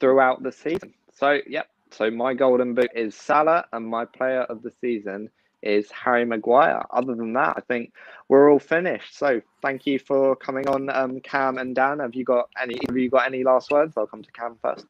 throughout 0.00 0.42
the 0.42 0.52
season. 0.52 0.94
So, 1.12 1.40
yep. 1.46 1.68
So 1.92 2.10
my 2.10 2.34
golden 2.34 2.74
boot 2.74 2.90
is 2.94 3.14
Salah, 3.14 3.64
and 3.72 3.86
my 3.86 4.04
player 4.04 4.42
of 4.42 4.62
the 4.62 4.72
season 4.80 5.30
is 5.62 5.90
Harry 5.90 6.24
Maguire. 6.24 6.84
Other 6.90 7.14
than 7.14 7.32
that, 7.34 7.54
I 7.56 7.60
think 7.60 7.92
we're 8.28 8.50
all 8.50 8.58
finished. 8.58 9.16
So 9.16 9.40
thank 9.62 9.86
you 9.86 9.98
for 9.98 10.36
coming 10.36 10.68
on, 10.68 10.90
um, 10.90 11.20
Cam 11.20 11.58
and 11.58 11.74
Dan. 11.74 12.00
Have 12.00 12.14
you 12.14 12.24
got 12.24 12.48
any? 12.60 12.78
Have 12.86 12.96
you 12.96 13.08
got 13.08 13.26
any 13.26 13.44
last 13.44 13.70
words? 13.70 13.94
I'll 13.96 14.06
come 14.06 14.22
to 14.22 14.32
Cam 14.32 14.56
first. 14.60 14.86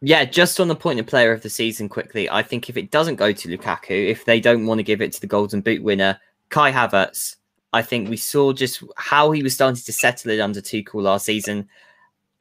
Yeah, 0.00 0.24
just 0.24 0.60
on 0.60 0.68
the 0.68 0.76
point 0.76 1.00
of 1.00 1.06
player 1.06 1.32
of 1.32 1.42
the 1.42 1.48
season 1.48 1.88
quickly, 1.88 2.28
I 2.28 2.42
think 2.42 2.68
if 2.68 2.76
it 2.76 2.90
doesn't 2.90 3.16
go 3.16 3.32
to 3.32 3.48
Lukaku, 3.48 4.08
if 4.08 4.26
they 4.26 4.38
don't 4.38 4.66
want 4.66 4.78
to 4.78 4.82
give 4.82 5.00
it 5.00 5.12
to 5.12 5.20
the 5.20 5.26
Golden 5.26 5.62
Boot 5.62 5.82
winner, 5.82 6.20
Kai 6.50 6.70
Havertz, 6.70 7.36
I 7.72 7.80
think 7.80 8.10
we 8.10 8.18
saw 8.18 8.52
just 8.52 8.84
how 8.96 9.30
he 9.30 9.42
was 9.42 9.54
starting 9.54 9.82
to 9.82 9.92
settle 9.92 10.30
it 10.30 10.40
under 10.40 10.60
Tuchel 10.60 11.02
last 11.02 11.24
season. 11.24 11.68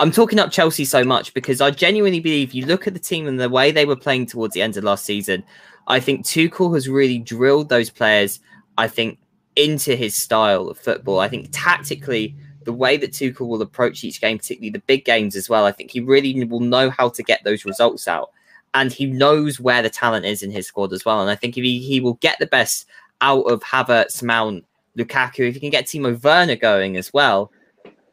I'm 0.04 0.12
talking 0.12 0.38
up 0.38 0.52
Chelsea 0.52 0.84
so 0.84 1.06
much 1.06 1.34
because 1.34 1.62
I 1.62 1.72
genuinely 1.72 2.20
believe 2.20 2.54
you 2.54 2.66
look 2.66 2.88
at 2.88 2.94
the 2.94 3.00
team 3.00 3.26
and 3.26 3.40
the 3.40 3.50
way 3.50 3.72
they 3.72 3.86
were 3.86 3.96
playing 3.96 4.26
towards 4.26 4.54
the 4.54 4.62
end 4.62 4.76
of 4.76 4.84
last 4.84 5.06
season. 5.06 5.46
I 5.88 6.02
think 6.02 6.26
Tuchel 6.26 6.74
has 6.74 6.90
really 6.90 7.20
drilled 7.20 7.70
those 7.70 7.90
players, 7.90 8.42
I 8.78 8.90
think, 8.90 9.18
into 9.56 9.96
his 9.96 10.14
style 10.14 10.68
of 10.68 10.78
football. 10.78 11.22
I 11.22 11.30
think 11.30 11.48
tactically, 11.54 12.36
the 12.66 12.74
way 12.74 12.98
that 12.98 13.14
Tuchel 13.14 13.48
will 13.48 13.62
approach 13.62 14.04
each 14.04 14.20
game, 14.20 14.40
particularly 14.40 14.72
the 14.72 14.80
big 14.80 15.06
games 15.06 15.38
as 15.38 15.48
well, 15.48 15.64
I 15.64 15.72
think 15.72 15.90
he 15.90 16.02
really 16.02 16.44
will 16.44 16.60
know 16.60 16.90
how 16.90 17.08
to 17.08 17.24
get 17.24 17.46
those 17.46 17.64
results 17.64 18.06
out. 18.06 18.32
And 18.74 18.92
he 18.92 19.06
knows 19.06 19.58
where 19.58 19.82
the 19.82 19.90
talent 19.90 20.26
is 20.26 20.44
in 20.44 20.52
his 20.52 20.68
squad 20.68 20.92
as 20.92 21.06
well. 21.06 21.22
And 21.22 21.30
I 21.30 21.36
think 21.36 21.58
if 21.58 21.64
he, 21.64 21.80
he 21.80 22.02
will 22.02 22.16
get 22.16 22.40
the 22.40 22.48
best 22.48 22.88
out 23.22 23.44
of 23.44 23.64
Havertz, 23.64 24.22
Mount, 24.22 24.66
Lukaku, 24.98 25.48
if 25.48 25.54
he 25.54 25.62
can 25.62 25.70
get 25.70 25.86
Timo 25.86 26.22
Werner 26.22 26.58
going 26.58 26.98
as 26.98 27.14
well, 27.14 27.54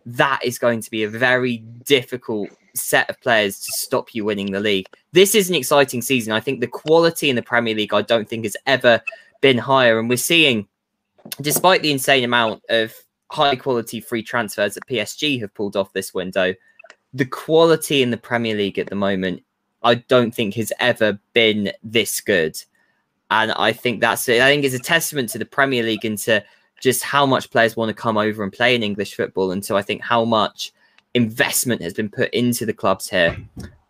that 0.07 0.41
is 0.45 0.59
going 0.59 0.81
to 0.81 0.91
be 0.91 1.05
a 1.05 1.09
very 1.09 1.59
difficult 1.85 2.51
set 2.75 3.09
of 3.11 3.21
players 3.21 3.59
to 3.61 3.73
stop 3.73 4.15
you 4.15 4.25
winning 4.25 4.53
the 4.53 4.61
league. 4.61 4.87
This 5.13 5.35
is 5.35 5.49
an 5.49 5.57
exciting 5.57 6.03
season. 6.03 6.33
I 6.33 6.41
think 6.41 6.61
the 6.61 6.67
quality 6.67 7.31
in 7.31 7.37
the 7.37 7.43
Premier 7.43 7.75
League, 7.75 7.95
I 7.95 8.03
don't 8.03 8.29
think 8.29 8.45
has 8.45 8.57
ever 8.67 9.01
been 9.41 9.59
higher. 9.59 9.99
And 9.99 10.09
we're 10.09 10.17
seeing, 10.17 10.69
despite 11.41 11.83
the 11.83 11.93
insane 11.93 12.25
amount 12.25 12.63
of 12.69 12.95
high 13.31 13.57
quality 13.57 14.01
free 14.01 14.23
transfers 14.23 14.75
that 14.75 14.87
PSG 14.87 15.41
have 15.41 15.55
pulled 15.55 15.77
off 15.77 15.93
this 15.93 16.13
window. 16.13 16.55
The 17.15 17.25
quality 17.25 18.03
in 18.03 18.11
the 18.11 18.17
Premier 18.17 18.55
League 18.55 18.79
at 18.79 18.89
the 18.89 18.97
moment, 18.97 19.43
I 19.83 19.97
don't 19.97 20.35
think 20.35 20.55
has 20.55 20.73
ever 20.81 21.19
been 21.33 21.73
this 21.83 22.21
good. 22.21 22.57
And 23.31 23.53
I 23.53 23.73
think 23.73 24.01
that's 24.01 24.29
it. 24.29 24.43
I 24.43 24.49
think 24.49 24.65
it's 24.65 24.75
a 24.75 24.81
testament 24.81 25.29
to 25.31 25.39
the 25.39 25.45
Premier 25.45 25.85
League 25.85 26.05
and 26.05 26.19
to 26.19 26.43
just 26.81 27.03
how 27.03 27.27
much 27.27 27.51
players 27.51 27.77
want 27.77 27.89
to 27.89 27.95
come 27.95 28.17
over 28.17 28.43
and 28.43 28.53
play 28.53 28.75
in 28.75 28.83
English 28.83 29.15
football. 29.15 29.53
And 29.53 29.65
so 29.65 29.77
I 29.77 29.83
think 29.83 30.03
how 30.03 30.25
much 30.25 30.73
investment 31.15 31.83
has 31.83 31.93
been 31.93 32.09
put 32.09 32.31
into 32.31 32.67
the 32.67 32.73
clubs 32.73 33.09
here. 33.09 33.37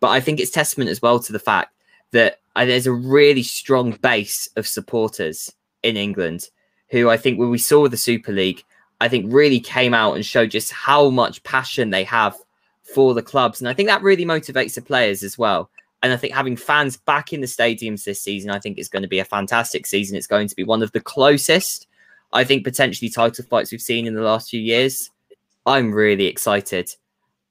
But 0.00 0.08
I 0.08 0.20
think 0.20 0.40
it's 0.40 0.50
testament 0.50 0.90
as 0.90 1.02
well 1.02 1.20
to 1.20 1.32
the 1.32 1.38
fact 1.38 1.74
that 2.12 2.40
uh, 2.56 2.64
there's 2.64 2.86
a 2.86 2.92
really 2.92 3.42
strong 3.42 3.92
base 4.02 4.48
of 4.56 4.66
supporters 4.66 5.52
in 5.82 5.96
England 5.96 6.48
who 6.90 7.08
I 7.08 7.16
think 7.16 7.38
when 7.38 7.50
we 7.50 7.58
saw 7.58 7.88
the 7.88 7.96
Super 7.96 8.32
League, 8.32 8.64
I 9.00 9.08
think 9.08 9.32
really 9.32 9.60
came 9.60 9.94
out 9.94 10.14
and 10.14 10.26
showed 10.26 10.50
just 10.50 10.72
how 10.72 11.08
much 11.10 11.42
passion 11.44 11.90
they 11.90 12.04
have 12.04 12.36
for 12.82 13.14
the 13.14 13.22
clubs. 13.22 13.60
And 13.60 13.68
I 13.68 13.74
think 13.74 13.88
that 13.88 14.02
really 14.02 14.24
motivates 14.24 14.74
the 14.74 14.82
players 14.82 15.22
as 15.22 15.38
well. 15.38 15.70
And 16.02 16.12
I 16.12 16.16
think 16.16 16.34
having 16.34 16.56
fans 16.56 16.96
back 16.96 17.32
in 17.32 17.40
the 17.40 17.46
stadiums 17.46 18.04
this 18.04 18.20
season, 18.20 18.50
I 18.50 18.58
think 18.58 18.78
is 18.78 18.88
going 18.88 19.02
to 19.02 19.08
be 19.08 19.18
a 19.18 19.24
fantastic 19.24 19.86
season. 19.86 20.16
It's 20.16 20.26
going 20.26 20.48
to 20.48 20.56
be 20.56 20.64
one 20.64 20.82
of 20.82 20.92
the 20.92 21.00
closest, 21.00 21.86
I 22.32 22.44
think, 22.44 22.65
potentially 22.65 23.11
title 23.11 23.44
fights 23.44 23.73
we've 23.73 23.81
seen 23.81 24.07
in 24.07 24.15
the 24.15 24.23
last 24.23 24.51
few 24.51 24.61
years. 24.61 25.11
I'm 25.66 25.93
really 25.93 26.27
excited. 26.27 26.94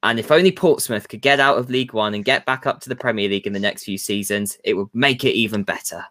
And 0.01 0.17
if 0.17 0.31
only 0.31 0.51
Portsmouth 0.51 1.09
could 1.09 1.21
get 1.21 1.39
out 1.39 1.57
of 1.57 1.69
League 1.69 1.93
One 1.93 2.13
and 2.13 2.23
get 2.23 2.45
back 2.45 2.65
up 2.65 2.79
to 2.81 2.89
the 2.89 2.95
Premier 2.95 3.27
League 3.27 3.47
in 3.47 3.53
the 3.53 3.59
next 3.59 3.83
few 3.83 3.97
seasons, 3.97 4.57
it 4.63 4.75
would 4.75 4.87
make 4.93 5.25
it 5.25 5.33
even 5.33 5.63
better. 5.63 6.05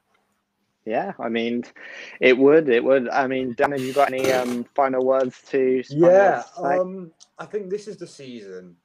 Yeah, 0.84 1.12
I 1.18 1.28
mean, 1.28 1.64
it 2.20 2.36
would. 2.36 2.68
It 2.68 2.82
would. 2.82 3.08
I 3.10 3.26
mean, 3.26 3.54
Dan, 3.54 3.72
have 3.72 3.80
you 3.80 3.92
got 3.92 4.12
any 4.12 4.30
um, 4.32 4.64
final 4.74 5.04
words 5.04 5.40
to? 5.48 5.82
Yeah, 5.90 6.42
um, 6.56 7.12
I 7.38 7.44
think 7.44 7.68
this 7.68 7.88
is 7.88 7.96
the 7.96 8.06
season 8.06 8.76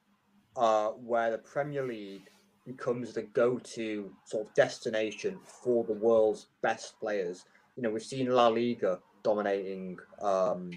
uh, 0.56 0.88
where 0.88 1.30
the 1.30 1.38
Premier 1.38 1.86
League 1.86 2.28
becomes 2.66 3.12
the 3.12 3.22
go-to 3.22 4.10
sort 4.24 4.46
of 4.46 4.54
destination 4.54 5.38
for 5.44 5.84
the 5.84 5.92
world's 5.94 6.48
best 6.62 6.98
players. 6.98 7.44
You 7.76 7.82
know, 7.82 7.90
we've 7.90 8.02
seen 8.02 8.26
La 8.28 8.48
Liga 8.48 9.00
dominating 9.24 9.98
um, 10.22 10.70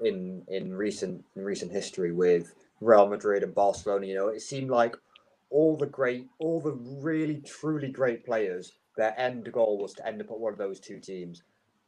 in 0.00 0.42
in 0.48 0.74
recent 0.74 1.24
in 1.34 1.44
recent 1.44 1.72
history 1.72 2.12
with 2.12 2.54
Real 2.80 3.08
Madrid 3.08 3.42
and 3.42 3.54
Barcelona. 3.54 4.06
You 4.06 4.14
know, 4.14 4.28
it 4.28 4.42
seemed 4.42 4.70
like 4.70 4.96
all 5.50 5.76
the 5.76 5.86
great, 5.86 6.26
all 6.38 6.60
the 6.60 6.72
really 6.72 7.42
truly 7.46 7.88
great 7.88 8.24
players, 8.24 8.72
their 8.96 9.18
end 9.18 9.50
goal 9.52 9.78
was 9.78 9.94
to 9.94 10.06
end 10.06 10.20
up 10.20 10.30
at 10.30 10.38
one 10.38 10.52
of 10.52 10.58
those 10.58 10.78
two 10.80 10.98
teams. 10.98 11.42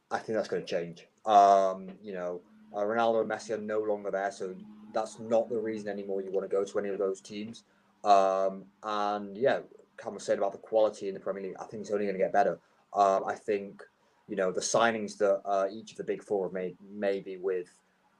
I 0.09 0.17
think 0.17 0.35
that's 0.35 0.47
going 0.47 0.65
to 0.65 0.67
change. 0.67 1.07
Um, 1.25 1.87
you 2.01 2.13
know, 2.13 2.41
uh, 2.75 2.79
Ronaldo 2.79 3.21
and 3.21 3.29
Messi 3.29 3.51
are 3.51 3.61
no 3.61 3.79
longer 3.79 4.11
there, 4.11 4.31
so 4.31 4.55
that's 4.93 5.19
not 5.19 5.49
the 5.49 5.57
reason 5.57 5.89
anymore 5.89 6.21
you 6.21 6.31
want 6.31 6.49
to 6.49 6.53
go 6.53 6.63
to 6.63 6.79
any 6.79 6.89
of 6.89 6.97
those 6.97 7.21
teams. 7.21 7.63
Um, 8.03 8.65
and 8.83 9.37
yeah, 9.37 9.59
Cam 9.97 10.15
was 10.15 10.23
saying 10.23 10.39
about 10.39 10.53
the 10.53 10.57
quality 10.57 11.07
in 11.07 11.13
the 11.13 11.19
Premier 11.19 11.43
League. 11.43 11.55
I 11.59 11.65
think 11.65 11.81
it's 11.81 11.91
only 11.91 12.05
going 12.05 12.17
to 12.17 12.23
get 12.23 12.33
better. 12.33 12.59
Um, 12.93 13.23
I 13.25 13.35
think 13.35 13.83
you 14.31 14.37
know 14.37 14.49
the 14.49 14.61
signings 14.61 15.17
that 15.17 15.41
uh, 15.43 15.67
each 15.69 15.91
of 15.91 15.97
the 15.97 16.05
big 16.05 16.23
four 16.23 16.45
have 16.45 16.53
made, 16.53 16.77
maybe 16.89 17.35
with 17.35 17.75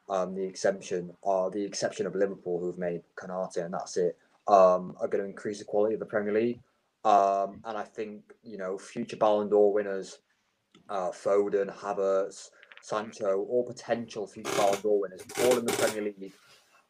um, 0.10 0.36
the 0.36 0.44
exception 0.44 1.14
are 1.24 1.50
the 1.50 1.64
exception 1.64 2.06
of 2.06 2.16
Liverpool, 2.16 2.60
who've 2.60 2.78
made 2.78 3.02
Konate, 3.16 3.64
and 3.64 3.74
that's 3.74 3.96
it. 3.96 4.18
Um, 4.46 4.94
are 5.00 5.08
going 5.08 5.24
to 5.24 5.30
increase 5.30 5.60
the 5.60 5.64
quality 5.64 5.94
of 5.94 6.02
the 6.02 6.06
Premier 6.06 6.34
League. 6.34 6.60
Um, 7.06 7.62
and 7.64 7.78
I 7.78 7.84
think 7.84 8.24
you 8.44 8.58
know 8.58 8.78
future 8.78 9.16
Ballon 9.16 9.48
d'Or 9.48 9.72
winners, 9.72 10.20
uh, 10.90 11.12
Foden, 11.12 11.74
Havertz, 11.74 12.50
Sancho, 12.82 13.46
all 13.50 13.64
potential 13.64 14.28
future 14.28 14.52
Ballon 14.58 14.82
d'Or 14.82 15.00
winners, 15.00 15.22
all 15.46 15.58
in 15.58 15.66
the 15.66 15.72
Premier 15.72 16.02
League. 16.02 16.34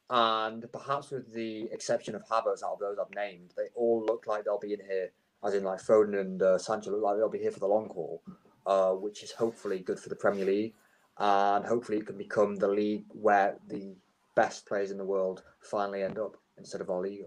And 0.09 0.65
perhaps 0.73 1.11
with 1.11 1.31
the 1.31 1.69
exception 1.71 2.15
of 2.15 2.23
Havertz 2.27 2.63
out 2.63 2.73
of 2.73 2.79
those 2.79 2.97
I've 2.99 3.15
named, 3.15 3.53
they 3.55 3.67
all 3.75 4.03
look 4.03 4.25
like 4.25 4.45
they'll 4.45 4.57
be 4.57 4.73
in 4.73 4.79
here, 4.79 5.11
as 5.43 5.53
in 5.53 5.63
like 5.63 5.79
Foden 5.79 6.19
and 6.19 6.41
uh, 6.41 6.57
Sancho 6.57 6.89
look 6.89 7.03
like 7.03 7.17
they'll 7.17 7.29
be 7.29 7.37
here 7.37 7.51
for 7.51 7.59
the 7.59 7.67
long 7.67 7.87
haul, 7.87 8.23
uh, 8.65 8.91
which 8.91 9.23
is 9.23 9.31
hopefully 9.31 9.79
good 9.79 9.99
for 9.99 10.09
the 10.09 10.15
Premier 10.15 10.45
League. 10.45 10.73
And 11.17 11.65
hopefully 11.65 11.99
it 11.99 12.07
can 12.07 12.17
become 12.17 12.55
the 12.55 12.67
league 12.67 13.05
where 13.09 13.57
the 13.67 13.95
best 14.35 14.65
players 14.65 14.91
in 14.91 14.97
the 14.97 15.05
world 15.05 15.43
finally 15.61 16.03
end 16.03 16.17
up 16.17 16.37
instead 16.57 16.81
of 16.81 16.89
our 16.89 17.01
league. 17.01 17.25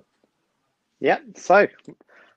Yeah, 1.00 1.18
so 1.36 1.66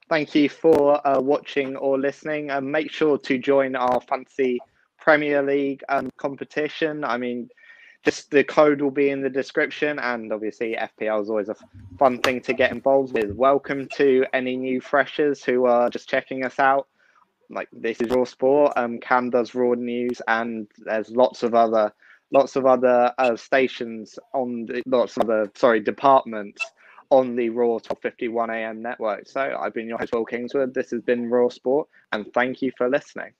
thank 0.09 0.35
you 0.35 0.49
for 0.49 1.05
uh, 1.07 1.19
watching 1.19 1.75
or 1.77 1.97
listening. 1.97 2.49
And 2.49 2.71
make 2.71 2.91
sure 2.91 3.17
to 3.17 3.37
join 3.37 3.75
our 3.75 4.01
fantasy 4.01 4.59
Premier 4.99 5.41
League 5.41 5.83
um, 5.89 6.11
competition. 6.17 7.03
I 7.03 7.17
mean, 7.17 7.49
just 8.03 8.29
the 8.31 8.43
code 8.43 8.81
will 8.81 8.91
be 8.91 9.09
in 9.09 9.21
the 9.21 9.29
description, 9.29 9.99
and 9.99 10.31
obviously 10.31 10.75
FPL 10.75 11.21
is 11.21 11.29
always 11.29 11.49
a 11.49 11.55
fun 11.97 12.19
thing 12.19 12.41
to 12.41 12.53
get 12.53 12.71
involved 12.71 13.13
with. 13.13 13.31
Welcome 13.31 13.87
to 13.95 14.25
any 14.33 14.55
new 14.55 14.81
freshers 14.81 15.43
who 15.43 15.65
are 15.65 15.89
just 15.89 16.09
checking 16.09 16.45
us 16.45 16.59
out. 16.59 16.87
Like 17.49 17.69
this 17.71 18.01
is 18.01 18.09
Raw 18.09 18.25
Sport. 18.25 18.73
Um, 18.75 18.99
Cam 18.99 19.29
does 19.29 19.55
Raw 19.55 19.73
News, 19.73 20.21
and 20.27 20.67
there's 20.77 21.09
lots 21.09 21.43
of 21.43 21.53
other 21.53 21.93
lots 22.31 22.55
of 22.55 22.65
other 22.65 23.13
uh, 23.17 23.35
stations 23.37 24.19
on 24.33 24.65
the 24.65 24.83
lots 24.85 25.17
of 25.17 25.23
other 25.23 25.51
sorry 25.55 25.79
departments 25.79 26.65
on 27.09 27.35
the 27.35 27.49
Raw 27.49 27.77
top 27.79 28.01
51 28.01 28.49
am 28.49 28.81
network. 28.81 29.27
So 29.27 29.57
I've 29.59 29.73
been 29.73 29.87
your 29.87 29.97
host, 29.97 30.13
Will 30.13 30.25
Kingswood. 30.25 30.73
This 30.73 30.91
has 30.91 31.01
been 31.01 31.29
Raw 31.29 31.49
Sport, 31.49 31.87
and 32.11 32.31
thank 32.33 32.61
you 32.61 32.71
for 32.77 32.89
listening. 32.89 33.31